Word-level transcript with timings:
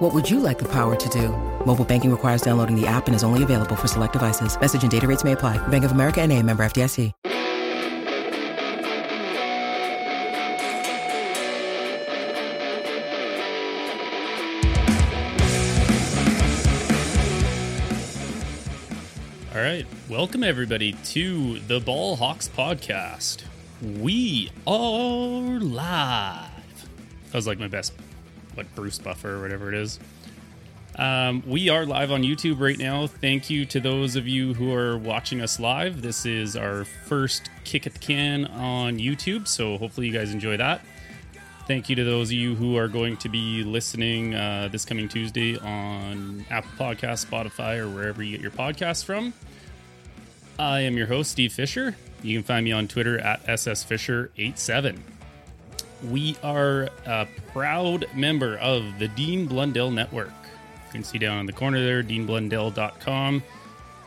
What 0.00 0.14
would 0.14 0.30
you 0.30 0.40
like 0.40 0.58
the 0.58 0.68
power 0.72 0.96
to 0.96 1.08
do? 1.10 1.28
Mobile 1.66 1.84
banking 1.84 2.10
requires 2.10 2.40
downloading 2.40 2.74
the 2.74 2.86
app 2.86 3.06
and 3.06 3.14
is 3.14 3.22
only 3.22 3.42
available 3.42 3.76
for 3.76 3.86
select 3.86 4.14
devices. 4.14 4.58
Message 4.58 4.80
and 4.80 4.90
data 4.90 5.06
rates 5.06 5.24
may 5.24 5.32
apply. 5.32 5.58
Bank 5.68 5.84
of 5.84 5.92
America 5.92 6.22
and 6.22 6.32
a 6.32 6.42
member 6.42 6.64
FDIC. 6.64 7.12
All 19.54 19.60
right. 19.60 19.84
Welcome, 20.08 20.42
everybody, 20.42 20.94
to 21.12 21.58
the 21.58 21.78
Ball 21.78 22.16
Hawks 22.16 22.48
podcast. 22.48 23.42
We 23.82 24.50
are 24.66 25.60
live. 25.60 26.48
That 27.26 27.34
was 27.34 27.46
like 27.46 27.58
my 27.58 27.68
best, 27.68 27.92
what, 28.60 28.74
Bruce 28.74 28.98
Buffer 28.98 29.36
or 29.36 29.40
whatever 29.40 29.72
it 29.72 29.74
is. 29.74 29.98
Um, 30.96 31.42
we 31.46 31.70
are 31.70 31.86
live 31.86 32.12
on 32.12 32.22
YouTube 32.22 32.60
right 32.60 32.76
now. 32.76 33.06
Thank 33.06 33.48
you 33.48 33.64
to 33.66 33.80
those 33.80 34.16
of 34.16 34.28
you 34.28 34.52
who 34.52 34.74
are 34.74 34.98
watching 34.98 35.40
us 35.40 35.58
live. 35.58 36.02
This 36.02 36.26
is 36.26 36.56
our 36.56 36.84
first 36.84 37.48
kick 37.64 37.86
at 37.86 37.94
the 37.94 37.98
can 37.98 38.44
on 38.44 38.98
YouTube, 38.98 39.48
so 39.48 39.78
hopefully 39.78 40.08
you 40.08 40.12
guys 40.12 40.32
enjoy 40.32 40.58
that. 40.58 40.82
Thank 41.66 41.88
you 41.88 41.96
to 41.96 42.04
those 42.04 42.28
of 42.28 42.32
you 42.32 42.54
who 42.54 42.76
are 42.76 42.88
going 42.88 43.16
to 43.18 43.30
be 43.30 43.62
listening 43.62 44.34
uh, 44.34 44.68
this 44.70 44.84
coming 44.84 45.08
Tuesday 45.08 45.56
on 45.56 46.44
Apple 46.50 46.70
Podcasts, 46.76 47.24
Spotify, 47.24 47.78
or 47.78 47.88
wherever 47.88 48.22
you 48.22 48.32
get 48.32 48.42
your 48.42 48.50
podcasts 48.50 49.04
from. 49.04 49.32
I 50.58 50.80
am 50.80 50.98
your 50.98 51.06
host, 51.06 51.30
Steve 51.30 51.52
Fisher. 51.54 51.96
You 52.22 52.36
can 52.36 52.44
find 52.44 52.64
me 52.64 52.72
on 52.72 52.88
Twitter 52.88 53.18
at 53.18 53.42
SSFisher87. 53.46 54.98
We 56.08 56.36
are 56.42 56.88
a 57.04 57.26
proud 57.52 58.06
member 58.14 58.56
of 58.58 58.98
the 58.98 59.08
Dean 59.08 59.46
Blundell 59.46 59.90
Network. 59.90 60.32
You 60.86 60.92
can 60.92 61.04
see 61.04 61.18
down 61.18 61.38
in 61.40 61.46
the 61.46 61.52
corner 61.52 61.82
there, 61.84 62.02
deanblundell.com. 62.02 63.42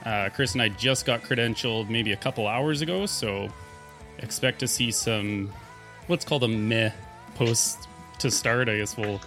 Uh, 0.03 0.29
Chris 0.33 0.53
and 0.53 0.61
I 0.61 0.69
just 0.69 1.05
got 1.05 1.21
credentialed 1.21 1.89
maybe 1.89 2.11
a 2.11 2.17
couple 2.17 2.47
hours 2.47 2.81
ago, 2.81 3.05
so 3.05 3.47
expect 4.17 4.59
to 4.59 4.67
see 4.67 4.91
some, 4.91 5.51
let's 6.09 6.25
call 6.25 6.39
them 6.39 6.67
meh 6.67 6.91
posts 7.35 7.87
to 8.19 8.31
start. 8.31 8.69
I 8.69 8.77
guess 8.77 8.97
we'll, 8.97 9.21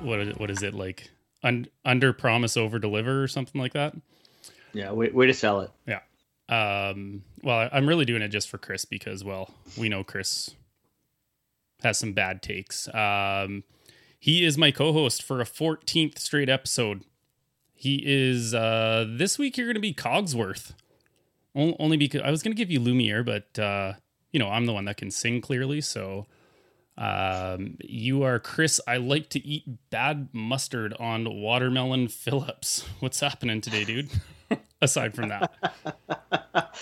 what, 0.00 0.38
what 0.38 0.50
is 0.50 0.62
it 0.62 0.74
like? 0.74 1.10
Un, 1.42 1.68
under 1.84 2.12
promise, 2.12 2.56
over 2.56 2.78
deliver, 2.78 3.22
or 3.22 3.28
something 3.28 3.60
like 3.60 3.72
that. 3.74 3.94
Yeah, 4.72 4.92
way, 4.92 5.10
way 5.10 5.26
to 5.26 5.34
sell 5.34 5.60
it. 5.60 5.70
Yeah. 5.86 6.00
Um, 6.48 7.22
well, 7.42 7.68
I'm 7.72 7.88
really 7.88 8.04
doing 8.04 8.22
it 8.22 8.28
just 8.28 8.48
for 8.48 8.58
Chris 8.58 8.84
because, 8.84 9.24
well, 9.24 9.54
we 9.78 9.88
know 9.88 10.04
Chris 10.04 10.54
has 11.82 11.98
some 11.98 12.12
bad 12.12 12.42
takes. 12.42 12.92
Um, 12.94 13.64
he 14.18 14.44
is 14.44 14.58
my 14.58 14.70
co-host 14.70 15.22
for 15.22 15.40
a 15.40 15.44
14th 15.44 16.18
straight 16.18 16.48
episode. 16.48 17.04
He 17.74 18.02
is 18.04 18.54
uh, 18.54 19.06
this 19.08 19.38
week. 19.38 19.56
You're 19.56 19.66
going 19.66 19.74
to 19.74 19.80
be 19.80 19.92
Cogsworth, 19.92 20.72
only 21.54 21.96
because 21.96 22.22
I 22.22 22.30
was 22.30 22.42
going 22.42 22.54
to 22.54 22.58
give 22.58 22.70
you 22.70 22.80
Lumiere, 22.80 23.22
but 23.22 23.58
uh, 23.58 23.94
you 24.32 24.38
know 24.38 24.48
I'm 24.48 24.66
the 24.66 24.72
one 24.72 24.86
that 24.86 24.96
can 24.96 25.10
sing 25.10 25.40
clearly. 25.40 25.82
So 25.82 26.26
um, 26.98 27.76
you 27.84 28.22
are 28.22 28.38
Chris. 28.38 28.80
I 28.86 28.96
like 28.96 29.28
to 29.30 29.46
eat 29.46 29.64
bad 29.90 30.28
mustard 30.32 30.94
on 30.94 31.40
watermelon 31.40 32.08
Phillips. 32.08 32.86
What's 33.00 33.20
happening 33.20 33.60
today, 33.60 33.84
dude? 33.84 34.10
Aside 34.80 35.14
from 35.14 35.28
that. 35.28 35.52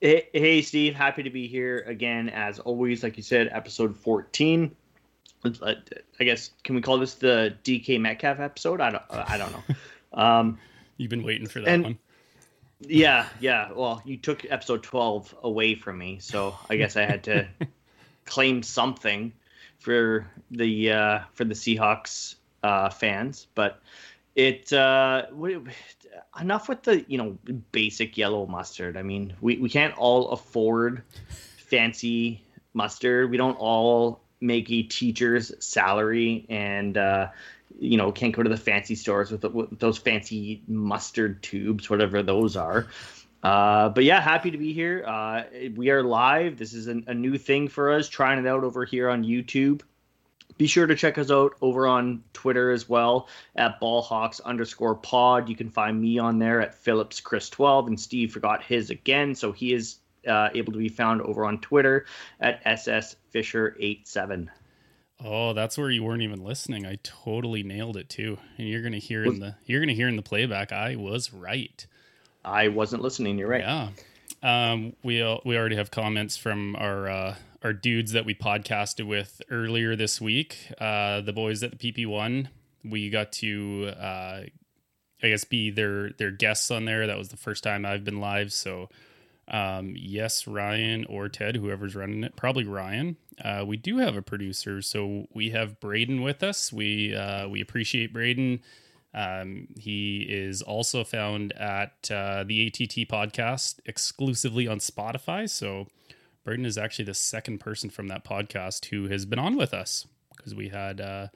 Hey, 0.00 0.28
hey, 0.32 0.62
Steve. 0.62 0.94
Happy 0.94 1.24
to 1.24 1.30
be 1.30 1.48
here 1.48 1.78
again, 1.86 2.28
as 2.28 2.58
always. 2.60 3.02
Like 3.02 3.16
you 3.16 3.22
said, 3.22 3.48
episode 3.50 3.96
14. 3.96 4.74
I 5.44 5.76
guess 6.20 6.50
can 6.64 6.74
we 6.74 6.80
call 6.82 6.98
this 6.98 7.14
the 7.14 7.56
DK 7.64 8.00
Metcalf 8.00 8.40
episode? 8.40 8.80
I 8.80 8.90
don't. 8.90 9.02
I 9.10 9.38
don't 9.38 9.52
know. 9.52 9.62
Um, 10.10 10.58
You've 10.96 11.10
been 11.10 11.22
waiting 11.22 11.46
for 11.46 11.60
that 11.60 11.68
and- 11.68 11.84
one. 11.84 11.98
yeah, 12.80 13.28
yeah. 13.40 13.72
Well, 13.72 14.00
you 14.06 14.16
took 14.16 14.46
episode 14.50 14.82
12 14.82 15.34
away 15.42 15.74
from 15.74 15.98
me, 15.98 16.18
so 16.18 16.56
I 16.70 16.76
guess 16.76 16.96
I 16.96 17.02
had 17.02 17.24
to 17.24 17.46
claim 18.24 18.62
something 18.62 19.34
for 19.78 20.26
the 20.50 20.92
uh, 20.92 21.18
for 21.34 21.44
the 21.44 21.52
Seahawks 21.52 22.36
uh, 22.62 22.88
fans. 22.88 23.48
But 23.54 23.82
it 24.38 24.72
uh, 24.72 25.26
enough 26.40 26.68
with 26.68 26.82
the 26.84 27.04
you 27.08 27.18
know 27.18 27.36
basic 27.72 28.16
yellow 28.16 28.46
mustard. 28.46 28.96
I 28.96 29.02
mean, 29.02 29.34
we 29.42 29.58
we 29.58 29.68
can't 29.68 29.96
all 29.98 30.30
afford 30.30 31.02
fancy 31.58 32.42
mustard. 32.72 33.30
We 33.30 33.36
don't 33.36 33.56
all 33.56 34.20
make 34.40 34.70
a 34.70 34.84
teacher's 34.84 35.52
salary 35.58 36.46
and 36.48 36.96
uh, 36.96 37.28
you 37.78 37.98
know 37.98 38.12
can't 38.12 38.34
go 38.34 38.42
to 38.42 38.48
the 38.48 38.56
fancy 38.56 38.94
stores 38.94 39.30
with, 39.30 39.44
with 39.44 39.78
those 39.80 39.98
fancy 39.98 40.62
mustard 40.68 41.42
tubes, 41.42 41.90
whatever 41.90 42.22
those 42.22 42.56
are. 42.56 42.86
Uh, 43.42 43.88
but 43.88 44.02
yeah, 44.04 44.20
happy 44.20 44.50
to 44.50 44.58
be 44.58 44.72
here. 44.72 45.04
Uh, 45.06 45.44
we 45.76 45.90
are 45.90 46.02
live. 46.02 46.58
This 46.58 46.72
is 46.72 46.88
an, 46.88 47.04
a 47.06 47.14
new 47.14 47.38
thing 47.38 47.68
for 47.68 47.92
us, 47.92 48.08
trying 48.08 48.38
it 48.38 48.48
out 48.48 48.64
over 48.64 48.84
here 48.84 49.08
on 49.08 49.24
YouTube. 49.24 49.82
Be 50.58 50.66
sure 50.66 50.86
to 50.86 50.94
check 50.94 51.18
us 51.18 51.30
out 51.30 51.54
over 51.60 51.86
on 51.86 52.22
Twitter 52.32 52.70
as 52.70 52.88
well 52.88 53.28
at 53.56 53.80
ballhawks 53.80 54.40
underscore 54.44 54.96
pod. 54.96 55.48
You 55.48 55.56
can 55.56 55.70
find 55.70 56.00
me 56.00 56.18
on 56.18 56.38
there 56.38 56.60
at 56.60 56.74
Phillips 56.74 57.20
Chris 57.20 57.48
12 57.48 57.86
and 57.86 58.00
Steve 58.00 58.32
forgot 58.32 58.62
his 58.62 58.90
again. 58.90 59.34
So 59.34 59.52
he 59.52 59.72
is 59.72 59.98
uh, 60.26 60.50
able 60.54 60.72
to 60.72 60.78
be 60.78 60.88
found 60.88 61.22
over 61.22 61.44
on 61.44 61.60
Twitter 61.60 62.06
at 62.40 62.60
SS 62.64 63.16
Fisher 63.30 63.76
87. 63.78 64.50
Oh, 65.24 65.52
that's 65.52 65.76
where 65.76 65.90
you 65.90 66.04
weren't 66.04 66.22
even 66.22 66.44
listening. 66.44 66.86
I 66.86 66.98
totally 67.02 67.62
nailed 67.62 67.96
it 67.96 68.08
too. 68.08 68.38
And 68.56 68.68
you're 68.68 68.82
gonna 68.82 68.98
hear 68.98 69.24
in 69.24 69.40
the 69.40 69.56
you're 69.64 69.80
gonna 69.80 69.92
hear 69.92 70.08
in 70.08 70.16
the 70.16 70.22
playback. 70.22 70.70
I 70.72 70.94
was 70.94 71.32
right. 71.32 71.84
I 72.44 72.68
wasn't 72.68 73.02
listening. 73.02 73.38
You're 73.38 73.48
right. 73.48 73.62
Yeah. 73.62 73.90
Um, 74.42 74.94
we 75.02 75.16
we 75.44 75.56
already 75.56 75.76
have 75.76 75.90
comments 75.90 76.36
from 76.36 76.76
our 76.76 77.08
uh, 77.08 77.34
our 77.62 77.72
dudes 77.72 78.12
that 78.12 78.24
we 78.24 78.34
podcasted 78.34 79.06
with 79.06 79.42
earlier 79.50 79.96
this 79.96 80.20
week. 80.20 80.72
Uh, 80.80 81.20
the 81.20 81.32
boys 81.32 81.62
at 81.62 81.76
the 81.76 81.92
PP 81.92 82.06
one. 82.06 82.50
We 82.84 83.10
got 83.10 83.32
to 83.32 83.92
uh, 83.98 84.42
I 85.22 85.28
guess 85.28 85.44
be 85.44 85.70
their 85.70 86.10
their 86.10 86.30
guests 86.30 86.70
on 86.70 86.84
there. 86.84 87.06
That 87.06 87.18
was 87.18 87.28
the 87.28 87.36
first 87.36 87.64
time 87.64 87.84
I've 87.84 88.04
been 88.04 88.20
live. 88.20 88.52
So 88.52 88.88
um, 89.48 89.94
yes, 89.96 90.46
Ryan 90.46 91.04
or 91.06 91.28
Ted, 91.28 91.56
whoever's 91.56 91.96
running 91.96 92.22
it, 92.24 92.36
probably 92.36 92.64
Ryan. 92.64 93.16
Uh, 93.42 93.64
we 93.66 93.76
do 93.76 93.98
have 93.98 94.16
a 94.16 94.22
producer, 94.22 94.82
so 94.82 95.26
we 95.32 95.50
have 95.50 95.80
Braden 95.80 96.22
with 96.22 96.42
us. 96.42 96.72
We 96.72 97.14
uh, 97.14 97.48
we 97.48 97.60
appreciate 97.60 98.12
Braden. 98.12 98.60
Um, 99.14 99.68
he 99.76 100.26
is 100.28 100.60
also 100.60 101.02
found 101.02 101.52
at 101.54 102.10
uh, 102.10 102.44
the 102.44 102.66
ATT 102.66 103.08
podcast 103.08 103.80
exclusively 103.86 104.68
on 104.68 104.78
Spotify. 104.78 105.48
So 105.48 105.88
Braden 106.44 106.64
is 106.64 106.78
actually 106.78 107.04
the 107.04 107.14
second 107.14 107.58
person 107.58 107.90
from 107.90 108.08
that 108.08 108.24
podcast 108.24 108.86
who 108.86 109.08
has 109.08 109.26
been 109.26 109.38
on 109.38 109.56
with 109.56 109.74
us 109.74 110.06
because 110.36 110.54
we 110.54 110.68
had 110.68 111.00
uh, 111.00 111.28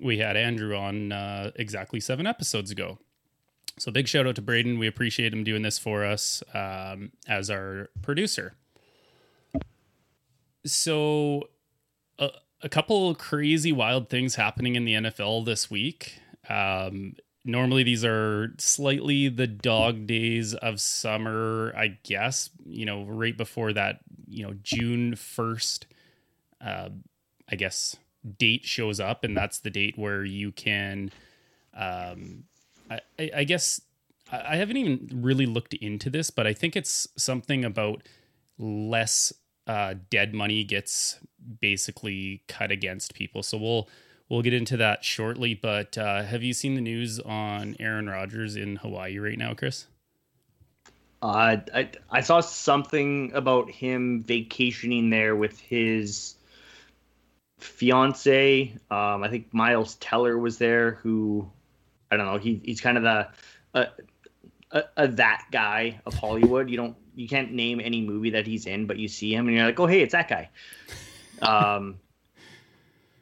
we 0.00 0.18
had 0.18 0.36
Andrew 0.36 0.76
on 0.76 1.12
uh, 1.12 1.50
exactly 1.56 2.00
seven 2.00 2.26
episodes 2.26 2.70
ago. 2.70 2.98
So 3.78 3.90
big 3.90 4.08
shout 4.08 4.26
out 4.26 4.36
to 4.36 4.42
Braden. 4.42 4.78
We 4.78 4.86
appreciate 4.86 5.32
him 5.32 5.44
doing 5.44 5.62
this 5.62 5.78
for 5.78 6.04
us 6.04 6.42
um, 6.54 7.12
as 7.28 7.50
our 7.50 7.90
producer. 8.00 8.54
So 10.64 11.48
a, 12.18 12.30
a 12.62 12.68
couple 12.68 13.14
crazy 13.14 13.72
wild 13.72 14.08
things 14.08 14.36
happening 14.36 14.76
in 14.76 14.84
the 14.84 14.94
NFL 14.94 15.44
this 15.44 15.70
week. 15.70 16.20
Um, 16.48 17.16
normally 17.46 17.84
these 17.84 18.04
are 18.04 18.52
slightly 18.58 19.28
the 19.28 19.46
dog 19.46 20.06
days 20.06 20.54
of 20.54 20.80
summer, 20.80 21.72
I 21.76 21.98
guess, 22.02 22.50
you 22.66 22.84
know, 22.84 23.04
right 23.04 23.36
before 23.36 23.72
that, 23.72 24.00
you 24.26 24.44
know, 24.44 24.54
June 24.62 25.14
1st, 25.14 25.84
uh, 26.60 26.88
I 27.48 27.56
guess, 27.56 27.96
date 28.38 28.64
shows 28.64 28.98
up. 28.98 29.22
And 29.22 29.36
that's 29.36 29.60
the 29.60 29.70
date 29.70 29.96
where 29.96 30.24
you 30.24 30.50
can, 30.50 31.12
um, 31.72 32.44
I, 32.90 33.00
I, 33.34 33.44
guess, 33.44 33.80
I 34.30 34.42
I 34.54 34.56
haven't 34.56 34.76
even 34.76 35.08
really 35.22 35.46
looked 35.46 35.74
into 35.74 36.10
this, 36.10 36.30
but 36.30 36.46
I 36.46 36.52
think 36.52 36.74
it's 36.74 37.06
something 37.16 37.64
about 37.64 38.02
less 38.58 39.32
uh, 39.66 39.94
dead 40.10 40.34
money 40.34 40.64
gets 40.64 41.20
basically 41.60 42.42
cut 42.48 42.72
against 42.72 43.14
people. 43.14 43.42
So 43.42 43.58
we'll 43.58 43.88
we'll 44.28 44.42
get 44.42 44.54
into 44.54 44.76
that 44.78 45.04
shortly. 45.04 45.54
But 45.54 45.96
uh, 45.98 46.22
have 46.22 46.42
you 46.42 46.52
seen 46.52 46.74
the 46.74 46.80
news 46.80 47.20
on 47.20 47.76
Aaron 47.78 48.08
Rodgers 48.08 48.56
in 48.56 48.76
Hawaii 48.76 49.18
right 49.18 49.38
now, 49.38 49.54
Chris? 49.54 49.86
Uh, 51.22 51.56
I 51.74 51.88
I 52.10 52.20
saw 52.20 52.40
something 52.40 53.32
about 53.34 53.70
him 53.70 54.22
vacationing 54.22 55.10
there 55.10 55.34
with 55.34 55.58
his 55.58 56.36
fiance. 57.58 58.72
Um, 58.90 59.22
I 59.22 59.28
think 59.28 59.52
Miles 59.52 59.94
Teller 59.96 60.38
was 60.38 60.58
there. 60.58 60.92
Who 61.02 61.50
I 62.10 62.16
don't 62.16 62.26
know. 62.26 62.38
He 62.38 62.60
he's 62.64 62.80
kind 62.80 62.98
of 62.98 63.02
the 63.02 63.28
uh, 63.74 63.86
a, 64.72 64.84
a 64.96 65.08
that 65.08 65.46
guy 65.50 66.00
of 66.04 66.14
Hollywood. 66.14 66.68
You 66.68 66.76
don't 66.76 66.96
you 67.14 67.26
can't 67.26 67.52
name 67.52 67.80
any 67.82 68.02
movie 68.02 68.30
that 68.30 68.46
he's 68.46 68.66
in, 68.66 68.86
but 68.86 68.98
you 68.98 69.08
see 69.08 69.34
him 69.34 69.48
and 69.48 69.56
you're 69.56 69.66
like, 69.66 69.80
oh 69.80 69.86
hey, 69.86 70.02
it's 70.02 70.12
that 70.12 70.28
guy. 70.28 70.50
Um, 71.42 71.98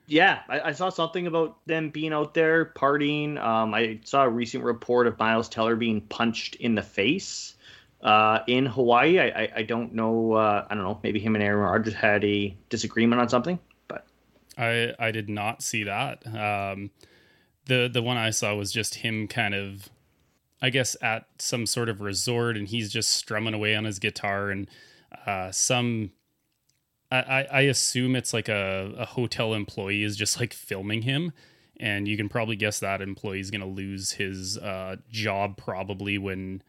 yeah, 0.06 0.40
I, 0.48 0.60
I, 0.60 0.72
saw 0.72 0.90
something 0.90 1.26
about 1.26 1.56
them 1.66 1.90
being 1.90 2.12
out 2.12 2.34
there 2.34 2.66
partying. 2.66 3.42
Um, 3.42 3.72
I 3.72 4.00
saw 4.04 4.24
a 4.24 4.28
recent 4.28 4.64
report 4.64 5.06
of 5.06 5.18
Miles 5.18 5.48
Teller 5.48 5.76
being 5.76 6.02
punched 6.02 6.56
in 6.56 6.74
the 6.74 6.82
face 6.82 7.54
uh, 8.02 8.40
in 8.46 8.66
Hawaii. 8.66 9.18
I, 9.18 9.26
I, 9.28 9.52
I 9.56 9.62
don't 9.62 9.94
know. 9.94 10.34
Uh, 10.34 10.66
I 10.68 10.74
don't 10.74 10.84
know. 10.84 11.00
Maybe 11.02 11.20
him 11.20 11.34
and 11.34 11.42
Aaron 11.42 11.60
Rodgers 11.60 11.94
had 11.94 12.24
a 12.24 12.54
disagreement 12.68 13.20
on 13.20 13.28
something, 13.28 13.58
but 13.88 14.06
I 14.58 14.92
I 14.98 15.10
did 15.10 15.28
not 15.30 15.62
see 15.62 15.84
that. 15.84 16.26
Um, 16.26 16.90
the 17.66 17.88
the 17.92 18.02
one 18.02 18.18
I 18.18 18.30
saw 18.30 18.54
was 18.54 18.72
just 18.72 18.96
him 18.96 19.26
kind 19.26 19.54
of, 19.54 19.88
I 20.60 20.68
guess, 20.68 20.96
at 21.00 21.26
some 21.38 21.64
sort 21.64 21.88
of 21.88 22.02
resort, 22.02 22.58
and 22.58 22.68
he's 22.68 22.92
just 22.92 23.10
strumming 23.10 23.54
away 23.54 23.74
on 23.74 23.84
his 23.84 23.98
guitar, 23.98 24.50
and 24.50 24.68
uh, 25.26 25.50
some 25.50 26.10
I, 27.20 27.46
I 27.50 27.60
assume 27.62 28.16
it's 28.16 28.32
like 28.32 28.48
a, 28.48 28.92
a 28.98 29.04
hotel 29.04 29.54
employee 29.54 30.02
is 30.02 30.16
just 30.16 30.40
like 30.40 30.52
filming 30.52 31.02
him 31.02 31.32
and 31.78 32.06
you 32.06 32.16
can 32.16 32.28
probably 32.28 32.56
guess 32.56 32.80
that 32.80 33.00
employee 33.00 33.40
is 33.40 33.50
going 33.50 33.60
to 33.60 33.66
lose 33.66 34.12
his 34.12 34.58
uh, 34.58 34.96
job 35.10 35.56
probably 35.56 36.18
when 36.18 36.62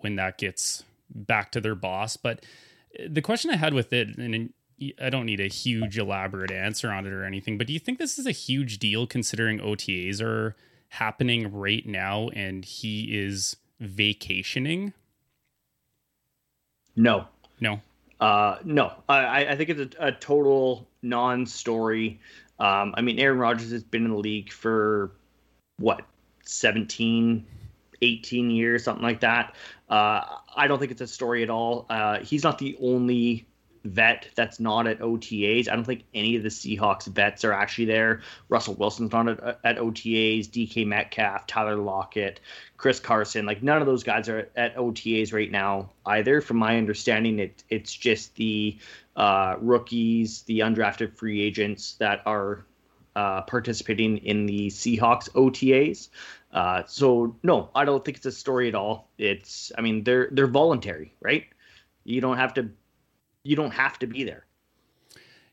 when 0.00 0.16
that 0.16 0.38
gets 0.38 0.84
back 1.10 1.50
to 1.52 1.60
their 1.60 1.74
boss. 1.74 2.16
But 2.16 2.44
the 3.08 3.22
question 3.22 3.50
i 3.50 3.56
had 3.56 3.74
with 3.74 3.92
it 3.92 4.16
and 4.16 4.52
i 5.00 5.10
don't 5.10 5.26
need 5.26 5.40
a 5.40 5.46
huge 5.46 5.98
elaborate 5.98 6.50
answer 6.50 6.90
on 6.90 7.06
it 7.06 7.12
or 7.12 7.22
anything 7.22 7.58
but 7.58 7.66
do 7.66 7.72
you 7.72 7.78
think 7.78 7.98
this 7.98 8.18
is 8.18 8.26
a 8.26 8.32
huge 8.32 8.78
deal 8.78 9.06
considering 9.06 9.58
otas 9.60 10.22
are 10.22 10.56
happening 10.88 11.52
right 11.52 11.86
now 11.86 12.28
and 12.30 12.64
he 12.64 13.16
is 13.16 13.56
vacationing? 13.78 14.94
No. 16.96 17.26
No 17.60 17.82
uh, 18.20 18.58
no, 18.64 18.92
I, 19.08 19.46
I 19.46 19.56
think 19.56 19.70
it's 19.70 19.96
a, 19.96 20.06
a 20.08 20.12
total 20.12 20.88
non-story. 21.02 22.20
Um, 22.58 22.94
I 22.96 23.00
mean, 23.00 23.18
Aaron 23.18 23.38
Rodgers 23.38 23.70
has 23.70 23.84
been 23.84 24.04
in 24.04 24.10
the 24.10 24.16
league 24.16 24.52
for 24.52 25.12
what 25.78 26.02
17, 26.44 27.46
18 28.02 28.50
years, 28.50 28.84
something 28.84 29.02
like 29.02 29.20
that. 29.20 29.54
Uh, 29.88 30.22
I 30.56 30.66
don't 30.66 30.78
think 30.78 30.90
it's 30.90 31.00
a 31.00 31.06
story 31.06 31.42
at 31.42 31.50
all. 31.50 31.86
Uh, 31.88 32.20
he's 32.20 32.42
not 32.42 32.58
the 32.58 32.76
only 32.80 33.47
vet 33.88 34.28
that's 34.34 34.60
not 34.60 34.86
at 34.86 35.00
OTAs. 35.00 35.68
I 35.68 35.74
don't 35.74 35.84
think 35.84 36.04
any 36.14 36.36
of 36.36 36.42
the 36.42 36.48
Seahawks 36.48 37.06
vets 37.06 37.44
are 37.44 37.52
actually 37.52 37.86
there. 37.86 38.20
Russell 38.48 38.74
Wilson's 38.74 39.12
not 39.12 39.28
at, 39.28 39.60
at 39.64 39.78
OTAs. 39.78 40.48
DK 40.48 40.86
Metcalf, 40.86 41.46
Tyler 41.46 41.76
Lockett, 41.76 42.40
Chris 42.76 43.00
Carson, 43.00 43.46
like 43.46 43.62
none 43.62 43.80
of 43.80 43.86
those 43.86 44.02
guys 44.04 44.28
are 44.28 44.48
at 44.56 44.76
OTAs 44.76 45.32
right 45.32 45.50
now 45.50 45.90
either. 46.06 46.40
From 46.40 46.58
my 46.58 46.78
understanding, 46.78 47.38
it 47.38 47.64
it's 47.68 47.92
just 47.92 48.34
the 48.36 48.78
uh, 49.16 49.56
rookies, 49.60 50.42
the 50.42 50.60
undrafted 50.60 51.16
free 51.16 51.42
agents 51.42 51.94
that 51.94 52.22
are 52.24 52.64
uh, 53.16 53.42
participating 53.42 54.18
in 54.18 54.46
the 54.46 54.68
Seahawks 54.68 55.28
OTAs. 55.30 56.08
Uh, 56.52 56.82
so 56.86 57.36
no, 57.42 57.68
I 57.74 57.84
don't 57.84 58.04
think 58.04 58.18
it's 58.18 58.26
a 58.26 58.32
story 58.32 58.68
at 58.68 58.74
all. 58.74 59.08
It's, 59.18 59.72
I 59.76 59.80
mean, 59.80 60.04
they're 60.04 60.28
they're 60.30 60.46
voluntary, 60.46 61.14
right? 61.20 61.46
You 62.04 62.20
don't 62.20 62.36
have 62.38 62.54
to 62.54 62.70
you 63.48 63.56
don't 63.56 63.72
have 63.72 63.98
to 63.98 64.06
be 64.06 64.24
there. 64.24 64.44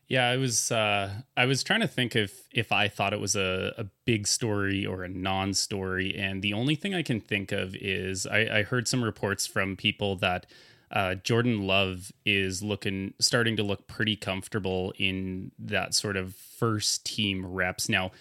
Yeah, 0.06 0.28
I 0.28 0.36
was 0.36 0.70
uh, 0.70 1.10
I 1.36 1.46
was 1.46 1.64
trying 1.64 1.80
to 1.80 1.88
think 1.88 2.14
if 2.14 2.46
if 2.52 2.70
I 2.70 2.88
thought 2.88 3.12
it 3.12 3.20
was 3.20 3.34
a, 3.34 3.74
a 3.78 3.86
big 4.04 4.26
story 4.26 4.84
or 4.86 5.02
a 5.02 5.08
non-story, 5.08 6.14
and 6.14 6.42
the 6.42 6.52
only 6.52 6.76
thing 6.76 6.94
I 6.94 7.02
can 7.02 7.20
think 7.20 7.52
of 7.52 7.74
is 7.74 8.26
I, 8.26 8.58
I 8.58 8.62
heard 8.62 8.86
some 8.86 9.02
reports 9.02 9.46
from 9.46 9.76
people 9.76 10.14
that 10.16 10.46
uh, 10.92 11.14
Jordan 11.16 11.66
Love 11.66 12.12
is 12.24 12.62
looking 12.62 13.14
starting 13.18 13.56
to 13.56 13.64
look 13.64 13.88
pretty 13.88 14.14
comfortable 14.14 14.92
in 14.98 15.50
that 15.58 15.94
sort 15.94 16.16
of 16.16 16.36
first 16.36 17.04
team 17.06 17.44
reps. 17.44 17.88
Now, 17.88 18.12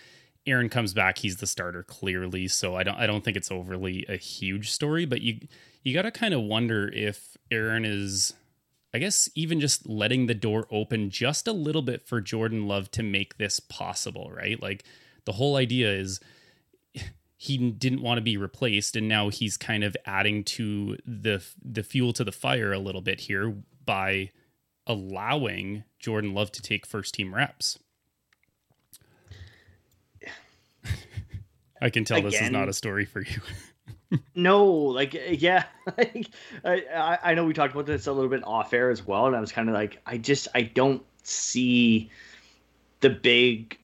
Aaron 0.48 0.70
comes 0.70 0.94
back, 0.94 1.20
he's 1.20 1.38
the 1.38 1.48
starter 1.48 1.84
clearly, 1.84 2.48
so 2.48 2.76
I 2.76 2.84
don't 2.84 2.98
I 2.98 3.06
don't 3.06 3.24
think 3.24 3.36
it's 3.38 3.52
overly 3.52 4.06
a 4.08 4.16
huge 4.16 4.72
story, 4.72 5.06
but 5.06 5.22
you 5.22 5.42
you 5.84 5.94
got 5.94 6.04
to 6.04 6.12
kind 6.12 6.34
of 6.34 6.42
wonder 6.42 6.88
if 6.88 7.38
Aaron 7.52 7.86
is 7.86 8.34
I 8.96 8.98
guess 8.98 9.30
even 9.36 9.60
just 9.60 9.90
letting 9.90 10.28
the 10.28 10.34
door 10.34 10.68
open 10.72 11.10
just 11.10 11.50
a 11.50 11.52
little 11.52 11.82
bit 11.82 12.08
for 12.08 12.22
Jordan 12.22 12.66
Love 12.66 12.90
to 12.92 13.04
make 13.04 13.38
this 13.38 13.60
possible, 13.60 14.32
right? 14.34 14.58
Like 14.62 14.86
the 15.26 15.34
whole 15.34 15.58
idea 15.58 15.92
is 15.92 16.22
he 17.36 17.58
didn't 17.72 18.02
want 18.02 18.20
to 18.20 18.22
be 18.22 18.38
replaced 18.38 18.96
and 18.96 19.10
now 19.10 19.28
he's 19.28 19.58
kind 19.58 19.84
of 19.84 19.98
adding 20.06 20.46
to 20.46 20.96
the 21.06 21.44
the 21.62 21.84
fuel 21.84 22.14
to 22.14 22.24
the 22.24 22.32
fire 22.32 22.72
a 22.72 22.80
little 22.80 23.02
bit 23.02 23.20
here 23.20 23.54
by 23.84 24.32
allowing 24.88 25.84
Jordan 26.00 26.34
Love 26.34 26.54
to 26.54 26.62
take 26.62 26.88
first 26.88 27.16
team 27.16 27.36
reps. 27.36 27.78
I 31.82 31.90
can 31.90 32.06
tell 32.06 32.20
Again, 32.20 32.32
this 32.32 32.40
is 32.40 32.50
not 32.50 32.70
a 32.70 32.74
story 32.74 33.04
for 33.04 33.20
you. 33.20 33.42
no, 34.36 34.66
like 34.66 35.14
yeah, 35.14 35.66
like, 35.98 36.30
I 36.64 37.20
I 37.24 37.34
know 37.34 37.46
we 37.46 37.54
talked 37.54 37.74
about 37.74 37.86
this 37.86 38.08
a 38.08 38.12
little 38.12 38.30
bit 38.30 38.44
off 38.44 38.74
air 38.74 38.90
as 38.90 39.06
well, 39.06 39.28
and 39.28 39.36
I 39.36 39.40
was 39.40 39.52
kind 39.52 39.70
of 39.70 39.76
like, 39.76 40.02
I 40.06 40.18
just 40.18 40.48
I 40.56 40.64
don't 40.64 41.04
see 41.24 42.10
the 43.02 43.10
big 43.10 43.78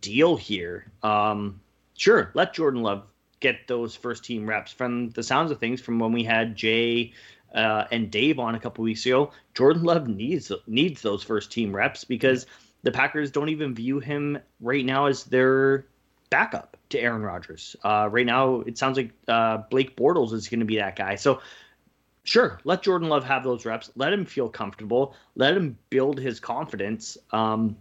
deal 0.00 0.36
here. 0.36 0.90
Um, 1.02 1.60
sure, 1.96 2.30
let 2.34 2.54
Jordan 2.54 2.82
Love 2.82 3.04
get 3.40 3.66
those 3.66 3.96
first 3.96 4.24
team 4.24 4.48
reps. 4.48 4.72
From 4.72 5.10
the 5.10 5.22
sounds 5.22 5.50
of 5.50 5.58
things, 5.58 5.80
from 5.80 5.98
when 5.98 6.12
we 6.12 6.22
had 6.22 6.56
Jay 6.56 7.12
uh, 7.54 7.84
and 7.90 8.10
Dave 8.10 8.38
on 8.38 8.54
a 8.54 8.60
couple 8.60 8.84
weeks 8.84 9.04
ago, 9.06 9.32
Jordan 9.54 9.82
Love 9.82 10.08
needs 10.08 10.52
needs 10.66 11.02
those 11.02 11.22
first 11.22 11.50
team 11.50 11.74
reps 11.74 12.04
because 12.04 12.46
the 12.82 12.92
Packers 12.92 13.30
don't 13.30 13.48
even 13.48 13.74
view 13.74 13.98
him 13.98 14.38
right 14.60 14.84
now 14.84 15.06
as 15.06 15.24
their 15.24 15.86
backup 16.30 16.76
to 16.90 16.98
Aaron 16.98 17.22
Rodgers. 17.22 17.76
Uh, 17.82 18.08
right 18.10 18.26
now, 18.26 18.60
it 18.60 18.78
sounds 18.78 18.96
like 18.96 19.12
uh, 19.28 19.58
Blake 19.70 19.96
Bortles 19.96 20.32
is 20.32 20.48
going 20.48 20.60
to 20.60 20.66
be 20.66 20.76
that 20.76 20.96
guy. 20.96 21.16
So, 21.16 21.40
sure, 22.24 22.60
let 22.64 22.82
Jordan 22.82 23.08
Love 23.08 23.24
have 23.24 23.44
those 23.44 23.64
reps. 23.64 23.90
Let 23.96 24.12
him 24.12 24.24
feel 24.24 24.48
comfortable. 24.48 25.14
Let 25.34 25.56
him 25.56 25.76
build 25.90 26.18
his 26.18 26.40
confidence. 26.40 27.18
Um, 27.32 27.76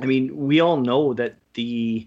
I 0.00 0.06
mean, 0.06 0.36
we 0.36 0.60
all 0.60 0.78
know 0.78 1.14
that 1.14 1.36
the 1.54 2.06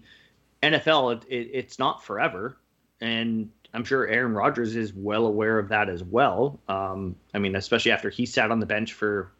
NFL, 0.62 1.16
it, 1.16 1.24
it, 1.28 1.50
it's 1.52 1.78
not 1.78 2.04
forever. 2.04 2.56
And 3.00 3.50
I'm 3.72 3.84
sure 3.84 4.06
Aaron 4.06 4.34
Rodgers 4.34 4.76
is 4.76 4.94
well 4.94 5.26
aware 5.26 5.58
of 5.58 5.68
that 5.68 5.88
as 5.88 6.02
well. 6.02 6.60
Um, 6.68 7.16
I 7.34 7.38
mean, 7.38 7.56
especially 7.56 7.92
after 7.92 8.08
he 8.08 8.24
sat 8.24 8.50
on 8.50 8.60
the 8.60 8.66
bench 8.66 8.92
for 8.92 9.30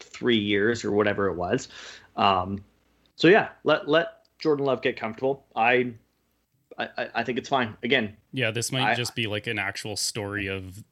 three 0.00 0.38
years 0.38 0.84
or 0.84 0.92
whatever 0.92 1.28
it 1.28 1.34
was. 1.34 1.68
Um, 2.16 2.62
so 3.16 3.28
yeah, 3.28 3.50
let 3.64 3.88
let 3.88 4.21
Jordan 4.42 4.66
Love 4.66 4.82
get 4.82 4.96
comfortable. 4.96 5.46
I, 5.54 5.92
I, 6.76 7.08
I 7.14 7.22
think 7.22 7.38
it's 7.38 7.48
fine. 7.48 7.76
Again, 7.82 8.16
yeah, 8.32 8.50
this 8.50 8.72
might 8.72 8.90
I, 8.90 8.94
just 8.94 9.14
be 9.14 9.28
like 9.28 9.46
an 9.46 9.58
actual 9.58 9.96
story 9.96 10.48
of 10.48 10.82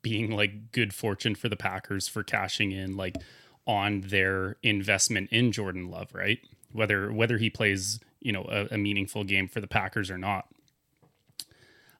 being 0.00 0.30
like 0.30 0.70
good 0.70 0.94
fortune 0.94 1.34
for 1.34 1.48
the 1.48 1.56
Packers 1.56 2.06
for 2.06 2.22
cashing 2.22 2.70
in 2.70 2.96
like 2.96 3.16
on 3.66 4.02
their 4.02 4.56
investment 4.62 5.28
in 5.32 5.50
Jordan 5.50 5.90
Love, 5.90 6.14
right? 6.14 6.38
Whether 6.72 7.12
whether 7.12 7.38
he 7.38 7.50
plays, 7.50 7.98
you 8.20 8.32
know, 8.32 8.46
a, 8.48 8.74
a 8.74 8.78
meaningful 8.78 9.24
game 9.24 9.48
for 9.48 9.60
the 9.60 9.66
Packers 9.66 10.08
or 10.08 10.18
not. 10.18 10.46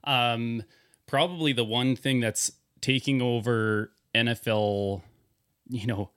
Um, 0.05 0.63
probably 1.07 1.53
the 1.53 1.65
one 1.65 1.97
thing 1.97 2.21
that's 2.21 2.53
taking 2.81 3.21
over 3.21 3.91
NFL, 4.15 5.03
you 5.69 5.87
know, 5.89 6.11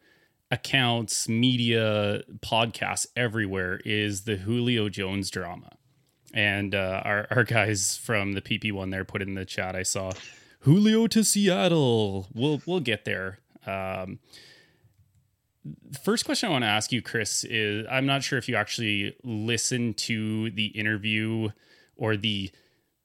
accounts, 0.52 1.30
media, 1.30 2.22
podcasts 2.40 3.08
everywhere 3.16 3.80
is 3.86 4.24
the 4.24 4.36
Julio 4.36 4.90
Jones 4.90 5.32
drama. 5.32 5.72
And 6.34 6.76
uh, 6.76 7.02
our, 7.04 7.28
our 7.32 7.44
guys 7.44 7.98
from 7.98 8.34
the 8.34 8.42
PP1 8.42 8.92
there 8.92 9.06
put 9.06 9.22
in 9.22 9.34
the 9.36 9.46
chat, 9.46 9.76
I 9.76 9.84
saw 9.84 10.12
Julio 10.60 11.08
to 11.08 11.24
Seattle. 11.24 12.28
We'll, 12.34 12.62
we'll 12.66 12.80
get 12.82 13.06
there. 13.06 13.40
Um, 13.66 14.20
first 16.04 16.26
question 16.26 16.50
I 16.50 16.52
want 16.52 16.64
to 16.64 16.70
ask 16.70 16.92
you, 16.92 17.02
Chris, 17.02 17.44
is 17.44 17.86
I'm 17.90 18.06
not 18.06 18.24
sure 18.24 18.38
if 18.38 18.48
you 18.48 18.56
actually 18.56 19.16
listened 19.24 19.98
to 19.98 20.52
the 20.52 20.68
interview 20.68 21.50
or 21.96 22.18
the 22.18 22.52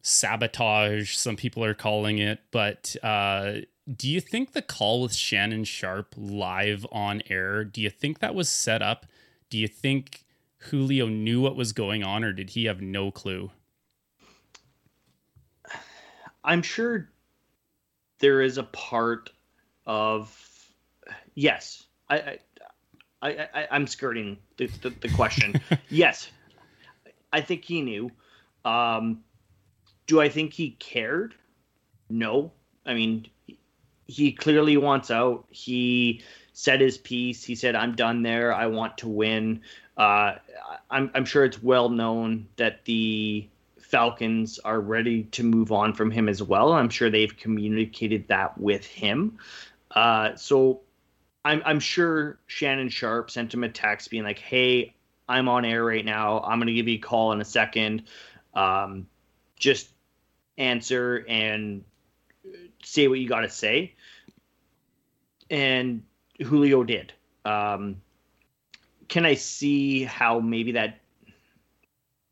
sabotage, 0.03 1.17
some 1.17 1.37
people 1.37 1.65
are 1.65 1.75
calling 1.75 2.19
it, 2.19 2.41
but 2.53 2.95
uh, 3.03 3.57
do 3.95 4.09
you 4.09 4.21
think 4.21 4.53
the 4.53 4.63
call 4.63 5.03
with 5.03 5.15
Shannon 5.15 5.65
Sharpe 5.65 6.15
live 6.17 6.87
on 6.91 7.23
air, 7.31 7.65
do 7.65 7.81
you 7.81 7.91
think 7.91 8.19
that 8.19 8.35
was 8.35 8.49
set 8.49 8.83
up? 8.83 9.07
Do 9.49 9.59
you 9.59 9.69
think 9.69 10.25
Julio 10.59 11.07
knew 11.07 11.41
what 11.41 11.57
was 11.57 11.73
going 11.73 12.03
on 12.03 12.25
or 12.25 12.33
did 12.33 12.51
he 12.51 12.65
have 12.65 12.81
no 12.81 13.11
clue? 13.11 13.51
I'm 16.43 16.63
sure 16.63 17.09
there 18.19 18.41
is 18.41 18.59
a 18.59 18.63
part 18.65 19.31
of 19.87 20.35
yes. 21.35 21.85
I 22.09 22.39
I, 23.23 23.31
I, 23.31 23.67
I 23.71 23.77
am 23.77 23.87
skirting 23.87 24.39
the, 24.57 24.67
the, 24.83 24.91
the 24.91 25.09
question. 25.11 25.61
yes, 25.89 26.31
I 27.33 27.41
think 27.41 27.65
he 27.65 27.83
knew. 27.83 28.11
Um, 28.65 29.23
do 30.07 30.21
I 30.21 30.29
think 30.29 30.53
he 30.53 30.71
cared? 30.71 31.35
No. 32.09 32.53
I 32.85 32.95
mean, 32.95 33.27
he 34.07 34.33
clearly 34.33 34.77
wants 34.77 35.11
out. 35.11 35.47
He 35.51 36.23
said 36.53 36.81
his 36.81 36.99
piece. 36.99 37.45
He 37.45 37.55
said, 37.55 37.75
"I'm 37.75 37.95
done 37.95 38.23
there. 38.23 38.55
I 38.55 38.67
want 38.67 38.99
to 38.99 39.09
win." 39.09 39.63
Uh, 39.97 40.37
I'm, 40.91 41.11
I'm 41.15 41.25
sure 41.25 41.45
it's 41.45 41.63
well 41.63 41.89
known 41.89 42.49
that 42.57 42.85
the 42.85 43.49
Falcons 43.81 44.59
are 44.59 44.81
ready 44.81 45.25
to 45.25 45.43
move 45.43 45.73
on 45.73 45.95
from 45.95 46.11
him 46.11 46.29
as 46.29 46.43
well. 46.43 46.73
I'm 46.73 46.91
sure 46.91 47.09
they've 47.11 47.35
communicated 47.37 48.29
that 48.29 48.59
with 48.59 48.85
him. 48.85 49.39
Uh, 49.91 50.35
so 50.37 50.81
I'm, 51.45 51.63
I'm 51.65 51.81
sure 51.81 52.39
Shannon 52.47 52.89
Sharpe 52.89 53.31
sent 53.31 53.55
him 53.55 53.65
a 53.65 53.69
text 53.69 54.11
being 54.11 54.25
like, 54.25 54.39
"Hey, 54.39 54.95
I'm 55.29 55.49
on 55.49 55.65
air 55.65 55.85
right 55.85 56.05
now. 56.05 56.41
I'm 56.41 56.59
going 56.59 56.69
to 56.69 56.75
give 56.75 56.89
you 56.89 56.97
a 56.97 57.01
call 57.01 57.33
in 57.33 57.41
a 57.41 57.45
second. 57.45 58.05
Um, 58.55 59.07
just 59.59 59.89
answer 60.59 61.25
and 61.29 61.85
say 62.87 63.09
what 63.09 63.19
you 63.19 63.29
got 63.29 63.41
to 63.41 63.51
say." 63.51 63.95
And 65.51 66.03
Julio 66.41 66.85
did. 66.85 67.13
Um, 67.45 67.97
can 69.09 69.25
I 69.25 69.35
see 69.35 70.05
how 70.05 70.41
maybe 70.41 70.73
that 70.73 71.01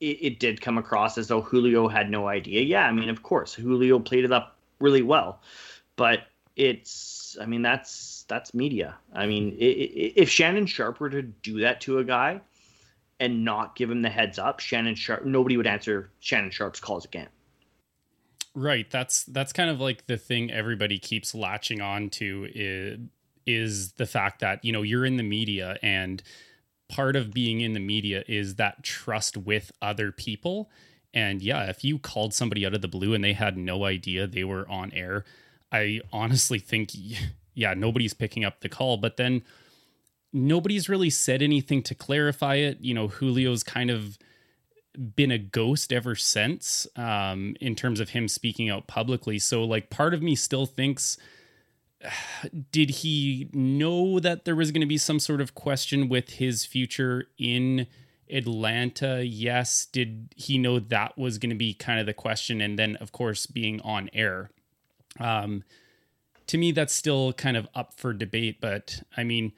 it, 0.01 0.19
it, 0.21 0.41
did 0.41 0.61
come 0.61 0.79
across 0.79 1.17
as 1.19 1.29
though 1.29 1.41
Julio 1.41 1.89
had 1.89 2.11
no 2.11 2.29
idea? 2.29 2.63
Yeah, 2.63 2.87
I 2.87 2.93
mean, 2.93 3.09
of 3.09 3.23
course, 3.23 3.55
Julio 3.55 3.99
played 3.99 4.25
it 4.25 4.33
up 4.33 4.57
really 4.81 5.03
well, 5.03 5.41
but 5.97 6.27
it's, 6.57 7.37
I 7.41 7.47
mean, 7.47 7.63
that's 7.63 8.25
that's 8.29 8.55
media. 8.55 8.97
I 9.13 9.27
mean, 9.27 9.57
it, 9.59 9.65
it, 9.65 10.13
if 10.17 10.29
Shannon 10.29 10.67
Sharpe 10.67 11.01
were 11.01 11.11
to 11.11 11.23
do 11.23 11.61
that 11.61 11.81
to 11.83 11.99
a 11.99 12.05
guy 12.05 12.41
and 13.21 13.45
not 13.45 13.77
give 13.77 13.91
him 13.91 14.03
the 14.03 14.11
heads 14.11 14.39
up, 14.39 14.61
Shannon 14.61 14.95
Sharpe 14.95 15.25
nobody 15.25 15.57
would 15.57 15.67
answer 15.67 16.11
Shannon 16.21 16.51
Sharpe's 16.51 16.81
calls 16.81 17.05
again. 17.05 17.29
Right. 18.55 18.89
That's 18.91 19.25
that's 19.25 19.53
kind 19.53 19.69
of 19.69 19.81
like 19.81 20.07
the 20.07 20.17
thing 20.17 20.51
everybody 20.51 20.99
keeps 20.99 21.35
latching 21.35 21.81
on 21.81 22.09
to 22.11 22.49
is, 22.55 22.99
is 23.47 23.93
the 23.93 24.07
fact 24.07 24.41
that 24.41 24.65
you 24.65 24.73
know 24.73 24.83
you're 24.83 25.05
in 25.05 25.17
the 25.17 25.23
media 25.25 25.77
and 25.83 26.23
part 26.89 27.17
of 27.17 27.33
being 27.33 27.61
in 27.61 27.73
the 27.73 27.81
media 27.81 28.23
is 28.29 28.55
that 28.57 28.83
trust 28.83 29.37
with 29.37 29.73
other 29.83 30.13
people. 30.13 30.71
And 31.13 31.43
yeah, 31.43 31.65
if 31.65 31.85
you 31.85 31.99
called 31.99 32.35
somebody 32.35 32.67
out 32.67 32.75
of 32.75 32.83
the 32.83 32.89
blue 32.89 33.15
and 33.15 33.25
they 33.25 33.33
had 33.33 33.57
no 33.57 33.85
idea 33.85 34.27
they 34.27 34.45
were 34.45 34.69
on 34.69 34.93
air, 34.93 35.25
I 35.73 36.01
honestly 36.13 36.59
think, 36.59 36.91
yeah, 37.55 37.75
nobody's 37.75 38.15
picking 38.15 38.45
up 38.45 38.61
the 38.61 38.69
call. 38.69 38.97
But 38.97 39.17
then 39.17 39.43
nobody's 40.33 40.89
really 40.89 41.11
said 41.11 41.43
anything 41.43 41.83
to 41.85 41.95
clarify 41.95 42.57
it. 42.57 42.79
You 42.81 42.95
know, 42.95 43.09
Julio's 43.09 43.63
kind 43.63 43.91
of 43.91 44.19
been 45.17 45.31
a 45.31 45.39
ghost 45.39 45.93
ever 45.93 46.15
since 46.15 46.87
um, 46.97 47.57
in 47.61 47.75
terms 47.75 48.01
of 48.01 48.11
him 48.11 48.29
speaking 48.29 48.71
out 48.71 48.87
publicly. 48.87 49.39
So, 49.39 49.65
like, 49.65 49.91
part 49.91 50.15
of 50.15 50.23
me 50.23 50.35
still 50.35 50.67
thinks 50.67 51.17
did 52.71 52.91
he 52.91 53.49
know 53.53 54.21
that 54.21 54.45
there 54.45 54.57
was 54.57 54.71
going 54.71 54.81
to 54.81 54.87
be 54.87 54.99
some 54.99 55.21
sort 55.21 55.41
of 55.41 55.55
question 55.55 56.09
with 56.09 56.31
his 56.31 56.65
future 56.65 57.29
in 57.39 57.87
Atlanta? 58.31 59.25
Yes. 59.25 59.87
Did 59.87 60.35
he 60.37 60.59
know 60.59 60.79
that 60.79 61.19
was 61.19 61.39
going 61.39 61.51
to 61.51 61.57
be 61.57 61.75
kind 61.75 62.01
of 62.01 62.07
the 62.07 62.15
question? 62.15 62.61
And 62.61 62.79
then, 62.79 62.97
of 62.97 63.13
course, 63.13 63.47
being 63.47 63.81
on 63.83 64.11
air. 64.13 64.51
Um, 65.19 65.65
to 66.47 66.59
me, 66.59 66.73
that's 66.73 66.95
still 66.95 67.33
kind 67.33 67.57
of 67.57 67.69
up 67.75 67.95
for 67.95 68.13
debate. 68.13 68.61
But 68.61 69.03
I 69.17 69.25
mean, 69.25 69.53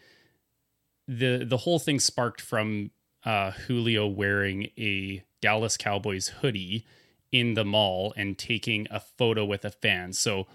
the 1.09 1.45
the 1.45 1.59
whole 1.59 1.79
thing 1.79 2.01
sparked 2.01 2.41
from 2.41 2.91
uh, 3.27 3.51
Julio 3.51 4.07
wearing 4.07 4.71
a 4.79 5.23
Dallas 5.41 5.77
Cowboys 5.77 6.29
hoodie 6.29 6.87
in 7.33 7.55
the 7.55 7.65
mall 7.65 8.15
and 8.17 8.39
taking 8.39 8.87
a 8.91 9.01
photo 9.01 9.45
with 9.45 9.65
a 9.65 9.71
fan. 9.71 10.13
So 10.13 10.47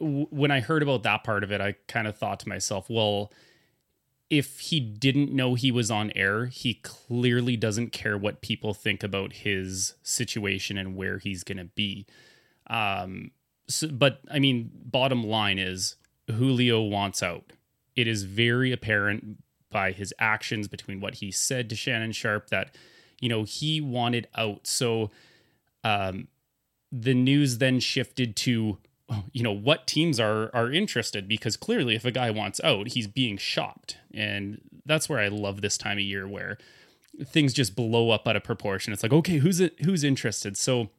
when 0.00 0.50
I 0.50 0.60
heard 0.60 0.82
about 0.82 1.02
that 1.02 1.22
part 1.22 1.44
of 1.44 1.52
it, 1.52 1.60
I 1.60 1.76
kind 1.86 2.08
of 2.08 2.16
thought 2.16 2.40
to 2.40 2.48
myself, 2.48 2.88
well, 2.88 3.30
if 4.30 4.60
he 4.60 4.80
didn't 4.80 5.30
know 5.30 5.54
he 5.54 5.70
was 5.70 5.90
on 5.90 6.10
air, 6.16 6.46
he 6.46 6.80
clearly 6.82 7.54
doesn't 7.58 7.92
care 7.92 8.16
what 8.16 8.40
people 8.40 8.72
think 8.72 9.02
about 9.02 9.34
his 9.34 9.94
situation 10.02 10.78
and 10.78 10.96
where 10.96 11.18
he's 11.18 11.44
going 11.44 11.58
to 11.58 11.66
be. 11.66 12.06
Um, 12.68 13.32
so, 13.68 13.88
but 13.88 14.20
I 14.30 14.38
mean, 14.38 14.70
bottom 14.74 15.22
line 15.22 15.58
is 15.58 15.96
Julio 16.30 16.80
wants 16.80 17.22
out. 17.22 17.52
It 17.94 18.08
is 18.08 18.22
very 18.22 18.72
apparent 18.72 19.42
by 19.72 19.92
his 19.92 20.14
actions 20.18 20.68
between 20.68 21.00
what 21.00 21.16
he 21.16 21.30
said 21.30 21.68
to 21.70 21.76
Shannon 21.76 22.12
Sharpe 22.12 22.50
that, 22.50 22.74
you 23.20 23.28
know, 23.28 23.44
he 23.44 23.80
wanted 23.80 24.28
out. 24.36 24.66
So 24.66 25.10
um, 25.82 26.28
the 26.92 27.14
news 27.14 27.58
then 27.58 27.80
shifted 27.80 28.36
to 28.36 28.78
you 29.32 29.42
know 29.42 29.52
what 29.52 29.86
teams 29.86 30.18
are 30.20 30.50
are 30.54 30.70
interested 30.70 31.28
because 31.28 31.56
clearly 31.56 31.94
if 31.94 32.04
a 32.04 32.10
guy 32.10 32.30
wants 32.30 32.60
out 32.62 32.88
he's 32.88 33.06
being 33.06 33.36
shopped. 33.36 33.96
And 34.14 34.60
that's 34.84 35.08
where 35.08 35.18
i 35.18 35.28
love 35.28 35.60
this 35.60 35.78
time 35.78 35.98
of 35.98 36.04
year 36.04 36.26
where 36.26 36.58
things 37.26 37.52
just 37.52 37.76
blow 37.76 38.10
up 38.10 38.26
out 38.26 38.36
of 38.36 38.44
proportion. 38.44 38.92
It's 38.92 39.02
like 39.02 39.12
okay 39.12 39.38
who's 39.38 39.60
who's 39.84 40.04
interested? 40.04 40.56
So 40.56 40.90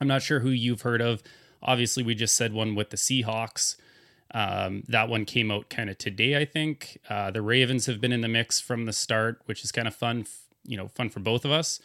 i'm 0.00 0.08
not 0.08 0.22
sure 0.22 0.40
who 0.40 0.50
you've 0.50 0.82
heard 0.82 1.00
of. 1.00 1.22
Obviously 1.62 2.02
we 2.02 2.14
just 2.14 2.36
said 2.36 2.52
one 2.52 2.74
with 2.74 2.90
the 2.90 2.96
seahawks 2.96 3.76
um, 4.34 4.82
that 4.88 5.08
one 5.08 5.24
came 5.24 5.50
out 5.50 5.68
kind 5.70 5.90
of 5.90 5.98
today 5.98 6.36
i 6.36 6.44
think 6.44 6.98
uh, 7.08 7.30
the 7.30 7.42
ravens 7.42 7.86
have 7.86 8.00
been 8.00 8.12
in 8.12 8.20
the 8.20 8.28
mix 8.28 8.60
from 8.60 8.84
the 8.84 8.92
start 8.92 9.40
which 9.46 9.64
is 9.64 9.72
kind 9.72 9.88
of 9.88 9.94
fun 9.94 10.26
you 10.64 10.76
know 10.76 10.88
fun 10.88 11.08
for 11.08 11.20
both 11.20 11.44
of 11.44 11.50
us 11.50 11.80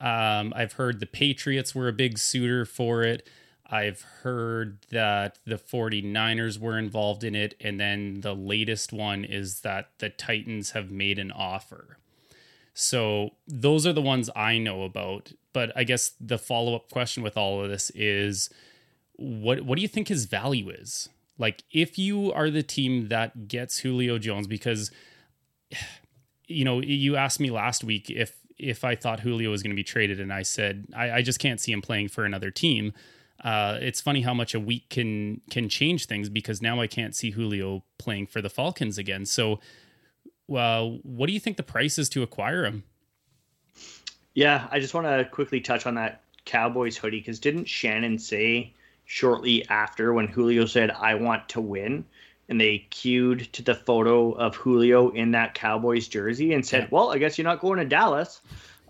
um, 0.00 0.52
i've 0.56 0.74
heard 0.74 1.00
the 1.00 1.06
patriots 1.06 1.74
were 1.74 1.88
a 1.88 1.92
big 1.92 2.18
suitor 2.18 2.64
for 2.64 3.02
it 3.02 3.28
I've 3.68 4.02
heard 4.22 4.78
that 4.90 5.38
the 5.44 5.56
49ers 5.56 6.58
were 6.58 6.78
involved 6.78 7.24
in 7.24 7.34
it. 7.34 7.54
And 7.60 7.80
then 7.80 8.20
the 8.20 8.34
latest 8.34 8.92
one 8.92 9.24
is 9.24 9.60
that 9.60 9.90
the 9.98 10.08
Titans 10.08 10.70
have 10.70 10.90
made 10.90 11.18
an 11.18 11.32
offer. 11.32 11.98
So 12.74 13.30
those 13.48 13.86
are 13.86 13.92
the 13.92 14.02
ones 14.02 14.30
I 14.36 14.58
know 14.58 14.82
about. 14.82 15.32
But 15.52 15.72
I 15.74 15.84
guess 15.84 16.12
the 16.20 16.38
follow 16.38 16.76
up 16.76 16.90
question 16.90 17.22
with 17.22 17.36
all 17.36 17.62
of 17.62 17.70
this 17.70 17.90
is 17.94 18.50
what 19.14 19.62
what 19.62 19.76
do 19.76 19.82
you 19.82 19.88
think 19.88 20.08
his 20.08 20.26
value 20.26 20.68
is? 20.68 21.08
Like 21.38 21.64
if 21.70 21.98
you 21.98 22.32
are 22.32 22.50
the 22.50 22.62
team 22.62 23.08
that 23.08 23.48
gets 23.48 23.78
Julio 23.78 24.18
Jones, 24.18 24.46
because 24.46 24.90
you 26.46 26.64
know, 26.64 26.80
you 26.80 27.16
asked 27.16 27.40
me 27.40 27.50
last 27.50 27.84
week 27.84 28.10
if 28.10 28.36
if 28.58 28.84
I 28.84 28.94
thought 28.94 29.20
Julio 29.20 29.50
was 29.50 29.62
going 29.62 29.72
to 29.72 29.76
be 29.76 29.84
traded, 29.84 30.20
and 30.20 30.32
I 30.32 30.42
said 30.42 30.86
I, 30.94 31.10
I 31.10 31.22
just 31.22 31.38
can't 31.38 31.60
see 31.60 31.72
him 31.72 31.82
playing 31.82 32.08
for 32.08 32.24
another 32.24 32.50
team 32.50 32.92
uh, 33.44 33.78
it's 33.80 34.00
funny 34.00 34.22
how 34.22 34.34
much 34.34 34.54
a 34.54 34.60
week 34.60 34.88
can 34.88 35.40
can 35.50 35.68
change 35.68 36.06
things 36.06 36.28
because 36.28 36.62
now 36.62 36.80
I 36.80 36.86
can't 36.86 37.14
see 37.14 37.30
Julio 37.30 37.84
playing 37.98 38.26
for 38.26 38.40
the 38.40 38.48
Falcons 38.48 38.98
again. 38.98 39.26
So, 39.26 39.60
uh, 40.54 40.84
what 41.02 41.26
do 41.26 41.32
you 41.32 41.40
think 41.40 41.56
the 41.56 41.62
price 41.62 41.98
is 41.98 42.08
to 42.10 42.22
acquire 42.22 42.64
him? 42.64 42.84
Yeah, 44.34 44.66
I 44.70 44.80
just 44.80 44.94
want 44.94 45.06
to 45.06 45.28
quickly 45.30 45.60
touch 45.60 45.86
on 45.86 45.94
that 45.96 46.22
Cowboys 46.44 46.96
hoodie 46.96 47.20
because 47.20 47.38
didn't 47.38 47.66
Shannon 47.66 48.18
say 48.18 48.72
shortly 49.06 49.66
after 49.68 50.12
when 50.12 50.28
Julio 50.28 50.66
said, 50.66 50.90
"I 50.90 51.14
want 51.14 51.48
to 51.50 51.60
win"? 51.60 52.04
and 52.48 52.60
they 52.60 52.78
cued 52.90 53.52
to 53.52 53.60
the 53.60 53.74
photo 53.74 54.30
of 54.30 54.54
Julio 54.54 55.10
in 55.10 55.32
that 55.32 55.54
Cowboys 55.54 56.06
jersey 56.06 56.52
and 56.52 56.64
said, 56.64 56.82
yeah. 56.82 56.88
"Well, 56.92 57.10
I 57.10 57.18
guess 57.18 57.38
you're 57.38 57.44
not 57.44 57.58
going 57.58 57.80
to 57.80 57.84
Dallas." 57.84 58.40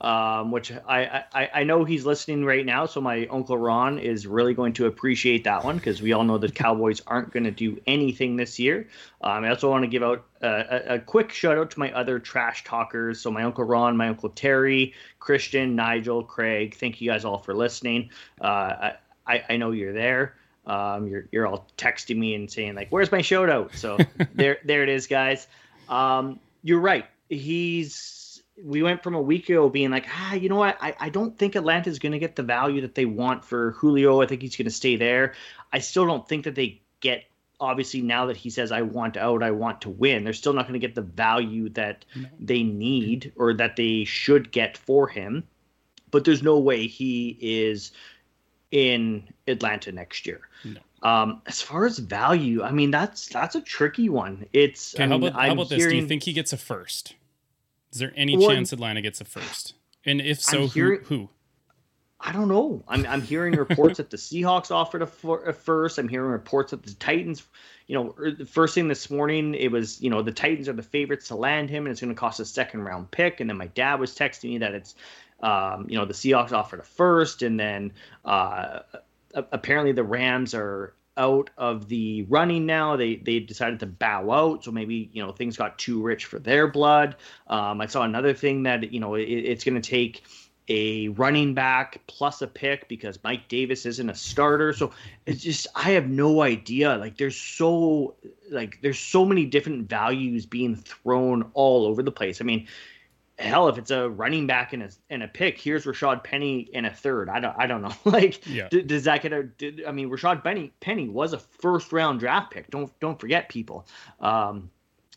um, 0.01 0.51
which 0.51 0.73
I, 0.73 1.25
I, 1.33 1.51
I 1.55 1.65
know 1.65 1.85
he's 1.85 2.05
listening 2.05 2.45
right 2.45 2.65
now. 2.65 2.87
So 2.87 3.01
my 3.01 3.27
uncle 3.27 3.57
Ron 3.57 3.99
is 3.99 4.27
really 4.27 4.53
going 4.53 4.75
to 4.75 4.87
appreciate 4.87 5.45
that 5.45 5.65
one 5.65 5.77
because 5.77 6.03
we 6.03 6.13
all 6.13 6.25
know 6.25 6.39
the 6.39 6.51
Cowboys 6.51 7.01
aren't 7.07 7.33
going 7.33 7.45
to 7.45 7.51
do 7.51 7.81
anything 7.87 8.37
this 8.37 8.59
year. 8.59 8.89
Um, 9.23 9.45
I 9.45 9.49
also 9.49 9.71
want 9.71 9.85
to 9.85 9.89
give 9.89 10.03
out 10.03 10.27
a, 10.43 10.95
a, 10.95 10.99
quick 10.99 11.33
shout 11.33 11.57
out 11.57 11.71
to 11.71 11.79
my 11.79 11.93
other 11.93 12.19
trash 12.19 12.65
talkers. 12.65 13.21
So 13.21 13.31
my 13.31 13.43
uncle 13.43 13.65
Ron, 13.65 13.97
my 13.97 14.09
uncle 14.09 14.29
Terry, 14.29 14.93
Christian, 15.19 15.75
Nigel, 15.75 16.23
Craig. 16.23 16.75
Thank 16.75 17.01
you 17.01 17.11
guys 17.11 17.25
all 17.25 17.39
for 17.39 17.55
listening. 17.55 18.11
Uh, 18.41 18.45
I, 18.45 18.93
I 19.27 19.57
know 19.57 19.73
you're 19.73 19.93
there. 19.93 20.35
Um, 20.67 21.07
you're 21.07 21.29
you're 21.31 21.47
all 21.47 21.69
texting 21.77 22.17
me 22.17 22.35
and 22.35 22.51
saying 22.51 22.75
like, 22.75 22.89
"Where's 22.91 23.13
my 23.13 23.23
shout 23.23 23.51
out?" 23.51 23.75
So 23.75 23.99
there 24.35 24.59
there 24.65 24.83
it 24.83 24.89
is, 24.89 25.07
guys. 25.07 25.47
Um, 25.89 26.41
you're 26.63 26.81
right. 26.81 27.07
He's 27.29 28.43
we 28.63 28.83
went 28.83 29.03
from 29.03 29.15
a 29.15 29.21
week 29.21 29.49
ago 29.49 29.69
being 29.69 29.91
like, 29.91 30.07
ah, 30.09 30.35
you 30.35 30.49
know 30.49 30.57
what? 30.57 30.79
I, 30.81 30.95
I 30.99 31.09
don't 31.11 31.39
think 31.39 31.57
Atlanta's 31.57 31.99
going 31.99 32.13
to 32.13 32.19
get 32.19 32.37
the 32.37 32.43
value 32.43 32.81
that 32.83 32.95
they 32.95 33.05
want 33.05 33.45
for 33.45 33.73
Julio. 33.73 34.23
I 34.23 34.27
think 34.27 34.43
he's 34.43 34.57
going 34.57 34.67
to 34.67 34.71
stay 34.71 34.97
there. 34.97 35.35
I 35.73 35.81
still 35.81 36.07
don't 36.07 36.27
think 36.27 36.45
that 36.45 36.55
they 36.55 36.81
get, 37.01 37.25
obviously, 37.61 38.01
now 38.01 38.27
that 38.27 38.37
he 38.37 38.49
says, 38.49 38.73
I 38.73 38.83
want 38.83 39.17
out, 39.17 39.43
I 39.43 39.51
want 39.51 39.83
to 39.83 39.91
win, 39.91 40.25
they're 40.25 40.33
still 40.33 40.55
not 40.55 40.63
going 40.63 40.81
to 40.81 40.87
get 40.87 40.95
the 40.95 41.03
value 41.03 41.69
that 41.71 42.05
they 42.41 42.63
need 42.63 43.33
or 43.37 43.53
that 43.55 43.77
they 43.77 44.05
should 44.05 44.51
get 44.53 44.79
for 44.79 45.07
him. 45.07 45.45
But 46.11 46.25
there's 46.25 46.43
no 46.43 46.59
way 46.59 46.87
he 46.87 47.37
is 47.41 47.93
in 48.71 49.23
Atlanta 49.47 49.93
next 49.93 50.27
year. 50.27 50.41
No. 50.65 50.81
Um, 51.03 51.43
as 51.47 51.63
far 51.63 51.87
as 51.87 51.99
value, 51.99 52.63
I 52.63 52.71
mean 52.73 52.91
that's 52.91 53.29
that's 53.29 53.55
a 53.55 53.61
tricky 53.61 54.09
one. 54.09 54.47
It's 54.53 54.95
okay, 54.95 55.05
I 55.05 55.07
how 55.09 55.19
mean, 55.19 55.29
about, 55.29 55.41
how 55.41 55.53
about 55.53 55.69
this? 55.69 55.87
Do 55.87 55.95
you 55.95 56.07
think 56.07 56.25
he 56.25 56.33
gets 56.33 56.53
a 56.53 56.57
first? 56.57 57.15
Is 57.93 58.01
there 58.01 58.13
any 58.17 58.37
Well, 58.37 58.49
chance 58.49 58.73
Atlanta 58.73 59.01
gets 59.03 59.21
a 59.21 59.25
first? 59.25 59.75
And 60.05 60.21
if 60.21 60.41
so, 60.41 60.63
who, 60.63 60.67
hearing- 60.69 61.01
who? 61.05 61.29
I 62.19 62.33
don't 62.33 62.49
know. 62.49 62.83
I'm 62.89 63.07
I'm 63.07 63.23
hearing 63.23 63.55
reports 63.55 63.99
that 63.99 64.11
the 64.11 64.17
Seahawks 64.17 64.71
offered 64.71 65.03
a, 65.03 65.07
fir- 65.07 65.45
a 65.45 65.53
first. 65.53 65.99
I'm 65.99 66.09
hearing 66.09 66.31
reports 66.31 66.71
that 66.71 66.83
the 66.83 66.95
Titans, 66.95 67.45
you 67.87 67.95
know, 67.95 68.15
er, 68.19 68.31
the 68.31 68.47
first 68.47 68.75
thing 68.75 68.89
this 68.89 69.11
morning 69.11 69.55
it 69.55 69.71
was, 69.71 70.01
you 70.01 70.09
know, 70.09 70.23
the 70.23 70.33
Titans 70.33 70.69
are 70.69 70.73
the 70.73 70.83
favorites 70.83 71.29
to 71.29 71.37
land 71.37 71.69
him, 71.69 71.85
and 71.85 71.93
it's 71.93 72.01
going 72.01 72.13
to 72.13 72.19
cost 72.19 72.41
a 72.41 72.45
second 72.47 72.81
round 72.85 73.11
pick. 73.11 73.41
And 73.41 73.51
then 73.51 73.59
my 73.59 73.67
dad 73.69 74.01
was 74.01 74.15
texting 74.15 74.51
me 74.51 74.59
that 74.59 74.75
it's, 74.75 74.95
um, 75.41 75.87
you 75.89 75.97
know, 75.99 76.05
the 76.05 76.15
Seahawks 76.15 76.53
offered 76.53 76.81
a 76.81 76.83
first, 76.83 77.43
and 77.43 77.59
then 77.59 77.93
uh, 78.25 78.81
apparently 79.35 79.93
the 79.93 80.05
Rams 80.05 80.55
are 80.55 80.95
out 81.17 81.51
of 81.57 81.89
the 81.89 82.23
running 82.29 82.67
now. 82.67 82.97
They 82.97 83.17
they 83.17 83.41
decided 83.41 83.81
to 83.81 83.87
bow 83.87 84.31
out, 84.31 84.65
so 84.65 84.71
maybe 84.71 85.11
you 85.13 85.25
know 85.25 85.33
things 85.33 85.57
got 85.57 85.79
too 85.79 86.03
rich 86.03 86.25
for 86.25 86.39
their 86.39 86.69
blood. 86.69 87.17
Um, 87.47 87.81
I 87.81 87.87
saw 87.87 88.03
another 88.03 88.35
thing 88.35 88.63
that 88.65 88.93
you 88.93 89.01
know 89.01 89.15
it, 89.15 89.25
it's 89.25 89.65
going 89.65 89.81
to 89.81 89.89
take 89.89 90.25
a 90.69 91.09
running 91.09 91.55
back 91.55 92.01
plus 92.07 92.43
a 92.43 92.47
pick 92.47 92.89
because 92.89 93.19
Mike 93.23 93.49
Davis 93.49 93.87
isn't 93.87 94.11
a 94.11 94.15
starter. 94.15 94.73
So 94.73 94.93
it's 95.25 95.43
just 95.43 95.67
I 95.75 95.91
have 95.93 96.09
no 96.09 96.43
idea. 96.43 96.97
Like 96.97 97.17
there's 97.19 97.37
so 97.37 98.15
like 98.51 98.79
there's 98.83 98.99
so 98.99 99.25
many 99.25 99.45
different 99.45 99.89
values 99.89 100.47
being 100.47 100.75
thrown 100.75 101.51
all 101.55 101.87
over 101.87 102.03
the 102.03 102.13
place. 102.13 102.41
I 102.41 102.45
mean, 102.45 102.67
hell, 103.39 103.69
if 103.69 103.77
it's 103.79 103.91
a 103.91 104.09
running 104.09 104.47
back 104.47 104.73
and 104.73 104.83
a 104.83 104.91
and 105.11 105.23
a 105.23 105.29
pick, 105.29 105.59
here's 105.59 105.85
Rashad 105.85 106.25
Penny 106.25 106.61
in 106.73 106.85
a 106.85 106.91
third. 106.93 107.29
I 107.29 107.41
don't 107.41 107.55
I 107.59 107.67
don't 107.67 107.83
know. 107.83 107.93
Like 108.05 108.47
Yeah. 108.47 108.69
d- 108.71 108.83
does 108.83 109.05
that 109.05 109.23
get 109.23 109.33
a? 109.33 109.43
Did, 109.45 109.85
I 109.87 109.93
mean, 109.93 110.09
Rashad 110.11 110.43
Penny 110.43 110.73
Penny 110.81 111.09
was 111.09 111.33
a 111.33 111.39
first 111.39 111.93
round 111.93 112.21
draft 112.21 112.53
pick. 112.53 112.71
Don't 112.71 112.91
don't 113.01 113.21
forget 113.21 113.49
people. 113.49 113.87
Um, 114.21 114.71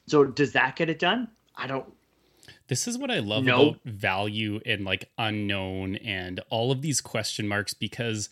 so 0.07 0.25
does 0.25 0.53
that 0.53 0.75
get 0.75 0.89
it 0.89 0.99
done? 0.99 1.27
I 1.55 1.67
don't. 1.67 1.85
This 2.67 2.87
is 2.87 2.97
what 2.97 3.09
I 3.11 3.19
love 3.19 3.43
No. 3.43 3.61
about 3.69 3.79
value 3.85 4.59
and 4.65 4.83
like 4.85 5.09
unknown 5.17 5.95
and 5.97 6.39
all 6.49 6.71
of 6.71 6.81
these 6.81 7.01
question 7.01 7.47
marks 7.47 7.73
because 7.73 8.29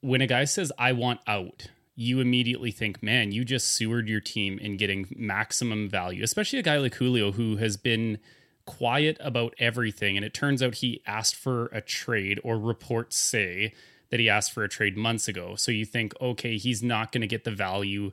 when 0.00 0.20
a 0.20 0.26
guy 0.26 0.44
says, 0.44 0.70
I 0.78 0.92
want 0.92 1.20
out, 1.26 1.68
you 1.94 2.20
immediately 2.20 2.70
think, 2.70 3.02
man, 3.02 3.32
you 3.32 3.44
just 3.44 3.68
sewered 3.68 4.08
your 4.08 4.20
team 4.20 4.58
in 4.58 4.76
getting 4.76 5.06
maximum 5.16 5.88
value, 5.88 6.22
especially 6.22 6.58
a 6.58 6.62
guy 6.62 6.76
like 6.76 6.94
Julio 6.94 7.32
who 7.32 7.56
has 7.56 7.76
been 7.76 8.18
quiet 8.66 9.16
about 9.20 9.54
everything. 9.58 10.16
And 10.16 10.24
it 10.24 10.34
turns 10.34 10.62
out 10.62 10.76
he 10.76 11.02
asked 11.06 11.36
for 11.36 11.66
a 11.66 11.80
trade, 11.80 12.40
or 12.44 12.58
reports 12.58 13.16
say 13.16 13.72
that 14.10 14.20
he 14.20 14.28
asked 14.28 14.52
for 14.52 14.62
a 14.62 14.68
trade 14.68 14.96
months 14.96 15.28
ago. 15.28 15.54
So 15.56 15.72
you 15.72 15.84
think, 15.84 16.12
okay, 16.20 16.58
he's 16.58 16.82
not 16.82 17.10
going 17.10 17.22
to 17.22 17.26
get 17.26 17.44
the 17.44 17.50
value 17.50 18.12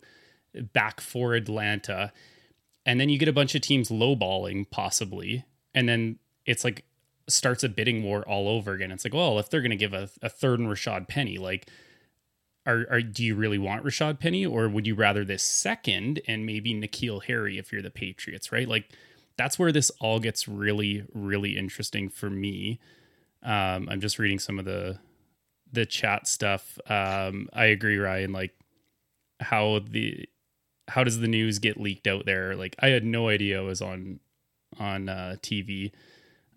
back 0.73 1.01
for 1.01 1.33
Atlanta 1.33 2.11
and 2.85 2.99
then 2.99 3.09
you 3.09 3.17
get 3.17 3.27
a 3.27 3.33
bunch 3.33 3.55
of 3.55 3.61
teams 3.61 3.89
lowballing 3.89 4.69
possibly 4.69 5.45
and 5.73 5.87
then 5.87 6.19
it's 6.45 6.63
like 6.63 6.85
starts 7.27 7.63
a 7.63 7.69
bidding 7.69 8.03
war 8.03 8.27
all 8.27 8.47
over 8.47 8.73
again 8.73 8.91
it's 8.91 9.05
like 9.05 9.13
well 9.13 9.39
if 9.39 9.49
they're 9.49 9.61
going 9.61 9.71
to 9.71 9.77
give 9.77 9.93
a, 9.93 10.09
a 10.21 10.29
third 10.29 10.59
and 10.59 10.69
rashad 10.69 11.07
penny 11.07 11.37
like 11.37 11.69
are, 12.65 12.85
are 12.89 13.01
do 13.01 13.23
you 13.23 13.35
really 13.35 13.57
want 13.57 13.83
rashad 13.83 14.19
penny 14.19 14.45
or 14.45 14.67
would 14.67 14.85
you 14.85 14.95
rather 14.95 15.23
this 15.23 15.43
second 15.43 16.21
and 16.27 16.45
maybe 16.45 16.73
N'Keal 16.73 17.23
Harry 17.25 17.57
if 17.57 17.71
you're 17.71 17.81
the 17.81 17.89
patriots 17.89 18.51
right 18.51 18.67
like 18.67 18.89
that's 19.37 19.57
where 19.57 19.71
this 19.71 19.91
all 19.99 20.19
gets 20.19 20.47
really 20.47 21.03
really 21.13 21.57
interesting 21.57 22.09
for 22.09 22.29
me 22.29 22.79
um 23.43 23.87
i'm 23.89 24.01
just 24.01 24.19
reading 24.19 24.39
some 24.39 24.59
of 24.59 24.65
the 24.65 24.97
the 25.71 25.85
chat 25.85 26.27
stuff 26.27 26.77
um 26.87 27.49
i 27.53 27.65
agree 27.65 27.97
ryan 27.97 28.31
like 28.31 28.53
how 29.39 29.79
the 29.79 30.27
how 30.87 31.03
does 31.03 31.19
the 31.19 31.27
news 31.27 31.59
get 31.59 31.79
leaked 31.79 32.07
out 32.07 32.25
there? 32.25 32.55
Like 32.55 32.75
I 32.79 32.87
had 32.87 33.05
no 33.05 33.29
idea 33.29 33.61
it 33.61 33.65
was 33.65 33.81
on 33.81 34.19
on 34.79 35.07
uh, 35.07 35.35
TV, 35.41 35.91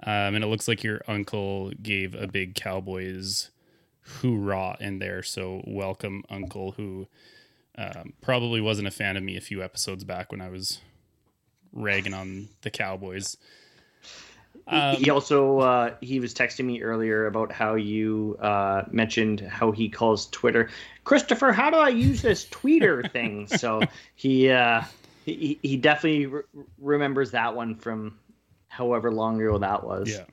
um, 0.02 0.34
and 0.34 0.42
it 0.42 0.48
looks 0.48 0.68
like 0.68 0.82
your 0.82 1.02
uncle 1.06 1.70
gave 1.82 2.14
a 2.14 2.26
big 2.26 2.54
Cowboys 2.54 3.50
hoorah 4.00 4.76
in 4.80 4.98
there. 4.98 5.22
So 5.22 5.62
welcome, 5.66 6.24
uncle, 6.30 6.72
who 6.72 7.08
um, 7.76 8.14
probably 8.22 8.60
wasn't 8.60 8.88
a 8.88 8.92
fan 8.92 9.16
of 9.16 9.22
me 9.22 9.36
a 9.36 9.40
few 9.40 9.62
episodes 9.62 10.04
back 10.04 10.32
when 10.32 10.40
I 10.40 10.48
was 10.48 10.80
ragging 11.76 12.14
on 12.14 12.48
the 12.62 12.70
Cowboys. 12.70 13.36
Um, 14.68 14.96
he 14.96 15.10
also 15.10 15.60
uh, 15.60 15.94
he 16.00 16.18
was 16.18 16.34
texting 16.34 16.64
me 16.64 16.82
earlier 16.82 17.26
about 17.26 17.52
how 17.52 17.74
you 17.74 18.36
uh, 18.40 18.82
mentioned 18.90 19.40
how 19.40 19.70
he 19.70 19.88
calls 19.88 20.26
Twitter, 20.30 20.70
Christopher. 21.04 21.52
How 21.52 21.70
do 21.70 21.76
I 21.76 21.90
use 21.90 22.20
this 22.22 22.46
tweeter 22.46 23.10
thing? 23.12 23.46
So 23.46 23.82
he 24.16 24.50
uh, 24.50 24.82
he 25.24 25.58
he 25.62 25.76
definitely 25.76 26.26
re- 26.26 26.42
remembers 26.78 27.30
that 27.30 27.54
one 27.54 27.76
from 27.76 28.18
however 28.66 29.12
long 29.12 29.40
ago 29.40 29.58
that 29.58 29.84
was. 29.84 30.18
Yeah. 30.18 30.24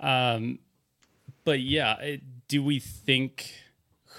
Um, 0.00 0.58
but 1.44 1.60
yeah, 1.60 2.16
do 2.48 2.62
we 2.64 2.80
think 2.80 3.52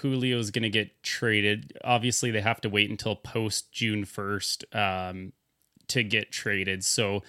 Julio's 0.00 0.52
going 0.52 0.62
to 0.62 0.70
get 0.70 1.02
traded? 1.02 1.76
Obviously, 1.82 2.30
they 2.30 2.40
have 2.40 2.60
to 2.60 2.68
wait 2.68 2.88
until 2.88 3.16
post 3.16 3.72
June 3.72 4.04
first 4.04 4.64
um, 4.72 5.32
to 5.92 6.02
get 6.02 6.30
traded. 6.30 6.84
So, 6.84 7.22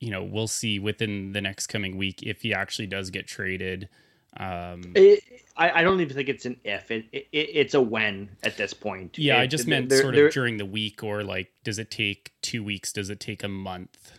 you 0.00 0.10
know, 0.10 0.24
we'll 0.24 0.48
see 0.48 0.78
within 0.78 1.32
the 1.32 1.40
next 1.40 1.66
coming 1.68 1.96
week 1.96 2.22
if 2.22 2.42
he 2.42 2.54
actually 2.54 2.86
does 2.86 3.10
get 3.10 3.26
traded. 3.26 3.88
Um, 4.36 4.92
It, 4.94 5.22
I, 5.56 5.80
I 5.80 5.82
don't 5.82 6.00
even 6.00 6.16
think 6.16 6.28
it's 6.28 6.46
an 6.46 6.58
if. 6.64 6.90
It, 6.90 7.06
it 7.12 7.26
it's 7.32 7.74
a 7.74 7.80
when 7.80 8.28
at 8.44 8.56
this 8.56 8.72
point. 8.72 9.18
yeah, 9.18 9.38
I 9.38 9.46
just 9.46 9.66
meant 9.66 9.92
sort 9.92 10.16
of 10.16 10.32
during 10.32 10.56
the 10.56 10.64
week, 10.64 11.02
or 11.02 11.22
like, 11.24 11.52
does 11.64 11.78
it 11.78 11.90
take 11.90 12.32
two 12.40 12.62
weeks? 12.62 12.92
Does 12.92 13.10
it 13.10 13.20
take 13.20 13.42
a 13.42 13.48
month? 13.48 14.12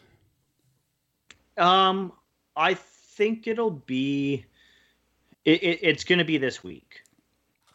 Um, 1.58 2.12
I 2.56 2.74
think 2.76 3.48
it'll 3.48 3.72
be. 3.72 4.46
It, 5.46 5.64
it, 5.64 5.80
it's 5.82 6.04
going 6.04 6.20
to 6.20 6.26
be 6.26 6.38
this 6.38 6.64
week. 6.64 7.02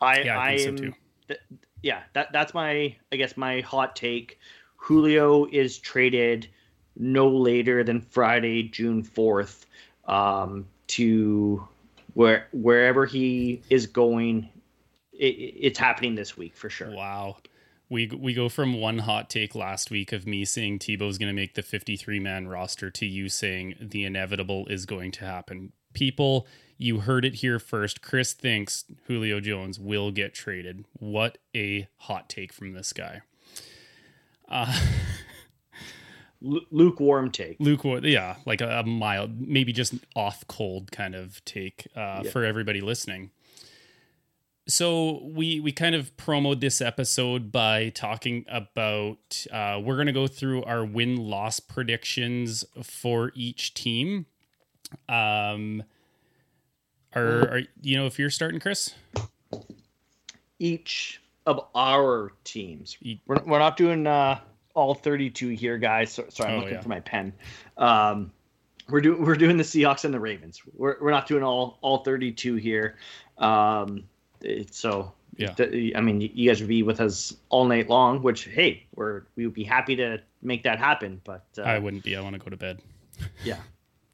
I 0.01 0.21
Yeah, 0.21 0.39
I 0.39 0.57
so 0.59 0.69
am- 0.69 0.77
too. 0.77 0.95
th- 1.29 1.41
yeah, 1.83 2.03
that 2.13 2.33
that's 2.33 2.53
my 2.55 2.95
I 3.11 3.17
guess 3.17 3.37
my 3.37 3.61
hot 3.63 3.97
take. 3.97 4.39
Julio 4.87 5.47
is 5.47 5.79
traded 5.79 6.47
no 6.97 7.29
later 7.29 7.83
than 7.83 8.01
Friday, 8.01 8.63
June 8.63 9.03
fourth, 9.03 9.67
um, 10.05 10.65
to 10.87 11.67
where 12.15 12.47
wherever 12.53 13.05
he 13.05 13.63
is 13.69 13.87
going. 13.87 14.49
It- 15.13 15.55
it's 15.61 15.79
happening 15.79 16.15
this 16.15 16.37
week 16.37 16.55
for 16.55 16.71
sure. 16.71 16.93
Wow. 16.95 17.39
We 17.89 18.07
we 18.07 18.33
go 18.33 18.49
from 18.49 18.81
one 18.81 18.99
hot 18.99 19.29
take 19.29 19.57
last 19.57 19.91
week 19.91 20.13
of 20.13 20.25
me 20.25 20.45
saying 20.45 20.79
Tebow's 20.79 21.19
going 21.19 21.31
to 21.31 21.41
make 21.41 21.55
the 21.55 21.63
53 21.63 22.21
man 22.21 22.47
roster 22.47 22.89
to 22.91 23.07
you 23.07 23.29
saying 23.29 23.75
the 23.81 24.05
inevitable 24.05 24.67
is 24.69 24.87
going 24.87 25.11
to 25.13 25.25
happen. 25.25 25.73
People, 25.95 26.47
you 26.79 27.01
heard 27.01 27.25
it 27.25 27.37
here 27.37 27.59
first. 27.59 28.03
Chris 28.03 28.33
thinks 28.35 28.85
Julio 29.09 29.41
Jones 29.41 29.81
will 29.81 30.13
get 30.13 30.33
traded. 30.33 30.85
What 30.93 31.39
a 31.57 31.89
hot 31.97 32.29
take 32.29 32.53
from 32.53 32.73
this 32.73 32.93
guy. 32.93 33.23
Uh, 34.49 34.81
Lu- 36.43 36.67
lukewarm 36.71 37.31
take. 37.31 37.57
Lukewarm, 37.59 38.05
yeah, 38.05 38.37
like 38.45 38.61
a, 38.61 38.81
a 38.81 38.85
mild, 38.85 39.41
maybe 39.41 39.73
just 39.73 39.95
off 40.15 40.47
cold 40.49 40.93
kind 40.93 41.15
of 41.15 41.43
take 41.45 41.89
uh, 41.97 42.21
Yeah. 42.25 42.31
for 42.31 42.45
everybody 42.45 42.81
listening. 42.81 43.31
So 44.69 45.23
we 45.25 45.61
we 45.61 45.71
kind 45.73 45.95
of 45.95 46.15
promoted 46.17 46.61
this 46.61 46.81
episode 46.81 47.53
by 47.53 47.89
talking 47.91 48.45
about 48.49 49.47
uh, 49.53 49.81
we're 49.83 49.95
going 49.95 50.09
to 50.09 50.13
go 50.13 50.27
through 50.27 50.65
our 50.65 50.85
win 50.85 51.17
loss 51.17 51.61
predictions 51.61 52.65
for 52.83 53.31
each 53.37 53.75
team. 53.75 54.27
Um, 55.09 55.85
are, 57.15 57.49
are 57.49 57.61
you 57.81 57.97
know 57.97 58.07
if 58.07 58.19
you're 58.19 58.29
starting, 58.31 58.59
Chris? 58.61 58.93
each 60.59 61.21
of 61.47 61.61
our 61.75 62.33
teams. 62.45 62.97
We're, 63.27 63.37
we're 63.47 63.59
not 63.59 63.77
doing 63.77 64.07
uh, 64.07 64.41
all 64.75 64.95
32 64.95 65.49
here, 65.49 65.79
guys. 65.79 66.13
So, 66.13 66.25
sorry, 66.29 66.51
I'm 66.53 66.57
Oh, 66.57 66.61
looking 66.61 66.75
yeah. 66.75 66.81
for 66.83 66.89
my 66.89 67.01
pen. 67.01 67.33
Um, 67.79 68.33
we're 68.89 69.01
doing 69.01 69.25
we're 69.25 69.35
doing 69.37 69.57
the 69.57 69.65
Seahawks 69.65 70.05
and 70.05 70.13
the 70.15 70.21
Ravens. 70.21 70.61
We're, 70.75 70.97
we're 71.01 71.11
not 71.11 71.27
doing 71.27 71.43
all 71.43 71.79
all 71.81 71.99
32 72.05 72.57
here. 72.57 72.97
Um, 73.39 74.05
it- 74.43 74.75
so 74.75 75.13
Yeah. 75.37 75.53
th- 75.53 75.93
I 75.97 76.01
mean, 76.01 76.21
you 76.21 76.49
guys 76.51 76.61
would 76.61 76.69
be 76.69 76.83
with 76.83 77.01
us 77.01 77.35
all 77.49 77.65
night 77.65 77.89
long. 77.89 78.23
Which 78.23 78.45
hey, 78.45 78.85
we're 78.95 79.23
we 79.37 79.45
would 79.47 79.55
be 79.55 79.65
happy 79.65 79.97
to 79.97 80.19
make 80.43 80.63
that 80.65 80.79
happen. 80.79 81.21
But 81.25 81.47
uh, 81.59 81.63
I 81.63 81.79
wouldn't 81.79 82.05
be. 82.05 82.15
I 82.17 82.21
want 82.21 82.35
to 82.35 82.39
go 82.39 82.49
to 82.51 82.57
bed. 82.57 82.81
yeah. 83.45 83.59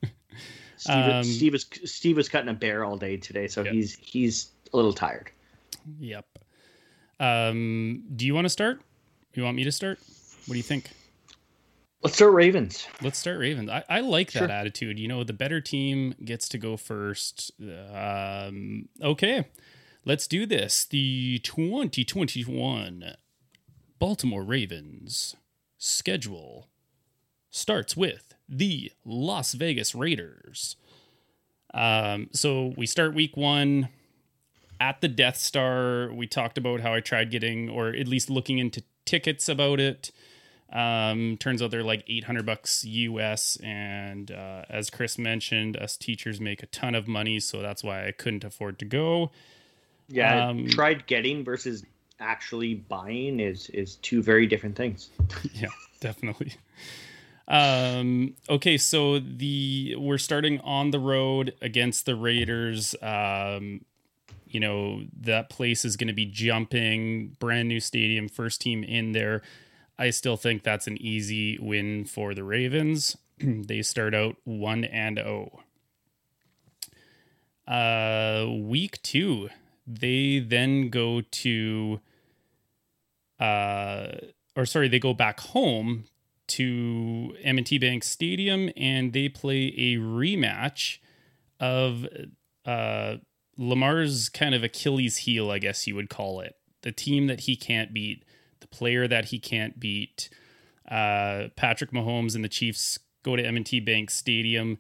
Steve, 0.77 0.97
Um, 0.97 1.23
Steve 1.25 1.55
is 1.55 1.66
Steve 1.85 2.16
was 2.16 2.29
cutting 2.29 2.49
a 2.49 2.55
bear 2.55 2.83
all 2.85 2.97
day 2.97 3.16
today, 3.16 3.47
so 3.49 3.62
Yeah. 3.62 3.73
he's 3.73 3.95
he's 3.97 4.51
a 4.73 4.77
little 4.77 4.92
tired. 4.92 5.31
Yep. 6.01 6.25
Um, 7.22 8.04
do 8.16 8.26
you 8.26 8.35
want 8.35 8.46
to 8.46 8.48
start? 8.50 8.80
You 9.35 9.44
want 9.44 9.56
me 9.56 9.64
to 9.64 9.72
start? 9.72 9.98
What 10.46 10.54
do 10.54 10.56
you 10.56 10.62
think? 10.62 10.90
Let's 12.02 12.16
start 12.16 12.32
Ravens. 12.32 12.88
Let's 13.00 13.16
start 13.18 13.38
Ravens. 13.38 13.70
I, 13.70 13.85
I 13.88 14.00
like 14.00 14.32
that 14.32 14.40
Sure. 14.40 14.50
attitude. 14.50 14.98
You 14.98 15.06
know, 15.06 15.22
the 15.22 15.32
better 15.32 15.61
team 15.61 16.14
gets 16.24 16.48
to 16.48 16.58
go 16.58 16.76
first. 16.76 17.52
Um, 17.94 18.88
okay. 19.00 19.46
let's 20.04 20.26
do 20.26 20.44
this. 20.44 20.85
The 20.85 21.38
2021 21.44 23.14
Baltimore 24.00 24.42
Ravens 24.42 25.37
schedule 25.78 26.68
starts 27.50 27.96
with 27.96 28.35
the 28.48 28.90
Las 29.04 29.52
Vegas 29.52 29.94
Raiders. 29.94 30.74
Um, 31.72 32.30
so 32.32 32.74
we 32.76 32.87
start 32.87 33.14
week 33.14 33.37
one 33.37 33.88
at 34.83 35.01
the 35.01 35.07
Death 35.07 35.37
Star. 35.37 36.12
We 36.12 36.27
talked 36.27 36.59
about 36.59 36.81
how 36.81 36.92
I 36.92 36.99
tried 36.99 37.31
getting, 37.31 37.68
or 37.68 37.90
at 37.90 38.09
least 38.09 38.29
looking 38.29 38.59
into 38.59 38.83
tickets 39.05 39.49
about 39.49 39.79
it. 39.79 40.11
Um, 40.73 41.37
turns 41.38 41.62
out 41.62 41.71
they're 41.71 41.85
like 41.85 42.03
800 42.09 42.45
bucks 42.45 42.85
US. 42.85 43.57
And 43.62 44.33
uh, 44.33 44.64
as 44.68 44.90
Chris 44.90 45.18
mentioned, 45.18 45.77
us 45.77 45.97
teachers 45.97 46.40
make 46.40 46.64
a 46.64 46.66
ton 46.66 46.97
of 46.97 47.07
money. 47.07 47.38
So 47.38 47.62
that's 47.62 47.85
why 47.85 48.09
I 48.09 48.11
couldn't 48.11 48.42
afford 48.42 48.81
to 48.81 48.85
go. 48.85 49.31
Yeah. 50.09 50.49
Um, 50.49 50.66
tried 50.66 51.07
getting 51.07 51.45
versus 51.45 51.85
actually 52.18 52.75
buying 52.75 53.38
is, 53.38 53.71
is 53.71 53.97
two 53.97 54.21
very 54.21 54.49
different 54.49 54.75
things. 54.75 55.11
yeah, 55.55 55.68
definitely. 56.01 56.55
Um, 57.47 58.35
okay, 58.49 58.79
so 58.79 59.21
the 59.21 59.95
we're 59.99 60.18
starting 60.18 60.59
on 60.61 60.90
the 60.90 60.99
road 60.99 61.55
against 61.61 62.07
the 62.07 62.16
Raiders. 62.16 62.95
Um, 63.03 63.83
you 64.55 64.61
know 64.61 65.03
that 65.21 65.51
place 65.51 65.85
is 65.85 65.97
going 65.97 66.09
to 66.09 66.15
be 66.15 66.27
jumping, 66.27 67.37
brand 67.38 67.69
new 67.69 67.81
stadium, 67.81 68.29
first 68.29 68.61
team 68.61 68.85
in 68.85 69.12
there. 69.12 69.43
I 69.99 70.11
still 70.11 70.37
think 70.37 70.62
that's 70.62 70.87
an 70.87 71.01
easy 71.01 71.59
win 71.59 72.05
for 72.05 72.35
the 72.35 72.45
Ravens. 72.45 73.17
they 73.38 73.83
start 73.83 74.15
out 74.15 74.37
one 74.45 74.85
and 74.85 75.19
zero. 75.19 75.51
Oh. 77.69 77.73
Uh, 77.73 78.47
week 78.51 79.01
two, 79.03 79.49
they 79.87 80.41
then 80.41 80.91
go 80.91 81.21
to, 81.21 82.01
uh, 83.38 84.09
or 84.57 84.67
sorry, 84.67 84.88
they 84.88 84.99
go 84.99 85.15
back 85.15 85.41
home 85.41 86.05
to 86.49 87.35
M&T 87.43 87.79
Bank 87.79 88.05
Stadium 88.05 88.71
and 88.77 89.12
they 89.12 89.29
play 89.29 89.69
a 89.79 89.97
rematch 89.97 90.99
of 91.61 92.07
uh, 92.67 93.17
Lamar's 93.57 94.29
kind 94.29 94.55
of 94.55 94.62
Achilles 94.62 95.19
heel, 95.19 95.51
I 95.51 95.59
guess 95.59 95.87
you 95.87 95.95
would 95.95 96.11
call 96.11 96.41
it. 96.41 96.57
The 96.83 96.93
team 96.93 97.27
that 97.27 97.41
he 97.41 97.57
can't 97.57 97.93
beat, 97.93 98.25
the 98.61 98.67
player 98.67 99.07
that 99.07 99.27
he 99.27 99.38
can't 99.38 99.79
beat. 99.79 100.31
Uh, 100.91 101.49
Patrick 101.57 101.93
Mahomes 101.93 102.35
and 102.35 102.45
the 102.45 102.49
Chiefs 102.49 102.99
go 103.23 103.37
to 103.37 103.45
M&T 103.45 103.81
Bank 103.81 104.11
Stadium. 104.11 104.79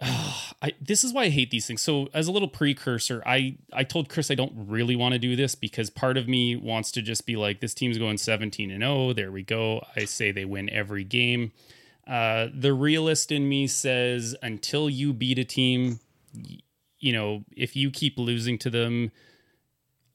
I, 0.00 0.72
this 0.80 1.04
is 1.04 1.12
why 1.12 1.24
I 1.24 1.28
hate 1.30 1.50
these 1.50 1.66
things. 1.66 1.80
So, 1.82 2.08
as 2.14 2.28
a 2.28 2.32
little 2.32 2.48
precursor, 2.48 3.22
I 3.26 3.56
I 3.72 3.84
told 3.84 4.08
Chris 4.08 4.30
I 4.30 4.34
don't 4.34 4.52
really 4.54 4.96
want 4.96 5.12
to 5.12 5.18
do 5.18 5.36
this 5.36 5.54
because 5.54 5.90
part 5.90 6.16
of 6.16 6.28
me 6.28 6.56
wants 6.56 6.90
to 6.92 7.02
just 7.02 7.26
be 7.26 7.36
like, 7.36 7.60
this 7.60 7.74
team's 7.74 7.98
going 7.98 8.18
17 8.18 8.70
and 8.70 8.82
0. 8.82 9.12
There 9.14 9.32
we 9.32 9.42
go. 9.42 9.84
I 9.96 10.04
say 10.04 10.32
they 10.32 10.44
win 10.44 10.68
every 10.70 11.04
game. 11.04 11.52
Uh, 12.06 12.48
the 12.52 12.72
realist 12.72 13.30
in 13.30 13.48
me 13.48 13.66
says 13.66 14.34
until 14.42 14.90
you 14.90 15.12
beat 15.12 15.38
a 15.38 15.44
team, 15.44 16.00
you 17.00 17.12
know, 17.12 17.44
if 17.56 17.74
you 17.74 17.90
keep 17.90 18.18
losing 18.18 18.58
to 18.58 18.70
them, 18.70 19.10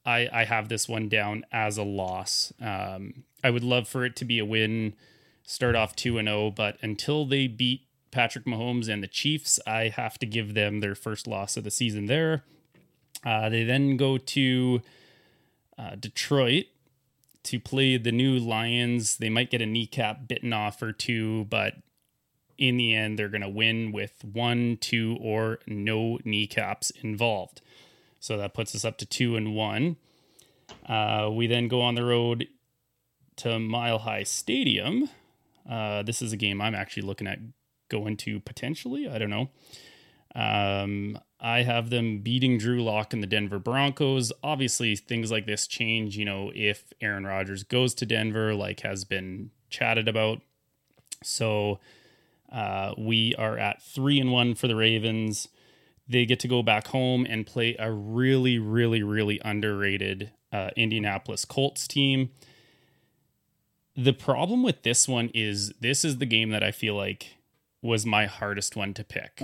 I 0.04 0.28
I 0.32 0.44
have 0.44 0.68
this 0.68 0.88
one 0.88 1.08
down 1.08 1.44
as 1.52 1.76
a 1.76 1.82
loss. 1.82 2.52
Um, 2.60 3.24
I 3.44 3.50
would 3.50 3.64
love 3.64 3.88
for 3.88 4.04
it 4.04 4.16
to 4.16 4.24
be 4.24 4.38
a 4.38 4.44
win, 4.44 4.94
start 5.42 5.74
off 5.74 5.94
two 5.94 6.18
and 6.18 6.28
zero, 6.28 6.50
but 6.50 6.78
until 6.80 7.26
they 7.26 7.46
beat 7.46 7.82
Patrick 8.10 8.44
Mahomes 8.46 8.88
and 8.88 9.02
the 9.02 9.08
Chiefs, 9.08 9.60
I 9.66 9.88
have 9.88 10.18
to 10.18 10.26
give 10.26 10.54
them 10.54 10.80
their 10.80 10.94
first 10.94 11.26
loss 11.26 11.56
of 11.56 11.64
the 11.64 11.70
season 11.70 12.06
there. 12.06 12.44
Uh, 13.24 13.48
they 13.48 13.64
then 13.64 13.96
go 13.96 14.18
to 14.18 14.80
uh, 15.78 15.96
Detroit 15.96 16.66
to 17.42 17.60
play 17.60 17.96
the 17.96 18.12
new 18.12 18.38
Lions. 18.38 19.18
They 19.18 19.28
might 19.28 19.50
get 19.50 19.62
a 19.62 19.66
kneecap 19.66 20.28
bitten 20.28 20.52
off 20.52 20.80
or 20.82 20.92
two, 20.92 21.44
but 21.44 21.74
in 22.58 22.76
the 22.76 22.94
end, 22.94 23.18
they're 23.18 23.28
going 23.28 23.42
to 23.42 23.48
win 23.48 23.92
with 23.92 24.24
one, 24.24 24.78
two, 24.80 25.16
or 25.20 25.58
no 25.66 26.18
kneecaps 26.24 26.90
involved. 27.02 27.60
So 28.20 28.36
that 28.36 28.54
puts 28.54 28.74
us 28.74 28.84
up 28.84 28.98
to 28.98 29.06
two 29.06 29.36
and 29.36 29.54
one. 29.54 29.96
Uh, 30.88 31.30
we 31.32 31.46
then 31.46 31.68
go 31.68 31.80
on 31.80 31.94
the 31.94 32.04
road 32.04 32.48
to 33.36 33.58
Mile 33.58 33.98
High 33.98 34.24
Stadium. 34.24 35.08
Uh, 35.68 36.02
this 36.02 36.22
is 36.22 36.32
a 36.32 36.36
game 36.36 36.60
I'm 36.60 36.74
actually 36.74 37.02
looking 37.04 37.26
at 37.26 37.38
going 37.88 38.16
to 38.18 38.40
potentially. 38.40 39.08
I 39.08 39.18
don't 39.18 39.30
know. 39.30 39.50
Um, 40.34 41.18
I 41.40 41.62
have 41.62 41.90
them 41.90 42.18
beating 42.18 42.58
Drew 42.58 42.82
Lock 42.82 43.12
and 43.12 43.22
the 43.22 43.26
Denver 43.26 43.58
Broncos. 43.58 44.32
Obviously, 44.42 44.96
things 44.96 45.30
like 45.30 45.46
this 45.46 45.66
change, 45.66 46.16
you 46.16 46.24
know, 46.24 46.50
if 46.54 46.92
Aaron 47.00 47.26
Rodgers 47.26 47.62
goes 47.62 47.94
to 47.94 48.06
Denver, 48.06 48.54
like 48.54 48.80
has 48.80 49.04
been 49.04 49.50
chatted 49.70 50.08
about. 50.08 50.40
So 51.22 51.78
uh, 52.50 52.94
we 52.96 53.34
are 53.36 53.58
at 53.58 53.82
three 53.82 54.20
and 54.20 54.32
one 54.32 54.54
for 54.54 54.68
the 54.68 54.76
Ravens. 54.76 55.48
They 56.08 56.24
get 56.24 56.40
to 56.40 56.48
go 56.48 56.62
back 56.62 56.88
home 56.88 57.26
and 57.28 57.46
play 57.46 57.76
a 57.78 57.90
really, 57.90 58.58
really, 58.58 59.02
really 59.02 59.40
underrated 59.44 60.30
uh, 60.52 60.70
Indianapolis 60.76 61.44
Colts 61.44 61.88
team. 61.88 62.30
The 63.96 64.12
problem 64.12 64.62
with 64.62 64.82
this 64.82 65.08
one 65.08 65.30
is 65.34 65.72
this 65.80 66.04
is 66.04 66.18
the 66.18 66.26
game 66.26 66.50
that 66.50 66.62
I 66.62 66.70
feel 66.70 66.94
like 66.94 67.38
was 67.82 68.06
my 68.06 68.26
hardest 68.26 68.76
one 68.76 68.94
to 68.94 69.04
pick. 69.04 69.42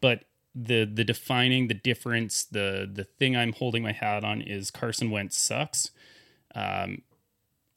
But 0.00 0.24
the 0.54 0.84
the 0.84 1.04
defining 1.04 1.68
the 1.68 1.74
difference, 1.74 2.44
the 2.44 2.90
the 2.92 3.04
thing 3.04 3.36
I'm 3.36 3.52
holding 3.52 3.82
my 3.82 3.92
hat 3.92 4.24
on 4.24 4.40
is 4.42 4.70
Carson 4.70 5.10
Wentz 5.10 5.36
sucks. 5.36 5.90
Um, 6.54 7.02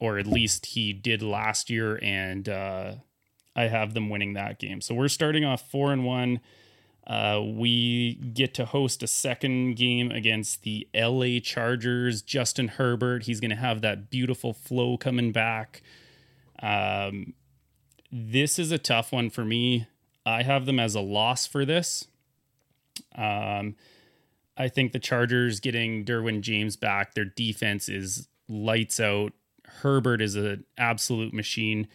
or 0.00 0.18
at 0.18 0.26
least 0.26 0.66
he 0.66 0.92
did 0.92 1.22
last 1.22 1.70
year, 1.70 1.98
and 2.02 2.48
uh, 2.48 2.92
I 3.58 3.66
have 3.66 3.92
them 3.92 4.08
winning 4.08 4.34
that 4.34 4.60
game. 4.60 4.80
So 4.80 4.94
we're 4.94 5.08
starting 5.08 5.44
off 5.44 5.68
four 5.68 5.92
and 5.92 6.04
one. 6.04 6.38
Uh, 7.04 7.42
we 7.44 8.14
get 8.14 8.54
to 8.54 8.64
host 8.64 9.02
a 9.02 9.08
second 9.08 9.74
game 9.74 10.12
against 10.12 10.62
the 10.62 10.86
LA 10.94 11.40
Chargers. 11.42 12.22
Justin 12.22 12.68
Herbert, 12.68 13.24
he's 13.24 13.40
going 13.40 13.50
to 13.50 13.56
have 13.56 13.80
that 13.80 14.10
beautiful 14.10 14.52
flow 14.52 14.96
coming 14.96 15.32
back. 15.32 15.82
Um, 16.62 17.32
this 18.12 18.60
is 18.60 18.70
a 18.70 18.78
tough 18.78 19.10
one 19.10 19.28
for 19.28 19.44
me. 19.44 19.88
I 20.24 20.44
have 20.44 20.64
them 20.64 20.78
as 20.78 20.94
a 20.94 21.00
loss 21.00 21.44
for 21.44 21.64
this. 21.64 22.06
Um, 23.16 23.74
I 24.56 24.68
think 24.68 24.92
the 24.92 25.00
Chargers 25.00 25.58
getting 25.58 26.04
Derwin 26.04 26.42
James 26.42 26.76
back, 26.76 27.14
their 27.14 27.24
defense 27.24 27.88
is 27.88 28.28
lights 28.48 29.00
out. 29.00 29.32
Herbert 29.82 30.22
is 30.22 30.36
an 30.36 30.64
absolute 30.76 31.34
machine. 31.34 31.88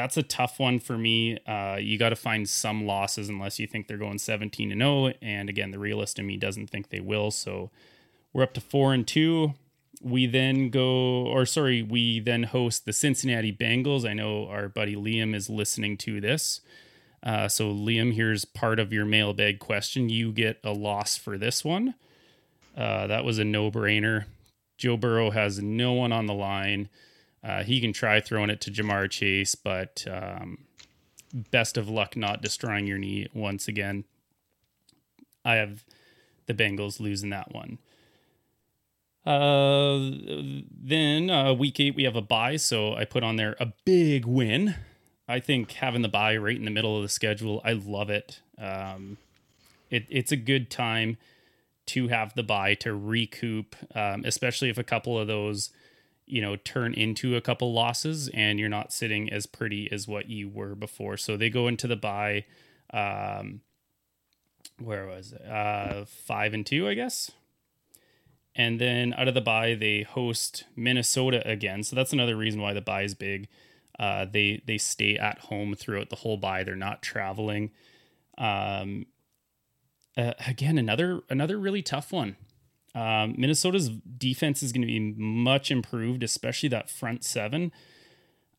That's 0.00 0.16
a 0.16 0.22
tough 0.22 0.58
one 0.58 0.78
for 0.78 0.96
me. 0.96 1.36
Uh, 1.46 1.76
you 1.78 1.98
got 1.98 2.08
to 2.08 2.16
find 2.16 2.48
some 2.48 2.86
losses 2.86 3.28
unless 3.28 3.58
you 3.58 3.66
think 3.66 3.86
they're 3.86 3.98
going 3.98 4.18
17 4.18 4.72
and 4.72 4.80
0. 4.80 5.12
And 5.20 5.50
again, 5.50 5.72
the 5.72 5.78
realist 5.78 6.18
in 6.18 6.26
me 6.26 6.38
doesn't 6.38 6.70
think 6.70 6.88
they 6.88 7.00
will. 7.00 7.30
So 7.30 7.70
we're 8.32 8.42
up 8.42 8.54
to 8.54 8.62
four 8.62 8.94
and 8.94 9.06
two. 9.06 9.52
We 10.00 10.24
then 10.24 10.70
go, 10.70 11.26
or 11.26 11.44
sorry, 11.44 11.82
we 11.82 12.18
then 12.18 12.44
host 12.44 12.86
the 12.86 12.94
Cincinnati 12.94 13.52
Bengals. 13.52 14.08
I 14.08 14.14
know 14.14 14.48
our 14.48 14.70
buddy 14.70 14.96
Liam 14.96 15.34
is 15.34 15.50
listening 15.50 15.98
to 15.98 16.18
this. 16.18 16.62
Uh, 17.22 17.48
so, 17.48 17.70
Liam, 17.70 18.14
here's 18.14 18.46
part 18.46 18.80
of 18.80 18.94
your 18.94 19.04
mailbag 19.04 19.58
question. 19.58 20.08
You 20.08 20.32
get 20.32 20.60
a 20.64 20.72
loss 20.72 21.18
for 21.18 21.36
this 21.36 21.62
one. 21.62 21.94
Uh, 22.74 23.06
that 23.06 23.22
was 23.22 23.38
a 23.38 23.44
no 23.44 23.70
brainer. 23.70 24.24
Joe 24.78 24.96
Burrow 24.96 25.30
has 25.32 25.62
no 25.62 25.92
one 25.92 26.10
on 26.10 26.24
the 26.24 26.32
line. 26.32 26.88
Uh, 27.42 27.62
he 27.62 27.80
can 27.80 27.92
try 27.92 28.20
throwing 28.20 28.50
it 28.50 28.60
to 28.62 28.70
Ja'Marr 28.70 29.10
Chase, 29.10 29.54
but 29.54 30.04
um, 30.10 30.58
best 31.32 31.76
of 31.76 31.88
luck 31.88 32.16
not 32.16 32.42
destroying 32.42 32.86
your 32.86 32.98
knee 32.98 33.28
once 33.32 33.66
again. 33.66 34.04
I 35.44 35.54
have 35.54 35.84
the 36.46 36.54
Bengals 36.54 37.00
losing 37.00 37.30
that 37.30 37.54
one. 37.54 37.78
Uh, 39.24 40.10
then 40.70 41.30
uh, 41.30 41.52
week 41.54 41.78
eight 41.80 41.94
we 41.94 42.04
have 42.04 42.16
a 42.16 42.22
bye, 42.22 42.56
so 42.56 42.94
I 42.94 43.04
put 43.04 43.22
on 43.22 43.36
there 43.36 43.56
a 43.58 43.72
big 43.84 44.26
win 44.26 44.74
I 45.30 45.38
think 45.38 45.70
having 45.70 46.02
the 46.02 46.08
bye 46.08 46.36
right 46.36 46.56
in 46.56 46.64
the 46.64 46.72
middle 46.72 46.96
of 46.96 47.04
the 47.04 47.08
schedule, 47.08 47.60
I 47.64 47.74
love 47.74 48.10
it. 48.10 48.40
Um, 48.58 49.16
it 49.88 50.04
it's 50.10 50.32
a 50.32 50.36
good 50.36 50.70
time 50.70 51.18
to 51.86 52.08
have 52.08 52.34
the 52.34 52.42
bye 52.42 52.74
to 52.74 52.92
recoup, 52.92 53.76
um, 53.94 54.24
especially 54.24 54.70
if 54.70 54.78
a 54.78 54.82
couple 54.82 55.16
of 55.16 55.28
those, 55.28 55.70
you 56.30 56.40
know, 56.40 56.56
turn 56.56 56.94
into 56.94 57.36
a 57.36 57.40
couple 57.40 57.72
losses 57.72 58.28
and 58.28 58.58
you're 58.58 58.68
not 58.68 58.92
sitting 58.92 59.32
as 59.32 59.46
pretty 59.46 59.90
as 59.90 60.08
what 60.08 60.28
you 60.28 60.48
were 60.48 60.74
before. 60.74 61.16
So 61.16 61.36
they 61.36 61.50
go 61.50 61.68
into 61.68 61.86
the 61.86 61.96
bye 61.96 62.44
Um, 62.92 63.60
where 64.78 65.06
was 65.06 65.32
it? 65.32 65.46
Uh, 65.46 66.04
five 66.06 66.54
and 66.54 66.66
two, 66.66 66.88
I 66.88 66.94
guess. 66.94 67.30
And 68.56 68.80
then 68.80 69.14
out 69.16 69.28
of 69.28 69.34
the 69.34 69.40
bye 69.40 69.74
they 69.74 70.02
host 70.02 70.64
Minnesota 70.74 71.46
again. 71.48 71.82
So 71.82 71.94
that's 71.94 72.12
another 72.12 72.36
reason 72.36 72.60
why 72.60 72.72
the 72.72 72.80
bye 72.80 73.02
is 73.02 73.14
big. 73.14 73.48
Uh, 73.98 74.24
they 74.30 74.62
they 74.66 74.78
stay 74.78 75.16
at 75.16 75.38
home 75.38 75.74
throughout 75.74 76.08
the 76.08 76.16
whole 76.16 76.36
bye 76.36 76.64
They're 76.64 76.74
not 76.76 77.02
traveling. 77.02 77.70
Um, 78.38 79.06
uh, 80.16 80.32
again, 80.46 80.78
another 80.78 81.20
another 81.28 81.58
really 81.58 81.82
tough 81.82 82.12
one. 82.12 82.36
Um, 82.94 83.34
Minnesota's 83.38 83.88
defense 83.88 84.62
is 84.62 84.72
going 84.72 84.82
to 84.82 84.86
be 84.86 84.98
much 84.98 85.70
improved, 85.70 86.22
especially 86.22 86.68
that 86.70 86.90
front 86.90 87.24
seven. 87.24 87.72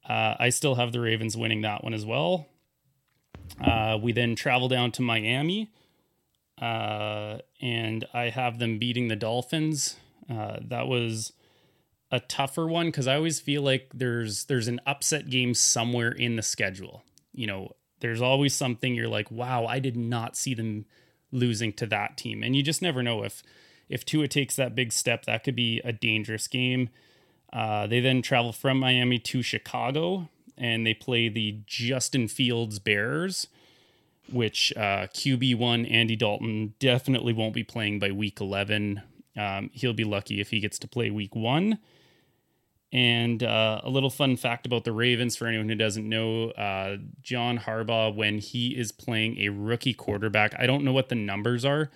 Uh, 0.08 0.36
I 0.40 0.50
still 0.50 0.76
have 0.76 0.92
the 0.92 1.00
Ravens 1.00 1.38
winning 1.38 1.62
that 1.62 1.84
one 1.84 1.94
as 1.94 2.06
well. 2.06 2.48
Uh, 3.60 3.98
we 4.02 4.12
then 4.12 4.36
travel 4.36 4.68
down 4.68 4.92
to 4.94 5.02
Miami, 5.02 5.72
uh, 6.62 7.40
and 7.62 8.06
I 8.14 8.30
have 8.30 8.60
them 8.60 8.80
beating 8.80 9.10
the 9.10 9.16
Dolphins. 9.16 9.98
Uh, 10.30 10.58
that 10.62 10.88
was 10.88 11.34
a 12.12 12.20
tougher 12.20 12.68
one 12.68 12.88
because 12.88 13.08
I 13.08 13.16
always 13.16 13.40
feel 13.40 13.62
like 13.62 13.92
there's 13.94 14.46
there's 14.46 14.68
an 14.68 14.80
upset 14.86 15.30
game 15.30 15.54
somewhere 15.54 16.12
in 16.12 16.36
the 16.36 16.42
schedule. 16.42 17.04
You 17.34 17.48
know, 17.48 17.76
there's 18.00 18.22
always 18.22 18.56
something 18.56 18.96
you're 18.96 19.08
like, 19.08 19.30
wow, 19.30 19.66
I 19.66 19.80
did 19.80 19.98
not 19.98 20.36
see 20.36 20.54
them 20.54 20.86
losing 21.32 21.74
to 21.74 21.86
that 21.88 22.18
team, 22.18 22.44
and 22.44 22.56
you 22.56 22.64
just 22.64 22.82
never 22.82 23.04
know 23.04 23.24
if 23.24 23.44
if 23.92 24.06
Tua 24.06 24.28
takes 24.28 24.56
that 24.56 24.74
big 24.74 24.92
step, 24.92 25.26
that 25.26 25.44
could 25.44 25.56
be 25.56 25.82
a 25.84 25.92
dangerous 25.92 26.48
game. 26.48 26.90
Uh, 27.52 27.86
they 27.86 28.00
then 28.00 28.22
travel 28.22 28.54
from 28.54 28.80
Miami 28.80 29.20
to 29.20 29.42
Chicago 29.42 30.30
and 30.58 30.86
they 30.86 30.94
play 30.94 31.28
the 31.28 31.60
Justin 31.66 32.28
Fields 32.28 32.80
Bears, 32.80 33.48
which 34.32 34.72
uh, 34.78 35.08
QB1 35.08 35.92
Andy 35.92 36.16
Dalton 36.16 36.74
definitely 36.80 37.34
won't 37.34 37.54
be 37.54 37.64
playing 37.64 38.00
by 38.00 38.12
week 38.12 38.40
11. 38.40 39.02
Um, 39.38 39.70
he'll 39.74 39.94
be 39.94 40.04
lucky 40.04 40.40
if 40.40 40.52
he 40.52 40.60
gets 40.60 40.80
to 40.80 40.88
play 40.88 41.10
week 41.10 41.36
one. 41.36 41.80
And 42.94 43.42
uh, 43.42 43.82
a 43.84 43.90
little 43.90 44.10
fun 44.10 44.36
fact 44.36 44.66
about 44.66 44.84
the 44.84 44.92
Ravens 44.92 45.36
for 45.36 45.48
anyone 45.48 45.70
who 45.70 45.76
doesn't 45.76 46.08
know 46.08 46.50
uh, 46.52 46.98
John 47.22 47.58
Harbaugh, 47.58 48.14
when 48.14 48.40
he 48.40 48.78
is 48.78 48.92
playing 48.92 49.40
a 49.40 49.50
rookie 49.50 49.94
quarterback, 49.94 50.54
I 50.60 50.66
don't 50.66 50.84
know 50.84 50.92
what 50.92 51.08
the 51.10 51.16
numbers 51.16 51.64
are, 51.64 51.90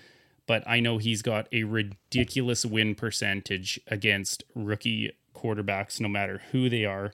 but 0.48 0.64
I 0.68 0.80
know 0.80 0.98
he's 0.98 1.22
got 1.22 1.48
a 1.52 1.64
ridiculous 1.64 2.66
win 2.66 2.96
percentage 2.96 3.80
against 3.88 4.44
rookie 4.54 5.12
quarterbacks, 5.36 6.00
no 6.00 6.08
matter 6.08 6.42
who 6.52 6.70
they 6.70 6.86
are. 6.86 7.14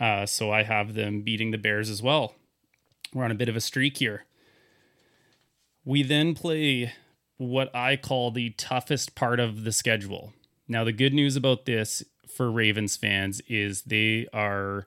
Uh, 0.00 0.26
so 0.26 0.50
I 0.50 0.62
have 0.62 0.94
them 0.94 1.22
beating 1.22 1.50
the 1.50 1.58
Bears 1.58 1.90
as 1.90 2.02
well. 2.02 2.34
We're 3.12 3.24
on 3.24 3.30
a 3.30 3.36
bit 3.36 3.48
of 3.48 3.56
a 3.56 3.60
streak 3.60 3.98
here. 3.98 4.24
We 5.84 6.02
then 6.02 6.34
play 6.34 6.92
what 7.36 7.74
I 7.74 7.96
call 7.96 8.30
the 8.30 8.50
toughest 8.50 9.14
part 9.14 9.40
of 9.40 9.64
the 9.64 9.72
schedule. 9.72 10.32
Now, 10.66 10.84
the 10.84 10.92
good 10.92 11.14
news 11.14 11.36
about 11.36 11.64
this 11.64 12.04
for 12.28 12.50
Ravens 12.50 12.96
fans 12.96 13.40
is 13.48 13.82
they 13.82 14.26
are 14.32 14.86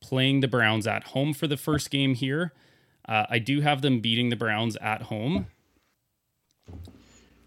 playing 0.00 0.40
the 0.40 0.48
Browns 0.48 0.86
at 0.86 1.04
home 1.04 1.32
for 1.32 1.46
the 1.46 1.56
first 1.56 1.90
game 1.90 2.14
here. 2.14 2.52
Uh, 3.08 3.24
I 3.30 3.38
do 3.38 3.60
have 3.60 3.82
them 3.82 4.00
beating 4.00 4.28
the 4.28 4.36
Browns 4.36 4.76
at 4.76 5.02
home 5.02 5.46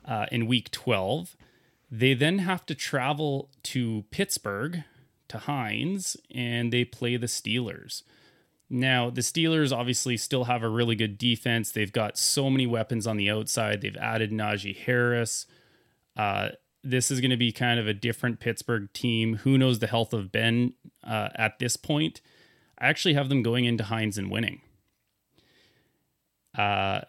uh, 0.06 0.26
in 0.32 0.48
week 0.48 0.72
12. 0.72 1.36
They 1.92 2.14
then 2.14 2.40
have 2.40 2.66
to 2.66 2.76
travel 2.76 3.50
to 3.64 4.06
Pittsburgh 4.12 4.84
to 5.28 5.38
Heinz 5.40 6.18
and 6.34 6.72
they 6.72 6.86
play 6.86 7.18
the 7.18 7.28
Steelers. 7.28 8.04
Now, 8.70 9.10
the 9.10 9.22
Steelers 9.22 9.76
obviously 9.76 10.18
still 10.18 10.46
have 10.46 10.64
a 10.64 10.70
really 10.70 10.96
good 10.96 11.18
defense. 11.18 11.72
They've 11.72 11.92
got 11.92 12.18
so 12.18 12.50
many 12.50 12.66
weapons 12.66 13.06
on 13.06 13.18
the 13.18 13.30
outside. 13.30 13.82
They've 13.82 13.98
added 13.98 14.32
Najee 14.32 14.76
Harris. 14.76 15.46
Uh, 16.18 16.50
this 16.84 17.12
is 17.12 17.22
going 17.22 17.32
to 17.32 17.38
be 17.38 17.52
kind 17.52 17.80
of 17.80 17.88
a 17.88 17.94
different 17.94 18.40
Pittsburgh 18.40 18.92
team. 18.94 19.38
Who 19.38 19.58
knows 19.58 19.80
the 19.80 19.88
health 19.88 20.14
of 20.14 20.32
Ben 20.32 20.74
uh, 21.04 21.30
at 21.36 21.60
this 21.60 21.78
point? 21.78 22.22
I 22.80 22.88
actually 22.88 23.14
have 23.14 23.30
them 23.30 23.44
going 23.44 23.66
into 23.66 23.86
Heinz 23.86 24.18
and 24.18 24.32
winning. 24.32 24.62
Uh, 26.58 27.02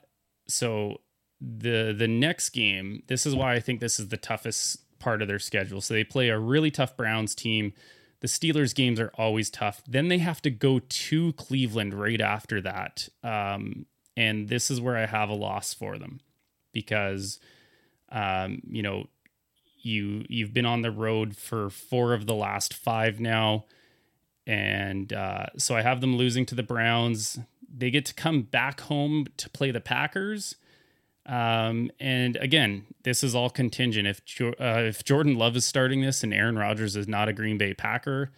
so 0.48 1.00
the 1.40 1.94
the 1.96 2.08
next 2.08 2.50
game, 2.50 3.02
this 3.08 3.26
is 3.26 3.34
why 3.34 3.54
I 3.54 3.60
think 3.60 3.80
this 3.80 4.00
is 4.00 4.08
the 4.08 4.16
toughest 4.16 4.80
part 4.98 5.22
of 5.22 5.28
their 5.28 5.38
schedule. 5.38 5.80
So 5.80 5.94
they 5.94 6.04
play 6.04 6.28
a 6.28 6.38
really 6.38 6.70
tough 6.70 6.96
Browns 6.96 7.34
team. 7.34 7.72
The 8.20 8.28
Steelers 8.28 8.74
games 8.74 8.98
are 8.98 9.12
always 9.16 9.50
tough. 9.50 9.82
Then 9.86 10.08
they 10.08 10.18
have 10.18 10.40
to 10.42 10.50
go 10.50 10.80
to 10.80 11.32
Cleveland 11.34 11.92
right 11.92 12.20
after 12.20 12.62
that. 12.62 13.08
Um, 13.22 13.86
and 14.16 14.48
this 14.48 14.70
is 14.70 14.80
where 14.80 14.96
I 14.96 15.04
have 15.04 15.28
a 15.28 15.34
loss 15.34 15.74
for 15.74 15.98
them 15.98 16.20
because 16.72 17.38
um, 18.10 18.62
you 18.68 18.82
know, 18.82 19.06
you 19.82 20.24
you've 20.28 20.52
been 20.54 20.66
on 20.66 20.82
the 20.82 20.90
road 20.90 21.36
for 21.36 21.70
four 21.70 22.12
of 22.12 22.26
the 22.26 22.34
last 22.34 22.74
five 22.74 23.20
now. 23.20 23.66
And 24.46 25.12
uh, 25.12 25.46
so 25.58 25.74
I 25.74 25.82
have 25.82 26.00
them 26.00 26.16
losing 26.16 26.46
to 26.46 26.54
the 26.54 26.62
Browns. 26.62 27.38
They 27.68 27.90
get 27.90 28.04
to 28.06 28.14
come 28.14 28.42
back 28.42 28.80
home 28.82 29.26
to 29.36 29.50
play 29.50 29.70
the 29.70 29.80
Packers 29.80 30.54
um, 31.26 31.90
and 31.98 32.36
again, 32.36 32.86
this 33.02 33.24
is 33.24 33.34
all 33.34 33.50
contingent. 33.50 34.06
If 34.06 34.20
uh, 34.40 34.86
if 34.86 35.04
Jordan 35.04 35.36
Love 35.36 35.56
is 35.56 35.64
starting 35.64 36.00
this 36.00 36.22
and 36.22 36.32
Aaron 36.32 36.56
Rodgers 36.56 36.94
is 36.94 37.08
not 37.08 37.28
a 37.28 37.32
Green 37.32 37.58
Bay 37.58 37.74
Packer, 37.74 38.30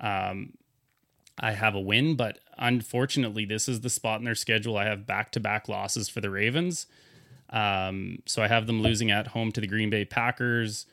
um, 0.00 0.54
I 1.38 1.52
have 1.52 1.74
a 1.74 1.80
win. 1.80 2.16
But 2.16 2.40
unfortunately, 2.58 3.44
this 3.44 3.68
is 3.68 3.80
the 3.80 3.90
spot 3.90 4.18
in 4.18 4.24
their 4.24 4.34
schedule. 4.34 4.76
I 4.76 4.84
have 4.84 5.06
back 5.06 5.30
to 5.32 5.40
back 5.40 5.68
losses 5.68 6.08
for 6.08 6.20
the 6.20 6.30
Ravens. 6.30 6.86
Um, 7.50 8.22
so 8.26 8.42
I 8.42 8.48
have 8.48 8.66
them 8.66 8.82
losing 8.82 9.10
at 9.10 9.28
home 9.28 9.52
to 9.52 9.60
the 9.60 9.66
Green 9.66 9.90
Bay 9.90 10.04
Packers. 10.04 10.86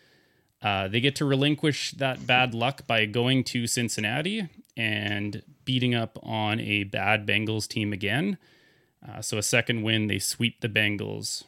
Uh, 0.62 0.88
they 0.88 0.99
get 0.99 1.15
to 1.15 1.25
relinquish 1.25 1.91
that 1.91 2.27
bad 2.27 2.53
luck 2.53 2.85
by 2.85 3.05
going 3.05 3.43
to 3.45 3.65
Cincinnati 3.65 4.49
and 4.75 5.41
beating 5.65 5.95
up 5.95 6.19
on 6.21 6.59
a 6.59 6.83
bad 6.83 7.25
Bengals 7.25 7.67
team 7.67 7.93
again. 7.93 8.38
Uh, 9.07 9.21
so 9.21 9.38
a 9.38 9.43
second 9.43 9.83
win, 9.83 10.07
they 10.07 10.19
sweep 10.19 10.62
the 10.62 10.69
Bengals. 10.69 11.43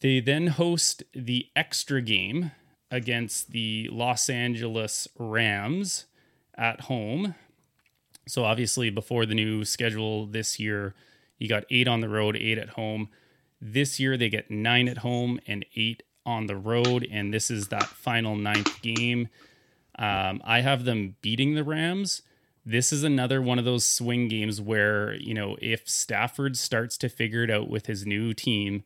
They 0.00 0.20
then 0.20 0.48
host 0.48 1.02
the 1.12 1.46
extra 1.56 2.00
game 2.02 2.52
against 2.90 3.50
the 3.50 3.88
Los 3.90 4.28
Angeles 4.28 5.08
Rams 5.18 6.06
at 6.54 6.82
home. 6.82 7.34
So 8.28 8.44
obviously, 8.44 8.90
before 8.90 9.26
the 9.26 9.34
new 9.34 9.64
schedule 9.64 10.26
this 10.26 10.58
year, 10.60 10.94
you 11.38 11.48
got 11.48 11.64
eight 11.70 11.88
on 11.88 12.00
the 12.00 12.08
road, 12.08 12.36
eight 12.36 12.58
at 12.58 12.70
home. 12.70 13.08
This 13.60 13.98
year, 13.98 14.16
they 14.16 14.28
get 14.28 14.50
nine 14.50 14.88
at 14.88 14.98
home 14.98 15.40
and 15.46 15.64
eight 15.74 16.02
on 16.24 16.46
the 16.46 16.56
road, 16.56 17.06
and 17.10 17.32
this 17.32 17.50
is 17.50 17.68
that 17.68 17.84
final 17.84 18.36
ninth 18.36 18.82
game. 18.82 19.28
Um, 19.98 20.42
I 20.44 20.60
have 20.60 20.84
them 20.84 21.16
beating 21.22 21.54
the 21.54 21.64
Rams 21.64 22.22
this 22.66 22.92
is 22.92 23.04
another 23.04 23.40
one 23.40 23.60
of 23.60 23.64
those 23.64 23.84
swing 23.84 24.26
games 24.26 24.60
where, 24.60 25.14
you 25.14 25.32
know, 25.32 25.56
if 25.62 25.88
Stafford 25.88 26.56
starts 26.56 26.98
to 26.98 27.08
figure 27.08 27.44
it 27.44 27.50
out 27.50 27.70
with 27.70 27.86
his 27.86 28.04
new 28.04 28.34
team, 28.34 28.82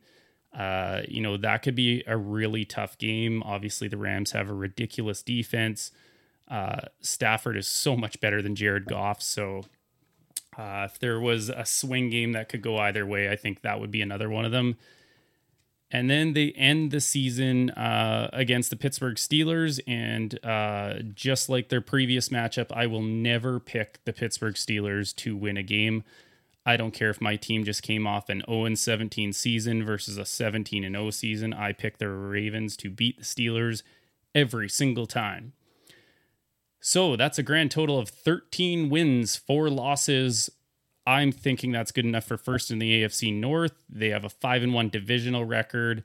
uh, 0.53 1.01
you 1.07 1.19
know, 1.19 1.35
that 1.35 1.63
could 1.63 1.73
be 1.73 2.03
a 2.05 2.15
really 2.15 2.63
tough 2.63 2.95
game. 2.99 3.41
Obviously, 3.43 3.87
the 3.87 3.97
Rams 3.97 4.33
have 4.33 4.49
a 4.49 4.53
ridiculous 4.53 5.23
defense. 5.23 5.91
Uh, 6.47 6.81
Stafford 7.01 7.57
is 7.57 7.67
so 7.67 7.97
much 7.97 8.19
better 8.19 8.41
than 8.41 8.55
Jared 8.55 8.85
Goff. 8.85 9.19
So, 9.21 9.63
uh, 10.55 10.87
if 10.91 10.99
there 10.99 11.19
was 11.19 11.49
a 11.49 11.65
swing 11.65 12.11
game 12.11 12.33
that 12.33 12.49
could 12.49 12.61
go 12.61 12.77
either 12.77 13.05
way, 13.05 13.31
I 13.31 13.35
think 13.35 13.61
that 13.61 13.79
would 13.79 13.89
be 13.89 14.01
another 14.01 14.29
one 14.29 14.45
of 14.45 14.51
them. 14.51 14.77
And 15.91 16.09
then 16.09 16.33
they 16.33 16.51
end 16.51 16.91
the 16.91 17.01
season 17.01 17.69
uh, 17.71 18.29
against 18.31 18.69
the 18.69 18.77
Pittsburgh 18.77 19.17
Steelers. 19.17 19.79
And 19.85 20.43
uh, 20.43 20.99
just 21.13 21.49
like 21.49 21.67
their 21.67 21.81
previous 21.81 22.29
matchup, 22.29 22.71
I 22.71 22.87
will 22.87 23.01
never 23.01 23.59
pick 23.59 23.99
the 24.05 24.13
Pittsburgh 24.13 24.55
Steelers 24.55 25.13
to 25.17 25.35
win 25.35 25.57
a 25.57 25.63
game. 25.63 26.03
I 26.65 26.77
don't 26.77 26.91
care 26.91 27.09
if 27.09 27.19
my 27.19 27.35
team 27.35 27.63
just 27.65 27.83
came 27.83 28.07
off 28.07 28.29
an 28.29 28.43
0 28.47 28.75
17 28.75 29.33
season 29.33 29.83
versus 29.83 30.17
a 30.17 30.25
17 30.25 30.83
0 30.83 31.09
season. 31.09 31.53
I 31.53 31.73
pick 31.73 31.97
the 31.97 32.07
Ravens 32.07 32.77
to 32.77 32.89
beat 32.89 33.17
the 33.17 33.23
Steelers 33.25 33.83
every 34.33 34.69
single 34.69 35.07
time. 35.07 35.53
So 36.79 37.15
that's 37.15 37.37
a 37.37 37.43
grand 37.43 37.71
total 37.71 37.99
of 37.99 38.09
13 38.09 38.89
wins, 38.89 39.35
four 39.35 39.69
losses, 39.69 40.49
I'm 41.05 41.31
thinking 41.31 41.71
that's 41.71 41.91
good 41.91 42.05
enough 42.05 42.25
for 42.25 42.37
first 42.37 42.71
in 42.71 42.79
the 42.79 43.01
AFC 43.03 43.33
North. 43.33 43.73
They 43.89 44.09
have 44.09 44.23
a 44.23 44.29
five 44.29 44.61
and 44.63 44.73
one 44.73 44.89
divisional 44.89 45.45
record. 45.45 46.03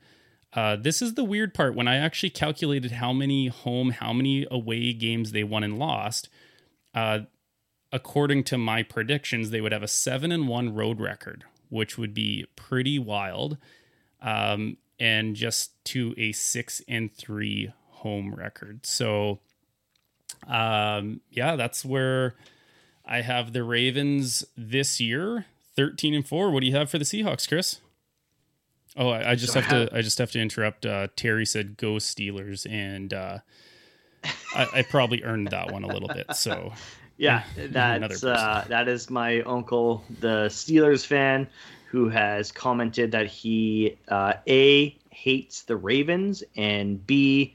Uh, 0.52 0.76
this 0.76 1.02
is 1.02 1.14
the 1.14 1.24
weird 1.24 1.52
part. 1.52 1.74
When 1.74 1.86
I 1.86 1.96
actually 1.96 2.30
calculated 2.30 2.92
how 2.92 3.12
many 3.12 3.48
home, 3.48 3.90
how 3.90 4.12
many 4.12 4.46
away 4.50 4.92
games 4.94 5.32
they 5.32 5.44
won 5.44 5.62
and 5.62 5.78
lost, 5.78 6.30
uh, 6.94 7.20
according 7.92 8.44
to 8.44 8.58
my 8.58 8.82
predictions, 8.82 9.50
they 9.50 9.60
would 9.60 9.72
have 9.72 9.82
a 9.82 9.88
seven 9.88 10.32
and 10.32 10.48
one 10.48 10.74
road 10.74 10.98
record, 10.98 11.44
which 11.68 11.98
would 11.98 12.14
be 12.14 12.46
pretty 12.56 12.98
wild, 12.98 13.58
um, 14.22 14.78
and 14.98 15.36
just 15.36 15.84
to 15.84 16.14
a 16.16 16.32
six 16.32 16.80
and 16.88 17.12
three 17.12 17.70
home 17.90 18.34
record. 18.34 18.86
So, 18.86 19.40
um, 20.46 21.20
yeah, 21.30 21.56
that's 21.56 21.84
where 21.84 22.34
I 23.06 23.20
have 23.20 23.52
the 23.52 23.62
Ravens 23.62 24.44
this 24.56 25.00
year, 25.00 25.46
thirteen 25.76 26.14
and 26.14 26.26
four. 26.26 26.50
What 26.50 26.60
do 26.60 26.66
you 26.66 26.74
have 26.74 26.90
for 26.90 26.98
the 26.98 27.04
Seahawks, 27.04 27.48
Chris? 27.48 27.80
Oh, 28.96 29.10
I, 29.10 29.32
I 29.32 29.34
just 29.34 29.52
so 29.52 29.60
have, 29.60 29.70
have, 29.70 29.90
to. 29.90 29.96
I 29.96 30.02
just 30.02 30.18
have 30.18 30.30
to 30.32 30.40
interrupt. 30.40 30.86
Uh, 30.86 31.08
Terry 31.16 31.46
said, 31.46 31.76
"Go 31.76 31.94
Steelers," 31.94 32.70
and 32.70 33.12
uh, 33.12 33.38
I, 34.54 34.66
I, 34.74 34.82
probably 34.82 35.22
earned 35.22 35.48
that 35.48 35.70
one 35.70 35.84
a 35.84 35.88
little 35.88 36.08
bit. 36.08 36.34
So, 36.34 36.72
yeah, 37.16 37.44
that's 37.56 38.24
uh, 38.24 38.64
that 38.68 38.88
is 38.88 39.10
my 39.10 39.42
uncle, 39.42 40.02
the 40.20 40.46
Steelers 40.46 41.04
fan. 41.04 41.46
who 41.90 42.08
has 42.08 42.50
commented 42.50 43.12
that 43.12 43.26
he 43.26 43.96
uh, 44.08 44.34
a 44.48 44.96
hates 45.10 45.62
the 45.62 45.76
Ravens 45.76 46.42
and 46.56 47.06
b 47.06 47.54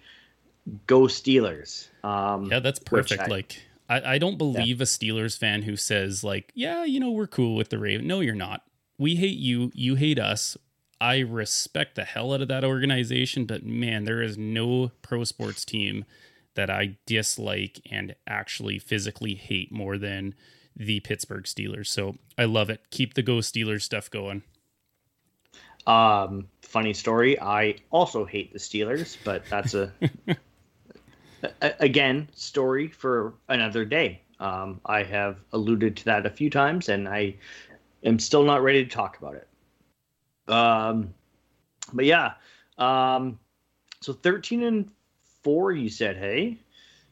go 0.88 1.02
Steelers. 1.02 1.88
Um, 2.04 2.46
yeah, 2.52 2.60
that's 2.60 2.80
perfect. 2.80 3.24
I, 3.24 3.28
like 3.28 3.62
I, 3.92 4.14
I 4.14 4.18
don't 4.20 4.38
believe 4.38 4.80
yeah. 4.80 4.84
a 4.84 4.86
Steelers 4.86 5.38
fan 5.38 5.64
who 5.64 5.76
says 5.76 6.24
like, 6.24 6.52
yeah, 6.56 6.86
you 6.86 7.00
know, 7.00 7.12
we're 7.12 7.28
cool 7.28 7.56
with 7.56 7.70
the 7.70 7.78
Ravens. 7.78 8.08
No, 8.08 8.22
you're 8.22 8.34
not. 8.34 8.64
We 8.98 9.18
hate 9.18 9.38
you. 9.38 9.70
You 9.74 9.96
hate 9.96 10.18
us. 10.18 10.56
I 11.02 11.20
respect 11.20 11.96
the 11.96 12.06
hell 12.06 12.34
out 12.34 12.42
of 12.42 12.48
that 12.48 12.64
organization, 12.64 13.46
but 13.46 13.66
man, 13.66 14.06
there 14.06 14.22
is 14.22 14.38
no 14.38 14.92
pro 15.02 15.26
sports 15.26 15.66
team 15.66 16.06
that 16.56 16.70
I 16.70 16.98
dislike 17.06 17.82
and 17.90 18.16
actually 18.28 18.80
physically 18.80 19.36
hate 19.36 19.72
more 19.74 19.98
than 19.98 20.36
the 20.76 21.02
Pittsburgh 21.02 21.44
Steelers. 21.44 21.88
So 21.88 22.16
I 22.38 22.46
love 22.46 22.70
it. 22.70 22.82
Keep 22.92 23.16
the 23.16 23.24
Go 23.24 23.38
Steelers 23.38 23.82
stuff 23.82 24.10
going. 24.10 24.44
Um, 25.86 26.48
funny 26.62 26.94
story. 26.94 27.40
I 27.42 27.76
also 27.90 28.24
hate 28.24 28.54
the 28.54 28.60
Steelers, 28.60 29.18
but 29.26 29.44
that's 29.50 29.74
a 29.74 29.92
again 31.62 32.30
story 32.34 32.88
for 32.88 33.34
another 33.50 33.86
day. 33.86 34.22
Um, 34.40 34.82
I 34.86 35.04
have 35.04 35.38
alluded 35.54 35.98
to 35.98 36.06
that 36.06 36.26
a 36.26 36.30
few 36.30 36.50
times, 36.50 36.90
and 36.90 37.08
I 37.08 37.36
am 38.04 38.20
still 38.20 38.44
not 38.44 38.64
ready 38.64 38.84
to 38.84 38.90
talk 38.90 39.18
about 39.18 39.36
it. 39.36 39.48
Um, 40.52 41.14
but 41.94 42.06
yeah, 42.06 42.34
um, 42.78 43.40
so 44.02 44.14
thirteen 44.14 44.64
and 44.64 44.92
four, 45.44 45.72
you 45.72 45.90
said, 45.90 46.18
hey, 46.18 46.58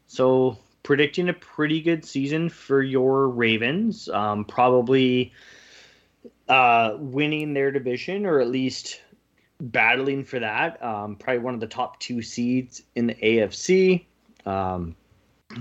so 0.07 0.57
predicting 0.83 1.29
a 1.29 1.33
pretty 1.33 1.81
good 1.81 2.03
season 2.03 2.49
for 2.49 2.81
your 2.81 3.29
Ravens. 3.29 4.09
Um, 4.09 4.45
probably 4.45 5.31
uh, 6.47 6.95
winning 6.97 7.53
their 7.53 7.71
division 7.71 8.25
or 8.25 8.39
at 8.39 8.47
least 8.49 9.01
battling 9.61 10.23
for 10.23 10.39
that. 10.39 10.83
Um, 10.83 11.15
probably 11.15 11.39
one 11.39 11.53
of 11.53 11.59
the 11.59 11.67
top 11.67 11.99
two 11.99 12.21
seeds 12.21 12.81
in 12.95 13.07
the 13.07 13.15
AFC. 13.15 14.05
Um, 14.45 14.95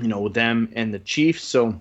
you 0.00 0.08
know, 0.08 0.28
them 0.28 0.70
and 0.74 0.92
the 0.92 0.98
Chiefs. 0.98 1.42
So 1.42 1.80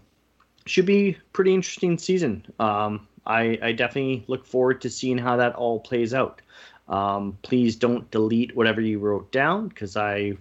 should 0.66 0.86
be 0.86 1.18
pretty 1.34 1.54
interesting 1.54 1.98
season. 1.98 2.46
Um, 2.60 3.08
I, 3.26 3.60
I 3.62 3.72
definitely 3.74 4.24
look 4.28 4.46
forward 4.46 4.82
to 4.82 4.90
seeing 4.90 5.18
how 5.18 5.36
that 5.38 5.56
all 5.56 5.80
plays 5.80 6.14
out. 6.14 6.42
Um, 6.88 7.38
please 7.42 7.76
don't 7.76 8.10
delete 8.12 8.56
whatever 8.56 8.80
you 8.80 9.00
wrote 9.00 9.32
down 9.32 9.68
because 9.68 9.98
I 9.98 10.38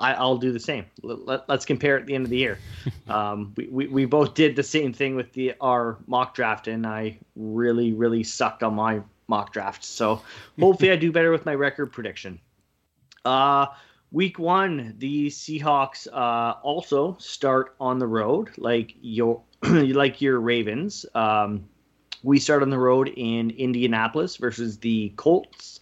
I, 0.00 0.22
will 0.22 0.38
do 0.38 0.52
the 0.52 0.60
same. 0.60 0.84
Let, 1.02 1.48
us 1.50 1.64
compare 1.64 1.98
at 1.98 2.06
the 2.06 2.14
end 2.14 2.24
of 2.24 2.30
the 2.30 2.38
year. 2.38 2.58
Um, 3.08 3.52
we, 3.56 3.66
we, 3.66 3.86
we 3.88 4.04
both 4.04 4.34
did 4.34 4.54
the 4.54 4.62
same 4.62 4.92
thing 4.92 5.16
with 5.16 5.32
the 5.32 5.54
our 5.60 5.98
mock 6.06 6.32
draft, 6.32 6.68
and 6.68 6.86
I 6.86 7.18
really 7.34 7.92
really 7.92 8.22
sucked 8.22 8.62
on 8.62 8.74
my 8.74 9.00
mock 9.26 9.52
draft. 9.52 9.82
So 9.82 10.22
hopefully 10.60 10.92
I 10.92 10.96
do 10.96 11.10
better 11.10 11.32
with 11.32 11.44
my 11.44 11.56
record 11.56 11.86
prediction. 11.86 12.38
Uh, 13.24 13.66
week 14.12 14.38
one, 14.38 14.94
the 14.98 15.28
Seahawks 15.28 16.06
uh, 16.12 16.54
also 16.62 17.16
start 17.18 17.74
on 17.80 17.98
the 17.98 18.06
road, 18.06 18.50
like 18.56 18.94
your 19.00 19.42
like 19.62 20.20
your 20.20 20.40
Ravens. 20.40 21.06
Um, 21.14 21.68
we 22.22 22.38
start 22.38 22.62
on 22.62 22.70
the 22.70 22.78
road 22.78 23.08
in 23.08 23.50
Indianapolis 23.50 24.36
versus 24.36 24.78
the 24.78 25.12
Colts, 25.16 25.80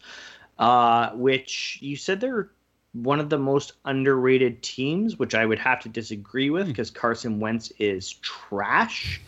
uh, 0.58 1.10
which 1.10 1.78
you 1.80 1.96
said 1.96 2.20
they're 2.20 2.50
one 2.92 3.20
of 3.20 3.28
the 3.28 3.38
most 3.38 3.72
underrated 3.84 4.62
teams, 4.62 5.18
which 5.18 5.34
I 5.34 5.44
would 5.44 5.58
have 5.58 5.80
to 5.80 5.88
disagree 5.88 6.50
with 6.50 6.66
because 6.66 6.90
hmm. 6.90 6.96
Carson 6.96 7.40
Wentz 7.40 7.72
is 7.78 8.12
trash 8.14 9.20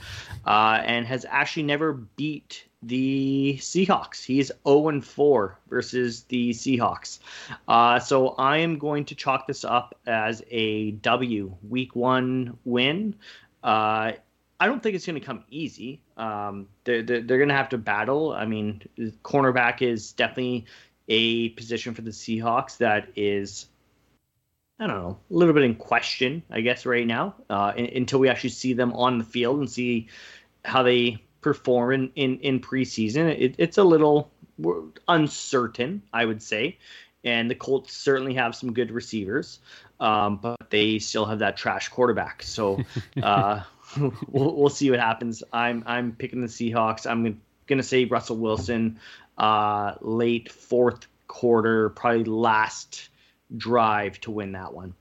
uh, 0.46 0.80
and 0.84 1.06
has 1.06 1.26
actually 1.28 1.64
never 1.64 1.92
beat 1.92 2.64
the 2.82 3.56
Seahawks. 3.60 4.24
He's 4.24 4.50
0 4.66 5.00
4 5.00 5.58
versus 5.68 6.22
the 6.24 6.50
Seahawks. 6.50 7.18
Uh, 7.68 7.98
so 7.98 8.30
I 8.30 8.58
am 8.58 8.78
going 8.78 9.04
to 9.06 9.14
chalk 9.14 9.46
this 9.46 9.64
up 9.64 9.98
as 10.06 10.42
a 10.50 10.92
W, 10.92 11.54
week 11.68 11.94
one 11.94 12.58
win. 12.64 13.16
Uh, 13.62 14.12
I 14.60 14.66
don't 14.66 14.82
think 14.82 14.94
it's 14.94 15.06
going 15.06 15.18
to 15.18 15.24
come 15.24 15.44
easy. 15.50 16.02
Um, 16.16 16.68
they're, 16.84 17.02
they're, 17.02 17.22
they're 17.22 17.38
going 17.38 17.48
to 17.48 17.54
have 17.54 17.70
to 17.70 17.78
battle. 17.78 18.32
I 18.32 18.44
mean, 18.46 18.82
cornerback 19.24 19.82
is 19.82 20.12
definitely 20.12 20.66
a 21.08 21.50
position 21.50 21.94
for 21.94 22.02
the 22.02 22.10
Seahawks 22.10 22.78
that 22.78 23.08
is, 23.16 23.66
I 24.78 24.86
don't 24.86 24.96
know, 24.96 25.18
a 25.30 25.34
little 25.34 25.54
bit 25.54 25.64
in 25.64 25.74
question, 25.76 26.42
I 26.50 26.60
guess, 26.60 26.86
right 26.86 27.06
now, 27.06 27.34
uh, 27.48 27.72
in, 27.76 27.86
until 27.86 28.20
we 28.20 28.28
actually 28.28 28.50
see 28.50 28.74
them 28.74 28.92
on 28.92 29.18
the 29.18 29.24
field 29.24 29.60
and 29.60 29.70
see 29.70 30.08
how 30.64 30.82
they 30.82 31.22
perform 31.40 31.92
in, 31.92 32.12
in, 32.14 32.38
in 32.40 32.60
preseason. 32.60 33.28
It, 33.38 33.54
it's 33.58 33.78
a 33.78 33.84
little 33.84 34.30
uncertain, 35.08 36.02
I 36.12 36.24
would 36.24 36.42
say. 36.42 36.78
And 37.22 37.50
the 37.50 37.54
Colts 37.54 37.94
certainly 37.94 38.34
have 38.34 38.54
some 38.54 38.72
good 38.72 38.90
receivers, 38.90 39.58
um, 40.00 40.38
but 40.38 40.56
they 40.70 40.98
still 40.98 41.26
have 41.26 41.40
that 41.40 41.56
trash 41.56 41.88
quarterback. 41.88 42.42
So 42.42 42.82
uh, 43.22 43.62
we'll, 43.98 44.56
we'll 44.56 44.68
see 44.70 44.90
what 44.90 45.00
happens. 45.00 45.42
I'm 45.52 45.82
I'm 45.86 46.12
picking 46.12 46.40
the 46.40 46.46
Seahawks. 46.46 47.06
I'm 47.10 47.40
gonna 47.66 47.82
say 47.82 48.06
Russell 48.06 48.38
Wilson 48.38 48.98
uh, 49.36 49.94
late 50.00 50.50
fourth 50.50 51.06
quarter, 51.26 51.90
probably 51.90 52.24
last 52.24 53.08
drive 53.56 54.20
to 54.20 54.30
win 54.30 54.52
that 54.52 54.72
one. 54.72 54.94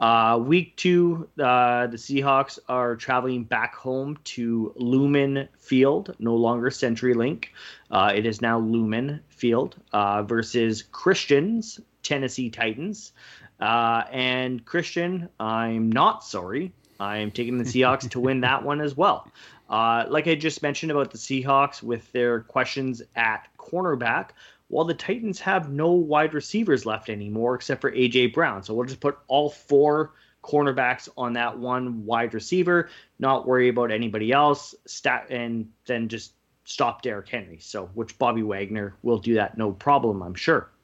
Uh, 0.00 0.38
week 0.42 0.74
two, 0.76 1.28
uh, 1.38 1.86
the 1.86 1.98
Seahawks 1.98 2.58
are 2.68 2.96
traveling 2.96 3.44
back 3.44 3.74
home 3.74 4.18
to 4.24 4.72
Lumen 4.76 5.46
Field, 5.58 6.16
no 6.18 6.34
longer 6.34 6.70
CenturyLink. 6.70 7.46
Uh, 7.90 8.12
it 8.14 8.24
is 8.24 8.40
now 8.40 8.58
Lumen 8.58 9.20
Field 9.28 9.76
uh, 9.92 10.22
versus 10.22 10.82
Christians, 10.90 11.80
Tennessee 12.02 12.48
Titans. 12.48 13.12
Uh, 13.60 14.04
and 14.10 14.64
Christian, 14.64 15.28
I'm 15.38 15.92
not 15.92 16.24
sorry. 16.24 16.72
I'm 16.98 17.30
taking 17.30 17.58
the 17.58 17.64
Seahawks 17.64 18.08
to 18.10 18.20
win 18.20 18.40
that 18.40 18.64
one 18.64 18.80
as 18.80 18.96
well. 18.96 19.28
Uh, 19.68 20.04
like 20.08 20.26
I 20.26 20.34
just 20.34 20.62
mentioned 20.62 20.90
about 20.90 21.10
the 21.10 21.18
Seahawks 21.18 21.82
with 21.82 22.10
their 22.12 22.40
questions 22.40 23.02
at 23.14 23.48
cornerback, 23.58 24.30
while 24.70 24.84
the 24.84 24.94
Titans 24.94 25.40
have 25.40 25.70
no 25.70 25.90
wide 25.90 26.32
receivers 26.32 26.86
left 26.86 27.10
anymore 27.10 27.56
except 27.56 27.80
for 27.80 27.90
AJ 27.90 28.32
Brown. 28.32 28.62
So 28.62 28.72
we'll 28.72 28.86
just 28.86 29.00
put 29.00 29.18
all 29.26 29.50
four 29.50 30.12
cornerbacks 30.44 31.08
on 31.16 31.32
that 31.34 31.58
one 31.58 32.06
wide 32.06 32.32
receiver, 32.34 32.88
not 33.18 33.46
worry 33.46 33.68
about 33.68 33.90
anybody 33.90 34.32
else, 34.32 34.74
stat, 34.86 35.26
and 35.28 35.70
then 35.86 36.08
just 36.08 36.34
stop 36.64 37.02
Derrick 37.02 37.28
Henry. 37.28 37.58
So, 37.58 37.90
which 37.94 38.16
Bobby 38.16 38.42
Wagner 38.42 38.94
will 39.02 39.18
do 39.18 39.34
that 39.34 39.58
no 39.58 39.72
problem, 39.72 40.22
I'm 40.22 40.34
sure. 40.34 40.70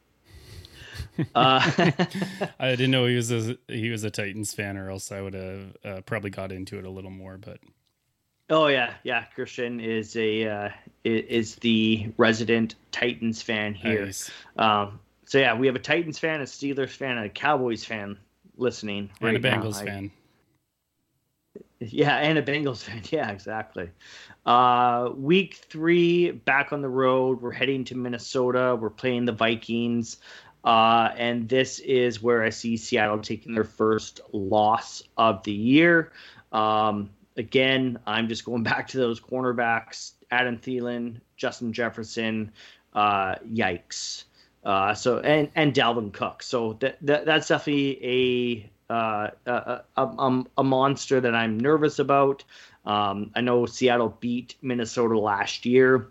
Uh, 1.35 1.61
I 2.59 2.71
didn't 2.71 2.91
know 2.91 3.07
he 3.07 3.17
was 3.17 3.31
a 3.33 3.57
he 3.69 3.89
was 3.89 4.05
a 4.05 4.11
Titans 4.11 4.53
fan, 4.53 4.77
or 4.77 4.91
else 4.91 5.11
I 5.11 5.23
would 5.23 5.33
have 5.33 5.77
uh, 5.83 6.01
probably 6.03 6.29
got 6.29 6.53
into 6.53 6.79
it 6.79 6.85
a 6.85 6.91
little 6.91 7.11
more. 7.11 7.39
But 7.39 7.59
Oh 8.49 8.69
yeah, 8.69 8.95
yeah. 9.03 9.25
Christian 9.35 9.81
is 9.81 10.17
a 10.17 10.49
uh, 10.49 10.69
is 11.05 11.57
the 11.57 12.13
resident 12.17 12.77
Titans 12.93 13.43
fan 13.43 13.75
here. 13.75 14.07
Nice. 14.07 14.31
Um, 14.57 15.01
so 15.25 15.39
yeah, 15.39 15.55
we 15.55 15.67
have 15.67 15.75
a 15.75 15.81
Titans 15.81 16.19
fan, 16.19 16.41
a 16.41 16.45
Steelers 16.45 16.91
fan, 16.91 17.17
and 17.17 17.27
a 17.27 17.31
Cowboys 17.31 17.85
fan 17.85 18.17
listening. 18.57 19.11
And 19.21 19.27
right 19.33 19.37
a 19.37 19.41
Bengals 19.41 19.85
now. 19.85 19.85
fan. 19.85 20.11
I, 21.57 21.61
yeah, 21.81 22.17
and 22.19 22.39
a 22.39 22.43
Bengals 22.43 22.83
fan. 22.85 23.03
Yeah, 23.11 23.31
exactly. 23.31 23.91
Uh, 24.45 25.11
week 25.17 25.55
three, 25.69 26.31
back 26.31 26.73
on 26.73 26.83
the 26.83 26.89
road. 26.89 27.41
We're 27.41 27.51
heading 27.51 27.85
to 27.87 27.97
Minnesota. 27.97 28.77
We're 28.81 28.91
playing 28.91 29.25
the 29.25 29.33
Vikings. 29.33 30.19
Uh, 30.65 31.13
and 31.17 31.49
this 31.49 31.79
is 31.81 32.23
where 32.23 32.43
I 32.43 32.51
see 32.51 32.77
Seattle 32.77 33.19
taking 33.19 33.55
their 33.55 33.65
first 33.65 34.21
loss 34.33 35.03
of 35.17 35.43
the 35.45 35.53
year. 35.53 36.13
Um, 36.53 37.11
again, 37.37 37.99
I'm 38.07 38.29
just 38.29 38.45
going 38.45 38.63
back 38.65 38.89
to 38.89 38.99
those 38.99 39.21
cornerbacks: 39.21 40.13
Adam 40.31 40.59
Thielen, 40.59 41.21
Justin 41.37 41.73
Jefferson. 41.73 42.53
Uh, 42.93 43.35
yikes. 43.53 44.25
Uh, 44.65 44.95
so 44.95 45.21
and 45.21 45.49
and 45.55 45.75
Dalvin 45.75 46.13
Cook. 46.13 46.43
So 46.43 46.73
that, 46.81 46.97
that 47.03 47.27
that's 47.27 47.49
definitely 47.49 48.71
a, 48.91 48.93
uh, 48.93 49.29
a, 49.47 49.83
a, 49.97 50.45
a 50.59 50.65
monster 50.65 51.21
that 51.21 51.35
I'm 51.35 51.61
nervous 51.61 51.99
about. 51.99 52.43
Um, 52.85 53.31
I 53.37 53.43
know 53.43 53.67
Seattle 53.67 54.17
beat 54.19 54.57
Minnesota 54.63 55.19
last 55.19 55.67
year 55.67 56.09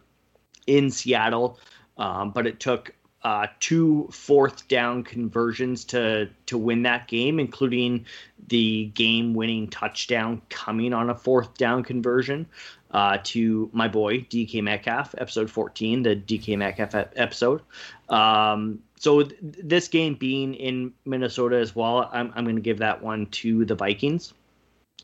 in 0.67 0.91
Seattle, 0.91 1.59
um, 1.97 2.31
but 2.31 2.45
it 2.45 2.59
took 2.59 2.93
uh, 3.25 3.47
two 3.59 4.07
fourth 4.11 4.67
down 4.67 5.03
conversions 5.03 5.83
to 5.83 6.29
to 6.45 6.59
win 6.59 6.83
that 6.83 7.07
game, 7.07 7.39
including 7.39 8.05
the 8.49 8.85
game 8.93 9.33
winning 9.33 9.67
touchdown 9.67 10.39
coming 10.49 10.93
on 10.93 11.09
a 11.09 11.15
fourth 11.15 11.57
down 11.57 11.81
conversion 11.81 12.45
uh, 12.91 13.17
to 13.23 13.67
my 13.73 13.87
boy 13.87 14.19
DK 14.19 14.61
Metcalf, 14.61 15.15
episode 15.17 15.49
14, 15.49 16.03
the 16.03 16.15
DK 16.15 16.55
Metcalf 16.55 16.93
episode. 17.15 17.61
Um, 18.09 18.77
so 18.99 19.23
th- 19.23 19.39
this 19.41 19.87
game 19.87 20.13
being 20.13 20.53
in 20.53 20.93
Minnesota 21.05 21.57
as 21.57 21.75
well, 21.75 22.07
I'm, 22.13 22.31
I'm 22.35 22.43
going 22.43 22.57
to 22.57 22.61
give 22.61 22.77
that 22.77 23.01
one 23.01 23.25
to 23.41 23.65
the 23.65 23.73
Vikings. 23.73 24.35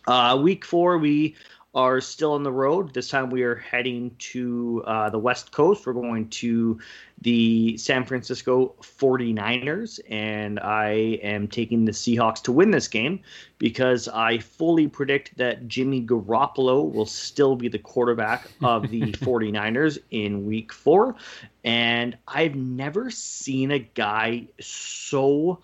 Uh, 0.05 0.39
week 0.39 0.63
four, 0.63 0.99
we 0.99 1.36
are 1.74 2.01
still 2.01 2.34
on 2.34 2.43
the 2.43 2.51
road. 2.51 2.93
This 2.93 3.09
time 3.09 3.30
we 3.30 3.43
are 3.43 3.55
heading 3.55 4.13
to 4.19 4.84
uh, 4.86 5.09
the 5.09 5.19
West 5.19 5.51
Coast. 5.51 5.86
We're 5.86 5.93
going 5.93 6.28
to 6.30 6.78
the 7.22 7.78
San 7.78 8.03
Francisco 8.03 8.76
49ers, 8.82 9.99
and 10.09 10.59
I 10.59 11.19
am 11.24 11.47
taking 11.47 11.86
the 11.86 11.93
Seahawks 11.93 12.41
to 12.43 12.51
win 12.51 12.72
this 12.72 12.89
game 12.89 13.22
because 13.57 14.09
I 14.09 14.39
fully 14.39 14.88
predict 14.88 15.38
that 15.38 15.67
Jimmy 15.69 16.05
Garoppolo 16.05 16.91
will 16.91 17.05
still 17.05 17.55
be 17.55 17.69
the 17.69 17.80
quarterback 17.80 18.49
of 18.61 18.89
the 18.89 19.01
49ers 19.13 19.97
in 20.09 20.45
week 20.45 20.74
four. 20.74 21.15
And 21.63 22.17
I've 22.28 22.55
never 22.55 23.09
seen 23.09 23.72
a 23.72 23.80
guy 23.80 24.47
so 24.59 25.61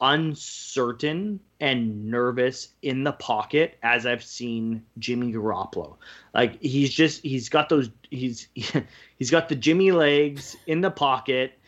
uncertain 0.00 1.40
and 1.60 2.10
nervous 2.10 2.68
in 2.82 3.04
the 3.04 3.12
pocket 3.12 3.78
as 3.82 4.06
I've 4.06 4.24
seen 4.24 4.84
Jimmy 4.98 5.32
Garoppolo. 5.32 5.96
Like 6.34 6.60
he's 6.60 6.92
just 6.92 7.22
he's 7.22 7.48
got 7.48 7.68
those 7.68 7.90
he's 8.10 8.48
he's 9.16 9.30
got 9.30 9.48
the 9.48 9.54
Jimmy 9.54 9.92
legs 9.92 10.56
in 10.66 10.80
the 10.80 10.90
pocket. 10.90 11.58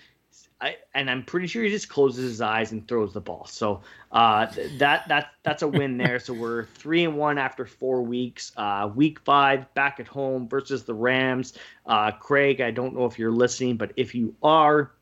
I, 0.59 0.77
and 0.95 1.11
I'm 1.11 1.23
pretty 1.23 1.49
sure 1.49 1.63
he 1.63 1.69
just 1.69 1.91
closes 1.91 2.25
his 2.25 2.41
eyes 2.41 2.73
and 2.73 2.89
throws 2.89 3.13
the 3.13 3.21
ball. 3.21 3.45
So 3.45 3.83
uh, 4.11 4.47
that 4.79 5.07
that 5.09 5.33
that's 5.43 5.63
a 5.63 5.69
win 5.69 5.99
there. 5.99 6.19
So 6.19 6.33
we're 6.33 6.65
three 6.75 7.05
and 7.05 7.17
one 7.17 7.37
after 7.37 7.67
four 7.67 8.03
weeks. 8.03 8.53
Uh, 8.57 8.91
week 8.95 9.21
five 9.21 9.73
back 9.75 10.01
at 10.01 10.09
home 10.09 10.49
versus 10.49 10.85
the 10.85 10.95
Rams. 10.95 11.53
Uh, 11.85 12.11
Craig, 12.11 12.63
I 12.63 12.71
don't 12.71 12.95
know 12.95 13.05
if 13.05 13.19
you're 13.19 13.31
listening, 13.31 13.77
but 13.77 13.93
if 13.97 14.15
you 14.15 14.35
are, 14.43 14.93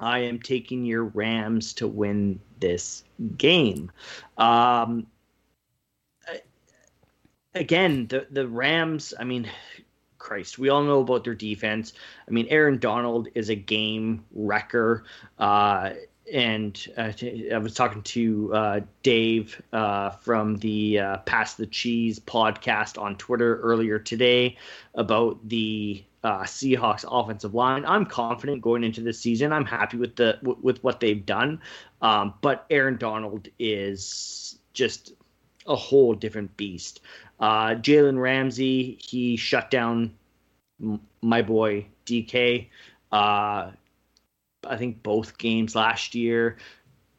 I 0.00 0.20
am 0.20 0.40
taking 0.40 0.84
your 0.84 1.04
Rams 1.04 1.74
to 1.74 1.86
win 1.86 2.40
this 2.58 3.04
game. 3.36 3.92
Um, 4.38 5.06
again, 7.54 8.06
the 8.08 8.26
the 8.30 8.48
Rams. 8.48 9.12
I 9.20 9.24
mean, 9.24 9.48
Christ, 10.18 10.58
we 10.58 10.70
all 10.70 10.82
know 10.82 11.00
about 11.00 11.24
their 11.24 11.34
defense. 11.34 11.92
I 12.26 12.30
mean, 12.30 12.46
Aaron 12.48 12.78
Donald 12.78 13.28
is 13.34 13.50
a 13.50 13.54
game 13.54 14.24
wrecker. 14.32 15.04
Uh, 15.38 15.90
and 16.32 16.86
uh, 16.96 17.12
I 17.52 17.58
was 17.58 17.74
talking 17.74 18.02
to 18.02 18.54
uh, 18.54 18.80
Dave 19.02 19.60
uh, 19.72 20.10
from 20.10 20.56
the 20.58 21.00
uh, 21.00 21.16
Pass 21.18 21.54
the 21.54 21.66
Cheese 21.66 22.20
podcast 22.20 23.00
on 23.00 23.16
Twitter 23.16 23.60
earlier 23.60 23.98
today 23.98 24.56
about 24.94 25.40
the 25.48 26.04
uh, 26.22 26.42
Seahawks 26.42 27.04
offensive 27.08 27.54
line. 27.54 27.84
I'm 27.86 28.04
confident 28.04 28.62
going 28.62 28.84
into 28.84 29.00
this 29.00 29.18
season. 29.20 29.52
I'm 29.52 29.64
happy 29.64 29.96
with 29.96 30.16
the 30.16 30.38
w- 30.42 30.58
with 30.62 30.82
what 30.84 31.00
they've 31.00 31.24
done. 31.24 31.60
Um, 32.02 32.34
but 32.42 32.66
Aaron 32.70 32.98
Donald 32.98 33.48
is 33.58 34.58
just 34.74 35.12
a 35.66 35.76
whole 35.76 36.14
different 36.14 36.56
beast. 36.56 37.00
Uh, 37.38 37.70
Jalen 37.70 38.20
Ramsey, 38.20 38.98
he 39.00 39.36
shut 39.36 39.70
down 39.70 40.14
m- 40.82 41.00
my 41.22 41.42
boy 41.42 41.86
DK. 42.06 42.68
Uh, 43.10 43.70
I 44.66 44.76
think 44.76 45.02
both 45.02 45.38
games 45.38 45.74
last 45.74 46.14
year, 46.14 46.58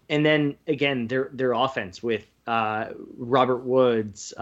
and 0.10 0.24
then 0.26 0.58
again 0.68 1.08
their 1.08 1.30
their 1.34 1.54
offense 1.54 2.04
with 2.04 2.26
uh, 2.45 2.89
Robert 3.18 3.64
Woods. 3.64 4.34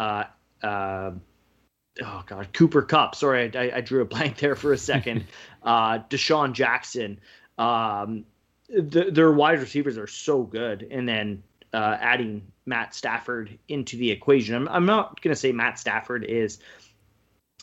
Oh 2.04 2.24
god, 2.26 2.54
Cooper 2.54 2.82
Kupp. 2.82 3.16
Sorry, 3.16 3.52
I, 3.56 3.78
I, 3.78 3.82
drew 3.82 4.02
a 4.02 4.06
blank 4.06 4.38
there 4.38 4.56
for 4.56 4.74
a 4.74 4.78
second. 4.78 5.26
uh, 5.64 6.00
DeSean 6.10 6.54
Jackson. 6.54 7.20
Um, 7.58 8.26
the, 8.70 9.10
their 9.12 9.32
wide 9.32 9.60
receivers 9.60 9.98
are 9.98 10.08
so 10.08 10.44
good, 10.44 10.88
and 10.90 11.08
then 11.08 11.44
uh, 11.74 11.98
adding 12.00 12.44
Matt 12.66 12.94
Stafford 12.94 13.58
into 13.68 13.98
the 13.98 14.12
equation. 14.12 14.56
I'm, 14.56 14.68
I'm 14.70 14.86
not 14.86 15.22
going 15.22 15.34
to 15.34 15.40
say 15.40 15.52
Matt 15.52 15.80
Stafford 15.80 16.24
is 16.24 16.60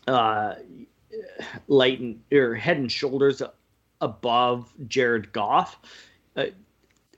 uh, 0.07 0.55
light 1.68 2.01
and, 2.01 2.22
or 2.32 2.55
head 2.55 2.76
and 2.76 2.91
shoulders 2.91 3.43
above 4.01 4.72
Jared 4.89 5.32
Goff. 5.32 5.78
Uh, 6.37 6.47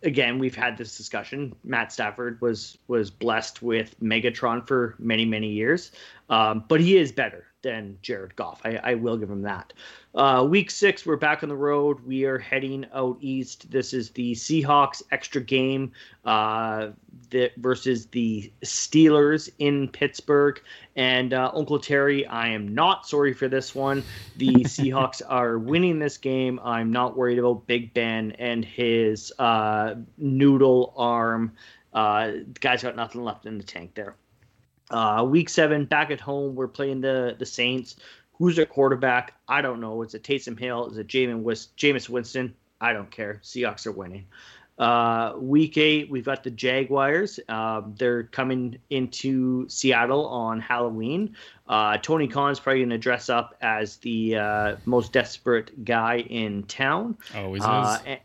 again, 0.02 0.38
we've 0.38 0.54
had 0.54 0.76
this 0.76 0.96
discussion. 0.96 1.54
Matt 1.64 1.92
Stafford 1.92 2.40
was 2.40 2.78
was 2.88 3.10
blessed 3.10 3.62
with 3.62 3.98
Megatron 4.00 4.66
for 4.66 4.94
many 4.98 5.24
many 5.24 5.48
years, 5.48 5.92
um, 6.30 6.64
but 6.68 6.80
he 6.80 6.96
is 6.96 7.12
better 7.12 7.47
than 7.68 7.98
Jared 8.00 8.34
Goff. 8.34 8.62
I, 8.64 8.80
I 8.82 8.94
will 8.94 9.18
give 9.18 9.30
him 9.30 9.42
that. 9.42 9.74
Uh, 10.14 10.42
week 10.48 10.70
six, 10.70 11.04
we're 11.04 11.16
back 11.16 11.42
on 11.42 11.50
the 11.50 11.56
road. 11.56 12.00
We 12.00 12.24
are 12.24 12.38
heading 12.38 12.86
out 12.94 13.18
east. 13.20 13.70
This 13.70 13.92
is 13.92 14.08
the 14.10 14.32
Seahawks 14.32 15.02
extra 15.10 15.42
game 15.42 15.92
uh, 16.24 16.88
the, 17.28 17.50
versus 17.58 18.06
the 18.06 18.50
Steelers 18.64 19.50
in 19.58 19.88
Pittsburgh. 19.88 20.62
And 20.96 21.34
uh, 21.34 21.50
Uncle 21.54 21.78
Terry, 21.78 22.26
I 22.26 22.48
am 22.48 22.74
not 22.74 23.06
sorry 23.06 23.34
for 23.34 23.48
this 23.48 23.74
one. 23.74 24.02
The 24.38 24.54
Seahawks 24.64 25.20
are 25.28 25.58
winning 25.58 25.98
this 25.98 26.16
game. 26.16 26.58
I'm 26.64 26.90
not 26.90 27.18
worried 27.18 27.38
about 27.38 27.66
Big 27.66 27.92
Ben 27.92 28.32
and 28.38 28.64
his 28.64 29.30
uh, 29.38 29.96
noodle 30.16 30.94
arm. 30.96 31.52
Uh, 31.92 32.28
the 32.28 32.60
guy's 32.60 32.82
got 32.82 32.96
nothing 32.96 33.22
left 33.22 33.44
in 33.44 33.58
the 33.58 33.64
tank 33.64 33.92
there. 33.94 34.16
Uh, 34.90 35.24
week 35.28 35.48
seven, 35.48 35.84
back 35.84 36.10
at 36.10 36.20
home, 36.20 36.54
we're 36.54 36.68
playing 36.68 37.00
the 37.00 37.36
the 37.38 37.46
Saints. 37.46 37.96
Who's 38.34 38.56
their 38.56 38.66
quarterback? 38.66 39.34
I 39.48 39.60
don't 39.62 39.80
know. 39.80 40.00
Is 40.02 40.14
it 40.14 40.22
Taysom 40.22 40.58
Hill? 40.58 40.90
Is 40.90 40.98
it 40.98 41.08
Jameis, 41.08 41.42
Wist- 41.42 41.76
Jameis 41.76 42.08
Winston? 42.08 42.54
I 42.80 42.92
don't 42.92 43.10
care. 43.10 43.40
Seahawks 43.42 43.86
are 43.86 43.92
winning. 43.92 44.26
Uh, 44.78 45.32
week 45.36 45.76
eight, 45.76 46.08
we've 46.08 46.24
got 46.24 46.44
the 46.44 46.50
Jaguars. 46.52 47.40
Uh, 47.48 47.82
they're 47.96 48.22
coming 48.22 48.78
into 48.90 49.68
Seattle 49.68 50.26
on 50.28 50.60
Halloween. 50.60 51.34
Uh, 51.68 51.98
Tony 51.98 52.28
Khan's 52.28 52.60
probably 52.60 52.78
going 52.82 52.90
to 52.90 52.98
dress 52.98 53.28
up 53.28 53.56
as 53.60 53.96
the 53.96 54.36
uh, 54.36 54.76
most 54.86 55.12
desperate 55.12 55.84
guy 55.84 56.18
in 56.20 56.62
town. 56.62 57.18
Always 57.34 57.62
is. 57.64 57.68
and- 58.06 58.20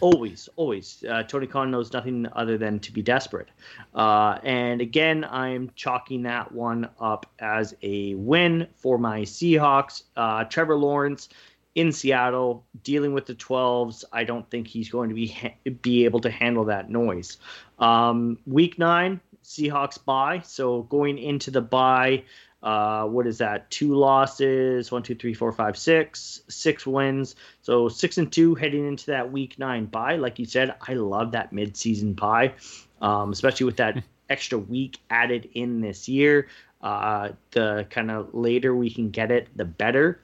always, 0.00 0.48
always. 0.56 1.04
Uh, 1.08 1.22
Tony 1.22 1.46
Khan 1.46 1.70
knows 1.70 1.92
nothing 1.92 2.26
other 2.32 2.58
than 2.58 2.78
to 2.80 2.92
be 2.92 3.02
desperate. 3.02 3.48
Uh, 3.94 4.38
and 4.42 4.80
again, 4.80 5.24
I'm 5.24 5.70
chalking 5.74 6.22
that 6.22 6.52
one 6.52 6.88
up 7.00 7.26
as 7.38 7.74
a 7.82 8.14
win 8.14 8.66
for 8.76 8.98
my 8.98 9.22
Seahawks. 9.22 10.04
Uh, 10.16 10.44
Trevor 10.44 10.76
Lawrence 10.76 11.28
in 11.74 11.92
Seattle 11.92 12.66
dealing 12.82 13.12
with 13.12 13.26
the 13.26 13.34
12s. 13.34 14.04
I 14.12 14.24
don't 14.24 14.48
think 14.50 14.66
he's 14.66 14.88
going 14.88 15.10
to 15.10 15.14
be 15.14 15.28
ha- 15.28 15.54
be 15.82 16.04
able 16.04 16.20
to 16.20 16.30
handle 16.30 16.64
that 16.64 16.90
noise. 16.90 17.38
Um, 17.78 18.38
week 18.46 18.78
nine, 18.78 19.20
Seahawks 19.44 20.04
bye. 20.04 20.40
So 20.44 20.82
going 20.82 21.18
into 21.18 21.50
the 21.50 21.60
bye, 21.60 22.24
uh, 22.62 23.04
what 23.04 23.26
is 23.26 23.38
that? 23.38 23.70
Two 23.70 23.94
losses, 23.94 24.90
one, 24.90 25.02
two, 25.02 25.14
three, 25.14 25.34
four, 25.34 25.52
five, 25.52 25.76
six, 25.76 26.42
six 26.48 26.86
wins. 26.86 27.36
So 27.62 27.88
six 27.88 28.18
and 28.18 28.32
two 28.32 28.54
heading 28.54 28.86
into 28.86 29.06
that 29.06 29.30
week 29.30 29.58
nine 29.58 29.86
bye. 29.86 30.16
Like 30.16 30.38
you 30.38 30.44
said, 30.44 30.74
I 30.86 30.94
love 30.94 31.32
that 31.32 31.52
midseason 31.52 32.16
bye, 32.16 32.52
um, 33.00 33.32
especially 33.32 33.66
with 33.66 33.76
that 33.76 34.02
extra 34.28 34.58
week 34.58 34.98
added 35.10 35.48
in 35.54 35.80
this 35.80 36.08
year. 36.08 36.48
Uh, 36.80 37.30
the 37.52 37.86
kind 37.90 38.10
of 38.10 38.32
later 38.34 38.74
we 38.74 38.90
can 38.90 39.10
get 39.10 39.30
it, 39.30 39.48
the 39.56 39.64
better. 39.64 40.22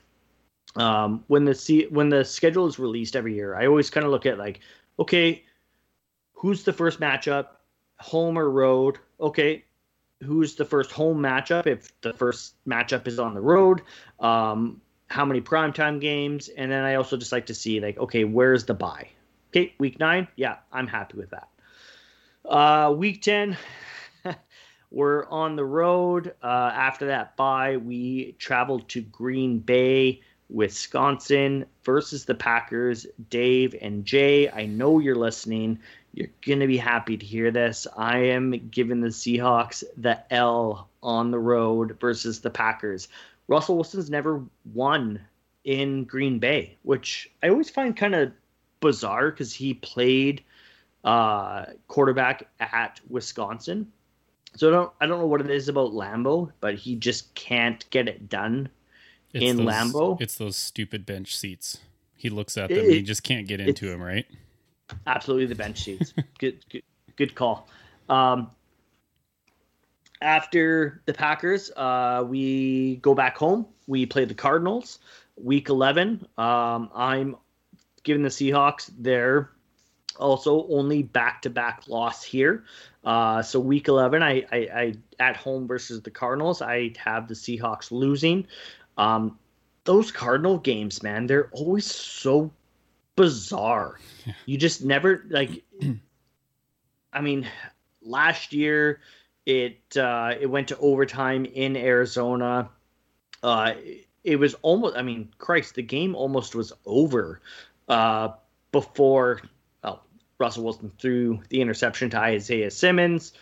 Um, 0.77 1.25
when 1.29 1.45
the 1.45 1.55
se- 1.55 1.89
when 1.91 2.09
the 2.09 2.25
schedule 2.25 2.67
is 2.67 2.79
released 2.81 3.15
every 3.15 3.35
year, 3.35 3.55
I 3.55 3.67
always 3.67 3.91
kind 3.91 4.05
of 4.05 4.11
look 4.11 4.27
at 4.27 4.39
like, 4.39 4.61
okay, 4.99 5.45
who's 6.33 6.65
the 6.65 6.73
first 6.73 7.01
matchup, 7.01 7.47
home 7.99 8.37
or 8.37 8.51
road? 8.51 8.99
Okay, 9.21 9.65
who's 10.25 10.55
the 10.55 10.65
first 10.65 10.91
home 10.91 11.19
matchup 11.19 11.67
if 11.67 11.89
the 12.01 12.13
first 12.13 12.55
matchup 12.67 13.07
is 13.07 13.19
on 13.19 13.35
the 13.35 13.41
road 13.41 13.83
um, 14.21 14.81
how 15.09 15.25
many 15.25 15.41
primetime 15.41 16.01
games 16.01 16.49
and 16.49 16.71
then 16.71 16.83
i 16.85 16.95
also 16.95 17.17
just 17.17 17.33
like 17.33 17.47
to 17.47 17.55
see 17.55 17.81
like 17.81 17.99
okay 17.99 18.25
where's 18.25 18.65
the 18.65 18.75
bye 18.75 19.09
okay 19.51 19.75
week 19.79 19.99
nine? 20.01 20.27
Yeah 20.37 20.57
i'm 20.73 20.87
happy 20.87 21.17
with 21.17 21.31
that. 21.31 21.49
Uh, 22.45 22.93
week 22.93 23.23
10 23.23 23.57
we're 24.91 25.27
on 25.29 25.57
the 25.57 25.65
road. 25.65 26.35
Uh, 26.43 26.71
after 26.75 27.07
that 27.07 27.37
bye 27.37 27.77
we 27.77 28.33
traveled 28.39 28.89
to 28.89 29.01
green 29.03 29.59
bay 29.59 30.21
wisconsin 30.49 31.65
versus 31.85 32.25
the 32.25 32.35
packers 32.35 33.07
dave 33.31 33.75
and 33.81 34.05
jay. 34.05 34.51
I 34.51 34.67
know 34.67 34.99
you're 34.99 35.15
listening 35.15 35.79
you're 36.15 36.29
going 36.47 36.61
to 36.61 36.67
be 36.69 36.77
happy 36.77 37.17
to 37.17 37.27
hear 37.27 37.51
this. 37.51 37.89
I 37.97 38.19
am 38.19 38.69
giving 38.71 39.01
the 39.01 39.09
Seahawks 39.09 39.83
the 39.97 40.21
L 40.33 40.89
on 41.03 41.33
the 41.33 41.39
road 41.39 41.99
versus 42.01 42.41
the 42.41 42.51
Packers. 42.51 43.09
Russell 43.49 43.75
Wilson's 43.75 44.11
never 44.11 44.43
won 44.73 45.21
in 45.65 46.05
Green 46.05 46.39
Bay, 46.39 46.79
which 46.83 47.31
I 47.43 47.49
always 47.49 47.69
find 47.69 47.97
kind 47.97 48.15
of 48.15 48.33
bizarre 48.81 49.31
because 49.31 49.53
he 49.53 49.75
played 49.75 50.45
uh, 51.03 51.67
quarterback 51.89 52.49
at 52.61 53.01
Wisconsin. 53.09 53.91
So 54.57 54.69
I 54.69 54.71
don't 54.71 54.93
I 55.01 55.07
don't 55.07 55.19
know 55.19 55.27
what 55.27 55.41
it 55.41 55.51
is 55.51 55.69
about 55.69 55.93
Lambeau, 55.93 56.53
but 56.61 56.77
he 56.77 56.95
just 56.95 57.35
can't 57.35 57.85
get 57.91 58.09
it 58.09 58.29
done 58.29 58.69
It's 59.33 59.45
in 59.45 59.57
those, 59.57 59.67
Lambeau. 59.67 60.21
It's 60.21 60.37
those 60.37 60.57
stupid 60.57 61.05
bench 61.05 61.37
seats. 61.37 61.81
He 62.17 62.31
looks 62.31 62.57
at 62.57 62.69
them 62.69 62.79
and 62.79 62.91
he 62.93 63.03
just 63.03 63.25
can't 63.25 63.49
get 63.49 63.61
into 63.61 63.89
them, 63.89 64.01
right? 64.01 64.27
Absolutely 65.07 65.47
the 65.47 65.55
bench 65.55 65.83
seats. 65.83 66.13
good, 66.39 66.65
good, 66.71 66.83
good 67.17 67.35
call. 67.35 67.69
Um, 68.09 68.51
after 70.21 71.03
the 71.07 71.15
Packers, 71.15 71.71
uh, 71.77 72.25
we 72.27 72.97
go 72.97 73.15
back 73.15 73.37
home. 73.37 73.67
We 73.87 74.07
play 74.07 74.25
the 74.25 74.35
Cardinals. 74.35 74.99
Week 75.37 75.69
11, 75.69 76.27
um, 76.39 76.91
I'm 76.95 77.37
giving 78.05 78.23
the 78.23 78.29
Seahawks 78.29 78.91
their 78.97 79.51
also 80.17 80.67
only 80.69 81.03
back 81.03 81.43
to 81.43 81.51
back 81.51 81.89
loss 81.89 82.23
here. 82.23 82.65
Uh, 83.05 83.43
so 83.43 83.61
week 83.61 83.89
11, 83.89 84.23
I, 84.23 84.47
I, 84.53 84.57
I, 84.57 84.95
at 85.19 85.37
home 85.37 85.67
versus 85.67 86.03
the 86.03 86.11
Cardinals, 86.11 86.63
I 86.63 86.93
have 86.99 87.29
the 87.29 87.35
Seahawks 87.35 87.91
losing. 87.91 88.47
Um, 88.97 89.39
those 89.85 90.11
Cardinal 90.11 90.59
games, 90.59 91.03
man, 91.03 91.27
they're 91.27 91.51
always 91.53 91.85
so 91.85 92.51
bizarre. 93.17 93.99
Yeah. 94.27 94.33
You 94.47 94.59
just 94.59 94.85
never 94.85 95.25
like. 95.29 95.65
I 97.13 97.21
mean, 97.21 97.47
last 98.03 98.53
year 98.53 99.01
it 99.47 99.97
uh, 99.97 100.35
it 100.41 100.47
went 100.47 100.69
to 100.69 100.79
overtime 100.79 101.45
in 101.45 101.77
Arizona. 101.77 102.71
Uh, 103.43 103.75
it 104.23 104.37
was 104.37 104.55
almost. 104.63 104.97
I 104.97 105.03
mean, 105.03 105.29
Christ, 105.39 105.75
the 105.75 105.83
game 105.83 106.15
almost 106.15 106.55
was 106.55 106.73
over 106.87 107.41
uh, 107.89 108.31
before. 108.73 109.43
Well, 109.83 110.05
Russell 110.39 110.65
Wilson 110.65 110.91
threw 110.99 111.41
the 111.51 111.61
interception 111.61 112.11
to 112.11 112.19
Isaiah 112.19 112.71
Simmons. 112.71 113.33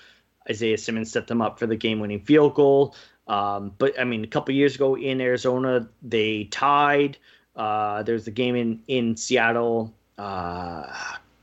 Isaiah 0.50 0.78
Simmons 0.78 1.12
set 1.12 1.28
them 1.28 1.40
up 1.40 1.58
for 1.60 1.68
the 1.68 1.76
game-winning 1.76 2.20
field 2.20 2.54
goal. 2.54 2.96
Um, 3.28 3.72
but 3.78 3.98
I 3.98 4.02
mean, 4.02 4.24
a 4.24 4.26
couple 4.26 4.52
years 4.54 4.74
ago 4.74 4.96
in 4.96 5.20
Arizona, 5.20 5.88
they 6.02 6.44
tied. 6.44 7.16
Uh, 7.54 8.02
there's 8.02 8.24
the 8.24 8.30
game 8.30 8.56
in 8.56 8.82
in 8.88 9.16
Seattle. 9.16 9.92
Uh, 10.18 10.86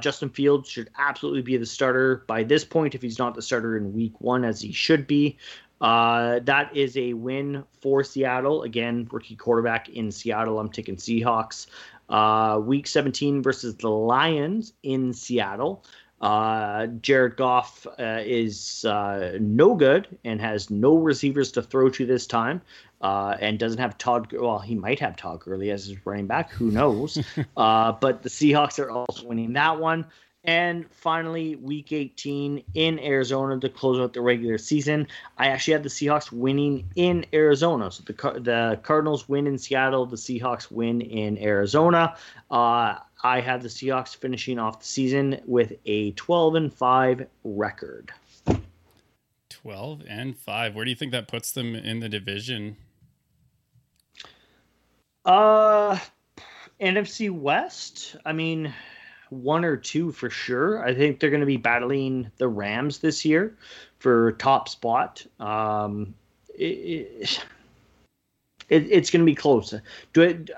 Justin 0.00 0.28
Fields 0.28 0.68
should 0.68 0.90
absolutely 0.98 1.40
be 1.40 1.56
the 1.56 1.64
starter 1.64 2.24
by 2.26 2.42
this 2.42 2.62
point 2.62 2.94
if 2.94 3.00
he's 3.00 3.18
not 3.18 3.34
the 3.34 3.40
starter 3.40 3.76
in 3.76 3.94
week 3.94 4.20
one, 4.20 4.44
as 4.44 4.60
he 4.60 4.72
should 4.72 5.06
be. 5.06 5.38
Uh, 5.82 6.38
that 6.44 6.74
is 6.76 6.96
a 6.96 7.12
win 7.12 7.64
for 7.80 8.04
Seattle. 8.04 8.62
Again, 8.62 9.08
rookie 9.10 9.34
quarterback 9.34 9.88
in 9.88 10.12
Seattle. 10.12 10.60
I'm 10.60 10.68
taking 10.68 10.94
Seahawks. 10.94 11.66
Uh, 12.12 12.58
week 12.58 12.86
17 12.86 13.42
versus 13.42 13.74
the 13.76 13.88
Lions 13.88 14.74
in 14.82 15.14
Seattle. 15.14 15.82
Uh, 16.20 16.86
Jared 16.86 17.36
Goff 17.36 17.86
uh, 17.98 18.20
is 18.22 18.84
uh, 18.84 19.38
no 19.40 19.74
good 19.74 20.06
and 20.22 20.38
has 20.38 20.68
no 20.70 20.98
receivers 20.98 21.50
to 21.52 21.62
throw 21.62 21.88
to 21.88 22.04
this 22.04 22.26
time, 22.26 22.60
uh, 23.00 23.36
and 23.40 23.58
doesn't 23.58 23.80
have 23.80 23.96
Todd. 23.96 24.30
Well, 24.30 24.58
he 24.58 24.74
might 24.74 25.00
have 25.00 25.16
Todd 25.16 25.40
Gurley 25.40 25.70
as 25.70 25.86
his 25.86 26.06
running 26.06 26.26
back. 26.26 26.50
Who 26.50 26.70
knows? 26.70 27.18
Uh, 27.56 27.92
but 27.92 28.22
the 28.22 28.28
Seahawks 28.28 28.78
are 28.78 28.90
also 28.90 29.26
winning 29.26 29.54
that 29.54 29.78
one. 29.78 30.06
And 30.44 30.90
finally, 30.90 31.54
week 31.56 31.92
18 31.92 32.64
in 32.74 32.98
Arizona 32.98 33.60
to 33.60 33.68
close 33.68 34.00
out 34.00 34.12
the 34.12 34.20
regular 34.20 34.58
season. 34.58 35.06
I 35.38 35.48
actually 35.48 35.74
had 35.74 35.84
the 35.84 35.88
Seahawks 35.88 36.32
winning 36.32 36.84
in 36.96 37.24
Arizona. 37.32 37.92
So 37.92 38.02
the, 38.04 38.12
the 38.40 38.80
Cardinals 38.82 39.28
win 39.28 39.46
in 39.46 39.56
Seattle, 39.56 40.04
the 40.04 40.16
Seahawks 40.16 40.70
win 40.70 41.00
in 41.00 41.38
Arizona. 41.38 42.16
Uh, 42.50 42.96
I 43.22 43.40
have 43.40 43.62
the 43.62 43.68
Seahawks 43.68 44.16
finishing 44.16 44.58
off 44.58 44.80
the 44.80 44.86
season 44.86 45.40
with 45.46 45.74
a 45.86 46.10
12 46.12 46.56
and 46.56 46.74
5 46.74 47.26
record. 47.44 48.10
12 49.48 50.02
and 50.08 50.36
5. 50.36 50.74
Where 50.74 50.84
do 50.84 50.90
you 50.90 50.96
think 50.96 51.12
that 51.12 51.28
puts 51.28 51.52
them 51.52 51.76
in 51.76 52.00
the 52.00 52.08
division? 52.08 52.76
Uh 55.24 55.96
NFC 56.80 57.30
West. 57.30 58.16
I 58.24 58.32
mean, 58.32 58.74
one 59.32 59.64
or 59.64 59.76
two 59.76 60.12
for 60.12 60.28
sure. 60.28 60.84
I 60.84 60.94
think 60.94 61.18
they're 61.18 61.30
going 61.30 61.40
to 61.40 61.46
be 61.46 61.56
battling 61.56 62.30
the 62.36 62.48
Rams 62.48 62.98
this 62.98 63.24
year 63.24 63.56
for 63.98 64.32
top 64.32 64.68
spot. 64.68 65.24
Um, 65.40 66.14
it, 66.54 67.40
it, 68.68 68.86
it's 68.90 69.10
going 69.10 69.22
to 69.22 69.26
be 69.26 69.34
close. 69.34 69.74
Do 70.12 70.20
it. 70.20 70.50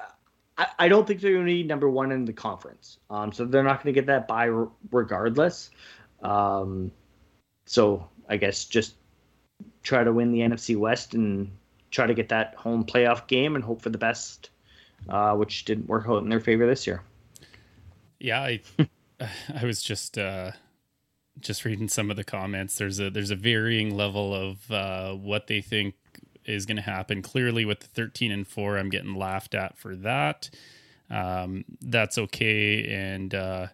I, 0.59 0.67
I 0.81 0.89
don't 0.89 1.07
think 1.07 1.21
they're 1.21 1.33
going 1.33 1.47
to 1.47 1.53
be 1.53 1.63
number 1.63 1.89
one 1.89 2.11
in 2.11 2.25
the 2.25 2.33
conference. 2.33 2.99
Um, 3.11 3.33
so 3.33 3.45
they're 3.45 3.63
not 3.63 3.83
going 3.83 3.95
to 3.95 4.01
get 4.01 4.07
that 4.07 4.27
bye 4.27 4.51
regardless. 4.91 5.71
Um, 6.23 6.91
so 7.67 8.09
I 8.29 8.37
guess 8.37 8.65
just 8.65 8.95
try 9.85 10.03
to 10.03 10.13
win 10.13 10.33
the 10.33 10.41
NFC 10.41 10.77
West 10.77 11.15
and 11.15 11.51
try 11.93 12.07
to 12.07 12.15
get 12.15 12.29
that 12.31 12.57
home 12.57 12.85
playoff 12.85 13.29
game 13.29 13.55
and 13.55 13.65
hope 13.65 13.83
for 13.83 13.91
the 13.91 13.99
best, 13.99 14.51
uh, 15.09 15.37
which 15.37 15.65
didn't 15.65 15.87
work 15.87 16.07
out 16.09 16.25
in 16.25 16.29
their 16.29 16.41
favor 16.41 16.67
this 16.67 16.89
year. 16.89 17.03
Yeah, 18.25 18.41
I 18.41 18.61
I 19.55 19.65
was 19.65 19.83
just 19.83 20.17
uh 20.17 20.53
just 21.41 21.67
reading 21.67 21.89
some 21.89 22.11
of 22.11 22.17
the 22.17 22.25
comments. 22.25 22.77
There's 22.77 22.99
a 22.99 23.11
there's 23.11 23.31
a 23.31 23.37
varying 23.37 23.95
level 23.95 24.35
of 24.35 24.71
uh 24.71 25.13
what 25.13 25.47
they 25.47 25.61
think 25.61 25.95
is 26.47 26.65
going 26.65 26.77
to 26.77 26.83
happen. 26.83 27.21
Clearly 27.23 27.65
with 27.65 27.81
the 27.81 27.87
13 27.87 28.31
and 28.31 28.47
4, 28.47 28.77
I'm 28.77 28.91
getting 28.91 29.15
laughed 29.15 29.55
at 29.55 29.77
for 29.77 29.95
that. 29.97 30.49
Um 31.11 31.67
that's 31.83 32.17
okay 32.17 32.89
and 32.89 33.35
uh 33.35 33.67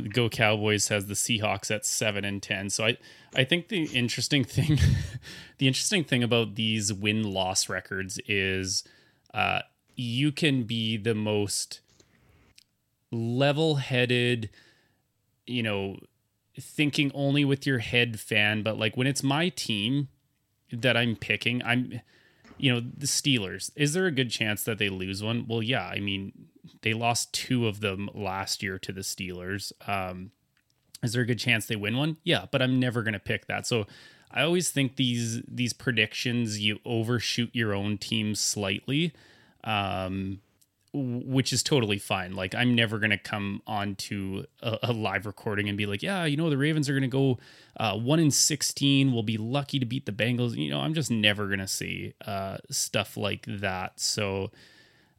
Go 0.12 0.28
Cowboys 0.28 0.86
has 0.86 1.06
the 1.06 1.14
Seahawks 1.14 1.74
at 1.74 1.84
7 1.84 2.24
and 2.24 2.40
10. 2.40 2.70
So 2.70 2.86
I 2.86 2.96
I 3.34 3.42
think 3.42 3.68
the 3.68 3.86
interesting 3.86 4.44
thing 4.44 4.78
the 5.58 5.66
interesting 5.66 6.04
thing 6.04 6.22
about 6.22 6.54
these 6.54 6.92
win-loss 6.92 7.68
records 7.68 8.20
is 8.28 8.84
uh 9.34 9.62
you 9.96 10.30
can 10.30 10.62
be 10.62 10.96
the 10.96 11.16
most 11.16 11.80
level 13.10 13.76
headed, 13.76 14.50
you 15.46 15.62
know, 15.62 15.98
thinking 16.60 17.10
only 17.14 17.44
with 17.44 17.66
your 17.66 17.78
head 17.78 18.18
fan. 18.20 18.62
But 18.62 18.78
like 18.78 18.96
when 18.96 19.06
it's 19.06 19.22
my 19.22 19.48
team 19.48 20.08
that 20.72 20.96
I'm 20.96 21.16
picking, 21.16 21.62
I'm, 21.64 22.00
you 22.58 22.72
know, 22.72 22.80
the 22.80 23.06
Steelers. 23.06 23.70
Is 23.76 23.92
there 23.92 24.06
a 24.06 24.10
good 24.10 24.30
chance 24.30 24.64
that 24.64 24.78
they 24.78 24.88
lose 24.88 25.22
one? 25.22 25.46
Well, 25.48 25.62
yeah. 25.62 25.86
I 25.86 26.00
mean, 26.00 26.32
they 26.82 26.92
lost 26.92 27.32
two 27.32 27.66
of 27.66 27.80
them 27.80 28.10
last 28.14 28.62
year 28.62 28.78
to 28.80 28.92
the 28.92 29.00
Steelers. 29.00 29.72
Um, 29.88 30.32
is 31.02 31.12
there 31.12 31.22
a 31.22 31.26
good 31.26 31.38
chance 31.38 31.66
they 31.66 31.76
win 31.76 31.96
one? 31.96 32.16
Yeah, 32.24 32.46
but 32.50 32.60
I'm 32.60 32.80
never 32.80 33.02
going 33.02 33.14
to 33.14 33.20
pick 33.20 33.46
that. 33.46 33.66
So 33.66 33.86
I 34.30 34.42
always 34.42 34.70
think 34.70 34.96
these 34.96 35.42
these 35.48 35.72
predictions 35.72 36.60
you 36.60 36.80
overshoot 36.84 37.50
your 37.52 37.74
own 37.74 37.98
team 37.98 38.34
slightly. 38.34 39.12
Um, 39.64 40.40
which 40.92 41.52
is 41.52 41.62
totally 41.62 41.98
fine. 41.98 42.34
Like 42.34 42.54
I'm 42.54 42.74
never 42.74 42.98
gonna 42.98 43.18
come 43.18 43.62
on 43.66 43.94
to 43.96 44.46
a, 44.62 44.78
a 44.84 44.92
live 44.92 45.26
recording 45.26 45.68
and 45.68 45.76
be 45.76 45.86
like, 45.86 46.02
yeah, 46.02 46.24
you 46.24 46.36
know, 46.36 46.50
the 46.50 46.56
Ravens 46.56 46.88
are 46.88 46.94
gonna 46.94 47.08
go 47.08 47.38
uh, 47.76 47.96
one 47.96 48.18
in 48.18 48.30
sixteen. 48.30 49.12
We'll 49.12 49.22
be 49.22 49.36
lucky 49.36 49.78
to 49.78 49.86
beat 49.86 50.06
the 50.06 50.12
Bengals. 50.12 50.56
You 50.56 50.70
know, 50.70 50.80
I'm 50.80 50.94
just 50.94 51.10
never 51.10 51.48
gonna 51.48 51.68
see 51.68 52.14
uh, 52.24 52.58
stuff 52.70 53.16
like 53.16 53.44
that. 53.46 54.00
So, 54.00 54.50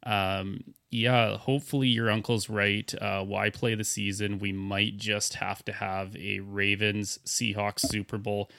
um, 0.02 0.64
yeah, 0.90 1.36
hopefully 1.36 1.88
your 1.88 2.10
uncle's 2.10 2.48
right. 2.48 2.92
Uh, 3.00 3.22
why 3.22 3.50
play 3.50 3.76
the 3.76 3.84
season? 3.84 4.40
We 4.40 4.52
might 4.52 4.96
just 4.96 5.34
have 5.34 5.64
to 5.66 5.72
have 5.72 6.16
a 6.16 6.40
Ravens 6.40 7.20
Seahawks 7.24 7.80
Super 7.80 8.18
Bowl. 8.18 8.50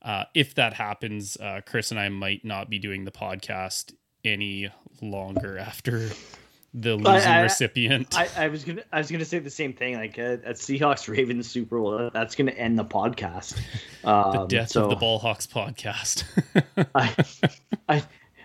Uh, 0.00 0.24
if 0.34 0.54
that 0.54 0.74
happens, 0.74 1.36
uh, 1.38 1.62
Chris 1.66 1.90
and 1.90 1.98
I 1.98 2.10
might 2.10 2.44
not 2.44 2.68
be 2.68 2.78
doing 2.78 3.04
the 3.04 3.10
podcast 3.10 3.94
any 4.22 4.70
longer 5.00 5.58
after 5.58 6.10
the 6.74 6.96
losing 6.96 7.30
I, 7.30 7.38
I, 7.38 7.42
recipient. 7.42 8.18
I, 8.18 8.28
I, 8.36 8.48
was 8.48 8.64
gonna 8.64 8.82
I 8.92 8.98
was 8.98 9.10
gonna 9.10 9.24
say 9.24 9.38
the 9.38 9.50
same 9.50 9.72
thing. 9.72 9.94
Like 9.94 10.18
uh, 10.18 10.38
at 10.44 10.56
Seahawks 10.56 11.08
Ravens 11.08 11.48
Super 11.48 11.78
Bowl, 11.78 12.10
that's 12.12 12.34
gonna 12.34 12.50
end 12.50 12.78
the 12.78 12.84
podcast. 12.84 13.58
Um, 14.04 14.32
the 14.32 14.46
death 14.46 14.68
so, 14.68 14.84
of 14.84 14.90
the 14.90 14.96
Ball 14.96 15.18
Hawks 15.18 15.46
podcast. 15.46 16.24
I, 16.94 17.14
I 17.88 18.04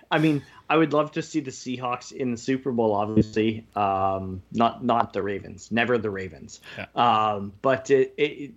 I 0.09 0.19
mean, 0.19 0.41
I 0.69 0.77
would 0.77 0.93
love 0.93 1.11
to 1.13 1.21
see 1.21 1.41
the 1.41 1.51
Seahawks 1.51 2.13
in 2.13 2.31
the 2.31 2.37
Super 2.37 2.71
Bowl. 2.71 2.93
Obviously, 2.93 3.67
um, 3.75 4.41
not 4.53 4.85
not 4.85 5.11
the 5.11 5.21
Ravens, 5.21 5.69
never 5.69 5.97
the 5.97 6.09
Ravens. 6.09 6.61
Yeah. 6.77 6.85
Um, 6.95 7.51
but 7.61 7.89
it, 7.89 8.13
it, 8.17 8.51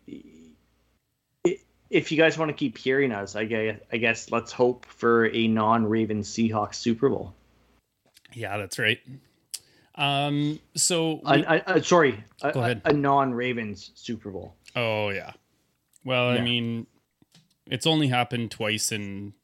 it, 1.45 1.61
if 1.91 2.13
you 2.13 2.19
guys 2.19 2.39
want 2.39 2.51
to 2.51 2.55
keep 2.55 2.79
hearing 2.79 3.11
us, 3.11 3.35
I 3.35 3.45
guess, 3.45 3.81
I 3.93 3.97
guess 3.97 4.31
let's 4.31 4.53
hope 4.53 4.87
for 4.87 5.27
a 5.27 5.49
non-Ravens 5.49 6.29
Seahawks 6.29 6.77
Super 6.77 7.09
Bowl. 7.09 7.35
Yeah, 8.33 8.57
that's 8.59 8.79
right. 8.79 9.01
Um, 10.03 10.59
so 10.75 11.21
we, 11.25 11.47
I, 11.47 11.63
I, 11.65 11.81
sorry, 11.81 12.25
go 12.43 12.51
a, 12.55 12.59
ahead. 12.59 12.83
A, 12.85 12.93
non-Ravens 12.93 13.93
Super 13.95 14.31
Bowl. 14.31 14.57
Oh 14.75 15.11
yeah. 15.11 15.31
Well, 16.05 16.35
yeah. 16.35 16.41
I 16.41 16.43
mean, 16.43 16.89
it's 17.67 17.87
only 17.87 18.09
happened 18.09 18.51
twice 18.51 18.91
in 18.91 19.35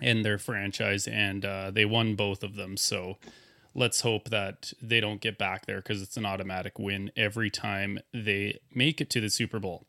in 0.00 0.22
their 0.22 0.38
franchise, 0.38 1.08
and 1.08 1.44
uh, 1.44 1.72
they 1.72 1.84
won 1.84 2.14
both 2.14 2.44
of 2.44 2.54
them. 2.54 2.76
So 2.76 3.18
let's 3.74 4.02
hope 4.02 4.30
that 4.30 4.72
they 4.80 5.00
don't 5.00 5.20
get 5.20 5.38
back 5.38 5.66
there 5.66 5.78
because 5.78 6.02
it's 6.02 6.16
an 6.16 6.24
automatic 6.24 6.78
win 6.78 7.10
every 7.16 7.50
time 7.50 7.98
they 8.14 8.60
make 8.72 9.00
it 9.00 9.10
to 9.10 9.20
the 9.20 9.28
Super 9.28 9.58
Bowl. 9.58 9.86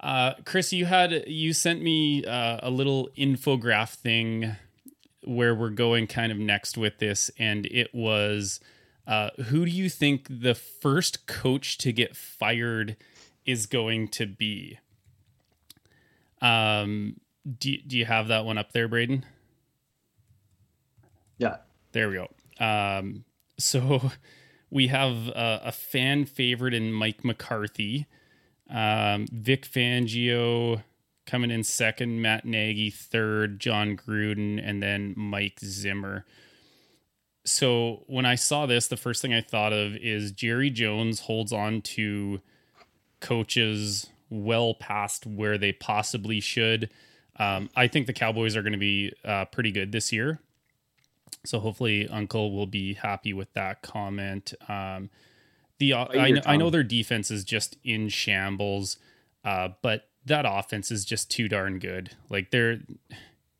Uh, 0.00 0.34
Chris, 0.46 0.72
you 0.72 0.86
had 0.86 1.24
you 1.26 1.52
sent 1.52 1.82
me 1.82 2.24
uh, 2.24 2.60
a 2.62 2.70
little 2.70 3.10
infograph 3.14 3.90
thing 3.90 4.56
where 5.26 5.54
we're 5.54 5.70
going 5.70 6.06
kind 6.06 6.30
of 6.32 6.38
next 6.38 6.76
with 6.76 6.98
this, 6.98 7.30
and 7.38 7.66
it 7.66 7.94
was 7.94 8.60
uh, 9.06 9.30
who 9.46 9.64
do 9.64 9.70
you 9.70 9.88
think 9.88 10.26
the 10.30 10.54
first 10.54 11.26
coach 11.26 11.78
to 11.78 11.92
get 11.92 12.16
fired 12.16 12.96
is 13.44 13.66
going 13.66 14.08
to 14.08 14.26
be? 14.26 14.78
Um, 16.40 17.20
do 17.58 17.76
do 17.86 17.98
you 17.98 18.06
have 18.06 18.28
that 18.28 18.44
one 18.44 18.58
up 18.58 18.72
there, 18.72 18.88
Braden? 18.88 19.24
Yeah. 21.38 21.56
There 21.92 22.08
we 22.08 22.16
go. 22.16 22.28
Um, 22.64 23.24
so 23.58 24.10
we 24.70 24.88
have 24.88 25.28
a, 25.28 25.60
a 25.66 25.72
fan 25.72 26.24
favorite 26.24 26.74
in 26.74 26.92
Mike 26.92 27.24
McCarthy, 27.24 28.06
um, 28.70 29.26
Vic 29.30 29.66
Fangio 29.66 30.82
coming 31.26 31.50
in 31.50 31.64
second, 31.64 32.20
Matt 32.20 32.44
Nagy 32.44 32.90
third, 32.90 33.58
Jon 33.58 33.96
Gruden, 33.96 34.60
and 34.62 34.82
then 34.82 35.14
Mike 35.16 35.60
Zimmer. 35.60 36.24
So 37.44 38.04
when 38.06 38.24
I 38.24 38.36
saw 38.36 38.66
this, 38.66 38.88
the 38.88 38.96
first 38.96 39.20
thing 39.20 39.34
I 39.34 39.40
thought 39.40 39.72
of 39.72 39.96
is 39.96 40.32
Jerry 40.32 40.70
Jones 40.70 41.20
holds 41.20 41.52
on 41.52 41.82
to 41.82 42.40
coaches 43.20 44.06
well 44.30 44.74
past 44.74 45.26
where 45.26 45.58
they 45.58 45.72
possibly 45.72 46.40
should. 46.40 46.90
Um, 47.36 47.68
I 47.76 47.88
think 47.88 48.06
the 48.06 48.12
Cowboys 48.12 48.56
are 48.56 48.62
going 48.62 48.72
to 48.72 48.78
be 48.78 49.12
uh, 49.24 49.44
pretty 49.46 49.72
good 49.72 49.92
this 49.92 50.12
year. 50.12 50.40
So 51.44 51.60
hopefully 51.60 52.08
Uncle 52.08 52.52
will 52.52 52.66
be 52.66 52.94
happy 52.94 53.32
with 53.32 53.52
that 53.54 53.82
comment. 53.82 54.54
Um, 54.68 55.10
the 55.78 55.92
uh, 55.92 56.06
I, 56.10 56.30
know, 56.30 56.40
I 56.46 56.56
know 56.56 56.70
their 56.70 56.82
defense 56.82 57.30
is 57.30 57.44
just 57.44 57.76
in 57.84 58.08
shambles, 58.08 58.96
uh, 59.44 59.70
but 59.82 60.08
that 60.26 60.44
offense 60.48 60.90
is 60.90 61.04
just 61.04 61.30
too 61.30 61.48
darn 61.48 61.78
good. 61.78 62.16
Like 62.28 62.50
they're 62.50 62.78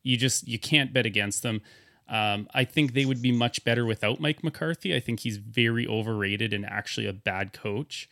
you 0.03 0.17
just 0.17 0.47
you 0.47 0.59
can't 0.59 0.93
bet 0.93 1.05
against 1.05 1.43
them. 1.43 1.61
Um, 2.07 2.47
I 2.53 2.65
think 2.65 2.93
they 2.93 3.05
would 3.05 3.21
be 3.21 3.31
much 3.31 3.63
better 3.63 3.85
without 3.85 4.19
Mike 4.19 4.43
McCarthy. 4.43 4.95
I 4.95 4.99
think 4.99 5.21
he's 5.21 5.37
very 5.37 5.87
overrated 5.87 6.53
and 6.53 6.65
actually 6.65 7.07
a 7.07 7.13
bad 7.13 7.51
coach. 7.51 8.07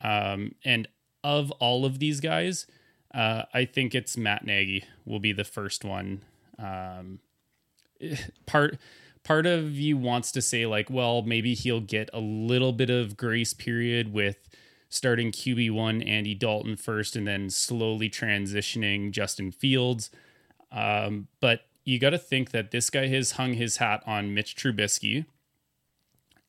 Um, 0.00 0.54
and 0.64 0.86
of 1.24 1.50
all 1.52 1.84
of 1.84 1.98
these 1.98 2.20
guys, 2.20 2.66
uh, 3.12 3.42
I 3.52 3.64
think 3.64 3.94
it's 3.94 4.16
Matt 4.16 4.44
Nagy 4.44 4.84
will 5.04 5.18
be 5.18 5.32
the 5.32 5.44
first 5.44 5.84
one. 5.84 6.22
Um, 6.58 7.18
part 8.46 8.78
part 9.24 9.46
of 9.46 9.72
you 9.72 9.96
wants 9.96 10.30
to 10.32 10.40
say 10.40 10.66
like, 10.66 10.88
well, 10.88 11.22
maybe 11.22 11.54
he'll 11.54 11.80
get 11.80 12.08
a 12.12 12.20
little 12.20 12.72
bit 12.72 12.90
of 12.90 13.16
grace 13.16 13.54
period 13.54 14.12
with 14.12 14.48
starting 14.96 15.32
QB 15.32 15.70
one 15.72 16.02
Andy 16.02 16.34
Dalton 16.34 16.76
first, 16.76 17.16
and 17.16 17.26
then 17.26 17.50
slowly 17.50 18.08
transitioning 18.08 19.10
Justin 19.10 19.52
Fields. 19.52 20.10
Um, 20.72 21.28
but 21.40 21.60
you 21.84 21.98
got 21.98 22.10
to 22.10 22.18
think 22.18 22.50
that 22.50 22.70
this 22.70 22.90
guy 22.90 23.06
has 23.08 23.32
hung 23.32 23.54
his 23.54 23.76
hat 23.76 24.02
on 24.06 24.34
Mitch 24.34 24.56
Trubisky, 24.56 25.26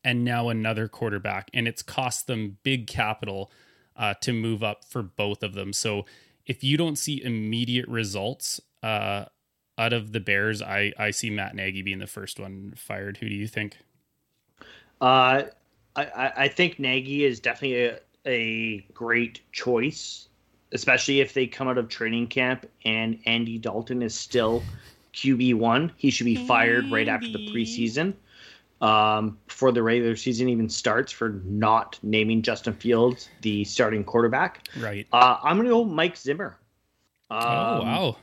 and 0.04 0.24
now 0.24 0.50
another 0.50 0.88
quarterback, 0.88 1.50
and 1.54 1.68
it's 1.68 1.82
cost 1.82 2.28
them 2.28 2.58
big 2.64 2.88
capital 2.88 3.52
uh, 3.96 4.14
to 4.22 4.34
move 4.34 4.64
up 4.64 4.86
for 4.86 5.02
both 5.02 5.44
of 5.44 5.54
them. 5.54 5.74
So 5.74 6.06
if 6.46 6.64
you 6.64 6.78
don't 6.78 6.98
see 6.98 7.22
immediate 7.22 7.88
results 7.88 8.62
uh, 8.82 9.26
out 9.78 9.94
of 9.94 10.14
the 10.14 10.20
Bears, 10.20 10.62
I 10.62 10.94
I 10.98 11.12
see 11.12 11.30
Matt 11.30 11.56
Nagy 11.56 11.82
being 11.82 12.00
the 12.00 12.08
first 12.08 12.40
one 12.40 12.74
fired. 12.76 13.18
Who 13.18 13.30
do 13.30 13.36
you 13.36 13.48
think? 13.48 13.78
Uh, 15.02 15.44
I 15.96 16.32
I 16.36 16.48
think 16.48 16.80
Nagy 16.80 17.26
is 17.26 17.40
definitely 17.40 17.86
a, 17.86 18.00
a 18.28 18.86
great 18.94 19.42
choice, 19.52 20.28
especially 20.74 21.22
if 21.22 21.34
they 21.34 21.48
come 21.48 21.68
out 21.68 21.78
of 21.78 21.90
training 21.90 22.28
camp 22.28 22.70
and 22.86 23.20
Andy 23.26 23.58
Dalton 23.58 24.02
is 24.02 24.14
still 24.14 24.62
QB 25.14 25.56
one. 25.56 25.92
He 25.98 26.12
should 26.12 26.26
be 26.26 26.36
fired 26.48 26.92
right 26.92 27.08
after 27.08 27.30
the 27.30 27.50
preseason 27.52 28.14
um, 28.82 29.38
before 29.48 29.72
the 29.72 29.82
regular 29.82 30.16
season 30.16 30.50
even 30.50 30.70
starts 30.70 31.12
for 31.12 31.42
not 31.46 31.98
naming 32.04 32.42
Justin 32.42 32.74
Fields 32.74 33.30
the 33.42 33.64
starting 33.64 34.04
quarterback. 34.04 34.68
Right. 34.78 35.08
Uh, 35.12 35.38
I'm 35.44 35.58
going 35.58 35.68
to 35.68 35.74
go 35.74 35.84
Mike 35.84 36.18
Zimmer. 36.18 36.58
Um, 37.30 37.42
oh, 37.42 37.82
wow. 37.82 38.18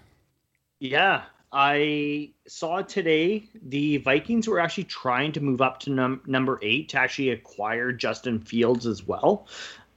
Yeah. 0.78 1.22
I 1.52 2.30
saw 2.48 2.82
today 2.82 3.48
the 3.62 3.98
Vikings 3.98 4.48
were 4.48 4.58
actually 4.58 4.84
trying 4.84 5.30
to 5.32 5.40
move 5.40 5.60
up 5.60 5.78
to 5.80 5.90
num- 5.90 6.20
number 6.26 6.58
eight 6.62 6.88
to 6.90 6.98
actually 6.98 7.30
acquire 7.30 7.92
Justin 7.92 8.40
Fields 8.40 8.86
as 8.86 9.06
well. 9.06 9.46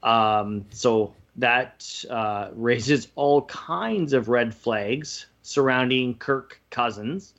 Um, 0.03 0.65
so 0.69 1.13
that 1.37 2.03
uh, 2.09 2.49
raises 2.53 3.09
all 3.15 3.43
kinds 3.43 4.13
of 4.13 4.27
red 4.27 4.53
flags 4.53 5.27
surrounding 5.43 6.15
Kirk 6.15 6.59
Cousins. 6.69 7.33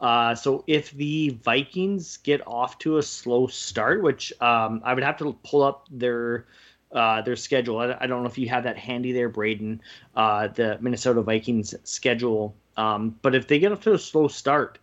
Uh, 0.00 0.34
so 0.34 0.64
if 0.66 0.90
the 0.92 1.30
Vikings 1.44 2.16
get 2.16 2.44
off 2.46 2.78
to 2.78 2.98
a 2.98 3.02
slow 3.02 3.46
start, 3.46 4.02
which 4.02 4.32
um, 4.40 4.82
I 4.84 4.94
would 4.94 5.04
have 5.04 5.16
to 5.18 5.36
pull 5.44 5.62
up 5.62 5.86
their 5.90 6.46
uh, 6.90 7.22
their 7.22 7.36
schedule. 7.36 7.78
I, 7.78 7.96
I, 8.00 8.06
don't 8.06 8.22
know 8.22 8.28
if 8.28 8.36
you 8.36 8.50
have 8.50 8.64
that 8.64 8.76
handy 8.76 9.12
there, 9.12 9.30
Braden. 9.30 9.80
Uh, 10.14 10.48
the 10.48 10.76
Minnesota 10.82 11.22
Vikings 11.22 11.74
schedule. 11.84 12.54
Um, 12.76 13.18
but 13.22 13.34
if 13.34 13.48
they 13.48 13.58
get 13.58 13.72
off 13.72 13.80
to 13.82 13.94
a 13.94 13.98
slow 13.98 14.28
start, 14.28 14.78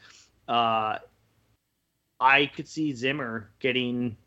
uh, 0.47 0.97
I 2.19 2.47
could 2.47 2.67
see 2.67 2.93
Zimmer 2.93 3.51
getting 3.59 4.17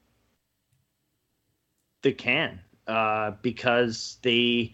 the 2.02 2.12
can 2.12 2.60
uh, 2.92 3.32
because 3.40 4.18
they, 4.20 4.70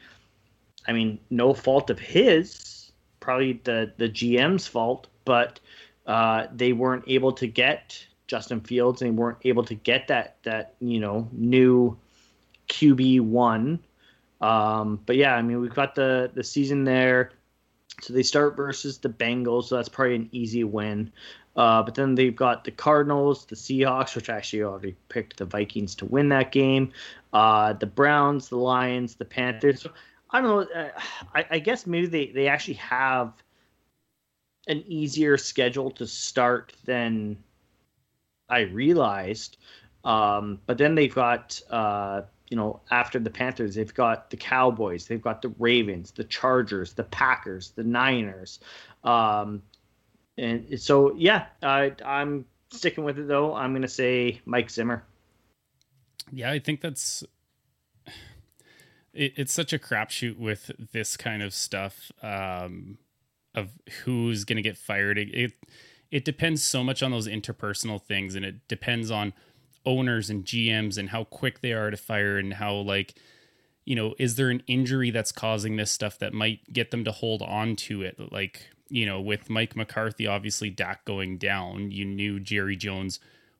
I 0.89 0.93
mean, 0.93 1.21
no 1.31 1.55
fault 1.55 1.89
of 1.89 2.01
his, 2.01 2.91
probably 3.21 3.61
the 3.63 3.93
the 3.97 4.09
GM's 4.09 4.67
fault, 4.67 5.07
but 5.25 5.61
uh, 6.05 6.49
they 6.53 6.73
weren't 6.73 7.05
able 7.07 7.33
to 7.35 7.47
get 7.47 8.05
Justin 8.27 8.61
Fields 8.61 9.03
and 9.03 9.13
they 9.13 9.17
weren't 9.17 9.39
able 9.45 9.63
to 9.65 9.75
get 9.75 10.09
that 10.09 10.39
that 10.43 10.75
you 10.81 10.99
know 10.99 11.29
new 11.31 11.97
QB 12.69 13.21
one. 13.21 13.79
Um, 14.41 15.01
but 15.07 15.15
yeah, 15.15 15.37
I 15.37 15.43
mean 15.43 15.61
we've 15.61 15.75
got 15.75 15.95
the 15.95 16.33
the 16.35 16.43
season 16.43 16.83
there. 16.83 17.31
So 18.01 18.13
they 18.13 18.23
start 18.23 18.57
versus 18.57 18.99
the 18.99 19.09
Bengals, 19.09 19.65
so 19.65 19.77
that's 19.77 19.89
probably 19.89 20.17
an 20.17 20.29
easy 20.33 20.63
win. 20.65 21.13
Uh, 21.59 21.83
but 21.83 21.97
then 21.97 22.15
they've 22.15 22.37
got 22.37 22.63
the 22.63 22.71
Cardinals, 22.71 23.45
the 23.47 23.57
Seahawks, 23.57 24.15
which 24.15 24.31
actually 24.31 24.63
already 24.63 24.95
picked 25.09 25.39
the 25.39 25.45
Vikings 25.45 25.97
to 25.97 26.05
win 26.05 26.29
that 26.29 26.53
game. 26.53 26.93
Uh, 27.33 27.75
the 27.75 27.87
Browns, 27.87 28.49
the 28.49 28.57
Lions, 28.57 29.15
the 29.15 29.25
Panthers. 29.25 29.87
I 30.31 30.41
don't 30.41 30.71
know. 30.71 30.81
Uh, 30.81 30.91
I, 31.35 31.47
I, 31.51 31.59
guess 31.59 31.87
maybe 31.87 32.07
they, 32.07 32.27
they 32.29 32.49
actually 32.49 32.75
have 32.75 33.33
an 34.67 34.83
easier 34.87 35.37
schedule 35.37 35.91
to 35.93 36.07
start 36.07 36.73
than 36.85 37.37
I 38.49 38.61
realized. 38.61 39.57
Um, 40.05 40.61
but 40.67 40.79
then 40.79 40.95
they've 40.95 41.15
got 41.15 41.61
uh, 41.71 42.23
you 42.51 42.57
know 42.57 42.81
after 42.91 43.19
the 43.19 43.31
Panthers, 43.31 43.75
they've 43.75 43.93
got 43.93 44.31
the 44.31 44.37
Cowboys, 44.37 45.07
they've 45.07 45.23
got 45.23 45.43
the 45.43 45.53
Ravens, 45.59 46.13
the 46.13 46.25
Chargers, 46.25 46.93
the 46.93 47.05
Packers, 47.05 47.71
the 47.71 47.85
Niners. 47.85 48.61
Um, 49.05 49.63
and 50.37 50.81
so 50.81 51.15
yeah, 51.15 51.47
I, 51.63 51.93
I'm 52.05 52.45
sticking 52.71 53.05
with 53.05 53.19
it 53.19 53.29
though. 53.29 53.55
I'm 53.55 53.73
gonna 53.73 53.89
say 53.89 54.41
Mike 54.45 54.71
Zimmer. 54.71 55.05
Yeah, 56.33 56.51
I 56.51 56.59
think 56.59 56.81
that's 56.81 57.25
it, 59.13 59.33
it's 59.37 59.53
such 59.53 59.73
a 59.73 59.79
crapshoot 59.79 60.39
with 60.39 60.71
this 60.93 61.17
kind 61.17 61.43
of 61.43 61.53
stuff 61.53 62.13
um, 62.23 62.99
of 63.55 63.71
who's 64.05 64.45
going 64.45 64.57
to 64.57 64.63
get 64.63 64.77
fired. 64.77 65.19
It, 65.19 65.35
it, 65.35 65.53
it 66.11 66.25
depends 66.25 66.63
so 66.63 66.83
much 66.83 67.03
on 67.03 67.11
those 67.11 67.29
interpersonal 67.29 68.03
things, 68.03 68.35
and 68.35 68.45
it 68.45 68.67
depends 68.69 69.11
on 69.11 69.33
owners 69.85 70.31
and 70.31 70.45
GMs 70.45 70.99
and 70.99 71.11
how 71.11 71.25
quick 71.25 71.61
they 71.61 71.73
are 71.73 71.91
to 71.91 71.97
fire 71.97 72.39
and 72.39 72.55
how 72.55 72.75
like 72.75 73.15
you 73.85 73.95
know 73.95 74.15
is 74.19 74.35
there 74.37 74.51
an 74.51 74.63
injury 74.67 75.11
that's 75.11 75.33
causing 75.33 75.77
this 75.77 75.91
stuff 75.91 76.19
that 76.19 76.35
might 76.35 76.73
get 76.73 76.91
them 76.91 77.05
to 77.05 77.13
hold 77.13 77.41
on 77.41 77.75
to 77.75 78.03
it 78.03 78.17
like 78.31 78.69
you 78.91 79.07
know 79.07 79.19
with 79.21 79.49
Mike 79.49 79.77
McCarthy 79.77 80.27
obviously 80.27 80.69
Dak 80.69 81.07
going 81.07 81.39
down 81.39 81.91
you 81.91 82.05
knew 82.05 82.39
Jerry 82.39 82.77
Jones 82.77 83.19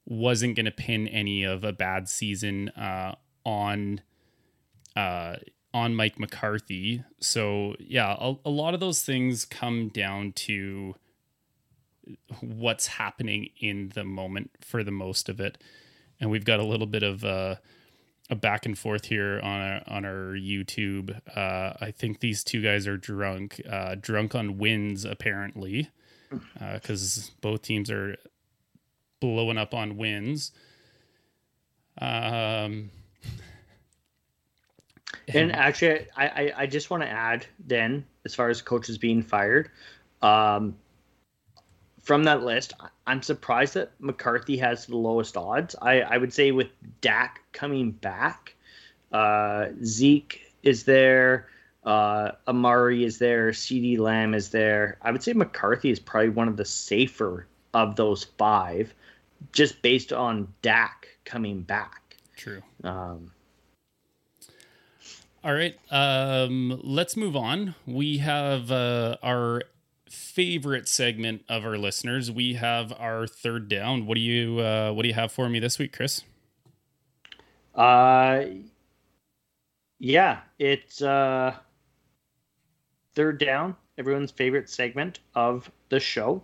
wasn't 0.09 0.57
going 0.57 0.65
to 0.65 0.73
pin 0.73 1.07
any 1.07 1.45
of 1.45 1.65
a 1.65 1.73
bad 1.73 2.09
season 2.09 2.71
uh, 2.71 3.15
on 3.45 4.01
uh, 4.97 5.37
on 5.75 5.95
Mike 5.95 6.19
McCarthy. 6.19 7.05
So 7.21 7.75
yeah, 7.79 8.17
a, 8.19 8.35
a 8.47 8.51
lot 8.51 8.73
of 8.73 8.81
those 8.81 9.03
things 9.03 9.45
come 9.45 9.89
down 9.89 10.33
to 10.33 10.95
what's 12.41 12.87
happening 12.87 13.51
in 13.61 13.93
the 13.95 14.05
moment 14.05 14.51
for 14.63 14.83
the 14.83 14.91
most 14.91 15.29
of 15.29 15.41
it. 15.41 15.59
And 16.19 16.31
we've 16.31 16.45
got 16.45 16.59
a 16.59 16.65
little 16.65 16.87
bit 16.87 17.03
of 17.03 17.23
uh, 17.23 17.57
a 18.31 18.35
back 18.35 18.65
and 18.65 18.79
forth 18.79 19.05
here 19.05 19.41
on 19.43 19.61
our, 19.61 19.83
on 19.87 20.05
our 20.07 20.33
YouTube. 20.33 21.21
Uh, 21.37 21.75
I 21.81 21.93
think 21.95 22.21
these 22.21 22.43
two 22.43 22.63
guys 22.63 22.87
are 22.87 22.97
drunk, 22.97 23.61
uh, 23.71 23.95
drunk 24.01 24.35
on 24.35 24.57
wins 24.57 25.05
apparently, 25.05 25.91
because 26.73 27.29
uh, 27.29 27.33
both 27.43 27.61
teams 27.61 27.91
are 27.91 28.17
blowing 29.21 29.59
up 29.59 29.75
on 29.75 29.97
wins. 29.97 30.53
Um, 32.01 32.91
and 35.35 35.53
actually, 35.53 36.07
I, 36.17 36.27
I, 36.27 36.53
I 36.59 36.67
just 36.67 36.91
want 36.91 37.03
to 37.03 37.09
add 37.09 37.47
then, 37.67 38.05
as 38.25 38.35
far 38.35 38.49
as 38.49 38.63
coaches 38.63 38.99
being 38.99 39.23
fired, 39.23 39.71
um, 40.23 40.77
from 42.03 42.25
that 42.25 42.43
list, 42.43 42.73
I'm 43.07 43.21
surprised 43.21 43.75
that 43.75 43.93
McCarthy 43.99 44.57
has 44.57 44.87
the 44.87 44.97
lowest 44.97 45.37
odds. 45.37 45.77
I, 45.83 46.01
I 46.01 46.17
would 46.17 46.33
say 46.33 46.53
with 46.53 46.69
Dak 47.03 47.43
coming 47.53 47.91
back, 47.91 48.55
uh, 49.13 49.67
Zeke 49.85 50.41
is 50.63 50.85
there, 50.85 51.49
uh, 51.85 52.31
Amari 52.47 53.05
is 53.05 53.19
there, 53.19 53.51
CeeDee 53.51 53.99
Lamb 53.99 54.33
is 54.33 54.49
there. 54.49 54.97
I 55.03 55.11
would 55.11 55.23
say 55.23 55.35
McCarthy 55.35 55.91
is 55.91 56.01
probably 56.01 56.31
one 56.31 56.49
of 56.49 56.57
the 56.57 56.65
safer 56.65 57.47
of 57.75 57.97
those 57.97 58.25
five, 58.25 58.95
just 59.53 59.83
based 59.83 60.13
on 60.13 60.53
Dak 60.63 61.09
coming 61.25 61.63
back. 61.63 62.17
True. 62.37 62.63
Um, 62.85 63.33
all 65.45 65.55
right. 65.55 65.79
Um, 65.91 66.81
let's 66.83 67.17
move 67.17 67.37
on. 67.37 67.75
We 67.87 68.19
have 68.19 68.71
uh, 68.73 69.17
our 69.23 69.63
favorite 70.11 70.89
segment 70.89 71.45
of 71.49 71.65
our 71.65 71.79
listeners. 71.79 72.31
We 72.31 72.55
have 72.55 72.93
our 72.99 73.27
third 73.27 73.69
down. 73.69 74.07
What 74.07 74.17
do 74.17 74.21
you 74.21 74.61
uh, 74.61 74.93
What 74.93 75.03
do 75.03 75.09
you 75.09 75.15
have 75.15 75.33
for 75.33 75.49
me 75.49 75.59
this 75.59 75.79
week, 75.79 75.93
Chris? 75.93 76.23
Uh, 77.75 78.45
yeah, 79.99 80.41
it's 80.59 81.03
uh, 81.03 81.55
third 83.15 83.39
down. 83.39 83.77
Everyone's 83.97 84.31
favorite 84.31 84.69
segment 84.69 85.21
of 85.35 85.71
the 85.89 86.01
show. 86.01 86.43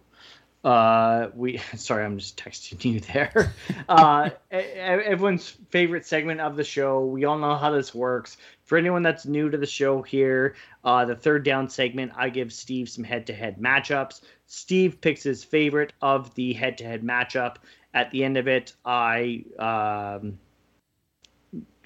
Uh, 0.65 1.29
we 1.35 1.59
sorry, 1.77 2.05
I'm 2.05 2.19
just 2.19 2.37
texting 2.39 2.85
you 2.85 3.01
there. 3.01 3.53
Uh, 3.89 4.31
everyone's 4.51 5.51
favorite 5.71 6.07
segment 6.07 6.41
of 6.41 6.57
the 6.57 6.65
show. 6.65 7.05
We 7.05 7.27
all 7.27 7.39
know 7.39 7.55
how 7.55 7.71
this 7.71 7.95
works. 7.95 8.39
For 8.65 8.79
anyone 8.79 9.03
that's 9.03 9.27
new 9.27 9.51
to 9.51 9.59
the 9.59 9.67
show 9.67 10.01
here, 10.01 10.57
uh, 10.83 11.05
the 11.05 11.15
third 11.15 11.45
down 11.45 11.69
segment, 11.69 12.12
I 12.17 12.31
give 12.31 12.51
Steve 12.51 12.89
some 12.89 13.05
head-to-head 13.05 13.59
matchups. 13.59 14.23
Steve 14.47 15.01
picks 15.03 15.23
his 15.23 15.45
favorite 15.45 15.93
of 16.01 16.35
the 16.35 16.55
head-to-head 16.55 17.03
matchup. 17.03 17.57
At 17.93 18.11
the 18.11 18.25
end 18.25 18.39
of 18.39 18.49
it, 18.49 18.73
I 18.87 19.45
um, 19.59 20.39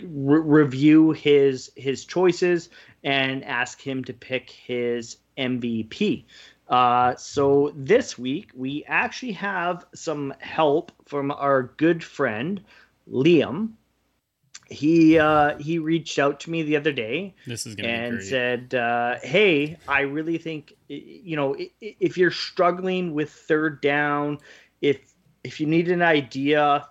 re- 0.01 0.41
review 0.41 1.11
his 1.11 1.73
his 1.75 2.05
choices 2.05 2.71
and 3.03 3.45
ask 3.45 3.81
him 3.81 4.05
to 4.05 4.13
pick 4.13 4.51
his 4.51 5.17
MVP. 5.37 6.25
Uh, 6.69 7.17
so 7.17 7.73
this 7.75 8.19
week 8.19 8.51
we 8.55 8.85
actually 8.87 9.33
have 9.33 9.87
some 9.95 10.35
help 10.39 10.93
from 11.07 11.31
our 11.31 11.63
good 11.79 12.05
friend 12.05 12.63
Liam. 13.11 13.71
He 14.67 15.19
uh, 15.19 15.57
he 15.57 15.79
reached 15.79 16.19
out 16.19 16.41
to 16.41 16.51
me 16.51 16.63
the 16.63 16.77
other 16.77 16.93
day. 16.93 17.35
This 17.47 17.65
is 17.65 17.75
gonna 17.75 17.89
and 17.89 18.23
said, 18.23 18.75
uh, 18.75 19.19
"Hey, 19.23 19.79
I 19.89 20.03
really 20.03 20.37
think 20.37 20.75
you 20.89 21.37
know 21.37 21.57
if 21.81 22.19
you're 22.19 22.31
struggling 22.31 23.15
with 23.15 23.31
third 23.31 23.81
down, 23.81 24.39
if 24.83 25.01
if 25.43 25.61
you 25.61 25.67
need 25.67 25.89
an 25.89 26.03
idea." 26.03 26.87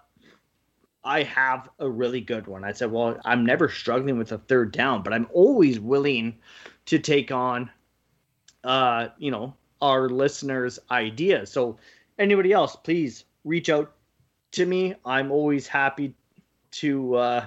I 1.03 1.23
have 1.23 1.69
a 1.79 1.89
really 1.89 2.19
good 2.19 2.47
one. 2.47 2.65
I 2.65 2.73
said, 2.73 2.91
Well, 2.91 3.17
I'm 3.23 3.45
never 3.45 3.69
struggling 3.69 4.17
with 4.17 4.33
a 4.33 4.39
third 4.39 4.73
down, 4.73 5.03
but 5.03 5.13
I'm 5.13 5.27
always 5.31 5.79
willing 5.79 6.37
to 6.87 6.99
take 6.99 7.31
on 7.31 7.69
uh, 8.67 9.07
you 9.17 9.31
know, 9.31 9.55
our 9.81 10.09
listeners' 10.09 10.79
ideas. 10.91 11.51
So, 11.51 11.77
anybody 12.17 12.51
else, 12.53 12.75
please 12.75 13.25
reach 13.43 13.69
out 13.69 13.93
to 14.51 14.65
me. 14.65 14.95
I'm 15.05 15.31
always 15.31 15.67
happy 15.67 16.13
to 16.71 17.15
uh, 17.15 17.45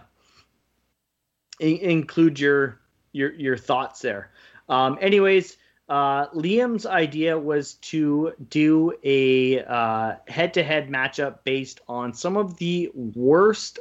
in- 1.58 1.78
include 1.78 2.38
your 2.38 2.80
your 3.12 3.32
your 3.32 3.56
thoughts 3.56 4.00
there. 4.00 4.30
Um, 4.68 4.98
anyways, 5.00 5.56
uh, 5.88 6.28
Liam's 6.28 6.86
idea 6.86 7.36
was 7.36 7.74
to 7.74 8.32
do 8.48 8.92
a 9.02 9.64
uh, 9.64 10.14
head-to-head 10.28 10.88
matchup 10.88 11.38
based 11.42 11.80
on 11.88 12.14
some 12.14 12.36
of 12.36 12.56
the 12.58 12.90
worst 12.94 13.80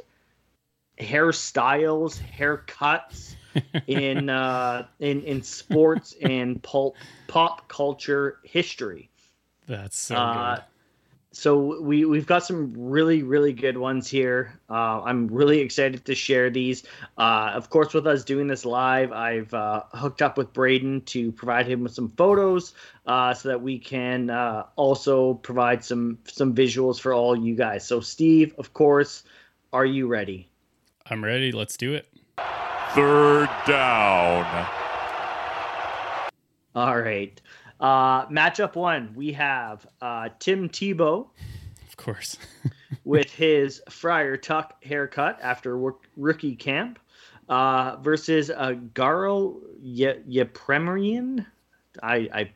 hairstyles, 0.98 2.20
haircuts 2.20 3.36
in 3.86 4.28
uh, 4.28 4.86
in 4.98 5.22
in 5.22 5.42
sports 5.42 6.14
and 6.22 6.62
pulp, 6.62 6.96
pop 7.26 7.68
culture 7.68 8.38
history. 8.42 9.10
That's 9.66 9.98
so 9.98 10.16
uh, 10.16 10.54
good. 10.56 10.64
So 11.32 11.80
we 11.80 12.04
we've 12.04 12.26
got 12.26 12.44
some 12.44 12.74
really 12.76 13.22
really 13.22 13.52
good 13.52 13.78
ones 13.78 14.08
here. 14.08 14.58
Uh, 14.68 15.02
I'm 15.02 15.28
really 15.28 15.60
excited 15.60 16.04
to 16.06 16.14
share 16.16 16.50
these. 16.50 16.82
Uh, 17.16 17.52
of 17.54 17.70
course, 17.70 17.94
with 17.94 18.04
us 18.08 18.24
doing 18.24 18.48
this 18.48 18.64
live, 18.64 19.12
I've 19.12 19.54
uh, 19.54 19.84
hooked 19.92 20.22
up 20.22 20.36
with 20.36 20.52
Braden 20.52 21.02
to 21.02 21.30
provide 21.30 21.68
him 21.68 21.84
with 21.84 21.94
some 21.94 22.08
photos, 22.08 22.74
uh, 23.06 23.32
so 23.32 23.50
that 23.50 23.62
we 23.62 23.78
can 23.78 24.28
uh, 24.28 24.64
also 24.74 25.34
provide 25.34 25.84
some 25.84 26.18
some 26.24 26.52
visuals 26.52 26.98
for 26.98 27.14
all 27.14 27.36
you 27.36 27.54
guys. 27.54 27.86
So, 27.86 28.00
Steve, 28.00 28.52
of 28.58 28.74
course, 28.74 29.22
are 29.72 29.86
you 29.86 30.08
ready? 30.08 30.48
I'm 31.06 31.22
ready. 31.22 31.52
Let's 31.52 31.76
do 31.76 31.94
it. 31.94 32.08
Third 32.94 33.48
down. 33.66 34.66
All 36.74 36.98
right. 37.00 37.40
Uh, 37.78 38.26
matchup 38.26 38.74
one, 38.74 39.12
we 39.14 39.32
have 39.32 39.86
uh, 40.00 40.28
Tim 40.38 40.68
Tebow. 40.68 41.28
Of 41.88 41.96
course. 41.96 42.36
with 43.04 43.32
his 43.32 43.80
Friar 43.88 44.36
Tuck 44.36 44.82
haircut 44.82 45.38
after 45.40 45.94
rookie 46.16 46.56
camp 46.56 46.98
uh, 47.48 47.96
versus 48.00 48.50
uh, 48.50 48.74
Garo 48.94 49.60
Ye- 49.80 50.22
Yepremian. 50.28 51.46
I, 52.02 52.28
I 52.32 52.50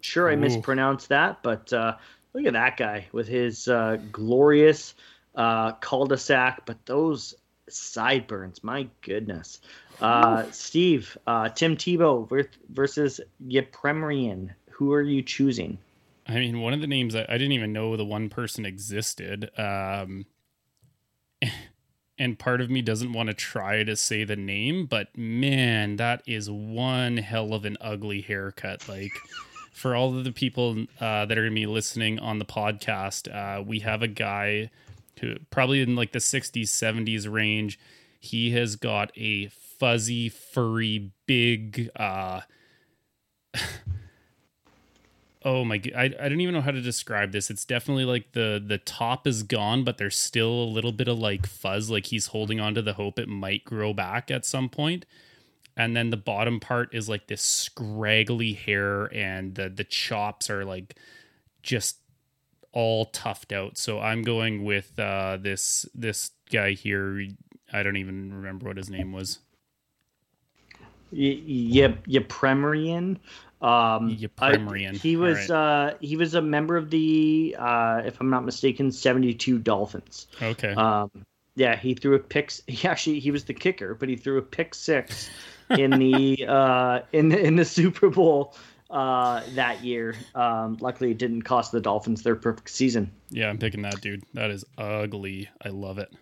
sure 0.00 0.30
I 0.30 0.34
Ooh. 0.34 0.38
mispronounced 0.38 1.08
that, 1.08 1.42
but 1.42 1.72
uh, 1.72 1.96
look 2.34 2.46
at 2.46 2.52
that 2.52 2.76
guy 2.76 3.06
with 3.12 3.28
his 3.28 3.68
uh, 3.68 3.98
glorious 4.12 4.94
uh, 5.34 5.72
cul-de-sac. 5.72 6.66
But 6.66 6.84
those 6.86 7.34
sideburns. 7.70 8.62
My 8.62 8.88
goodness. 9.02 9.60
Uh, 10.00 10.44
Steve, 10.50 11.16
uh, 11.26 11.48
Tim 11.48 11.76
Tebow 11.76 12.46
versus 12.70 13.20
Yepremian. 13.46 14.50
Who 14.70 14.92
are 14.92 15.02
you 15.02 15.22
choosing? 15.22 15.78
I 16.26 16.34
mean, 16.34 16.60
one 16.60 16.74
of 16.74 16.80
the 16.80 16.86
names 16.86 17.14
I, 17.14 17.22
I 17.28 17.38
didn't 17.38 17.52
even 17.52 17.72
know 17.72 17.96
the 17.96 18.04
one 18.04 18.28
person 18.28 18.66
existed. 18.66 19.50
Um, 19.58 20.26
and 22.18 22.38
part 22.38 22.60
of 22.60 22.70
me 22.70 22.82
doesn't 22.82 23.12
want 23.12 23.28
to 23.28 23.34
try 23.34 23.82
to 23.82 23.96
say 23.96 24.24
the 24.24 24.36
name, 24.36 24.86
but 24.86 25.16
man, 25.16 25.96
that 25.96 26.22
is 26.26 26.50
one 26.50 27.16
hell 27.16 27.54
of 27.54 27.64
an 27.64 27.76
ugly 27.80 28.20
haircut. 28.20 28.88
Like, 28.88 29.12
for 29.72 29.94
all 29.94 30.16
of 30.16 30.24
the 30.24 30.32
people 30.32 30.84
uh, 31.00 31.24
that 31.24 31.38
are 31.38 31.42
going 31.42 31.54
to 31.54 31.60
be 31.60 31.66
listening 31.66 32.18
on 32.18 32.38
the 32.38 32.44
podcast, 32.44 33.32
uh, 33.32 33.62
we 33.62 33.78
have 33.80 34.02
a 34.02 34.08
guy 34.08 34.70
probably 35.50 35.80
in 35.80 35.96
like 35.96 36.12
the 36.12 36.18
60s, 36.18 36.64
70s 36.64 37.30
range. 37.30 37.78
He 38.20 38.50
has 38.52 38.76
got 38.76 39.12
a 39.16 39.48
fuzzy, 39.48 40.28
furry, 40.28 41.12
big, 41.26 41.90
uh, 41.96 42.40
oh 45.44 45.64
my 45.64 45.80
I, 45.96 46.04
I 46.04 46.28
don't 46.28 46.40
even 46.40 46.54
know 46.54 46.60
how 46.60 46.72
to 46.72 46.80
describe 46.80 47.32
this 47.32 47.48
it's 47.48 47.64
definitely 47.64 48.04
like 48.04 48.32
the 48.32 48.62
the 48.64 48.78
top 48.78 49.26
is 49.26 49.42
gone 49.42 49.84
but 49.84 49.96
there's 49.96 50.18
still 50.18 50.50
a 50.50 50.64
little 50.64 50.92
bit 50.92 51.08
of 51.08 51.18
like 51.18 51.46
fuzz 51.46 51.90
like 51.90 52.06
he's 52.06 52.28
holding 52.28 52.60
on 52.60 52.74
to 52.74 52.82
the 52.82 52.94
hope 52.94 53.18
it 53.18 53.28
might 53.28 53.64
grow 53.64 53.94
back 53.94 54.30
at 54.30 54.44
some 54.44 54.68
point 54.68 55.06
and 55.76 55.96
then 55.96 56.10
the 56.10 56.16
bottom 56.16 56.58
part 56.58 56.92
is 56.92 57.08
like 57.08 57.28
this 57.28 57.42
scraggly 57.42 58.52
hair 58.52 59.04
and 59.14 59.54
the 59.54 59.68
the 59.68 59.84
chops 59.84 60.50
are 60.50 60.64
like 60.64 60.96
just 61.62 61.98
all 62.72 63.06
toughed 63.06 63.52
out 63.52 63.78
so 63.78 64.00
i'm 64.00 64.22
going 64.22 64.64
with 64.64 64.98
uh 64.98 65.36
this 65.40 65.86
this 65.94 66.30
guy 66.50 66.72
here 66.72 67.26
i 67.72 67.82
don't 67.82 67.96
even 67.96 68.32
remember 68.32 68.66
what 68.66 68.76
his 68.76 68.90
name 68.90 69.12
was 69.12 69.40
Yep, 71.10 72.06
Yepremian. 72.06 73.16
Um, 73.60 74.16
Yepremian. 74.16 74.96
he 74.96 75.16
was 75.16 75.48
right. 75.48 75.90
uh, 75.90 75.94
he 76.00 76.16
was 76.16 76.34
a 76.34 76.42
member 76.42 76.76
of 76.76 76.90
the, 76.90 77.56
uh, 77.58 78.02
if 78.04 78.20
I'm 78.20 78.30
not 78.30 78.44
mistaken, 78.44 78.92
72 78.92 79.58
Dolphins. 79.58 80.26
Okay. 80.40 80.74
Um, 80.74 81.10
yeah, 81.56 81.74
he 81.74 81.94
threw 81.94 82.14
a 82.14 82.20
pick. 82.20 82.52
He 82.68 82.86
actually 82.86 83.18
he 83.18 83.30
was 83.30 83.44
the 83.44 83.54
kicker, 83.54 83.94
but 83.94 84.08
he 84.08 84.16
threw 84.16 84.38
a 84.38 84.42
pick 84.42 84.74
six 84.74 85.28
in 85.70 85.90
the 85.90 86.46
uh, 86.48 87.00
in 87.12 87.32
in 87.32 87.56
the 87.56 87.64
Super 87.64 88.10
Bowl 88.10 88.54
uh, 88.90 89.42
that 89.54 89.84
year. 89.84 90.14
Um, 90.34 90.78
luckily, 90.80 91.10
it 91.10 91.18
didn't 91.18 91.42
cost 91.42 91.72
the 91.72 91.80
Dolphins 91.80 92.22
their 92.22 92.36
perfect 92.36 92.70
season. 92.70 93.10
Yeah, 93.30 93.48
I'm 93.48 93.58
picking 93.58 93.82
that 93.82 94.00
dude. 94.00 94.24
That 94.34 94.50
is 94.50 94.64
ugly. 94.76 95.48
I 95.62 95.68
love 95.68 95.98
it. 95.98 96.12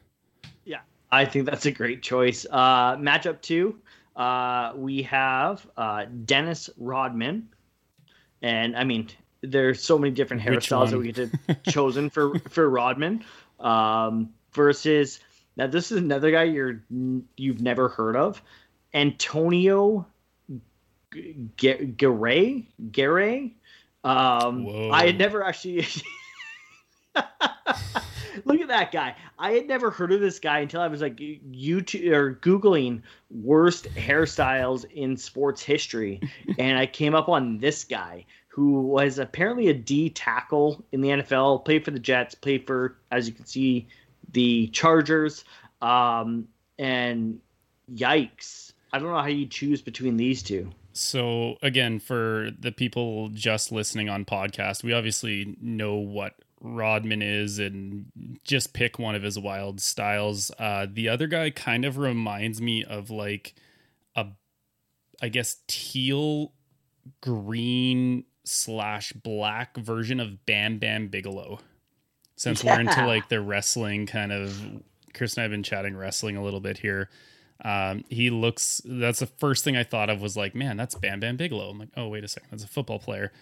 Yeah, 0.64 0.80
I 1.10 1.24
think 1.24 1.46
that's 1.46 1.66
a 1.66 1.72
great 1.72 2.02
choice. 2.02 2.46
Uh, 2.50 2.96
matchup 2.96 3.40
two. 3.40 3.78
Uh, 4.16 4.72
we 4.76 5.02
have 5.02 5.66
uh, 5.76 6.06
Dennis 6.24 6.70
Rodman, 6.78 7.48
and 8.42 8.76
I 8.76 8.84
mean, 8.84 9.08
there's 9.42 9.82
so 9.82 9.98
many 9.98 10.12
different 10.12 10.42
hairstyles 10.42 10.90
that 10.90 10.98
we 10.98 11.12
could 11.12 11.38
have 11.48 11.62
chosen 11.68 12.10
for 12.10 12.38
for 12.48 12.68
Rodman. 12.68 13.24
Um, 13.60 14.30
versus 14.52 15.20
now, 15.56 15.66
this 15.66 15.92
is 15.92 15.98
another 15.98 16.30
guy 16.30 16.44
you're 16.44 16.82
you've 17.36 17.60
never 17.60 17.88
heard 17.88 18.16
of, 18.16 18.42
Antonio 18.94 20.06
Garay 21.56 22.66
Garay. 22.90 23.52
Um, 24.04 24.68
I 24.92 25.06
had 25.06 25.18
never 25.18 25.42
actually. 25.42 25.86
Look 28.44 28.60
at 28.60 28.68
that 28.68 28.92
guy. 28.92 29.16
I 29.38 29.52
had 29.52 29.66
never 29.66 29.90
heard 29.90 30.12
of 30.12 30.20
this 30.20 30.38
guy 30.38 30.58
until 30.60 30.82
I 30.82 30.88
was 30.88 31.00
like 31.00 31.16
YouTube 31.16 32.12
or 32.12 32.34
Googling 32.34 33.00
worst 33.30 33.86
hairstyles 33.94 34.84
in 34.92 35.16
sports 35.16 35.62
history. 35.62 36.20
and 36.58 36.78
I 36.78 36.86
came 36.86 37.14
up 37.14 37.30
on 37.30 37.58
this 37.58 37.84
guy 37.84 38.26
who 38.48 38.82
was 38.82 39.18
apparently 39.18 39.68
a 39.68 39.74
D 39.74 40.10
tackle 40.10 40.84
in 40.92 41.00
the 41.00 41.08
NFL, 41.08 41.64
played 41.64 41.84
for 41.84 41.90
the 41.90 41.98
Jets, 41.98 42.34
played 42.34 42.66
for, 42.66 42.98
as 43.10 43.26
you 43.26 43.34
can 43.34 43.46
see, 43.46 43.88
the 44.32 44.68
Chargers. 44.68 45.44
Um, 45.80 46.48
and 46.78 47.40
yikes. 47.92 48.72
I 48.92 48.98
don't 48.98 49.10
know 49.10 49.18
how 49.18 49.26
you 49.26 49.46
choose 49.46 49.82
between 49.82 50.16
these 50.16 50.42
two. 50.42 50.70
So 50.96 51.56
again, 51.62 52.00
for 52.00 52.50
the 52.58 52.72
people 52.72 53.28
just 53.28 53.70
listening 53.70 54.08
on 54.08 54.24
podcast, 54.24 54.82
we 54.82 54.92
obviously 54.92 55.56
know 55.60 55.96
what 55.96 56.34
Rodman 56.60 57.22
is 57.22 57.58
and 57.58 58.06
just 58.44 58.72
pick 58.72 58.98
one 58.98 59.14
of 59.14 59.22
his 59.22 59.38
wild 59.38 59.80
styles. 59.80 60.50
Uh, 60.58 60.86
the 60.90 61.08
other 61.08 61.26
guy 61.26 61.50
kind 61.50 61.84
of 61.84 61.98
reminds 61.98 62.60
me 62.60 62.82
of 62.82 63.10
like 63.10 63.54
a, 64.14 64.26
I 65.20 65.28
guess, 65.28 65.58
teal 65.68 66.52
green 67.20 68.24
slash 68.44 69.12
black 69.12 69.76
version 69.76 70.18
of 70.18 70.46
Bam 70.46 70.78
Bam 70.78 71.08
Bigelow. 71.08 71.60
Since 72.36 72.64
yeah. 72.64 72.74
we're 72.74 72.80
into 72.80 73.06
like 73.06 73.28
the 73.28 73.40
wrestling 73.40 74.06
kind 74.06 74.32
of, 74.32 74.82
Chris 75.14 75.34
and 75.34 75.40
I 75.40 75.42
have 75.42 75.50
been 75.50 75.62
chatting 75.62 75.96
wrestling 75.96 76.36
a 76.36 76.42
little 76.42 76.60
bit 76.60 76.78
here. 76.78 77.10
Um, 77.64 78.04
he 78.08 78.30
looks, 78.30 78.82
that's 78.84 79.20
the 79.20 79.26
first 79.26 79.64
thing 79.64 79.76
I 79.76 79.84
thought 79.84 80.10
of 80.10 80.20
was 80.20 80.36
like, 80.36 80.54
man, 80.54 80.76
that's 80.76 80.94
Bam 80.94 81.20
Bam 81.20 81.36
Bigelow. 81.36 81.70
I'm 81.70 81.78
like, 81.78 81.88
oh, 81.96 82.08
wait 82.08 82.24
a 82.24 82.28
second, 82.28 82.50
that's 82.50 82.64
a 82.64 82.68
football 82.68 82.98
player. 82.98 83.32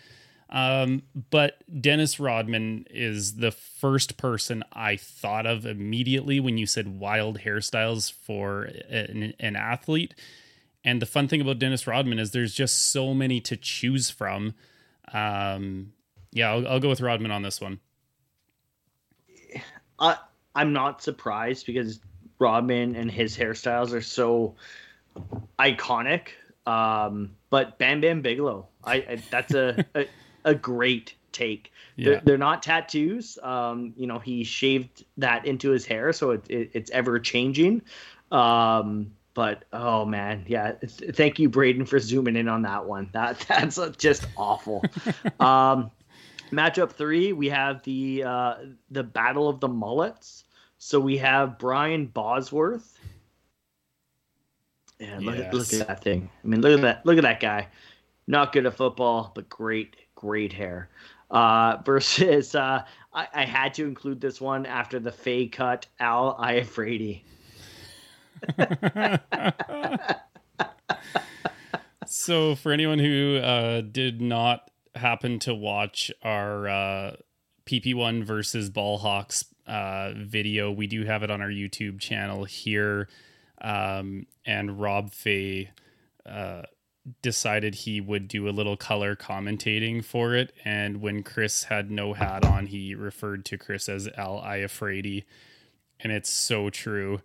Um, 0.50 1.02
but 1.30 1.62
Dennis 1.80 2.20
Rodman 2.20 2.86
is 2.90 3.36
the 3.36 3.50
first 3.50 4.16
person 4.16 4.62
I 4.72 4.96
thought 4.96 5.46
of 5.46 5.66
immediately 5.66 6.38
when 6.38 6.58
you 6.58 6.66
said 6.66 7.00
wild 7.00 7.40
hairstyles 7.40 8.12
for 8.12 8.64
an, 8.88 9.34
an 9.40 9.56
athlete. 9.56 10.14
And 10.84 11.02
the 11.02 11.06
fun 11.06 11.28
thing 11.28 11.40
about 11.40 11.58
Dennis 11.58 11.86
Rodman 11.86 12.18
is 12.18 12.30
there's 12.30 12.54
just 12.54 12.92
so 12.92 13.14
many 13.14 13.40
to 13.40 13.56
choose 13.56 14.10
from. 14.10 14.54
Um, 15.12 15.92
yeah, 16.30 16.50
I'll, 16.50 16.68
I'll 16.68 16.80
go 16.80 16.90
with 16.90 17.00
Rodman 17.00 17.30
on 17.30 17.42
this 17.42 17.60
one. 17.60 17.80
Uh, 19.98 20.16
I'm 20.54 20.72
not 20.72 21.02
surprised 21.02 21.66
because 21.66 22.00
Rodman 22.38 22.96
and 22.96 23.10
his 23.10 23.36
hairstyles 23.36 23.92
are 23.92 24.02
so 24.02 24.54
iconic. 25.58 26.28
Um, 26.66 27.30
but 27.50 27.78
Bam 27.78 28.00
Bam 28.00 28.22
Bigelow, 28.22 28.66
I, 28.84 28.94
I 28.94 29.22
that's 29.30 29.54
a, 29.54 29.84
a 29.94 30.06
a 30.44 30.54
great 30.54 31.14
take. 31.32 31.72
Yeah. 31.96 32.04
They're, 32.04 32.20
they're 32.24 32.38
not 32.38 32.62
tattoos. 32.62 33.38
Um, 33.42 33.92
you 33.96 34.06
know, 34.06 34.18
he 34.18 34.44
shaved 34.44 35.04
that 35.18 35.46
into 35.46 35.70
his 35.70 35.84
hair, 35.84 36.12
so 36.12 36.30
it, 36.30 36.44
it, 36.48 36.70
it's 36.72 36.90
ever 36.90 37.18
changing. 37.18 37.82
Um, 38.32 39.12
but 39.34 39.64
oh 39.72 40.04
man, 40.04 40.44
yeah. 40.46 40.72
Thank 40.82 41.38
you, 41.38 41.48
Braden, 41.48 41.86
for 41.86 41.98
zooming 41.98 42.36
in 42.36 42.48
on 42.48 42.62
that 42.62 42.86
one. 42.86 43.10
That 43.12 43.38
that's 43.48 43.78
just 43.98 44.26
awful. 44.36 44.84
um, 45.40 45.90
matchup 46.50 46.92
three, 46.92 47.32
we 47.32 47.48
have 47.48 47.82
the 47.82 48.24
uh, 48.24 48.54
the 48.90 49.02
battle 49.02 49.48
of 49.48 49.60
the 49.60 49.68
mullets. 49.68 50.43
So 50.84 51.00
we 51.00 51.16
have 51.16 51.58
Brian 51.58 52.04
Bosworth. 52.08 52.98
Yeah, 55.00 55.18
look, 55.18 55.36
yes. 55.38 55.46
at, 55.46 55.54
look 55.54 55.72
at 55.72 55.88
that 55.88 56.04
thing. 56.04 56.28
I 56.44 56.46
mean, 56.46 56.60
look 56.60 56.74
at 56.74 56.82
that. 56.82 57.06
Look 57.06 57.16
at 57.16 57.22
that 57.22 57.40
guy. 57.40 57.68
Not 58.26 58.52
good 58.52 58.66
at 58.66 58.76
football, 58.76 59.32
but 59.34 59.48
great 59.48 59.96
great 60.14 60.52
hair. 60.52 60.90
Uh, 61.30 61.78
versus, 61.86 62.54
uh, 62.54 62.84
I, 63.14 63.28
I, 63.32 63.44
had 63.46 63.72
to 63.74 63.86
include 63.86 64.20
this 64.20 64.42
one 64.42 64.66
after 64.66 65.00
the 65.00 65.10
fade 65.10 65.52
cut 65.52 65.86
Al 66.00 66.36
Iafrate. 66.36 67.22
so, 72.06 72.54
for 72.56 72.72
anyone 72.72 72.98
who 72.98 73.38
uh, 73.38 73.80
did 73.80 74.20
not 74.20 74.70
happen 74.94 75.38
to 75.40 75.54
watch 75.54 76.12
our 76.22 76.68
uh, 76.68 77.16
PP1 77.64 78.22
versus 78.22 78.68
Ball 78.68 78.98
Hawks 78.98 79.46
uh, 79.66 80.12
video, 80.16 80.70
we 80.70 80.86
do 80.86 81.04
have 81.04 81.22
it 81.22 81.30
on 81.30 81.40
our 81.40 81.48
YouTube 81.48 82.00
channel 82.00 82.44
here. 82.44 83.08
Um, 83.60 84.26
and 84.44 84.80
Rob 84.80 85.10
Fay 85.12 85.70
uh, 86.26 86.62
decided 87.22 87.74
he 87.74 88.00
would 88.00 88.28
do 88.28 88.48
a 88.48 88.50
little 88.50 88.76
color 88.76 89.16
commentating 89.16 90.04
for 90.04 90.34
it. 90.34 90.52
And 90.64 91.00
when 91.00 91.22
Chris 91.22 91.64
had 91.64 91.90
no 91.90 92.14
hat 92.14 92.44
on, 92.44 92.66
he 92.66 92.94
referred 92.94 93.44
to 93.46 93.58
Chris 93.58 93.88
as 93.88 94.08
Al 94.16 94.40
Iafrate. 94.40 95.24
And 96.00 96.12
it's 96.12 96.30
so 96.30 96.70
true. 96.70 97.20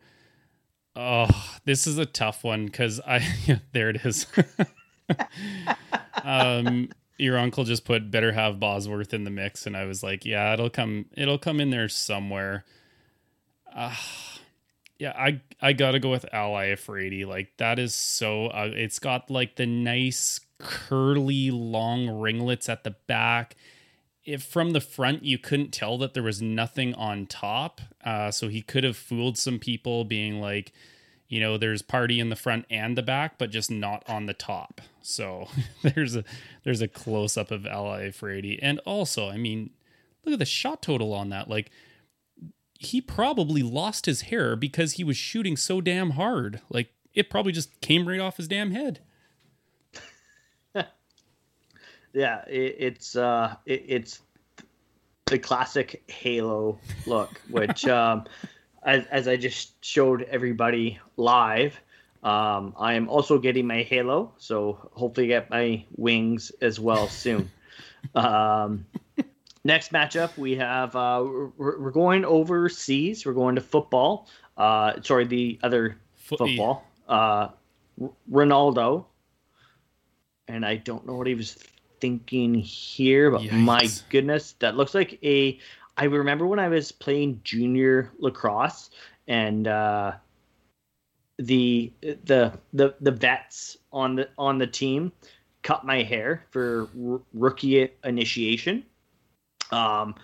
Oh, 0.95 1.57
this 1.65 1.87
is 1.87 1.97
a 1.97 2.05
tough 2.05 2.43
one 2.43 2.65
because 2.65 2.99
I, 3.05 3.59
there 3.73 3.89
it 3.89 4.05
is. 4.05 4.27
um, 6.23 6.89
your 7.19 7.37
uncle 7.37 7.63
just 7.65 7.85
put 7.85 8.09
better 8.09 8.31
have 8.31 8.59
Bosworth 8.59 9.13
in 9.13 9.25
the 9.25 9.29
mix. 9.29 9.67
And 9.67 9.77
I 9.77 9.85
was 9.85 10.01
like, 10.01 10.25
yeah, 10.25 10.53
it'll 10.53 10.69
come, 10.69 11.05
it'll 11.15 11.37
come 11.37 11.59
in 11.59 11.69
there 11.69 11.89
somewhere. 11.89 12.65
Uh, 13.75 13.95
yeah, 14.99 15.13
I 15.17 15.41
I 15.61 15.73
gotta 15.73 15.99
go 15.99 16.11
with 16.11 16.25
Al 16.33 16.51
Iafrate. 16.51 17.25
Like 17.25 17.53
that 17.57 17.79
is 17.79 17.95
so. 17.95 18.47
Uh, 18.47 18.71
it's 18.73 18.99
got 18.99 19.31
like 19.31 19.55
the 19.55 19.65
nice 19.65 20.41
curly 20.59 21.49
long 21.51 22.09
ringlets 22.09 22.67
at 22.67 22.83
the 22.83 22.95
back. 23.07 23.55
If 24.25 24.43
from 24.43 24.71
the 24.71 24.81
front 24.81 25.23
you 25.23 25.37
couldn't 25.37 25.71
tell 25.71 25.97
that 25.99 26.13
there 26.13 26.21
was 26.21 26.41
nothing 26.41 26.93
on 26.95 27.27
top, 27.27 27.79
uh, 28.03 28.29
so 28.31 28.49
he 28.49 28.61
could 28.61 28.83
have 28.83 28.97
fooled 28.97 29.37
some 29.37 29.57
people, 29.57 30.03
being 30.03 30.41
like, 30.41 30.73
you 31.29 31.39
know, 31.39 31.57
there's 31.57 31.81
party 31.81 32.19
in 32.19 32.29
the 32.29 32.35
front 32.35 32.65
and 32.69 32.97
the 32.97 33.03
back, 33.03 33.37
but 33.37 33.51
just 33.51 33.71
not 33.71 34.03
on 34.09 34.25
the 34.25 34.33
top. 34.33 34.81
So 35.01 35.47
there's 35.83 36.15
a 36.15 36.23
there's 36.63 36.81
a 36.81 36.87
close 36.87 37.37
up 37.37 37.51
of 37.51 37.65
Al 37.65 37.85
Iafrate, 37.85 38.59
and 38.61 38.79
also, 38.79 39.29
I 39.29 39.37
mean, 39.37 39.69
look 40.25 40.33
at 40.33 40.39
the 40.39 40.45
shot 40.45 40.81
total 40.81 41.13
on 41.13 41.29
that. 41.29 41.49
Like 41.49 41.71
he 42.73 42.99
probably 42.99 43.61
lost 43.61 44.05
his 44.05 44.23
hair 44.23 44.55
because 44.55 44.93
he 44.93 45.03
was 45.03 45.17
shooting 45.17 45.55
so 45.55 45.81
damn 45.81 46.11
hard. 46.11 46.61
Like 46.69 46.91
it 47.13 47.29
probably 47.29 47.51
just 47.51 47.79
came 47.81 48.07
right 48.07 48.19
off 48.19 48.37
his 48.37 48.47
damn 48.47 48.71
head. 48.71 48.99
yeah, 52.13 52.43
it, 52.47 52.75
it's 52.79 53.15
uh, 53.15 53.55
it, 53.65 53.85
it's 53.87 54.21
the 55.25 55.37
classic 55.37 56.01
Halo 56.07 56.79
look, 57.05 57.39
which, 57.49 57.87
um, 57.87 58.25
as, 58.83 59.05
as 59.07 59.27
I 59.27 59.37
just 59.37 59.83
showed 59.83 60.23
everybody 60.23 60.99
live, 61.17 61.79
um, 62.23 62.73
I 62.77 62.93
am 62.93 63.07
also 63.09 63.39
getting 63.39 63.65
my 63.67 63.83
Halo, 63.83 64.33
so 64.37 64.89
hopefully 64.93 65.27
get 65.27 65.49
my 65.49 65.83
wings 65.95 66.51
as 66.61 66.79
well 66.79 67.07
soon. 67.07 67.49
um, 68.15 68.85
next 69.63 69.91
matchup, 69.93 70.37
we 70.37 70.55
have 70.55 70.95
uh, 70.95 71.23
we're, 71.25 71.79
we're 71.79 71.91
going 71.91 72.25
overseas. 72.25 73.25
We're 73.25 73.33
going 73.33 73.55
to 73.55 73.61
football. 73.61 74.27
Uh, 74.57 75.01
sorry, 75.01 75.25
the 75.25 75.59
other 75.63 75.97
Footy. 76.15 76.57
football. 76.57 76.85
Uh, 77.07 77.49
Ronaldo, 78.31 79.05
and 80.47 80.65
I 80.65 80.75
don't 80.75 81.05
know 81.05 81.15
what 81.15 81.27
he 81.27 81.35
was 81.35 81.57
thinking 81.99 82.53
here, 82.55 83.31
but 83.31 83.51
my 83.51 83.87
goodness, 84.09 84.55
that 84.59 84.75
looks 84.75 84.93
like 84.93 85.19
a. 85.23 85.59
I 85.99 86.05
remember 86.05 86.47
when 86.47 86.59
I 86.59 86.69
was 86.69 86.93
playing 86.93 87.41
junior 87.43 88.09
lacrosse, 88.19 88.89
and 89.27 89.67
uh, 89.67 90.13
the 91.37 91.91
the 92.01 92.53
the 92.71 92.95
the 93.01 93.11
vets 93.11 93.75
on 93.91 94.15
the 94.15 94.29
on 94.37 94.59
the 94.59 94.67
team 94.67 95.11
cut 95.61 95.85
my 95.85 96.01
hair 96.01 96.45
for 96.51 96.87
r- 97.05 97.19
rookie 97.33 97.89
initiation. 98.05 98.85
Um, 99.71 100.15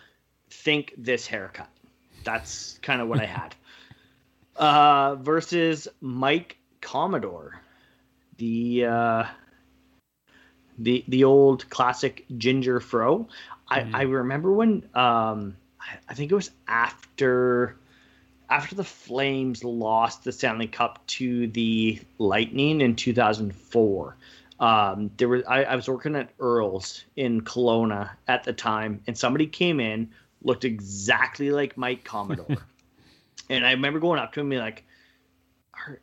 think 0.50 0.94
this 0.98 1.28
haircut. 1.28 1.70
That's 2.24 2.80
kind 2.82 3.02
of 3.02 3.10
what 3.10 3.20
I 3.20 3.26
had. 3.26 3.54
Uh, 4.58 5.16
versus 5.16 5.86
Mike 6.00 6.56
Commodore, 6.80 7.60
the 8.38 8.86
uh, 8.86 9.24
the 10.78 11.04
the 11.10 11.26
old 11.26 11.70
classic 11.70 12.24
ginger 12.38 12.80
fro. 12.80 13.28
I, 13.68 13.86
I 13.94 14.02
remember 14.04 14.54
when 14.54 14.88
um, 14.94 15.58
I, 16.10 16.14
think 16.14 16.32
it 16.32 16.36
was 16.36 16.52
after 16.68 17.78
after 18.50 18.76
the 18.76 18.84
Flames 18.84 19.64
lost 19.64 20.24
the 20.24 20.32
Stanley 20.32 20.68
Cup 20.68 21.06
to 21.08 21.48
the 21.48 22.00
Lightning 22.20 22.82
in 22.82 22.96
2004. 22.96 24.18
Um, 24.60 25.12
there 25.18 25.28
was 25.28 25.44
I, 25.48 25.64
I 25.64 25.76
was 25.76 25.88
working 25.88 26.16
at 26.16 26.30
Earl's 26.40 27.04
in 27.16 27.42
Kelowna 27.42 28.12
at 28.28 28.44
the 28.44 28.54
time, 28.54 29.02
and 29.08 29.18
somebody 29.18 29.48
came 29.48 29.80
in, 29.80 30.10
looked 30.44 30.64
exactly 30.64 31.52
like 31.52 31.78
Mike 31.78 32.04
Commodore, 32.04 32.58
and 33.50 33.66
I 33.66 33.72
remember 33.72 34.00
going 34.00 34.20
up 34.20 34.32
to 34.34 34.40
him 34.40 34.46
and 34.46 34.52
be 34.52 34.58
like, 34.58 34.86
"Are 35.74 36.00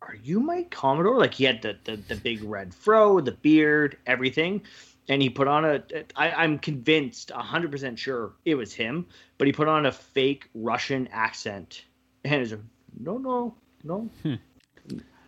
are 0.00 0.14
you 0.14 0.40
Mike 0.40 0.70
Commodore?" 0.70 1.18
Like 1.18 1.34
he 1.34 1.44
had 1.44 1.60
the 1.60 1.76
the, 1.84 1.96
the 1.96 2.16
big 2.16 2.42
red 2.42 2.74
fro, 2.74 3.20
the 3.20 3.32
beard, 3.32 3.98
everything. 4.06 4.62
And 5.10 5.20
he 5.20 5.28
put 5.28 5.48
on 5.48 5.64
a. 5.64 5.82
I, 6.14 6.30
I'm 6.30 6.58
convinced, 6.60 7.32
hundred 7.32 7.72
percent 7.72 7.98
sure 7.98 8.32
it 8.44 8.54
was 8.54 8.72
him, 8.72 9.06
but 9.38 9.48
he 9.48 9.52
put 9.52 9.66
on 9.66 9.86
a 9.86 9.92
fake 9.92 10.48
Russian 10.54 11.08
accent, 11.08 11.82
and 12.24 12.40
he's 12.40 12.52
like, 12.52 12.60
"No, 12.98 13.18
no, 13.18 13.54
no, 13.82 14.08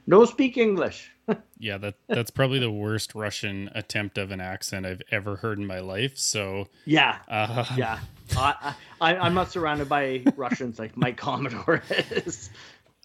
no, 0.06 0.24
speak 0.24 0.56
English." 0.56 1.10
Yeah, 1.58 1.78
that 1.78 1.94
that's 2.08 2.32
probably 2.32 2.58
the 2.58 2.72
worst 2.72 3.14
Russian 3.14 3.70
attempt 3.76 4.18
of 4.18 4.32
an 4.32 4.40
accent 4.40 4.84
I've 4.84 5.02
ever 5.12 5.36
heard 5.36 5.58
in 5.58 5.66
my 5.66 5.78
life. 5.78 6.18
So, 6.18 6.66
yeah, 6.84 7.18
uh, 7.28 7.64
yeah. 7.76 8.00
I, 8.36 8.74
I, 9.00 9.16
I'm 9.16 9.32
not 9.32 9.52
surrounded 9.52 9.88
by 9.88 10.24
Russians 10.34 10.80
like 10.80 10.96
Mike 10.96 11.16
Commodore 11.16 11.82
is. 11.90 12.50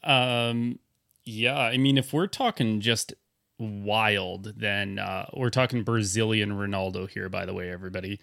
Um, 0.03 0.79
yeah, 1.23 1.57
I 1.57 1.77
mean, 1.77 1.99
if 1.99 2.13
we're 2.13 2.25
talking 2.25 2.81
just 2.81 3.13
wild, 3.59 4.53
then 4.57 4.99
uh, 4.99 5.27
we're 5.33 5.49
talking 5.49 5.83
Brazilian 5.83 6.51
Ronaldo 6.51 7.09
here. 7.09 7.29
By 7.29 7.45
the 7.45 7.53
way, 7.53 7.71
everybody, 7.71 8.19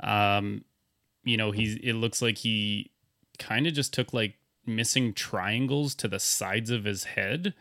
um, 0.00 0.64
you 1.24 1.36
know, 1.36 1.50
he's. 1.50 1.76
It 1.76 1.94
looks 1.94 2.22
like 2.22 2.38
he 2.38 2.92
kind 3.38 3.66
of 3.66 3.74
just 3.74 3.92
took 3.92 4.12
like 4.12 4.36
missing 4.66 5.12
triangles 5.14 5.94
to 5.96 6.08
the 6.08 6.20
sides 6.20 6.70
of 6.70 6.84
his 6.84 7.04
head. 7.04 7.54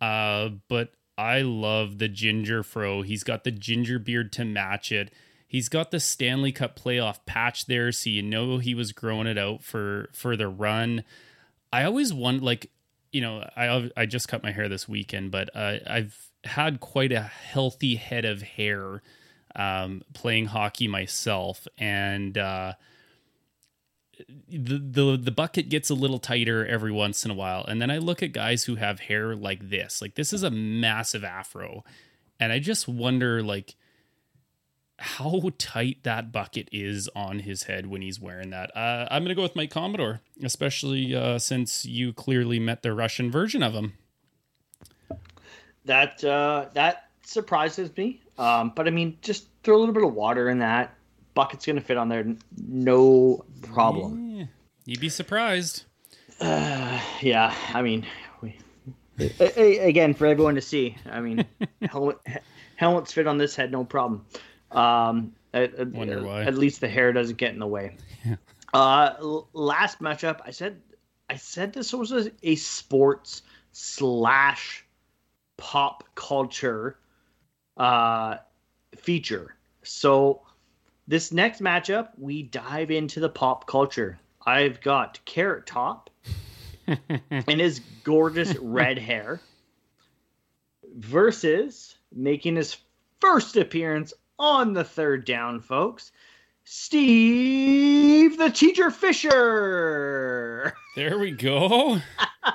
Uh, 0.00 0.50
but 0.68 0.92
I 1.16 1.42
love 1.42 1.98
the 1.98 2.08
ginger 2.08 2.62
fro. 2.62 3.02
He's 3.02 3.24
got 3.24 3.44
the 3.44 3.50
ginger 3.50 3.98
beard 3.98 4.32
to 4.32 4.44
match 4.44 4.90
it. 4.90 5.12
He's 5.46 5.68
got 5.68 5.90
the 5.90 6.00
Stanley 6.00 6.50
Cup 6.50 6.78
playoff 6.78 7.18
patch 7.26 7.66
there, 7.66 7.92
so 7.92 8.08
you 8.08 8.22
know 8.22 8.56
he 8.58 8.74
was 8.74 8.92
growing 8.92 9.26
it 9.26 9.36
out 9.36 9.62
for 9.62 10.08
for 10.14 10.36
the 10.36 10.48
run. 10.48 11.04
I 11.72 11.84
always 11.84 12.12
want 12.12 12.42
like 12.42 12.70
you 13.12 13.20
know 13.20 13.46
I 13.54 13.90
I 13.96 14.06
just 14.06 14.28
cut 14.28 14.42
my 14.42 14.50
hair 14.50 14.68
this 14.68 14.88
weekend, 14.88 15.30
but 15.30 15.54
uh, 15.54 15.76
I've 15.86 16.31
had 16.44 16.80
quite 16.80 17.12
a 17.12 17.22
healthy 17.22 17.96
head 17.96 18.24
of 18.24 18.42
hair 18.42 19.02
um, 19.54 20.02
playing 20.14 20.46
hockey 20.46 20.88
myself, 20.88 21.66
and 21.78 22.36
uh, 22.38 22.74
the 24.48 24.78
the 24.78 25.16
the 25.16 25.30
bucket 25.30 25.68
gets 25.68 25.90
a 25.90 25.94
little 25.94 26.18
tighter 26.18 26.66
every 26.66 26.92
once 26.92 27.24
in 27.24 27.30
a 27.30 27.34
while, 27.34 27.64
and 27.66 27.80
then 27.80 27.90
I 27.90 27.98
look 27.98 28.22
at 28.22 28.32
guys 28.32 28.64
who 28.64 28.76
have 28.76 29.00
hair 29.00 29.36
like 29.36 29.68
this, 29.68 30.00
like 30.00 30.14
this 30.14 30.32
is 30.32 30.42
a 30.42 30.50
massive 30.50 31.24
afro, 31.24 31.84
and 32.40 32.52
I 32.52 32.58
just 32.58 32.88
wonder 32.88 33.42
like 33.42 33.76
how 34.98 35.50
tight 35.58 36.04
that 36.04 36.30
bucket 36.30 36.68
is 36.70 37.08
on 37.14 37.40
his 37.40 37.64
head 37.64 37.86
when 37.86 38.02
he's 38.02 38.20
wearing 38.20 38.50
that. 38.50 38.74
Uh, 38.76 39.06
I'm 39.10 39.24
gonna 39.24 39.34
go 39.34 39.42
with 39.42 39.56
Mike 39.56 39.70
Commodore, 39.70 40.20
especially 40.42 41.14
uh, 41.14 41.38
since 41.38 41.84
you 41.84 42.12
clearly 42.12 42.58
met 42.58 42.82
the 42.82 42.94
Russian 42.94 43.30
version 43.30 43.62
of 43.62 43.72
him. 43.74 43.94
That 45.84 46.22
uh, 46.24 46.66
that 46.74 47.08
surprises 47.24 47.90
me. 47.96 48.20
Um, 48.38 48.72
but 48.74 48.86
I 48.86 48.90
mean, 48.90 49.18
just 49.22 49.46
throw 49.62 49.76
a 49.76 49.78
little 49.80 49.94
bit 49.94 50.04
of 50.04 50.14
water 50.14 50.48
in 50.48 50.58
that 50.60 50.94
bucket's 51.34 51.64
gonna 51.66 51.80
fit 51.80 51.96
on 51.96 52.08
there, 52.08 52.26
no 52.68 53.44
problem. 53.62 54.36
Yeah, 54.38 54.44
you'd 54.84 55.00
be 55.00 55.08
surprised. 55.08 55.84
Yeah, 56.40 57.54
I 57.72 57.82
mean, 57.82 58.04
we, 58.40 58.56
a- 59.18 59.60
a- 59.60 59.88
again 59.88 60.12
for 60.14 60.26
everyone 60.26 60.54
to 60.56 60.60
see. 60.60 60.96
I 61.10 61.20
mean, 61.20 61.44
helmet, 61.82 62.18
helmets 62.76 63.12
fit 63.12 63.26
on 63.28 63.38
this 63.38 63.54
head, 63.54 63.70
no 63.70 63.84
problem. 63.84 64.24
Um, 64.72 65.32
at, 65.54 65.78
Wonder 65.92 66.22
why. 66.22 66.42
at 66.44 66.54
least 66.56 66.80
the 66.80 66.88
hair 66.88 67.12
doesn't 67.12 67.36
get 67.36 67.52
in 67.52 67.58
the 67.60 67.66
way. 67.66 67.96
Uh, 68.74 69.14
l- 69.20 69.48
last 69.52 70.00
matchup, 70.00 70.40
I 70.44 70.50
said, 70.50 70.80
I 71.30 71.36
said 71.36 71.72
this 71.72 71.92
was 71.92 72.10
a, 72.10 72.32
a 72.42 72.56
sports 72.56 73.42
slash 73.72 74.84
pop 75.56 76.04
culture 76.14 76.98
uh, 77.76 78.36
feature. 78.96 79.54
So 79.82 80.42
this 81.08 81.32
next 81.32 81.60
matchup, 81.60 82.10
we 82.18 82.42
dive 82.42 82.90
into 82.90 83.20
the 83.20 83.28
pop 83.28 83.66
culture. 83.66 84.18
I've 84.44 84.80
got 84.80 85.20
Carrot 85.24 85.66
Top 85.66 86.10
and 86.86 87.60
his 87.60 87.80
gorgeous 88.04 88.56
red 88.56 88.98
hair 88.98 89.40
versus 90.96 91.96
making 92.12 92.56
his 92.56 92.76
first 93.20 93.56
appearance 93.56 94.12
on 94.38 94.72
the 94.72 94.84
third 94.84 95.24
down, 95.24 95.60
folks. 95.60 96.12
Steve 96.64 98.38
the 98.38 98.50
Teacher 98.50 98.90
Fisher. 98.90 100.74
There 100.96 101.18
we 101.18 101.32
go. 101.32 101.98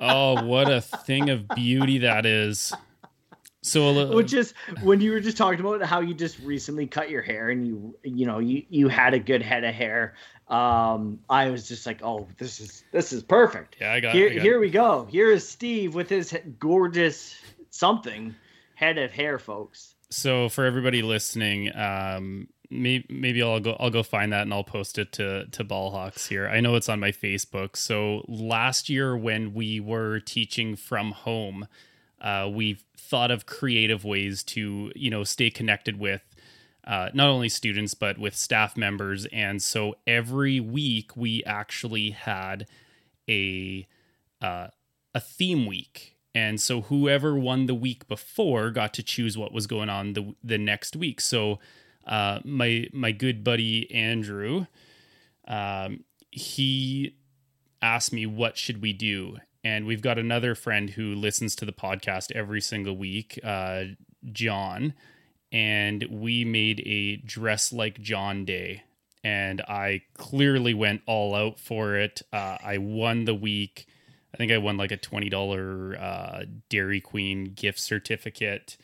oh, 0.00 0.44
what 0.44 0.70
a 0.70 0.80
thing 0.80 1.30
of 1.30 1.48
beauty 1.48 1.98
that 1.98 2.26
is. 2.26 2.72
So, 3.62 3.88
a 3.88 3.90
li- 3.90 4.14
Which 4.14 4.32
is 4.32 4.54
when 4.82 5.00
you 5.00 5.10
were 5.10 5.20
just 5.20 5.36
talking 5.36 5.60
about 5.60 5.82
how 5.82 6.00
you 6.00 6.14
just 6.14 6.38
recently 6.40 6.86
cut 6.86 7.10
your 7.10 7.22
hair 7.22 7.50
and 7.50 7.66
you 7.66 7.96
you 8.02 8.24
know 8.24 8.38
you 8.38 8.62
you 8.70 8.88
had 8.88 9.14
a 9.14 9.18
good 9.18 9.42
head 9.42 9.64
of 9.64 9.74
hair. 9.74 10.14
Um, 10.46 11.18
I 11.28 11.50
was 11.50 11.68
just 11.68 11.84
like, 11.84 12.00
oh, 12.02 12.28
this 12.38 12.60
is 12.60 12.84
this 12.92 13.12
is 13.12 13.22
perfect. 13.22 13.76
yeah, 13.80 13.92
I 13.92 14.00
got, 14.00 14.14
here 14.14 14.30
I 14.30 14.34
got 14.34 14.42
here 14.42 14.60
we 14.60 14.70
go. 14.70 15.04
Here 15.10 15.30
is 15.30 15.46
Steve 15.46 15.94
with 15.94 16.08
his 16.08 16.34
gorgeous 16.58 17.36
something 17.70 18.34
head 18.74 18.96
of 18.96 19.10
hair, 19.10 19.38
folks. 19.38 19.94
so 20.10 20.48
for 20.48 20.64
everybody 20.64 21.02
listening, 21.02 21.74
um, 21.76 22.48
maybe 22.70 23.06
maybe 23.08 23.42
I'll 23.42 23.60
go 23.60 23.76
I'll 23.78 23.90
go 23.90 24.02
find 24.02 24.32
that 24.32 24.42
and 24.42 24.52
I'll 24.52 24.64
post 24.64 24.98
it 24.98 25.12
to 25.12 25.46
to 25.46 25.64
Ballhawks 25.64 26.28
here. 26.28 26.48
I 26.48 26.60
know 26.60 26.74
it's 26.74 26.88
on 26.88 27.00
my 27.00 27.12
Facebook. 27.12 27.76
So 27.76 28.24
last 28.28 28.88
year 28.88 29.16
when 29.16 29.54
we 29.54 29.80
were 29.80 30.20
teaching 30.20 30.76
from 30.76 31.12
home, 31.12 31.66
uh, 32.20 32.48
we 32.52 32.78
thought 32.96 33.30
of 33.30 33.46
creative 33.46 34.04
ways 34.04 34.42
to 34.44 34.92
you 34.94 35.10
know 35.10 35.24
stay 35.24 35.50
connected 35.50 35.98
with 35.98 36.22
uh, 36.86 37.10
not 37.14 37.28
only 37.28 37.48
students 37.48 37.94
but 37.94 38.18
with 38.18 38.36
staff 38.36 38.76
members, 38.76 39.26
and 39.26 39.62
so 39.62 39.96
every 40.06 40.60
week 40.60 41.16
we 41.16 41.42
actually 41.44 42.10
had 42.10 42.66
a 43.28 43.86
uh, 44.40 44.68
a 45.14 45.20
theme 45.20 45.66
week. 45.66 46.14
And 46.34 46.60
so 46.60 46.82
whoever 46.82 47.36
won 47.36 47.66
the 47.66 47.74
week 47.74 48.06
before 48.06 48.70
got 48.70 48.94
to 48.94 49.02
choose 49.02 49.36
what 49.36 49.52
was 49.52 49.66
going 49.66 49.88
on 49.88 50.12
the 50.12 50.34
the 50.44 50.58
next 50.58 50.94
week. 50.94 51.20
So 51.20 51.58
uh, 52.08 52.40
my 52.44 52.86
my 52.92 53.12
good 53.12 53.44
buddy 53.44 53.90
Andrew, 53.94 54.66
um, 55.46 56.04
he 56.30 57.16
asked 57.82 58.12
me 58.12 58.26
what 58.26 58.56
should 58.58 58.82
we 58.82 58.92
do, 58.92 59.36
and 59.64 59.86
we've 59.86 60.02
got 60.02 60.18
another 60.18 60.54
friend 60.54 60.90
who 60.90 61.14
listens 61.14 61.54
to 61.56 61.64
the 61.64 61.72
podcast 61.72 62.32
every 62.32 62.60
single 62.60 62.96
week, 62.96 63.38
uh, 63.44 63.84
John, 64.32 64.94
and 65.52 66.04
we 66.10 66.44
made 66.44 66.82
a 66.86 67.16
dress 67.16 67.72
like 67.72 68.00
John 68.00 68.44
day. 68.44 68.82
and 69.24 69.60
I 69.62 70.02
clearly 70.14 70.74
went 70.74 71.02
all 71.06 71.34
out 71.34 71.58
for 71.58 71.96
it. 71.96 72.22
Uh, 72.32 72.56
I 72.64 72.78
won 72.78 73.24
the 73.24 73.34
week. 73.34 73.86
I 74.32 74.36
think 74.36 74.52
I 74.52 74.58
won 74.58 74.76
like 74.76 74.92
a 74.92 74.96
twenty 74.96 75.28
dollar 75.28 75.96
uh, 75.98 76.44
Dairy 76.68 77.00
Queen 77.00 77.52
gift 77.54 77.80
certificate. 77.80 78.76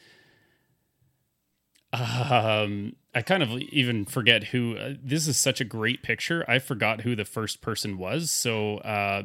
Um, 1.95 2.97
I 3.15 3.23
kind 3.23 3.43
of 3.43 3.51
even 3.51 4.05
forget 4.05 4.45
who. 4.45 4.77
Uh, 4.77 4.95
this 5.03 5.29
is 5.29 5.37
such 5.37 5.61
a 5.61 5.65
great 5.65 6.03
picture. 6.03 6.45
I 6.49 6.59
forgot 6.59 7.03
who 7.03 7.15
the 7.15 7.25
first 7.25 7.61
person 7.61 7.99
was. 7.99 8.31
So, 8.31 8.79
uh, 8.79 9.25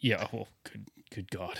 yeah. 0.00 0.26
Oh, 0.32 0.48
good, 0.64 0.86
good 1.10 1.30
God. 1.30 1.58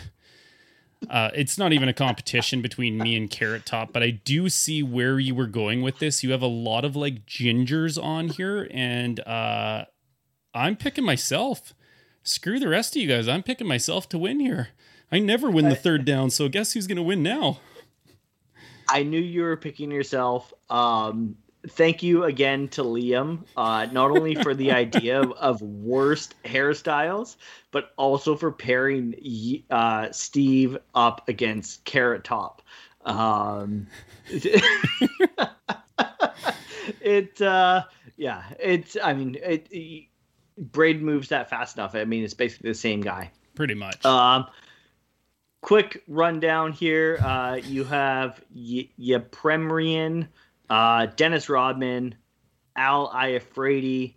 Uh, 1.08 1.30
it's 1.34 1.58
not 1.58 1.72
even 1.72 1.88
a 1.88 1.92
competition 1.92 2.62
between 2.62 2.98
me 2.98 3.16
and 3.16 3.30
Carrot 3.30 3.66
Top, 3.66 3.92
but 3.92 4.02
I 4.02 4.10
do 4.10 4.48
see 4.48 4.82
where 4.82 5.18
you 5.18 5.34
were 5.34 5.46
going 5.46 5.82
with 5.82 5.98
this. 5.98 6.22
You 6.22 6.32
have 6.32 6.42
a 6.42 6.46
lot 6.46 6.84
of 6.84 6.96
like 6.96 7.26
gingers 7.26 8.02
on 8.02 8.28
here, 8.28 8.68
and 8.70 9.20
uh, 9.20 9.84
I'm 10.54 10.76
picking 10.76 11.04
myself. 11.04 11.74
Screw 12.22 12.58
the 12.58 12.68
rest 12.68 12.96
of 12.96 13.02
you 13.02 13.08
guys. 13.08 13.28
I'm 13.28 13.42
picking 13.42 13.66
myself 13.66 14.08
to 14.10 14.18
win 14.18 14.40
here. 14.40 14.68
I 15.12 15.18
never 15.18 15.50
win 15.50 15.68
the 15.68 15.76
third 15.76 16.04
down, 16.04 16.30
so 16.30 16.48
guess 16.48 16.72
who's 16.72 16.86
going 16.86 16.96
to 16.96 17.02
win 17.02 17.22
now? 17.22 17.58
I 18.88 19.02
knew 19.02 19.20
you 19.20 19.42
were 19.42 19.56
picking 19.56 19.90
yourself. 19.90 20.52
Um, 20.70 21.36
thank 21.68 22.02
you 22.02 22.24
again 22.24 22.68
to 22.68 22.82
Liam, 22.82 23.44
uh, 23.56 23.86
not 23.92 24.10
only 24.10 24.34
for 24.34 24.54
the 24.54 24.72
idea 24.82 25.20
of, 25.20 25.32
of, 25.32 25.62
worst 25.62 26.34
hairstyles, 26.44 27.36
but 27.70 27.92
also 27.96 28.36
for 28.36 28.52
pairing 28.52 29.14
uh, 29.70 30.10
Steve 30.12 30.76
up 30.94 31.28
against 31.28 31.84
Carrot 31.84 32.24
Top. 32.24 32.62
Um, 33.04 33.86
it, 37.00 37.40
uh, 37.40 37.84
yeah, 38.16 38.42
it's, 38.58 38.96
I 39.02 39.12
mean, 39.14 39.36
it, 39.42 39.68
it, 39.70 40.04
Braid 40.56 41.02
moves 41.02 41.28
that 41.28 41.50
fast 41.50 41.76
enough. 41.76 41.94
I 41.94 42.04
mean, 42.04 42.22
it's 42.22 42.34
basically 42.34 42.70
the 42.70 42.74
same 42.74 43.00
guy. 43.00 43.30
Pretty 43.54 43.74
much. 43.74 44.04
Um, 44.04 44.46
quick 45.64 46.02
rundown 46.06 46.72
here. 46.72 47.18
Uh, 47.24 47.54
you 47.64 47.84
have 47.84 48.38
y- 48.54 48.90
Yepremian, 49.00 50.28
uh, 50.68 51.06
Dennis 51.16 51.48
Rodman, 51.48 52.14
Al 52.76 53.08
Iafrate. 53.10 54.14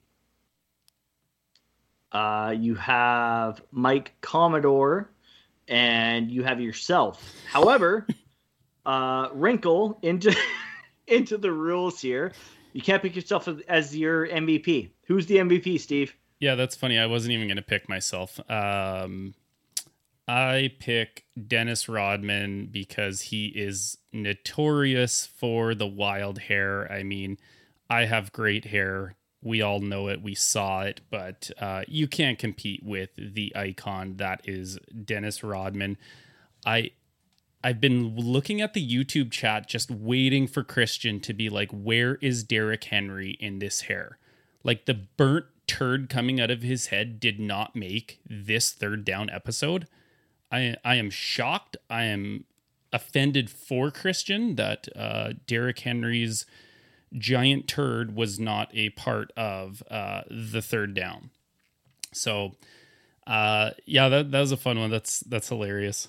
Uh, 2.12 2.54
you 2.58 2.76
have 2.76 3.62
Mike 3.72 4.12
Commodore, 4.20 5.10
and 5.70 6.30
you 6.30 6.44
have 6.44 6.60
yourself. 6.60 7.24
However, 7.50 8.06
uh, 8.86 9.30
wrinkle 9.32 10.00
into 10.02 10.36
into 11.08 11.38
the 11.38 11.52
rules 11.52 12.02
here. 12.02 12.34
You 12.74 12.82
can't 12.82 13.02
pick 13.02 13.16
yourself 13.16 13.48
as 13.70 13.96
your 13.96 14.28
MVP. 14.28 14.90
Who's 15.08 15.26
the 15.28 15.38
MVP, 15.38 15.80
Steve? 15.80 16.14
Yeah, 16.42 16.56
that's 16.56 16.76
funny. 16.76 17.00
I 17.00 17.06
wasn't 17.06 17.32
even 17.32 17.48
going 17.48 17.56
to 17.56 17.64
pick 17.64 17.88
myself. 17.88 18.38
Um, 18.50 19.34
I 20.28 20.74
pick 20.80 21.26
Dennis 21.48 21.88
Rodman 21.88 22.68
because 22.68 23.22
he 23.22 23.48
is 23.48 23.98
notorious 24.12 25.26
for 25.26 25.74
the 25.74 25.88
wild 25.88 26.40
hair. 26.40 26.92
I 26.92 27.04
mean, 27.04 27.38
I 27.90 28.06
have 28.06 28.34
great 28.34 28.66
hair. 28.66 29.16
We 29.42 29.62
all 29.62 29.80
know 29.80 30.10
it. 30.10 30.22
We 30.22 30.36
saw 30.36 30.82
it, 30.82 31.02
but 31.10 31.50
uh, 31.60 31.84
you 31.88 32.08
can't 32.08 32.38
compete 32.38 32.84
with 32.84 33.12
the 33.18 33.56
icon 33.56 34.18
that 34.18 34.42
is 34.44 34.78
Dennis 35.06 35.44
Rodman. 35.44 35.98
I 36.66 36.92
I've 37.64 37.82
been 37.82 38.16
looking 38.16 38.62
at 38.62 38.74
the 38.74 38.88
YouTube 38.88 39.32
chat, 39.32 39.68
just 39.68 39.90
waiting 39.90 40.48
for 40.48 40.64
Christian 40.64 41.20
to 41.22 41.34
be 41.34 41.50
like, 41.50 41.72
"Where 41.72 42.16
is 42.16 42.44
Derrick 42.44 42.84
Henry 42.86 43.38
in 43.40 43.60
this 43.60 43.82
hair?" 43.82 44.18
Like 44.64 44.86
the 44.86 44.94
burnt 44.94 45.46
turd 45.68 46.10
coming 46.10 46.42
out 46.42 46.52
of 46.52 46.62
his 46.62 46.88
head 46.88 47.20
did 47.20 47.40
not 47.40 47.76
make 47.76 48.20
this 48.30 48.72
third 48.72 49.06
down 49.06 49.30
episode. 49.30 49.88
I 50.52 50.76
I 50.84 50.96
am 50.96 51.10
shocked. 51.10 51.78
I 51.90 52.04
am 52.04 52.46
offended 52.94 53.50
for 53.50 53.92
Christian 53.92 54.56
that 54.56 54.88
uh, 54.96 55.34
Derrick 55.46 55.80
Henry's 55.80 56.46
giant 57.14 57.68
turd 57.68 58.16
was 58.16 58.40
not 58.40 58.70
a 58.74 58.90
part 58.92 59.32
of 59.38 59.84
uh, 59.90 60.24
the 60.30 60.62
third 60.62 60.94
down. 60.94 61.30
So, 62.14 62.56
uh, 63.26 63.72
yeah, 63.86 64.10
that 64.10 64.32
that 64.32 64.40
was 64.40 64.52
a 64.52 64.58
fun 64.58 64.80
one. 64.80 64.90
That's 64.90 65.20
that's 65.22 65.50
hilarious. 65.50 66.08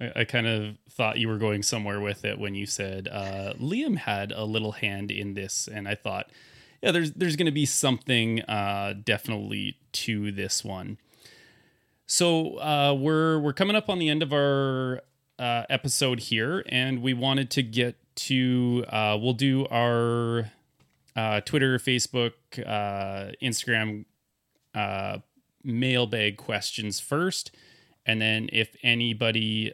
I, 0.00 0.12
I 0.16 0.24
kind 0.24 0.46
of 0.46 0.76
thought 0.90 1.18
you 1.18 1.28
were 1.28 1.38
going 1.38 1.62
somewhere 1.62 2.00
with 2.00 2.24
it 2.24 2.38
when 2.38 2.54
you 2.54 2.66
said 2.66 3.08
uh, 3.08 3.54
Liam 3.54 3.96
had 3.98 4.32
a 4.32 4.44
little 4.44 4.72
hand 4.72 5.10
in 5.10 5.34
this, 5.34 5.68
and 5.72 5.86
I 5.86 5.94
thought, 5.94 6.30
yeah, 6.82 6.92
there's 6.92 7.12
there's 7.12 7.36
going 7.36 7.46
to 7.46 7.52
be 7.52 7.66
something 7.66 8.42
uh, 8.42 8.94
definitely 9.04 9.76
to 9.92 10.32
this 10.32 10.64
one. 10.64 10.98
So 12.06 12.58
uh, 12.58 12.96
we're 12.96 13.40
we're 13.40 13.52
coming 13.52 13.74
up 13.74 13.90
on 13.90 13.98
the 13.98 14.08
end 14.08 14.22
of 14.22 14.32
our 14.32 15.02
uh, 15.40 15.64
episode 15.68 16.20
here, 16.20 16.64
and 16.68 17.02
we 17.02 17.12
wanted 17.14 17.50
to 17.50 17.62
get 17.64 17.96
to 18.16 18.84
uh, 18.88 19.18
we'll 19.20 19.32
do 19.32 19.66
our 19.66 20.52
uh, 21.16 21.40
Twitter, 21.40 21.78
Facebook, 21.78 22.32
uh, 22.64 23.32
Instagram 23.42 24.04
uh, 24.74 25.18
mailbag 25.64 26.36
questions 26.36 27.00
first, 27.00 27.50
and 28.06 28.20
then 28.20 28.48
if 28.52 28.76
anybody, 28.84 29.72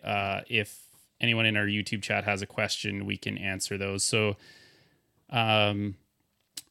if 0.48 0.80
anyone 1.20 1.44
in 1.44 1.54
our 1.56 1.66
YouTube 1.66 2.02
chat 2.02 2.24
has 2.24 2.40
a 2.40 2.46
question, 2.46 3.04
we 3.04 3.16
can 3.16 3.36
answer 3.36 3.76
those. 3.76 4.04
So. 4.04 4.36
Um, 5.30 5.94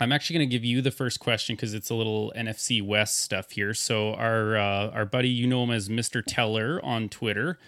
I'm 0.02 0.12
actually 0.12 0.40
going 0.40 0.50
to 0.50 0.52
give 0.52 0.66
you 0.66 0.82
the 0.82 0.90
first 0.90 1.20
question 1.20 1.56
because 1.56 1.76
it's 1.76 1.92
a 1.92 1.94
little 1.94 2.34
NFC 2.36 2.84
West 2.84 3.20
stuff 3.20 3.52
here. 3.52 3.76
So 3.76 4.16
our 4.16 4.58
uh, 4.58 4.90
our 4.90 5.06
buddy, 5.06 5.30
you 5.30 5.46
know 5.46 5.64
him 5.64 5.70
as 5.70 5.90
Mr. 5.90 6.24
Teller 6.26 6.84
on 6.84 7.08
Twitter, 7.08 7.60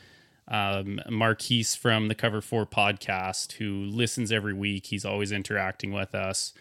um, 0.48 1.00
Marquise 1.08 1.76
from 1.76 2.08
the 2.08 2.16
Cover 2.16 2.42
Four 2.42 2.66
podcast, 2.66 3.52
who 3.54 3.86
listens 3.86 4.32
every 4.32 4.54
week. 4.56 4.88
He's 4.88 5.06
always 5.06 5.32
interacting 5.32 5.94
with 5.94 6.16
us. 6.16 6.54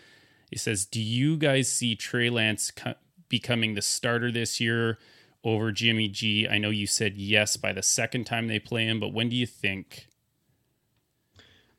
He 0.50 0.58
says, 0.58 0.84
"Do 0.84 1.00
you 1.00 1.38
guys 1.38 1.72
see 1.72 1.96
Trey 1.96 2.28
Lance 2.28 2.70
co- 2.70 2.96
becoming 3.30 3.72
the 3.72 3.80
starter 3.80 4.30
this 4.30 4.60
year 4.60 4.98
over 5.42 5.72
Jimmy 5.72 6.08
G? 6.08 6.46
I 6.46 6.58
know 6.58 6.68
you 6.68 6.86
said 6.86 7.16
yes 7.16 7.56
by 7.56 7.72
the 7.72 7.82
second 7.82 8.24
time 8.24 8.46
they 8.46 8.58
play 8.58 8.84
him, 8.84 9.00
but 9.00 9.14
when 9.14 9.30
do 9.30 9.36
you 9.36 9.46
think?" 9.46 10.06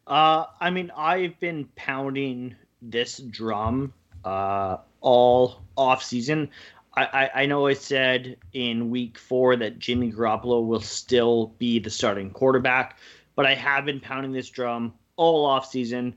Uh, 0.07 0.45
I 0.59 0.71
mean, 0.71 0.91
I've 0.97 1.39
been 1.39 1.69
pounding 1.75 2.55
this 2.83 3.17
drum 3.17 3.93
uh, 4.23 4.77
all 5.01 5.61
off 5.75 6.03
season. 6.03 6.49
I, 6.95 7.03
I, 7.03 7.41
I 7.41 7.45
know 7.45 7.67
I 7.67 7.73
said 7.73 8.37
in 8.53 8.89
week 8.89 9.17
four 9.17 9.55
that 9.55 9.79
Jimmy 9.79 10.11
Garoppolo 10.11 10.65
will 10.65 10.81
still 10.81 11.47
be 11.57 11.79
the 11.79 11.89
starting 11.89 12.29
quarterback, 12.29 12.97
but 13.35 13.45
I 13.45 13.55
have 13.55 13.85
been 13.85 13.99
pounding 13.99 14.31
this 14.31 14.49
drum 14.49 14.93
all 15.15 15.45
off 15.45 15.69
season. 15.69 16.15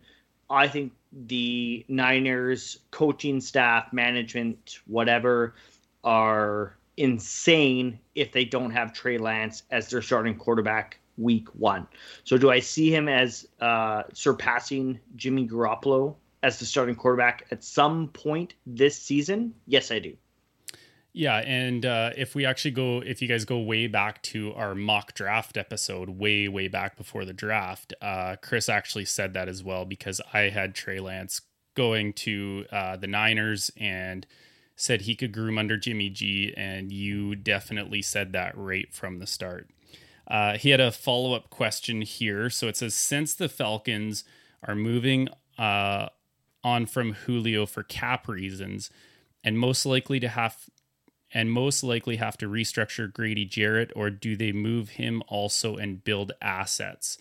I 0.50 0.68
think 0.68 0.92
the 1.26 1.84
Niners 1.88 2.78
coaching 2.90 3.40
staff, 3.40 3.92
management, 3.92 4.80
whatever, 4.86 5.54
are 6.04 6.76
insane 6.96 7.98
if 8.14 8.32
they 8.32 8.44
don't 8.44 8.70
have 8.70 8.92
Trey 8.92 9.18
Lance 9.18 9.62
as 9.70 9.88
their 9.88 10.03
starting 10.03 10.36
quarterback 10.36 10.99
week 11.18 11.49
one. 11.54 11.86
So 12.24 12.36
do 12.36 12.50
I 12.50 12.61
see 12.61 12.95
him 12.95 13.08
as 13.08 13.49
uh, 13.61 14.04
surpassing 14.12 15.00
Jimmy 15.16 15.49
Garoppolo 15.49 16.16
as 16.46 16.60
the 16.60 16.64
starting 16.64 16.94
quarterback 16.94 17.44
at 17.50 17.64
some 17.64 18.06
point 18.08 18.54
this 18.64 18.96
season? 18.96 19.52
Yes, 19.66 19.90
I 19.90 19.98
do. 19.98 20.16
Yeah, 21.12 21.38
and 21.38 21.84
uh, 21.84 22.10
if 22.16 22.36
we 22.36 22.46
actually 22.46 22.70
go, 22.70 23.00
if 23.00 23.20
you 23.20 23.26
guys 23.26 23.44
go 23.44 23.58
way 23.58 23.88
back 23.88 24.22
to 24.24 24.54
our 24.54 24.74
mock 24.74 25.14
draft 25.14 25.56
episode, 25.56 26.10
way 26.10 26.46
way 26.46 26.68
back 26.68 26.96
before 26.96 27.24
the 27.24 27.32
draft, 27.32 27.94
uh, 28.00 28.36
Chris 28.40 28.68
actually 28.68 29.06
said 29.06 29.34
that 29.34 29.48
as 29.48 29.64
well 29.64 29.84
because 29.84 30.20
I 30.32 30.50
had 30.50 30.74
Trey 30.74 31.00
Lance 31.00 31.40
going 31.74 32.12
to 32.12 32.66
uh, 32.70 32.96
the 32.96 33.08
Niners 33.08 33.72
and 33.76 34.26
said 34.76 35.02
he 35.02 35.16
could 35.16 35.32
groom 35.32 35.58
under 35.58 35.76
Jimmy 35.76 36.10
G, 36.10 36.54
and 36.56 36.92
you 36.92 37.34
definitely 37.34 38.02
said 38.02 38.32
that 38.34 38.56
right 38.56 38.92
from 38.94 39.18
the 39.18 39.26
start. 39.26 39.70
Uh, 40.28 40.58
he 40.58 40.70
had 40.70 40.80
a 40.80 40.92
follow 40.92 41.32
up 41.32 41.50
question 41.50 42.02
here, 42.02 42.50
so 42.50 42.68
it 42.68 42.76
says 42.76 42.94
since 42.94 43.34
the 43.34 43.48
Falcons 43.48 44.22
are 44.62 44.76
moving 44.76 45.28
uh, 45.58 46.08
on 46.67 46.84
from 46.84 47.13
Julio 47.13 47.64
for 47.64 47.84
cap 47.84 48.26
reasons, 48.26 48.91
and 49.45 49.57
most 49.57 49.87
likely 49.87 50.18
to 50.18 50.29
have 50.29 50.68
and 51.33 51.51
most 51.51 51.84
likely 51.84 52.17
have 52.17 52.37
to 52.38 52.49
restructure 52.49 53.13
Grady 53.13 53.45
Jarrett, 53.45 53.93
or 53.95 54.11
do 54.11 54.37
they 54.37 54.51
move 54.53 54.91
him 54.91 55.22
also 55.29 55.76
and 55.76 56.03
build 56.03 56.33
assets? 56.43 57.18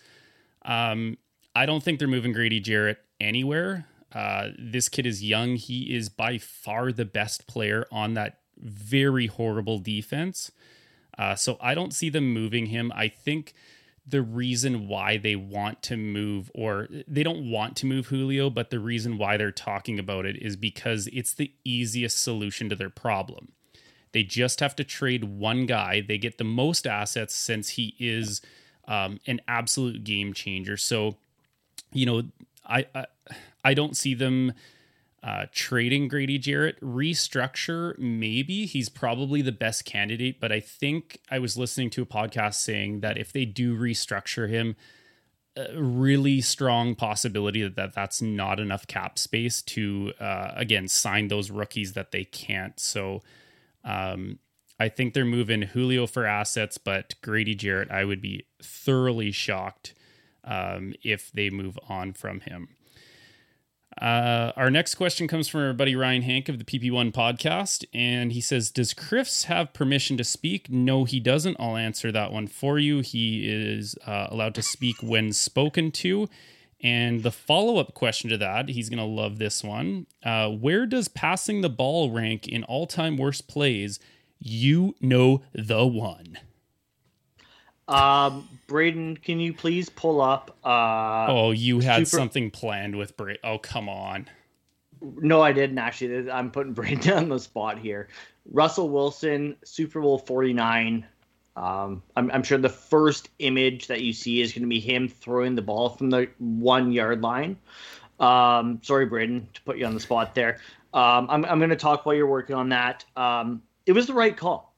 Um, 0.64 1.18
I 1.54 1.64
don't 1.64 1.82
think 1.82 1.98
they're 1.98 2.08
moving 2.08 2.32
Grady 2.32 2.60
Jarrett 2.60 2.98
anywhere. 3.20 3.86
Uh, 4.12 4.48
this 4.58 4.88
kid 4.88 5.06
is 5.06 5.22
young. 5.22 5.56
He 5.56 5.94
is 5.94 6.08
by 6.08 6.38
far 6.38 6.90
the 6.90 7.04
best 7.04 7.46
player 7.46 7.86
on 7.92 8.14
that 8.14 8.40
very 8.58 9.26
horrible 9.26 9.78
defense. 9.78 10.50
Uh, 11.18 11.34
so 11.34 11.56
I 11.60 11.74
don't 11.74 11.94
see 11.94 12.08
them 12.08 12.32
moving 12.32 12.66
him. 12.66 12.92
I 12.94 13.08
think 13.08 13.54
the 14.06 14.22
reason 14.22 14.86
why 14.86 15.16
they 15.16 15.34
want 15.34 15.82
to 15.82 15.96
move, 15.96 16.50
or 16.54 16.88
they 17.08 17.22
don't 17.22 17.50
want 17.50 17.76
to 17.76 17.86
move 17.86 18.06
Julio, 18.06 18.50
but 18.50 18.70
the 18.70 18.78
reason 18.78 19.18
why 19.18 19.36
they're 19.36 19.50
talking 19.50 19.98
about 19.98 20.26
it 20.26 20.36
is 20.40 20.56
because 20.56 21.08
it's 21.12 21.34
the 21.34 21.52
easiest 21.64 22.22
solution 22.22 22.68
to 22.68 22.76
their 22.76 22.90
problem. 22.90 23.52
They 24.12 24.22
just 24.22 24.60
have 24.60 24.76
to 24.76 24.84
trade 24.84 25.24
one 25.24 25.66
guy. 25.66 26.00
They 26.00 26.18
get 26.18 26.38
the 26.38 26.44
most 26.44 26.86
assets 26.86 27.34
since 27.34 27.70
he 27.70 27.96
is 27.98 28.40
um, 28.86 29.20
an 29.26 29.40
absolute 29.48 30.04
game 30.04 30.32
changer. 30.32 30.76
So, 30.76 31.16
you 31.92 32.06
know, 32.06 32.22
I 32.64 32.86
I, 32.94 33.06
I 33.64 33.74
don't 33.74 33.96
see 33.96 34.14
them 34.14 34.52
uh, 35.26 35.46
trading 35.50 36.06
Grady 36.06 36.38
Jarrett. 36.38 36.80
Restructure, 36.80 37.98
maybe 37.98 38.64
he's 38.64 38.88
probably 38.88 39.42
the 39.42 39.50
best 39.50 39.84
candidate, 39.84 40.40
but 40.40 40.52
I 40.52 40.60
think 40.60 41.18
I 41.28 41.40
was 41.40 41.56
listening 41.56 41.90
to 41.90 42.02
a 42.02 42.06
podcast 42.06 42.54
saying 42.54 43.00
that 43.00 43.18
if 43.18 43.32
they 43.32 43.44
do 43.44 43.76
restructure 43.76 44.48
him, 44.48 44.76
a 45.56 45.82
really 45.82 46.40
strong 46.40 46.94
possibility 46.94 47.62
that, 47.62 47.74
that 47.74 47.92
that's 47.92 48.22
not 48.22 48.60
enough 48.60 48.86
cap 48.86 49.18
space 49.18 49.62
to 49.62 50.12
uh, 50.20 50.52
again 50.54 50.86
sign 50.86 51.26
those 51.26 51.50
rookies 51.50 51.94
that 51.94 52.12
they 52.12 52.24
can't. 52.24 52.78
So 52.78 53.22
um, 53.82 54.38
I 54.78 54.88
think 54.88 55.12
they're 55.12 55.24
moving 55.24 55.62
Julio 55.62 56.06
for 56.06 56.24
assets, 56.24 56.78
but 56.78 57.14
Grady 57.20 57.56
Jarrett, 57.56 57.90
I 57.90 58.04
would 58.04 58.20
be 58.20 58.46
thoroughly 58.62 59.32
shocked 59.32 59.94
um, 60.44 60.94
if 61.02 61.32
they 61.32 61.50
move 61.50 61.78
on 61.88 62.12
from 62.12 62.40
him. 62.42 62.75
Uh, 64.00 64.52
our 64.56 64.70
next 64.70 64.96
question 64.96 65.26
comes 65.26 65.48
from 65.48 65.62
our 65.62 65.72
buddy 65.72 65.96
Ryan 65.96 66.22
Hank 66.22 66.48
of 66.48 66.58
the 66.58 66.64
PP1 66.64 67.12
podcast, 67.12 67.84
and 67.94 68.32
he 68.32 68.40
says, 68.42 68.70
"Does 68.70 68.92
Chris 68.92 69.44
have 69.44 69.72
permission 69.72 70.16
to 70.18 70.24
speak?" 70.24 70.70
No, 70.70 71.04
he 71.04 71.18
doesn't. 71.18 71.56
I'll 71.58 71.76
answer 71.76 72.12
that 72.12 72.30
one 72.30 72.46
for 72.46 72.78
you. 72.78 73.00
He 73.00 73.48
is 73.48 73.96
uh, 74.06 74.26
allowed 74.30 74.54
to 74.56 74.62
speak 74.62 74.96
when 75.02 75.32
spoken 75.32 75.90
to. 75.92 76.28
And 76.82 77.22
the 77.22 77.32
follow 77.32 77.78
up 77.78 77.94
question 77.94 78.28
to 78.30 78.36
that, 78.38 78.68
he's 78.68 78.90
to 78.90 79.02
love 79.02 79.38
this 79.38 79.64
one. 79.64 80.06
Uh, 80.22 80.50
where 80.50 80.84
does 80.84 81.08
passing 81.08 81.62
the 81.62 81.70
ball 81.70 82.10
rank 82.10 82.46
in 82.46 82.64
all 82.64 82.86
time 82.86 83.16
worst 83.16 83.48
plays? 83.48 83.98
You 84.38 84.94
know 85.00 85.42
the 85.54 85.86
one. 85.86 86.38
Um, 87.88 88.48
Braden, 88.66 89.18
can 89.18 89.38
you 89.38 89.52
please 89.52 89.88
pull 89.88 90.20
up? 90.20 90.56
Uh, 90.64 91.26
oh, 91.28 91.50
you 91.52 91.80
had 91.80 92.06
super- 92.06 92.20
something 92.20 92.50
planned 92.50 92.96
with 92.96 93.16
Braden. 93.16 93.40
Oh, 93.44 93.58
come 93.58 93.88
on. 93.88 94.28
No, 95.00 95.40
I 95.42 95.52
didn't 95.52 95.78
actually. 95.78 96.30
I'm 96.30 96.50
putting 96.50 96.72
Braden 96.74 97.12
on 97.12 97.28
the 97.28 97.38
spot 97.38 97.78
here. 97.78 98.08
Russell 98.50 98.88
Wilson, 98.88 99.56
Super 99.64 100.00
Bowl 100.00 100.18
49. 100.18 101.06
Um, 101.56 102.02
I'm, 102.16 102.30
I'm 102.32 102.42
sure 102.42 102.58
the 102.58 102.68
first 102.68 103.30
image 103.38 103.86
that 103.86 104.02
you 104.02 104.12
see 104.12 104.40
is 104.40 104.52
going 104.52 104.62
to 104.62 104.68
be 104.68 104.80
him 104.80 105.08
throwing 105.08 105.54
the 105.54 105.62
ball 105.62 105.90
from 105.90 106.10
the 106.10 106.28
one 106.38 106.92
yard 106.92 107.22
line. 107.22 107.56
Um, 108.20 108.80
sorry, 108.82 109.06
Braden, 109.06 109.48
to 109.54 109.62
put 109.62 109.78
you 109.78 109.86
on 109.86 109.94
the 109.94 110.00
spot 110.00 110.34
there. 110.34 110.58
Um, 110.92 111.26
I'm, 111.30 111.44
I'm 111.44 111.58
going 111.58 111.70
to 111.70 111.76
talk 111.76 112.04
while 112.04 112.14
you're 112.14 112.26
working 112.26 112.56
on 112.56 112.70
that. 112.70 113.04
Um, 113.16 113.62
it 113.86 113.92
was 113.92 114.06
the 114.06 114.14
right 114.14 114.36
call. 114.36 114.74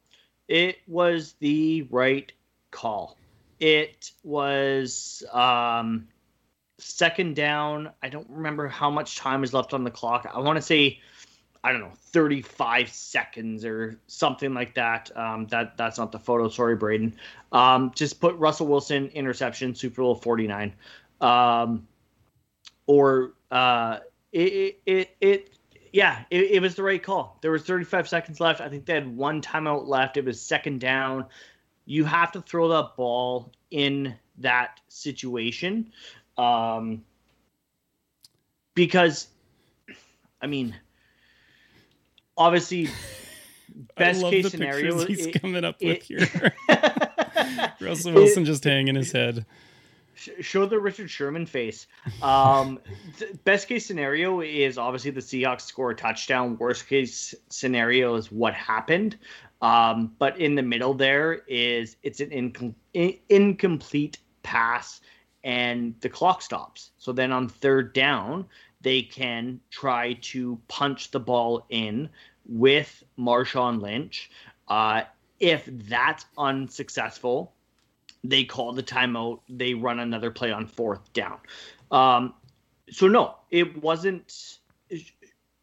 It 0.46 0.78
was 0.86 1.34
the 1.40 1.86
right 1.90 2.32
call. 2.70 3.16
It 3.60 4.12
was 4.22 5.24
um, 5.32 6.08
second 6.78 7.36
down. 7.36 7.90
I 8.02 8.08
don't 8.08 8.28
remember 8.30 8.68
how 8.68 8.90
much 8.90 9.16
time 9.16 9.42
is 9.42 9.52
left 9.52 9.74
on 9.74 9.84
the 9.84 9.90
clock. 9.90 10.30
I 10.32 10.38
want 10.40 10.56
to 10.56 10.62
say, 10.62 11.00
I 11.64 11.72
don't 11.72 11.80
know, 11.80 11.92
35 12.12 12.88
seconds 12.88 13.64
or 13.64 14.00
something 14.06 14.54
like 14.54 14.74
that. 14.74 15.14
Um, 15.16 15.46
that 15.48 15.76
that's 15.76 15.98
not 15.98 16.12
the 16.12 16.18
photo. 16.18 16.48
Sorry, 16.48 16.76
Braden. 16.76 17.16
Um, 17.52 17.92
just 17.94 18.20
put 18.20 18.36
Russell 18.36 18.68
Wilson 18.68 19.08
interception 19.08 19.74
Super 19.74 20.02
Bowl 20.02 20.14
49. 20.14 20.72
Um, 21.20 21.88
or 22.86 23.34
uh, 23.50 23.98
it, 24.32 24.80
it 24.86 25.16
it 25.20 25.58
yeah, 25.92 26.24
it, 26.30 26.50
it 26.52 26.62
was 26.62 26.74
the 26.74 26.82
right 26.82 27.02
call. 27.02 27.38
There 27.42 27.50
was 27.50 27.62
35 27.62 28.08
seconds 28.08 28.40
left. 28.40 28.60
I 28.60 28.68
think 28.68 28.86
they 28.86 28.94
had 28.94 29.16
one 29.16 29.42
timeout 29.42 29.86
left. 29.86 30.16
It 30.16 30.24
was 30.24 30.40
second 30.40 30.80
down. 30.80 31.26
You 31.88 32.04
have 32.04 32.32
to 32.32 32.42
throw 32.42 32.68
that 32.68 32.96
ball 32.96 33.50
in 33.70 34.14
that 34.36 34.78
situation. 34.88 35.90
Um, 36.36 37.02
because, 38.74 39.28
I 40.42 40.46
mean, 40.48 40.74
obviously, 42.36 42.88
best 43.96 44.20
case 44.20 44.44
the 44.44 44.50
scenario. 44.50 44.98
he's 45.06 45.26
it- 45.26 45.40
coming 45.40 45.64
up 45.64 45.76
it- 45.80 45.86
with 45.88 46.02
here. 46.02 46.52
Russell 47.80 48.12
Wilson 48.12 48.44
just 48.44 48.64
hanging 48.64 48.94
his 48.94 49.10
head. 49.10 49.46
show 50.40 50.66
the 50.66 50.78
Richard 50.78 51.10
Sherman 51.10 51.46
face. 51.46 51.86
Um, 52.22 52.80
th- 53.18 53.32
best 53.44 53.66
case 53.66 53.86
scenario 53.86 54.42
is 54.42 54.76
obviously 54.76 55.10
the 55.12 55.20
Seahawks 55.22 55.62
score 55.62 55.92
a 55.92 55.96
touchdown. 55.96 56.58
Worst 56.58 56.86
case 56.86 57.34
scenario 57.48 58.14
is 58.16 58.30
what 58.30 58.52
happened. 58.52 59.16
Um, 59.60 60.14
but 60.18 60.38
in 60.38 60.54
the 60.54 60.62
middle 60.62 60.94
there 60.94 61.42
is 61.48 61.96
it's 62.02 62.20
an 62.20 62.30
incom- 62.30 62.74
in- 62.94 63.18
incomplete 63.28 64.18
pass 64.42 65.00
and 65.44 65.94
the 66.00 66.08
clock 66.08 66.42
stops. 66.42 66.90
So 66.98 67.12
then 67.12 67.32
on 67.32 67.48
third 67.48 67.92
down, 67.92 68.46
they 68.80 69.02
can 69.02 69.60
try 69.70 70.14
to 70.14 70.60
punch 70.68 71.10
the 71.10 71.20
ball 71.20 71.66
in 71.70 72.08
with 72.46 73.02
Marshawn 73.18 73.80
Lynch. 73.80 74.30
Uh, 74.68 75.02
if 75.40 75.64
that's 75.66 76.26
unsuccessful, 76.36 77.52
they 78.24 78.44
call 78.44 78.72
the 78.72 78.82
timeout. 78.82 79.40
They 79.48 79.74
run 79.74 80.00
another 80.00 80.30
play 80.30 80.50
on 80.50 80.66
fourth 80.66 81.12
down. 81.12 81.38
Um, 81.90 82.34
so 82.90 83.06
no, 83.06 83.36
it 83.50 83.82
wasn't 83.82 84.58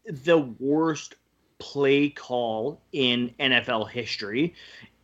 the 0.06 0.38
worst 0.58 1.16
play 1.58 2.10
call 2.10 2.80
in 2.92 3.34
NFL 3.40 3.90
history. 3.90 4.54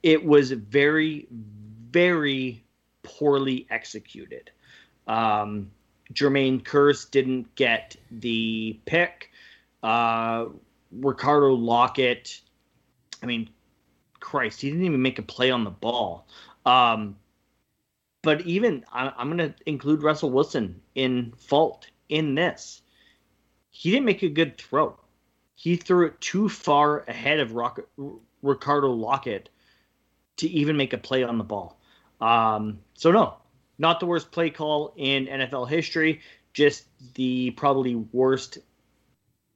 It 0.03 0.25
was 0.25 0.51
very, 0.51 1.27
very 1.91 2.65
poorly 3.03 3.67
executed. 3.71 4.51
Um, 5.07 5.71
Jermaine 6.13 6.63
Kearse 6.63 7.11
didn't 7.11 7.55
get 7.55 7.97
the 8.11 8.79
pick. 8.85 9.31
Uh, 9.83 10.47
Ricardo 10.93 11.57
Lockette, 11.57 12.41
I 13.23 13.27
mean, 13.27 13.49
Christ, 14.21 14.61
he 14.61 14.71
didn't 14.71 14.85
even 14.85 15.03
make 15.03 15.19
a 15.19 15.23
play 15.23 15.51
on 15.51 15.65
the 15.65 15.71
ball. 15.71 16.27
Um, 16.67 17.17
but 18.23 18.43
even 18.43 18.85
I, 18.93 19.13
I'm 19.17 19.37
going 19.37 19.53
to 19.53 19.55
include 19.67 20.03
Russell 20.03 20.31
Wilson 20.31 20.81
in 20.95 21.33
fault 21.37 21.89
in 22.09 22.35
this. 22.35 22.83
He 23.71 23.91
didn't 23.91 24.05
make 24.05 24.23
a 24.23 24.29
good 24.29 24.59
throw. 24.59 24.97
He 25.63 25.77
threw 25.77 26.07
it 26.07 26.21
too 26.21 26.49
far 26.49 27.05
ahead 27.07 27.39
of 27.39 27.53
Rock, 27.53 27.79
Ricardo 28.43 28.93
Lockette 28.93 29.47
to 30.39 30.49
even 30.49 30.77
make 30.77 30.93
a 30.93 30.99
play 30.99 31.23
on 31.23 31.39
the 31.39 31.45
ball. 31.45 31.79
Um, 32.21 32.81
so 32.95 33.13
no, 33.13 33.37
not 33.79 34.01
the 34.01 34.07
worst 34.07 34.33
play 34.33 34.51
call 34.51 34.93
in 34.97 35.27
NFL 35.27 35.69
history, 35.69 36.21
just 36.53 36.87
the 37.15 37.53
probably 37.53 37.95
worst 37.95 38.59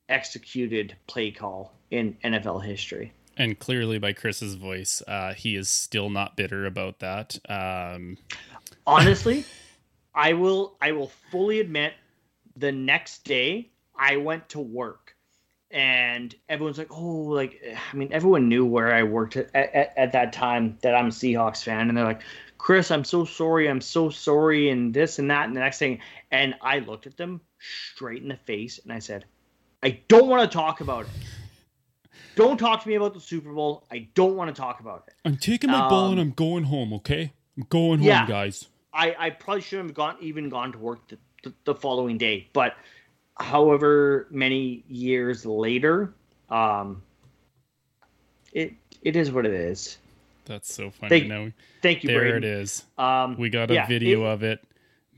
executed 0.09 0.95
play 1.09 1.33
call 1.33 1.73
in 1.91 2.17
NFL 2.23 2.65
history. 2.65 3.13
And 3.37 3.59
clearly, 3.59 3.99
by 3.99 4.13
Chris's 4.13 4.55
voice, 4.55 5.03
uh, 5.09 5.35
he 5.35 5.57
is 5.57 5.69
still 5.69 6.09
not 6.09 6.37
bitter 6.37 6.67
about 6.67 7.01
that. 7.01 7.37
Um, 7.49 8.17
honestly 8.87 9.45
i 10.15 10.33
will 10.33 10.77
i 10.81 10.93
will 10.93 11.11
fully 11.31 11.61
admit 11.61 11.95
the 12.57 12.71
next 12.71 13.25
day 13.25 13.69
i 13.99 14.17
went 14.17 14.49
to 14.49 14.61
work 14.61 15.06
and 15.71 16.35
everyone's 16.49 16.79
like 16.79 16.91
oh 16.93 17.23
like 17.25 17.61
i 17.93 17.97
mean 17.97 18.09
everyone 18.13 18.49
knew 18.49 18.65
where 18.65 18.95
i 18.95 19.03
worked 19.03 19.37
at, 19.37 19.53
at, 19.55 19.93
at 19.97 20.13
that 20.13 20.33
time 20.33 20.79
that 20.83 20.95
i'm 20.95 21.07
a 21.07 21.11
seahawks 21.11 21.63
fan 21.65 21.89
and 21.89 21.97
they're 21.99 22.05
like 22.05 22.23
chris 22.57 22.91
i'm 22.91 23.03
so 23.05 23.25
sorry 23.25 23.69
i'm 23.69 23.81
so 23.81 24.09
sorry 24.09 24.71
and 24.71 24.95
this 24.95 25.19
and 25.19 25.31
that 25.31 25.47
and 25.47 25.57
the 25.57 25.61
next 25.61 25.79
thing 25.79 25.99
and 26.31 26.55
i 26.63 26.79
looked 26.79 27.07
at 27.07 27.17
them 27.17 27.41
straight 27.59 28.23
in 28.23 28.29
the 28.29 28.37
face 28.37 28.79
and 28.85 28.93
i 28.93 28.99
said 29.01 29.25
i 29.83 29.91
don't 30.09 30.29
want 30.29 30.49
to 30.49 30.57
talk 30.57 30.81
about 30.81 31.05
it 31.05 31.11
don't 32.37 32.59
talk 32.59 32.83
to 32.83 32.89
me 32.89 32.95
about 32.95 33.13
the 33.13 33.21
super 33.21 33.53
bowl 33.53 33.85
i 33.91 34.07
don't 34.15 34.37
want 34.37 34.55
to 34.55 34.59
talk 34.61 34.79
about 34.81 35.05
it 35.09 35.15
I'm 35.25 35.37
taking 35.37 35.71
my 35.71 35.89
ball 35.89 36.11
and 36.13 36.21
um, 36.21 36.29
I'm 36.29 36.31
going 36.31 36.63
home. 36.65 36.93
Okay, 36.93 37.33
I'm 37.57 37.67
going 37.69 37.99
home, 37.99 38.07
Yeah. 38.07 38.27
guys. 38.29 38.67
I, 38.95 39.17
I 39.19 39.31
probably 39.31 39.61
shouldn't 39.63 39.89
have 39.89 39.97
gone 39.97 40.17
even 40.21 40.49
gone 40.49 40.71
to 40.71 40.79
work 40.79 41.09
the, 41.09 41.19
the, 41.43 41.53
the 41.65 41.75
following 41.75 42.17
day, 42.17 42.49
but 42.53 42.77
however 43.39 44.27
many 44.31 44.85
years 44.89 45.45
later, 45.47 46.15
um, 46.51 47.03
it 48.53 48.73
it 49.03 49.17
is 49.17 49.31
what 49.31 49.47
it 49.47 49.53
is. 49.55 49.99
That's 50.45 50.73
so 50.73 50.91
funny. 50.91 51.09
Thank- 51.21 51.27
now 51.29 51.53
Thank 51.83 52.03
you, 52.05 52.09
there 52.09 52.21
Braden. 52.21 52.45
it 52.45 52.45
is. 52.45 52.85
Um, 52.99 53.37
We 53.37 53.51
got 53.51 53.71
a 53.71 53.75
yeah, 53.75 53.87
video 53.87 54.25
it- 54.25 54.33
of 54.33 54.43
it. 54.43 54.65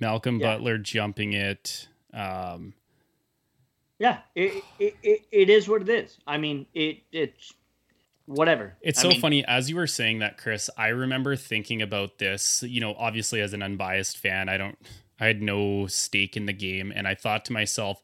Malcolm 0.01 0.39
Yeah. 0.41 0.55
Butler 0.57 0.79
jumping 0.79 1.33
it. 1.33 1.89
Um, 2.15 2.73
yeah, 3.99 4.21
it, 4.35 4.63
it, 4.79 4.95
it, 5.03 5.21
it 5.33 5.51
is 5.51 5.69
what 5.69 5.83
it 5.83 5.89
is. 5.89 6.17
I 6.27 6.39
mean, 6.39 6.67
it 6.73 6.99
it's 7.13 7.53
whatever. 8.27 8.75
It's 8.81 8.99
I 9.01 9.03
so 9.03 9.09
mean, 9.09 9.21
funny 9.21 9.45
as 9.45 9.69
you 9.69 9.77
were 9.77 9.87
saying 9.89 10.21
that, 10.21 10.39
Chris. 10.39 10.71
I 10.79 10.89
remember 10.89 11.35
thinking 11.37 11.83
about 11.83 12.19
this. 12.19 12.63
You 12.63 12.81
know, 12.81 12.95
obviously 12.97 13.41
as 13.41 13.53
an 13.55 13.63
unbiased 13.63 14.19
fan, 14.19 14.49
I 14.49 14.57
don't, 14.57 14.79
I 15.21 15.27
had 15.27 15.43
no 15.43 15.87
stake 15.87 16.37
in 16.37 16.47
the 16.47 16.53
game, 16.53 16.93
and 16.95 17.09
I 17.09 17.15
thought 17.15 17.45
to 17.47 17.53
myself, 17.53 18.03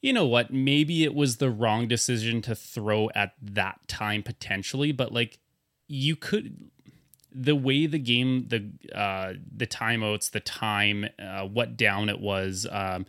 you 0.00 0.12
know 0.12 0.26
what? 0.26 0.52
Maybe 0.52 1.04
it 1.04 1.14
was 1.14 1.36
the 1.36 1.50
wrong 1.50 1.86
decision 1.86 2.40
to 2.42 2.54
throw 2.54 3.10
at 3.14 3.34
that 3.42 3.86
time 3.86 4.22
potentially, 4.22 4.92
but 4.92 5.12
like 5.12 5.38
you 5.88 6.16
could 6.16 6.70
the 7.32 7.54
way 7.54 7.86
the 7.86 7.98
game 7.98 8.48
the 8.48 8.70
uh 8.96 9.34
the 9.56 9.66
timeouts 9.66 10.30
the 10.30 10.40
time 10.40 11.06
uh 11.18 11.44
what 11.44 11.76
down 11.76 12.08
it 12.08 12.20
was 12.20 12.66
um 12.72 13.06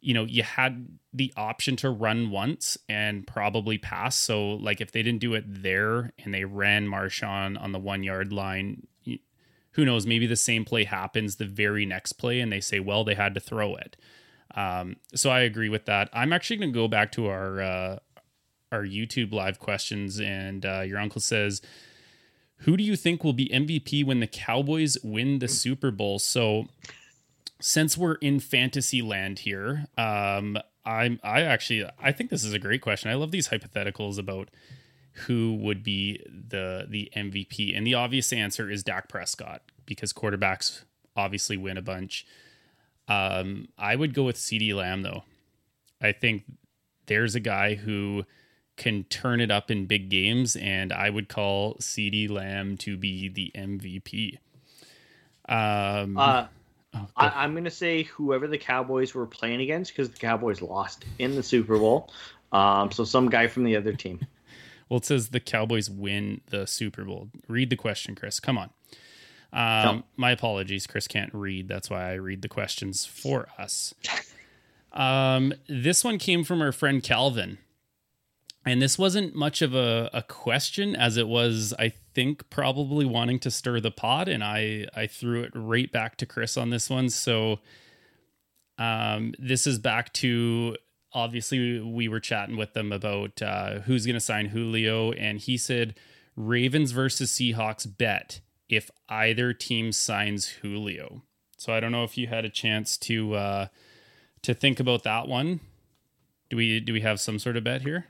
you 0.00 0.14
know 0.14 0.24
you 0.24 0.42
had 0.42 0.86
the 1.12 1.32
option 1.36 1.74
to 1.74 1.90
run 1.90 2.30
once 2.30 2.76
and 2.88 3.26
probably 3.26 3.78
pass 3.78 4.16
so 4.16 4.52
like 4.54 4.80
if 4.80 4.92
they 4.92 5.02
didn't 5.02 5.20
do 5.20 5.34
it 5.34 5.44
there 5.46 6.12
and 6.18 6.32
they 6.32 6.44
ran 6.44 6.86
Marshawn 6.86 7.60
on 7.60 7.72
the 7.72 7.78
1 7.78 8.02
yard 8.02 8.32
line 8.32 8.86
who 9.74 9.84
knows 9.84 10.06
maybe 10.06 10.26
the 10.26 10.36
same 10.36 10.64
play 10.64 10.84
happens 10.84 11.36
the 11.36 11.44
very 11.44 11.86
next 11.86 12.14
play 12.14 12.40
and 12.40 12.52
they 12.52 12.60
say 12.60 12.80
well 12.80 13.04
they 13.04 13.14
had 13.14 13.34
to 13.34 13.40
throw 13.40 13.74
it 13.74 13.96
um 14.54 14.96
so 15.14 15.30
I 15.30 15.40
agree 15.40 15.68
with 15.68 15.86
that 15.86 16.08
I'm 16.12 16.32
actually 16.32 16.58
going 16.58 16.72
to 16.72 16.78
go 16.78 16.88
back 16.88 17.12
to 17.12 17.26
our 17.26 17.60
uh 17.60 17.98
our 18.72 18.82
YouTube 18.82 19.32
live 19.32 19.58
questions 19.58 20.20
and 20.20 20.64
uh 20.66 20.80
your 20.80 20.98
uncle 20.98 21.20
says 21.20 21.60
who 22.58 22.76
do 22.76 22.84
you 22.84 22.96
think 22.96 23.22
will 23.22 23.32
be 23.32 23.48
MVP 23.48 24.04
when 24.04 24.20
the 24.20 24.26
Cowboys 24.26 24.96
win 25.02 25.38
the 25.38 25.48
Super 25.48 25.90
Bowl? 25.90 26.18
So, 26.18 26.66
since 27.60 27.96
we're 27.96 28.14
in 28.16 28.40
fantasy 28.40 29.02
land 29.02 29.40
here, 29.40 29.86
um, 29.98 30.58
I'm 30.84 31.20
I 31.22 31.42
actually 31.42 31.88
I 31.98 32.12
think 32.12 32.30
this 32.30 32.44
is 32.44 32.52
a 32.52 32.58
great 32.58 32.80
question. 32.80 33.10
I 33.10 33.14
love 33.14 33.30
these 33.30 33.48
hypotheticals 33.48 34.18
about 34.18 34.50
who 35.14 35.54
would 35.54 35.82
be 35.82 36.20
the 36.26 36.86
the 36.88 37.10
MVP, 37.16 37.76
and 37.76 37.86
the 37.86 37.94
obvious 37.94 38.32
answer 38.32 38.70
is 38.70 38.82
Dak 38.82 39.08
Prescott 39.08 39.62
because 39.86 40.12
quarterbacks 40.12 40.84
obviously 41.16 41.56
win 41.56 41.76
a 41.76 41.82
bunch. 41.82 42.26
Um, 43.06 43.68
I 43.78 43.96
would 43.96 44.14
go 44.14 44.24
with 44.24 44.36
CeeDee 44.36 44.74
Lamb 44.74 45.02
though. 45.02 45.22
I 46.02 46.12
think 46.12 46.44
there's 47.06 47.34
a 47.34 47.40
guy 47.40 47.74
who 47.74 48.24
can 48.76 49.04
turn 49.04 49.40
it 49.40 49.50
up 49.50 49.70
in 49.70 49.86
big 49.86 50.08
games, 50.08 50.56
and 50.56 50.92
I 50.92 51.10
would 51.10 51.28
call 51.28 51.76
CeeDee 51.76 52.28
Lamb 52.28 52.76
to 52.78 52.96
be 52.96 53.28
the 53.28 53.52
MVP. 53.54 54.38
Um, 55.48 56.16
Uh, 56.18 56.46
oh, 56.94 57.06
I, 57.16 57.28
I'm 57.28 57.54
gonna 57.54 57.70
say 57.70 58.02
whoever 58.04 58.48
the 58.48 58.58
Cowboys 58.58 59.14
were 59.14 59.26
playing 59.26 59.60
against 59.60 59.92
because 59.92 60.10
the 60.10 60.18
Cowboys 60.18 60.60
lost 60.60 61.04
in 61.18 61.36
the 61.36 61.42
Super 61.42 61.78
Bowl. 61.78 62.12
Um, 62.50 62.90
so 62.90 63.04
some 63.04 63.28
guy 63.28 63.46
from 63.46 63.64
the 63.64 63.76
other 63.76 63.92
team. 63.92 64.20
Well, 64.88 64.98
it 64.98 65.04
says 65.04 65.28
the 65.30 65.40
Cowboys 65.40 65.88
win 65.90 66.40
the 66.50 66.66
Super 66.66 67.04
Bowl. 67.04 67.30
Read 67.48 67.70
the 67.70 67.76
question, 67.76 68.14
Chris. 68.14 68.40
Come 68.40 68.58
on. 68.58 68.70
Um, 69.52 69.96
No. 69.98 70.02
My 70.16 70.30
apologies. 70.32 70.86
Chris 70.86 71.06
can't 71.08 71.32
read. 71.32 71.68
That's 71.68 71.88
why 71.90 72.10
I 72.10 72.14
read 72.14 72.42
the 72.42 72.48
questions 72.48 73.04
for 73.04 73.48
us. 73.58 73.94
Um, 74.92 75.52
this 75.68 76.04
one 76.04 76.18
came 76.18 76.44
from 76.44 76.62
our 76.62 76.70
friend 76.70 77.02
Calvin. 77.02 77.58
And 78.64 78.80
this 78.80 78.96
wasn't 78.96 79.34
much 79.34 79.60
of 79.60 79.74
a, 79.74 80.08
a 80.12 80.22
question 80.22 80.94
as 80.94 81.16
it 81.16 81.26
was, 81.26 81.74
I 81.80 81.92
think, 82.14 82.48
probably 82.48 83.04
wanting 83.04 83.40
to 83.40 83.50
stir 83.50 83.80
the 83.80 83.90
pot. 83.90 84.28
And 84.28 84.44
I, 84.44 84.86
I 84.94 85.08
threw 85.08 85.42
it 85.42 85.50
right 85.52 85.90
back 85.90 86.16
to 86.18 86.26
Chris 86.26 86.56
on 86.56 86.70
this 86.70 86.88
one. 86.88 87.10
So 87.10 87.58
um, 88.78 89.34
this 89.36 89.66
is 89.66 89.78
back 89.80 90.12
to 90.14 90.76
obviously 91.14 91.80
we 91.80 92.08
were 92.08 92.20
chatting 92.20 92.56
with 92.56 92.72
them 92.74 92.92
about 92.92 93.40
uh, 93.40 93.80
who's 93.80 94.04
going 94.04 94.14
to 94.14 94.20
sign 94.20 94.46
Julio. 94.46 95.12
And 95.12 95.38
he 95.38 95.56
said 95.56 95.94
Ravens 96.36 96.90
versus 96.90 97.30
Seahawks 97.32 97.86
bet 97.96 98.40
if 98.68 98.90
either 99.08 99.52
team 99.52 99.92
signs 99.92 100.48
Julio. 100.62 101.22
So 101.56 101.72
I 101.72 101.80
don't 101.80 101.92
know 101.92 102.04
if 102.04 102.18
you 102.18 102.26
had 102.26 102.44
a 102.44 102.50
chance 102.50 102.96
to 102.98 103.34
uh, 103.34 103.66
to 104.42 104.52
think 104.54 104.80
about 104.80 105.04
that 105.04 105.28
one. 105.28 105.60
Do 106.50 106.56
we 106.56 106.80
do 106.80 106.92
we 106.92 107.00
have 107.02 107.20
some 107.20 107.38
sort 107.38 107.56
of 107.56 107.64
bet 107.64 107.82
here? 107.82 108.06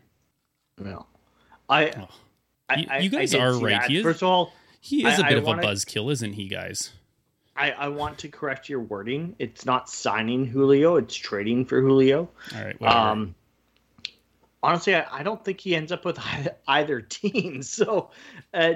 No, 0.79 1.07
I, 1.69 1.91
Oh. 1.91 2.09
I, 2.69 2.77
You- 2.77 2.87
I- 2.91 2.99
you 2.99 3.05
I 3.05 3.09
guys 3.09 3.35
are 3.35 3.53
right. 3.59 3.91
Is- 3.91 4.03
First 4.03 4.23
of 4.23 4.29
all, 4.29 4.53
He 4.81 5.07
is 5.07 5.19
a 5.21 5.25
I- 5.27 5.29
bit 5.29 5.47
I 5.47 5.53
of 5.53 5.59
a 5.59 5.63
buzzkill, 5.63 6.11
isn't 6.11 6.33
he, 6.33 6.49
guys? 6.49 6.91
I, 7.57 7.71
I 7.73 7.89
want 7.89 8.19
to 8.19 8.29
correct 8.29 8.69
your 8.69 8.81
wording. 8.81 9.37
It's 9.39 9.65
not 9.65 9.89
signing 9.89 10.45
Julio; 10.45 10.97
it's 10.97 11.15
trading 11.15 11.65
for 11.65 11.81
Julio. 11.81 12.29
All 12.55 12.65
right. 12.65 12.81
Whatever. 12.81 12.99
Um, 12.99 13.35
honestly, 14.63 14.95
I, 14.95 15.21
I 15.21 15.23
don't 15.23 15.45
think 15.45 15.61
he 15.61 15.77
ends 15.77 15.93
up 15.93 16.05
with 16.05 16.19
either 16.69 17.01
team. 17.01 17.63
So, 17.75 18.11
uh, 18.53 18.75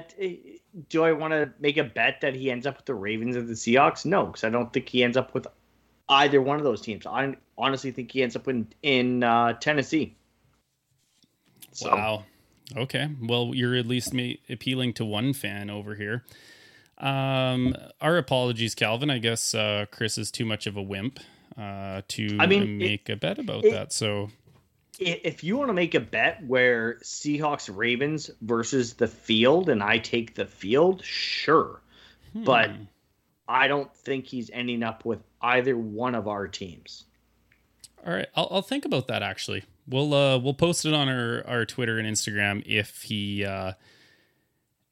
do 0.89 1.05
I 1.05 1.13
want 1.13 1.33
to 1.33 1.53
make 1.61 1.77
a 1.77 1.85
bet 1.85 2.21
that 2.21 2.35
he 2.35 2.51
ends 2.51 2.67
up 2.67 2.77
with 2.77 2.87
the 2.87 2.95
Ravens 2.95 3.37
or 3.37 3.43
the 3.43 3.55
Seahawks? 3.55 4.05
No, 4.05 4.27
because 4.27 4.45
I 4.45 4.51
don't 4.51 4.73
think 4.73 4.89
he 4.89 5.03
ends 5.03 5.17
up 5.17 5.35
with 5.35 5.47
either 6.09 6.41
one 6.41 6.59
of 6.59 6.65
those 6.65 6.81
teams. 6.81 7.07
I 7.07 7.37
honestly 7.57 7.91
think 7.91 8.13
he 8.13 8.23
ends 8.23 8.37
up 8.37 8.49
in 8.49 8.69
in 8.83 9.23
uh, 9.25 9.55
Tennessee. 9.55 10.17
So, 11.73 11.91
Wow. 11.91 12.25
Okay. 12.77 13.09
Well, 13.23 13.53
you're 13.55 13.75
at 13.75 13.87
least 13.87 14.13
ma- 14.13 14.35
appealing 14.49 14.93
to 14.95 15.05
one 15.05 15.33
fan 15.33 15.71
over 15.71 15.95
here. 15.95 16.25
Um, 16.99 17.77
our 18.01 18.17
apologies, 18.17 18.75
Calvin. 18.75 19.11
I 19.11 19.19
guess 19.19 19.55
uh, 19.55 19.87
Chris 19.91 20.19
is 20.19 20.31
too 20.31 20.45
much 20.45 20.67
of 20.67 20.77
a 20.77 20.83
wimp 20.83 21.21
uh, 21.57 22.03
to 22.09 22.37
I 22.39 22.47
mean, 22.47 22.79
make 22.79 23.09
a 23.09 23.17
bet 23.17 23.39
about 23.39 23.65
it- 23.65 23.73
that. 23.73 23.93
So 23.93 24.31
if 24.99 25.45
you 25.45 25.57
want 25.57 25.69
to 25.69 25.75
make 25.75 25.95
a 25.95 26.01
bet 26.01 26.45
where 26.45 26.99
Seahawks 27.03 27.75
Ravens 27.75 28.31
versus 28.43 28.95
the 28.95 29.07
field, 29.07 29.69
and 29.69 29.83
I 29.83 29.99
take 29.99 30.35
the 30.35 30.47
field, 30.47 31.05
sure, 31.05 31.81
but 32.35 32.71
hmm. 32.71 32.83
I 33.49 33.69
don't 33.69 33.95
think 33.95 34.27
he's 34.27 34.51
ending 34.51 34.83
up 34.83 35.05
with 35.05 35.21
either 35.41 35.77
one 35.77 36.15
of 36.15 36.27
our 36.27 36.49
teams. 36.49 37.05
All 38.05 38.13
right, 38.13 38.27
I'll, 38.35 38.49
I'll 38.51 38.63
think 38.63 38.85
about 38.85 39.09
that. 39.09 39.23
Actually, 39.23 39.65
we'll 39.87 40.13
uh, 40.15 40.39
we'll 40.39 40.55
post 40.55 40.85
it 40.85 40.95
on 40.95 41.09
our, 41.09 41.45
our 41.47 41.65
Twitter 41.65 41.99
and 41.99 42.09
Instagram 42.09 42.63
if 42.67 43.03
he 43.03 43.45
uh, 43.45 43.73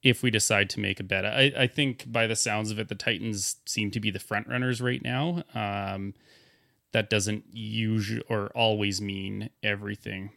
if 0.06 0.22
we 0.22 0.30
decide 0.30 0.70
to 0.70 0.78
make 0.78 1.00
a 1.00 1.02
bet. 1.02 1.26
I, 1.26 1.52
I 1.58 1.66
think 1.66 2.10
by 2.10 2.28
the 2.28 2.36
sounds 2.36 2.70
of 2.70 2.78
it, 2.78 2.86
the 2.86 2.94
Titans 2.94 3.56
seem 3.66 3.90
to 3.90 3.98
be 3.98 4.12
the 4.12 4.20
front 4.20 4.46
runners 4.46 4.80
right 4.80 5.02
now. 5.02 5.42
Um, 5.52 6.14
that 6.92 7.10
doesn't 7.10 7.44
usually 7.52 8.22
or 8.28 8.46
always 8.54 9.00
mean 9.00 9.50
everything. 9.64 10.30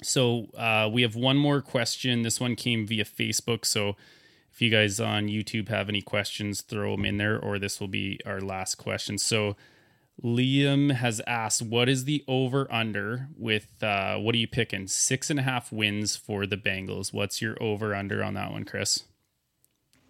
So 0.00 0.46
uh, 0.56 0.88
we 0.92 1.02
have 1.02 1.16
one 1.16 1.36
more 1.36 1.60
question. 1.60 2.22
This 2.22 2.38
one 2.40 2.54
came 2.54 2.86
via 2.86 3.04
Facebook. 3.04 3.64
So 3.64 3.96
if 4.52 4.62
you 4.62 4.70
guys 4.70 5.00
on 5.00 5.26
YouTube 5.26 5.68
have 5.70 5.88
any 5.88 6.00
questions, 6.00 6.60
throw 6.60 6.94
them 6.94 7.04
in 7.04 7.16
there, 7.16 7.36
or 7.36 7.58
this 7.58 7.80
will 7.80 7.88
be 7.88 8.20
our 8.24 8.40
last 8.40 8.76
question. 8.76 9.18
So 9.18 9.56
Liam 10.22 10.92
has 10.92 11.20
asked, 11.26 11.62
"What 11.62 11.88
is 11.88 12.04
the 12.04 12.24
over 12.28 12.70
under 12.72 13.28
with 13.36 13.82
uh, 13.82 14.16
what 14.16 14.34
are 14.34 14.38
you 14.38 14.46
picking? 14.46 14.86
Six 14.86 15.30
and 15.30 15.40
a 15.40 15.42
half 15.42 15.72
wins 15.72 16.16
for 16.16 16.46
the 16.46 16.56
Bengals. 16.56 17.12
What's 17.12 17.42
your 17.42 17.60
over 17.62 17.94
under 17.94 18.22
on 18.22 18.34
that 18.34 18.52
one, 18.52 18.64
Chris?" 18.64 19.04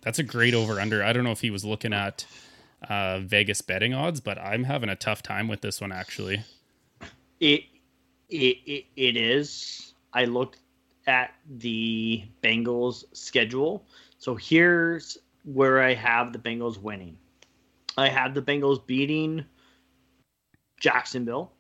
That's 0.03 0.19
a 0.19 0.23
great 0.23 0.53
over 0.53 0.79
under. 0.79 1.03
I 1.03 1.15
don't 1.15 1.25
know 1.25 1.33
if 1.33 1.41
he 1.41 1.51
was 1.51 1.65
looking 1.65 1.95
at 1.95 2.27
uh, 2.89 3.21
Vegas 3.21 3.63
betting 3.63 3.95
odds, 3.95 4.21
but 4.21 4.39
I'm 4.39 4.65
having 4.65 4.91
a 4.91 4.97
tough 4.97 5.23
time 5.23 5.49
with 5.49 5.63
this 5.63 5.81
one 5.81 5.93
actually. 5.93 6.43
It, 7.41 7.65
it 8.29 8.59
it 8.67 8.85
it 8.97 9.17
is. 9.17 9.95
I 10.13 10.27
looked 10.27 10.59
at 11.07 11.35
the 11.59 12.25
Bengals 12.43 13.05
schedule. 13.13 13.85
So 14.19 14.35
here's 14.35 15.19
where 15.45 15.83
I 15.83 15.95
have 15.95 16.33
the 16.33 16.39
Bengals 16.39 16.79
winning. 16.79 17.17
I 17.97 18.09
have 18.09 18.35
the 18.35 18.43
Bengals 18.43 18.85
beating 18.87 19.45
Jacksonville, 20.85 21.51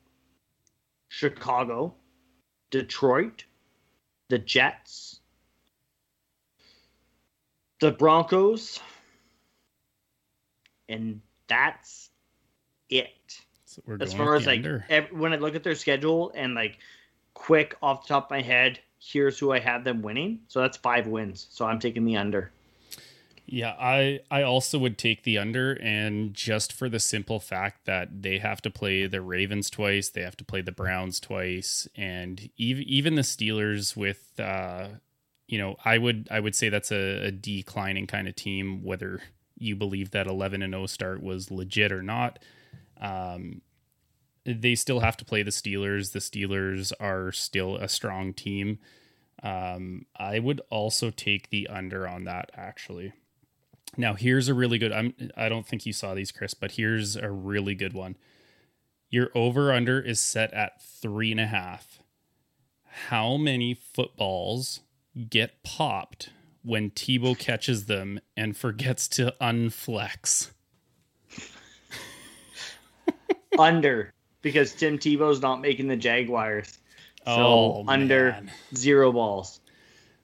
Chicago, 1.08 1.94
Detroit, 2.70 3.44
the 4.28 4.36
Jets, 4.38 5.20
the 7.80 7.90
Broncos, 7.90 8.80
and 10.90 11.22
that's 11.46 12.10
it 12.90 13.40
So 13.64 13.80
we're 13.86 13.96
as 14.02 14.12
far 14.12 14.34
as 14.34 14.44
like 14.44 14.58
under. 14.58 14.84
ev- 14.90 15.10
when 15.12 15.32
I 15.32 15.36
look 15.36 15.54
at 15.54 15.64
their 15.64 15.74
schedule 15.74 16.30
and 16.34 16.54
like 16.54 16.80
quick 17.32 17.78
off 17.80 18.02
the 18.02 18.08
top 18.08 18.26
of 18.26 18.30
my 18.30 18.42
head, 18.42 18.78
here's 18.98 19.38
who 19.38 19.52
I 19.52 19.58
have 19.58 19.84
them 19.84 20.02
winning. 20.02 20.40
So 20.48 20.60
that's 20.60 20.76
five 20.76 21.06
wins. 21.06 21.46
So 21.48 21.64
I'm 21.64 21.78
taking 21.78 22.04
the 22.04 22.18
under. 22.18 22.52
Yeah, 23.46 23.74
I 23.78 24.20
I 24.30 24.42
also 24.42 24.78
would 24.78 24.96
take 24.96 25.22
the 25.22 25.36
under 25.38 25.74
and 25.82 26.32
just 26.32 26.72
for 26.72 26.88
the 26.88 26.98
simple 27.00 27.40
fact 27.40 27.84
that 27.84 28.22
they 28.22 28.38
have 28.38 28.62
to 28.62 28.70
play 28.70 29.06
the 29.06 29.20
Ravens 29.20 29.68
twice, 29.68 30.08
they 30.08 30.22
have 30.22 30.36
to 30.38 30.44
play 30.44 30.62
the 30.62 30.72
Browns 30.72 31.20
twice 31.20 31.86
and 31.94 32.48
even 32.56 32.84
even 32.84 33.14
the 33.16 33.22
Steelers 33.22 33.96
with 33.96 34.38
uh 34.40 34.88
you 35.46 35.58
know, 35.58 35.76
I 35.84 35.98
would 35.98 36.26
I 36.30 36.40
would 36.40 36.54
say 36.56 36.70
that's 36.70 36.90
a, 36.90 37.26
a 37.26 37.30
declining 37.30 38.06
kind 38.06 38.28
of 38.28 38.34
team 38.34 38.82
whether 38.82 39.20
you 39.58 39.76
believe 39.76 40.10
that 40.12 40.26
11 40.26 40.62
and 40.62 40.72
0 40.72 40.86
start 40.86 41.22
was 41.22 41.50
legit 41.50 41.92
or 41.92 42.02
not. 42.02 42.38
Um 43.00 43.60
they 44.46 44.74
still 44.74 45.00
have 45.00 45.16
to 45.18 45.24
play 45.24 45.42
the 45.42 45.50
Steelers. 45.52 46.12
The 46.12 46.20
Steelers 46.20 46.92
are 47.00 47.32
still 47.32 47.76
a 47.76 47.88
strong 47.88 48.34
team. 48.34 48.78
Um, 49.42 50.06
I 50.16 50.38
would 50.40 50.60
also 50.70 51.10
take 51.10 51.50
the 51.50 51.68
under 51.68 52.08
on 52.08 52.24
that 52.24 52.50
actually. 52.56 53.12
Now 53.96 54.14
here's 54.14 54.48
a 54.48 54.54
really 54.54 54.78
good. 54.78 54.92
I'm. 54.92 55.14
I 55.36 55.48
don't 55.48 55.66
think 55.66 55.86
you 55.86 55.92
saw 55.92 56.14
these, 56.14 56.32
Chris, 56.32 56.54
but 56.54 56.72
here's 56.72 57.16
a 57.16 57.30
really 57.30 57.74
good 57.74 57.92
one. 57.92 58.16
Your 59.10 59.30
over 59.34 59.72
under 59.72 60.00
is 60.00 60.20
set 60.20 60.52
at 60.52 60.82
three 60.82 61.30
and 61.30 61.40
a 61.40 61.46
half. 61.46 62.00
How 63.08 63.36
many 63.36 63.74
footballs 63.74 64.80
get 65.30 65.62
popped 65.62 66.30
when 66.62 66.90
Tebow 66.90 67.38
catches 67.38 67.86
them 67.86 68.20
and 68.36 68.56
forgets 68.56 69.06
to 69.08 69.34
unflex? 69.40 70.50
under 73.58 74.12
because 74.42 74.72
Tim 74.72 74.98
Tebow's 74.98 75.40
not 75.40 75.60
making 75.60 75.88
the 75.88 75.96
Jaguars. 75.96 76.78
So 77.24 77.32
Oh, 77.32 77.84
under 77.88 78.32
man. 78.32 78.50
zero 78.74 79.12
balls. 79.12 79.60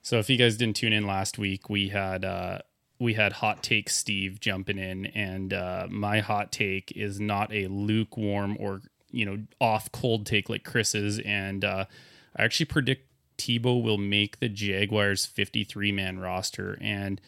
So 0.03 0.19
if 0.19 0.29
you 0.29 0.37
guys 0.37 0.57
didn't 0.57 0.75
tune 0.75 0.93
in 0.93 1.07
last 1.07 1.37
week, 1.37 1.69
we 1.69 1.89
had 1.89 2.25
uh 2.25 2.59
we 3.01 3.15
had 3.15 3.33
hot 3.33 3.63
take 3.63 3.89
Steve 3.89 4.39
jumping 4.39 4.77
in 4.77 5.07
and 5.07 5.53
uh 5.53 5.87
my 5.89 6.19
hot 6.19 6.51
take 6.51 6.91
is 6.95 7.19
not 7.19 7.51
a 7.53 7.67
lukewarm 7.67 8.55
or 8.59 8.81
you 9.09 9.25
know 9.25 9.39
off 9.59 9.91
cold 9.91 10.25
take 10.25 10.49
like 10.49 10.63
Chris's 10.63 11.19
and 11.19 11.65
uh 11.65 11.85
I 12.35 12.43
actually 12.43 12.67
predict 12.67 13.07
Tebow 13.37 13.81
will 13.81 13.97
make 13.97 14.39
the 14.39 14.47
Jaguars 14.49 15.25
53 15.25 15.91
man 15.91 16.19
roster 16.19 16.77
and 16.79 17.19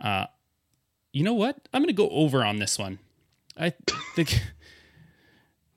uh 0.00 0.26
you 1.12 1.22
know 1.22 1.34
what? 1.34 1.56
I'm 1.72 1.84
to 1.84 1.92
go 1.92 2.08
over 2.08 2.44
on 2.44 2.58
this 2.58 2.78
one. 2.78 2.98
I 3.56 3.74
think 4.14 4.40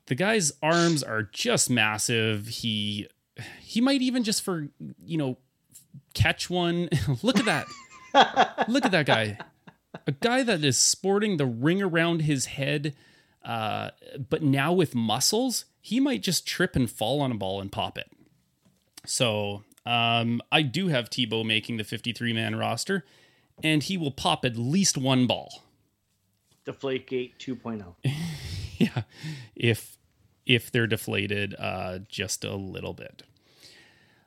the 0.06 0.14
guy's 0.14 0.52
arms 0.62 1.02
are 1.02 1.22
just 1.22 1.68
massive. 1.68 2.46
He 2.48 3.06
he 3.60 3.80
might 3.80 4.00
even 4.00 4.24
just 4.24 4.42
for, 4.42 4.68
you 5.04 5.18
know, 5.18 5.36
catch 6.14 6.48
one. 6.48 6.88
Look 7.22 7.38
at 7.38 7.44
that. 7.44 7.66
Look 8.14 8.84
at 8.84 8.92
that 8.92 9.06
guy. 9.06 9.38
A 10.06 10.12
guy 10.12 10.42
that 10.42 10.64
is 10.64 10.78
sporting 10.78 11.36
the 11.36 11.46
ring 11.46 11.82
around 11.82 12.22
his 12.22 12.46
head, 12.46 12.94
uh, 13.44 13.90
but 14.28 14.42
now 14.42 14.72
with 14.72 14.94
muscles, 14.94 15.64
he 15.80 16.00
might 16.00 16.22
just 16.22 16.46
trip 16.46 16.76
and 16.76 16.90
fall 16.90 17.20
on 17.20 17.32
a 17.32 17.34
ball 17.34 17.60
and 17.60 17.72
pop 17.72 17.96
it. 17.96 18.10
So 19.06 19.64
um, 19.86 20.42
I 20.50 20.62
do 20.62 20.88
have 20.88 21.08
Tebow 21.08 21.46
making 21.46 21.76
the 21.76 21.84
53 21.84 22.32
man 22.32 22.56
roster, 22.56 23.04
and 23.62 23.82
he 23.82 23.96
will 23.96 24.10
pop 24.10 24.44
at 24.44 24.56
least 24.56 24.98
one 24.98 25.26
ball. 25.26 25.62
Deflategate 26.66 27.32
2.0. 27.38 27.94
yeah, 28.78 29.02
if 29.54 29.96
if 30.44 30.70
they're 30.70 30.86
deflated 30.86 31.54
uh, 31.58 31.98
just 32.08 32.44
a 32.44 32.54
little 32.54 32.92
bit. 32.92 33.22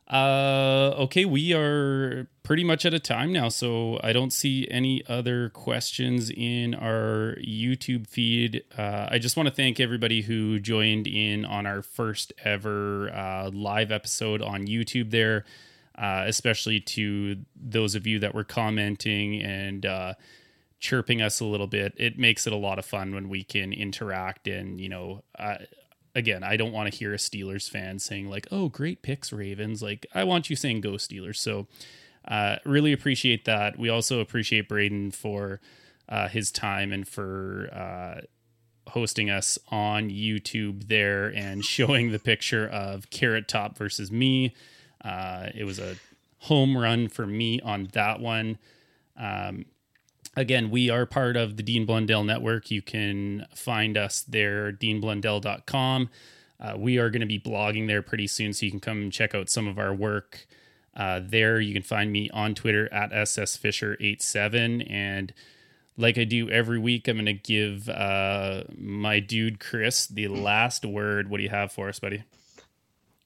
Uh, 0.09 0.91
okay, 0.97 1.23
we 1.23 1.53
are 1.53 2.27
pretty 2.41 2.63
much 2.63 2.83
at 2.83 2.95
a 2.95 2.99
time 2.99 3.31
now, 3.31 3.47
so 3.47 3.99
I 4.03 4.11
don't 4.11 4.33
see 4.33 4.67
any 4.71 5.03
other 5.07 5.49
questions 5.49 6.31
in 6.31 6.73
our 6.73 7.35
YouTube 7.35 8.07
feed. 8.07 8.63
Uh, 8.75 9.07
I 9.11 9.19
just 9.19 9.37
want 9.37 9.49
to 9.49 9.53
thank 9.53 9.79
everybody 9.79 10.21
who 10.23 10.59
joined 10.59 11.05
in 11.05 11.45
on 11.45 11.67
our 11.67 11.83
first 11.83 12.33
ever 12.43 13.11
uh, 13.13 13.51
live 13.53 13.91
episode 13.91 14.41
on 14.41 14.65
YouTube 14.65 15.11
there, 15.11 15.45
uh, 15.95 16.23
especially 16.25 16.79
to 16.79 17.37
those 17.55 17.93
of 17.93 18.07
you 18.07 18.17
that 18.17 18.33
were 18.33 18.43
commenting 18.43 19.39
and 19.39 19.85
uh, 19.85 20.15
chirping 20.79 21.21
us 21.21 21.39
a 21.39 21.45
little 21.45 21.67
bit. 21.67 21.93
It 21.97 22.17
makes 22.17 22.47
it 22.47 22.53
a 22.53 22.57
lot 22.57 22.79
of 22.79 22.85
fun 22.85 23.13
when 23.13 23.29
we 23.29 23.43
can 23.43 23.71
interact 23.71 24.47
and, 24.47 24.81
you 24.81 24.89
know, 24.89 25.23
uh, 25.37 25.57
again, 26.15 26.43
I 26.43 26.57
don't 26.57 26.71
want 26.71 26.91
to 26.91 26.97
hear 26.97 27.13
a 27.13 27.17
Steelers 27.17 27.69
fan 27.69 27.99
saying 27.99 28.29
like, 28.29 28.47
"Oh, 28.51 28.69
great 28.69 29.01
picks, 29.01 29.31
Ravens." 29.31 29.81
Like, 29.81 30.05
I 30.13 30.23
want 30.23 30.49
you 30.49 30.55
saying 30.55 30.81
"Go 30.81 30.91
Steelers." 30.91 31.37
So, 31.37 31.67
uh, 32.27 32.57
really 32.65 32.93
appreciate 32.93 33.45
that. 33.45 33.77
We 33.77 33.89
also 33.89 34.19
appreciate 34.19 34.67
Braden 34.67 35.11
for 35.11 35.61
uh, 36.07 36.27
his 36.27 36.51
time 36.51 36.91
and 36.91 37.07
for 37.07 37.69
uh, 37.71 38.21
hosting 38.91 39.29
us 39.29 39.57
on 39.69 40.09
YouTube 40.09 40.87
there 40.87 41.27
and 41.27 41.63
showing 41.75 42.11
the 42.11 42.19
picture 42.19 42.67
of 42.67 43.09
Carrot 43.09 43.47
Top 43.47 43.77
versus 43.77 44.11
me. 44.11 44.53
Uh, 45.03 45.49
it 45.55 45.63
was 45.63 45.79
a 45.79 45.95
home 46.39 46.77
run 46.77 47.07
for 47.07 47.25
me 47.25 47.59
on 47.61 47.89
that 47.93 48.19
one. 48.19 48.57
Um, 49.17 49.65
again, 50.39 50.71
we 50.71 50.89
are 50.89 51.05
part 51.05 51.35
of 51.35 51.57
the 51.57 51.63
Dean 51.63 51.85
Blundell 51.85 52.23
Network. 52.23 52.71
You 52.71 52.81
can 52.81 53.45
find 53.53 53.97
us 53.97 54.21
there, 54.21 54.71
deanblundell.com. 54.71 56.09
Uh, 56.61 56.73
we 56.77 56.97
are 56.97 57.09
going 57.09 57.19
to 57.19 57.25
be 57.25 57.39
blogging 57.39 57.87
there 57.87 58.01
pretty 58.01 58.25
soon, 58.25 58.53
so 58.53 58.65
you 58.65 58.71
can 58.71 58.79
come 58.79 59.11
check 59.11 59.35
out 59.35 59.49
some 59.49 59.67
of 59.67 59.77
our 59.77 59.93
work 59.93 60.47
uh, 60.95 61.19
there. 61.21 61.59
You 61.59 61.73
can 61.73 61.83
find 61.83 62.11
me 62.11 62.29
on 62.29 62.55
Twitter 62.55 62.91
at 62.93 63.11
ssfisher87. 63.11 64.89
And 64.89 65.33
like 65.97 66.17
I 66.17 66.23
do 66.23 66.49
every 66.49 66.79
week, 66.79 67.09
I'm 67.09 67.17
going 67.17 67.25
to 67.25 67.33
give 67.33 67.89
uh, 67.89 68.63
my 68.77 69.19
dude 69.19 69.59
Chris 69.59 70.07
the 70.07 70.29
last 70.29 70.85
word. 70.85 71.29
What 71.29 71.37
do 71.37 71.43
you 71.43 71.49
have 71.49 71.73
for 71.73 71.89
us, 71.89 71.99
buddy? 71.99 72.23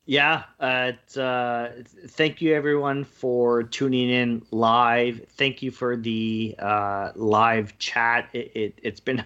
Yeah, 0.05 0.43
uh, 0.59 0.91
uh, 1.17 1.69
thank 2.09 2.41
you 2.41 2.53
everyone 2.53 3.05
for 3.05 3.63
tuning 3.63 4.09
in 4.09 4.45
live. 4.51 5.25
Thank 5.29 5.61
you 5.61 5.71
for 5.71 5.95
the 5.95 6.55
uh, 6.59 7.11
live 7.15 7.77
chat. 7.79 8.27
It, 8.33 8.51
it, 8.53 8.79
it's 8.83 8.99
been 8.99 9.23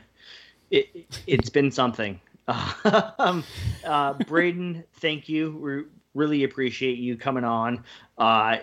it, 0.69 0.87
it's 1.25 1.49
been 1.49 1.71
something. 1.71 2.19
um, 3.19 3.43
uh, 3.85 4.13
Braden, 4.13 4.83
thank 4.95 5.27
you. 5.27 5.57
We 5.57 5.83
really 6.13 6.43
appreciate 6.43 6.99
you 6.99 7.17
coming 7.17 7.43
on. 7.43 7.83
Uh, 8.17 8.57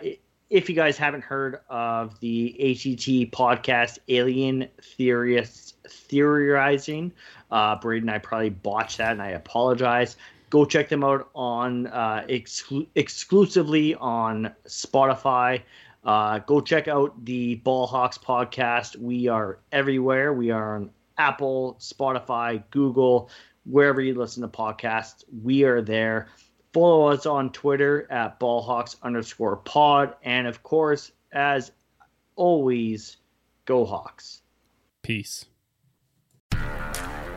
if 0.51 0.69
you 0.69 0.77
guys 0.77 0.97
haven't 0.97 1.25
heard 1.25 1.61
of 1.69 2.19
the 2.21 2.55
ACT 2.61 3.33
podcast, 3.33 3.99
Alien 4.09 4.69
Theorists 4.81 5.75
Theorizing, 5.89 7.13
uh, 7.51 7.77
Braden, 7.77 8.09
I 8.09 8.19
probably 8.19 8.51
botched 8.51 8.99
that, 8.99 9.13
and 9.13 9.23
I 9.23 9.31
apologize 9.31 10.17
go 10.55 10.65
check 10.65 10.89
them 10.89 11.03
out 11.03 11.29
on 11.35 11.89
uh, 11.89 12.25
exclu- 12.29 12.87
exclusively 12.95 13.93
on 13.97 14.55
Spotify. 14.69 15.61
Uh, 16.05 16.39
go 16.39 16.61
check 16.61 16.87
out 16.87 17.13
the 17.25 17.57
Ball 17.57 17.89
Hawks 17.89 18.17
podcast. 18.17 18.95
We 18.95 19.27
are 19.27 19.59
everywhere. 19.73 20.33
We 20.33 20.53
are 20.53 20.77
on 20.77 20.91
Apple, 21.19 21.77
Spotify, 21.81 22.63
Google, 22.71 23.31
wherever 23.67 24.01
you 24.01 24.15
listen 24.15 24.43
to 24.43 24.49
podcasts. 24.49 25.25
We 25.43 25.65
are 25.65 25.83
there. 25.83 26.29
Follow 26.73 27.09
us 27.09 27.27
on 27.27 27.51
Twitter 27.51 28.07
at 28.09 28.39
ballhawks 28.39 28.95
underscore 29.03 29.57
pod. 29.57 30.15
And 30.23 30.47
of 30.47 30.63
course, 30.63 31.11
as 31.33 31.73
always, 32.37 33.17
go 33.65 33.85
Hawks. 33.85 34.43
Peace. 35.03 35.47